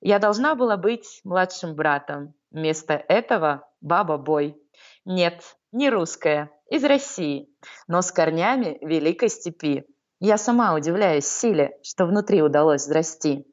Я 0.00 0.18
должна 0.18 0.54
была 0.54 0.76
быть 0.76 1.20
младшим 1.24 1.74
братом. 1.74 2.34
Вместо 2.50 2.94
этого 2.94 3.68
баба-бой. 3.80 4.60
Нет, 5.04 5.56
не 5.72 5.88
русская, 5.88 6.50
из 6.68 6.84
России, 6.84 7.48
но 7.88 8.02
с 8.02 8.12
корнями 8.12 8.78
великой 8.82 9.28
степи. 9.28 9.86
Я 10.18 10.36
сама 10.36 10.74
удивляюсь 10.74 11.26
силе, 11.26 11.78
что 11.82 12.04
внутри 12.04 12.42
удалось 12.42 12.82
зрасти. 12.82 13.46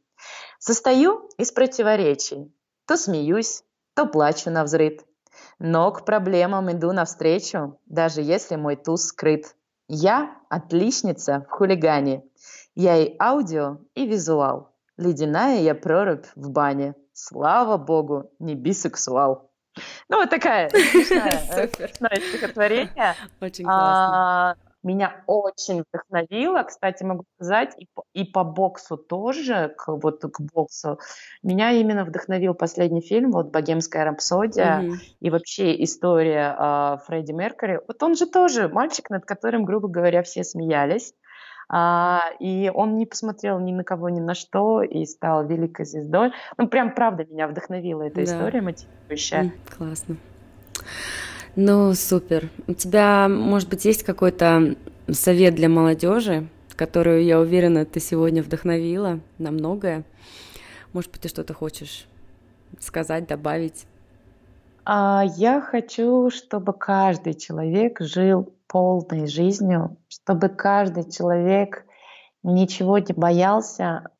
Состою 0.60 1.30
из 1.38 1.52
противоречий. 1.52 2.52
То 2.86 2.98
смеюсь, 2.98 3.64
то 3.98 4.06
плачу 4.06 4.52
на 4.52 4.64
взрыд. 4.64 5.02
Но 5.58 5.92
к 5.92 6.06
проблемам 6.06 6.72
иду 6.72 6.92
навстречу, 6.94 7.80
даже 7.88 8.22
если 8.22 8.56
мой 8.56 8.76
туз 8.76 9.08
скрыт. 9.08 9.56
Я 9.88 10.38
отличница 10.50 11.46
в 11.50 11.52
хулигане. 11.52 12.24
Я 12.76 12.96
и 12.98 13.16
аудио, 13.20 13.80
и 13.96 14.06
визуал. 14.06 14.70
Ледяная 14.98 15.62
я 15.62 15.74
прорубь 15.74 16.28
в 16.36 16.52
бане. 16.52 16.94
Слава 17.12 17.78
богу, 17.78 18.32
не 18.38 18.54
бисексуал. 18.54 19.50
Ну, 20.10 20.18
вот 20.18 20.30
такая 20.30 20.70
смешная, 20.70 21.68
смешное 21.76 22.22
стихотворение. 22.30 23.16
Очень 23.42 23.66
классно. 23.66 24.58
Меня 24.88 25.24
очень 25.28 25.84
вдохновило, 25.84 26.64
кстати, 26.64 27.04
могу 27.04 27.26
сказать, 27.36 27.76
и 27.78 27.88
по, 27.94 28.04
и 28.14 28.24
по 28.24 28.46
боксу 28.46 28.96
тоже, 28.96 29.76
к, 29.78 29.92
вот 29.92 30.22
к 30.22 30.40
боксу. 30.54 31.00
Меня 31.44 31.72
именно 31.72 32.06
вдохновил 32.06 32.54
последний 32.54 33.02
фильм, 33.02 33.32
вот 33.32 33.52
«Богемская 33.52 34.06
рапсодия», 34.06 34.82
mm-hmm. 34.82 34.96
и 35.20 35.30
вообще 35.30 35.84
история 35.84 36.56
э, 36.58 36.98
Фредди 37.06 37.34
Меркьюри. 37.34 37.82
Вот 37.86 38.02
он 38.02 38.16
же 38.16 38.26
тоже 38.26 38.70
мальчик, 38.70 39.10
над 39.10 39.26
которым, 39.26 39.66
грубо 39.66 39.90
говоря, 39.90 40.24
все 40.24 40.46
смеялись. 40.46 41.14
А, 41.70 42.22
и 42.40 42.72
он 42.74 42.98
не 42.98 43.06
посмотрел 43.06 43.60
ни 43.60 43.74
на 43.74 43.84
кого, 43.84 44.10
ни 44.10 44.22
на 44.22 44.36
что 44.36 44.82
и 44.82 45.06
стал 45.06 45.46
великой 45.46 45.86
звездой. 45.86 46.32
Ну, 46.58 46.68
прям 46.68 46.96
правда 46.96 47.26
меня 47.26 47.48
вдохновила 47.48 48.04
эта 48.04 48.16
да. 48.16 48.24
история 48.24 48.62
мотивирующая. 48.62 49.52
Классно. 49.78 50.16
Ну, 51.60 51.96
супер. 51.96 52.52
У 52.68 52.76
тебя, 52.76 53.28
может 53.28 53.68
быть, 53.68 53.84
есть 53.84 54.04
какой-то 54.04 54.76
совет 55.12 55.56
для 55.56 55.68
молодежи, 55.68 56.48
которую, 56.76 57.24
я 57.24 57.40
уверена, 57.40 57.84
ты 57.84 58.00
сегодня 58.00 58.44
вдохновила 58.44 59.22
на 59.40 59.50
многое? 59.50 60.04
Может 60.94 61.12
быть, 61.12 61.22
ты 61.22 61.30
что-то 61.30 61.56
хочешь 61.56 62.06
сказать, 62.80 63.26
добавить? 63.26 63.88
А, 64.86 65.24
я 65.36 65.60
хочу, 65.60 66.30
чтобы 66.30 66.74
каждый 66.74 67.34
человек 67.34 68.02
жил 68.02 68.54
полной 68.68 69.26
жизнью, 69.26 69.98
чтобы 70.10 70.50
каждый 70.50 71.10
человек 71.10 71.86
ничего 72.44 73.00
не 73.00 73.14
боялся, 73.16 74.12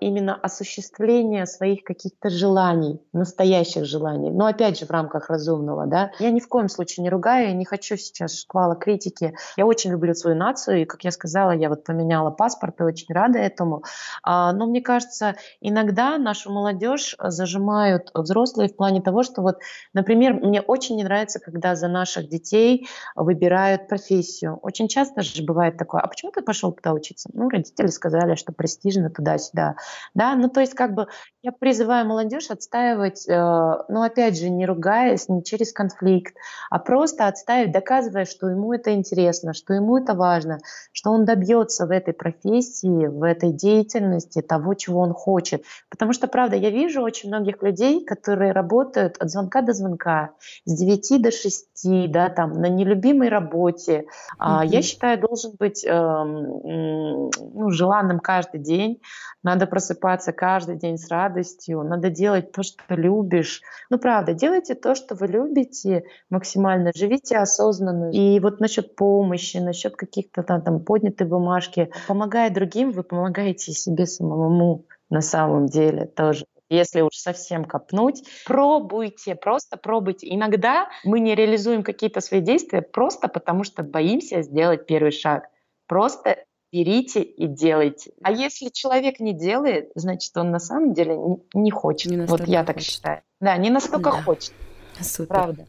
именно 0.00 0.34
осуществление 0.34 1.46
своих 1.46 1.84
каких-то 1.84 2.28
желаний, 2.28 3.00
настоящих 3.12 3.86
желаний. 3.86 4.30
Но 4.30 4.46
опять 4.46 4.78
же 4.78 4.86
в 4.86 4.90
рамках 4.90 5.30
разумного, 5.30 5.86
да. 5.86 6.10
Я 6.18 6.30
ни 6.30 6.40
в 6.40 6.48
коем 6.48 6.68
случае 6.68 7.02
не 7.02 7.10
ругаю, 7.10 7.48
я 7.48 7.54
не 7.54 7.64
хочу 7.64 7.96
сейчас 7.96 8.38
шквала 8.38 8.76
критики. 8.76 9.34
Я 9.56 9.64
очень 9.64 9.90
люблю 9.90 10.14
свою 10.14 10.36
нацию, 10.36 10.82
и, 10.82 10.84
как 10.84 11.02
я 11.04 11.10
сказала, 11.10 11.52
я 11.52 11.68
вот 11.70 11.84
поменяла 11.84 12.30
паспорт 12.30 12.80
и 12.80 12.84
очень 12.84 13.14
рада 13.14 13.38
этому. 13.38 13.84
А, 14.22 14.52
но 14.52 14.66
мне 14.66 14.82
кажется, 14.82 15.36
иногда 15.60 16.18
нашу 16.18 16.52
молодежь 16.52 17.16
зажимают 17.18 18.10
взрослые 18.14 18.68
в 18.68 18.76
плане 18.76 19.00
того, 19.00 19.22
что 19.22 19.40
вот, 19.40 19.56
например, 19.94 20.34
мне 20.34 20.60
очень 20.60 20.96
не 20.96 21.04
нравится, 21.04 21.40
когда 21.40 21.74
за 21.74 21.88
наших 21.88 22.28
детей 22.28 22.86
выбирают 23.16 23.88
профессию. 23.88 24.58
Очень 24.62 24.88
часто 24.88 25.22
же 25.22 25.42
бывает 25.42 25.78
такое, 25.78 26.02
а 26.02 26.06
почему 26.06 26.32
ты 26.32 26.42
пошел 26.42 26.72
туда 26.72 26.92
учиться? 26.92 27.30
Ну, 27.32 27.48
родители 27.48 27.86
сказали, 27.86 28.34
что 28.34 28.52
престижно 28.52 29.08
туда-сюда 29.08 29.53
да. 29.54 29.76
Да, 30.14 30.34
ну 30.34 30.48
то 30.48 30.60
есть 30.60 30.74
как 30.74 30.94
бы 30.94 31.06
я 31.42 31.52
призываю 31.52 32.06
молодежь 32.06 32.50
отстаивать, 32.50 33.28
э, 33.28 33.32
ну 33.34 34.02
опять 34.02 34.38
же, 34.38 34.50
не 34.50 34.66
ругаясь, 34.66 35.28
не 35.28 35.44
через 35.44 35.72
конфликт, 35.72 36.34
а 36.70 36.78
просто 36.78 37.26
отстаивать, 37.26 37.72
доказывая, 37.72 38.24
что 38.24 38.48
ему 38.48 38.72
это 38.72 38.94
интересно, 38.94 39.52
что 39.52 39.74
ему 39.74 39.98
это 39.98 40.14
важно, 40.14 40.58
что 40.92 41.10
он 41.10 41.24
добьется 41.24 41.86
в 41.86 41.90
этой 41.90 42.14
профессии, 42.14 43.06
в 43.06 43.22
этой 43.22 43.52
деятельности 43.52 44.42
того, 44.42 44.74
чего 44.74 45.00
он 45.00 45.12
хочет. 45.12 45.64
Потому 45.90 46.12
что, 46.12 46.28
правда, 46.28 46.56
я 46.56 46.70
вижу 46.70 47.02
очень 47.02 47.28
многих 47.28 47.62
людей, 47.62 48.04
которые 48.04 48.52
работают 48.52 49.16
от 49.18 49.30
звонка 49.30 49.62
до 49.62 49.72
звонка, 49.72 50.30
с 50.64 50.76
9 50.76 51.22
до 51.22 51.30
6, 51.30 52.10
да, 52.10 52.30
там, 52.30 52.54
на 52.54 52.68
нелюбимой 52.68 53.28
работе. 53.28 54.06
Mm-hmm. 54.40 54.66
Я 54.66 54.82
считаю, 54.82 55.20
должен 55.20 55.52
быть 55.58 55.84
э, 55.84 55.90
ну, 55.92 57.70
желанным 57.70 58.18
каждый 58.18 58.60
день, 58.60 59.00
надо 59.44 59.66
просыпаться 59.66 60.32
каждый 60.32 60.76
день 60.76 60.98
с 60.98 61.08
радостью, 61.08 61.82
надо 61.84 62.10
делать 62.10 62.50
то, 62.50 62.62
что 62.62 62.82
любишь. 62.88 63.60
Ну, 63.90 63.98
правда, 63.98 64.32
делайте 64.32 64.74
то, 64.74 64.94
что 64.94 65.14
вы 65.14 65.28
любите 65.28 66.04
максимально, 66.30 66.90
живите 66.94 67.36
осознанно. 67.36 68.10
И 68.10 68.40
вот 68.40 68.58
насчет 68.58 68.96
помощи, 68.96 69.58
насчет 69.58 69.94
каких-то 69.94 70.42
там, 70.42 70.62
там 70.62 70.80
поднятой 70.80 71.26
бумажки, 71.28 71.90
помогая 72.08 72.50
другим, 72.50 72.90
вы 72.90 73.04
помогаете 73.04 73.72
себе 73.72 74.06
самому 74.06 74.86
на 75.10 75.20
самом 75.20 75.66
деле 75.66 76.06
тоже 76.06 76.46
если 76.70 77.02
уж 77.02 77.14
совсем 77.14 77.64
копнуть, 77.64 78.22
пробуйте, 78.46 79.34
просто 79.34 79.76
пробуйте. 79.76 80.26
Иногда 80.34 80.88
мы 81.04 81.20
не 81.20 81.34
реализуем 81.34 81.82
какие-то 81.82 82.20
свои 82.20 82.40
действия 82.40 82.82
просто 82.82 83.28
потому, 83.28 83.64
что 83.64 83.82
боимся 83.82 84.42
сделать 84.42 84.86
первый 84.86 85.12
шаг. 85.12 85.48
Просто 85.86 86.38
берите 86.74 87.22
и 87.22 87.46
делайте. 87.46 88.10
А 88.22 88.32
если 88.32 88.68
человек 88.68 89.20
не 89.20 89.32
делает, 89.32 89.90
значит, 89.94 90.36
он 90.36 90.50
на 90.50 90.58
самом 90.58 90.92
деле 90.92 91.16
не 91.54 91.70
хочет. 91.70 92.10
Не 92.10 92.26
вот 92.26 92.48
я 92.48 92.64
так 92.64 92.80
считаю. 92.80 93.22
Да, 93.40 93.56
не 93.56 93.70
настолько 93.70 94.10
да. 94.10 94.22
хочет. 94.22 94.52
Супер. 95.00 95.28
Правда. 95.28 95.66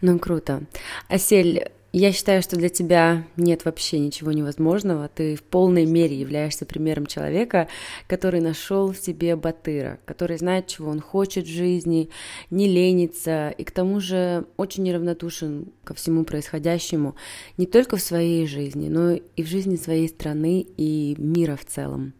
Ну, 0.00 0.18
круто. 0.18 0.62
Асель, 1.08 1.70
я 1.92 2.12
считаю, 2.12 2.40
что 2.42 2.56
для 2.56 2.68
тебя 2.68 3.26
нет 3.36 3.64
вообще 3.64 3.98
ничего 3.98 4.30
невозможного. 4.30 5.08
Ты 5.08 5.34
в 5.34 5.42
полной 5.42 5.86
мере 5.86 6.16
являешься 6.16 6.64
примером 6.64 7.06
человека, 7.06 7.68
который 8.06 8.40
нашел 8.40 8.92
в 8.92 8.98
себе 8.98 9.34
батыра, 9.34 9.98
который 10.04 10.38
знает, 10.38 10.68
чего 10.68 10.90
он 10.90 11.00
хочет 11.00 11.46
в 11.46 11.50
жизни, 11.50 12.10
не 12.50 12.68
ленится 12.68 13.50
и 13.50 13.64
к 13.64 13.72
тому 13.72 14.00
же 14.00 14.44
очень 14.56 14.84
неравнодушен 14.84 15.72
ко 15.82 15.94
всему 15.94 16.24
происходящему 16.24 17.16
не 17.56 17.66
только 17.66 17.96
в 17.96 18.02
своей 18.02 18.46
жизни, 18.46 18.88
но 18.88 19.12
и 19.12 19.42
в 19.42 19.46
жизни 19.46 19.76
своей 19.76 20.08
страны 20.08 20.66
и 20.76 21.16
мира 21.18 21.56
в 21.56 21.64
целом. 21.64 22.12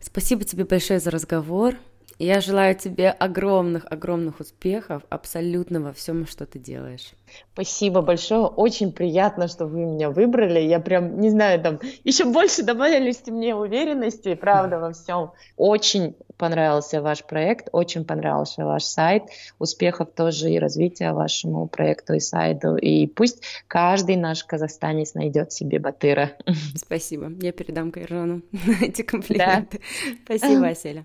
Спасибо 0.00 0.44
тебе 0.44 0.64
большое 0.64 1.00
за 1.00 1.10
разговор. 1.10 1.76
Я 2.18 2.40
желаю 2.40 2.74
тебе 2.74 3.10
огромных-огромных 3.10 4.40
успехов 4.40 5.02
абсолютно 5.10 5.80
во 5.82 5.92
всем, 5.92 6.26
что 6.26 6.46
ты 6.46 6.58
делаешь. 6.58 7.12
Спасибо 7.52 8.00
большое. 8.00 8.46
Очень 8.46 8.92
приятно, 8.92 9.48
что 9.48 9.66
вы 9.66 9.80
меня 9.80 10.10
выбрали. 10.10 10.60
Я 10.60 10.80
прям, 10.80 11.20
не 11.20 11.28
знаю, 11.28 11.60
там 11.60 11.80
еще 12.04 12.24
больше 12.24 12.62
добавились 12.62 13.26
мне 13.26 13.54
уверенности, 13.54 14.34
правда, 14.34 14.78
во 14.78 14.92
всем. 14.92 15.32
Очень 15.58 16.14
понравился 16.38 17.02
ваш 17.02 17.22
проект, 17.24 17.68
очень 17.72 18.04
понравился 18.04 18.64
ваш 18.64 18.84
сайт. 18.84 19.24
Успехов 19.58 20.08
тоже 20.14 20.50
и 20.50 20.58
развития 20.58 21.12
вашему 21.12 21.66
проекту 21.66 22.14
и 22.14 22.20
сайту. 22.20 22.76
И 22.76 23.06
пусть 23.06 23.42
каждый 23.68 24.16
наш 24.16 24.42
казахстанец 24.44 25.12
найдет 25.12 25.52
себе 25.52 25.78
батыра. 25.78 26.32
Спасибо. 26.74 27.30
Я 27.42 27.52
передам 27.52 27.92
Кайрону 27.92 28.40
эти 28.80 29.02
комплименты. 29.02 29.80
Да. 30.26 30.38
Спасибо, 30.38 30.66
Аселя. 30.68 31.04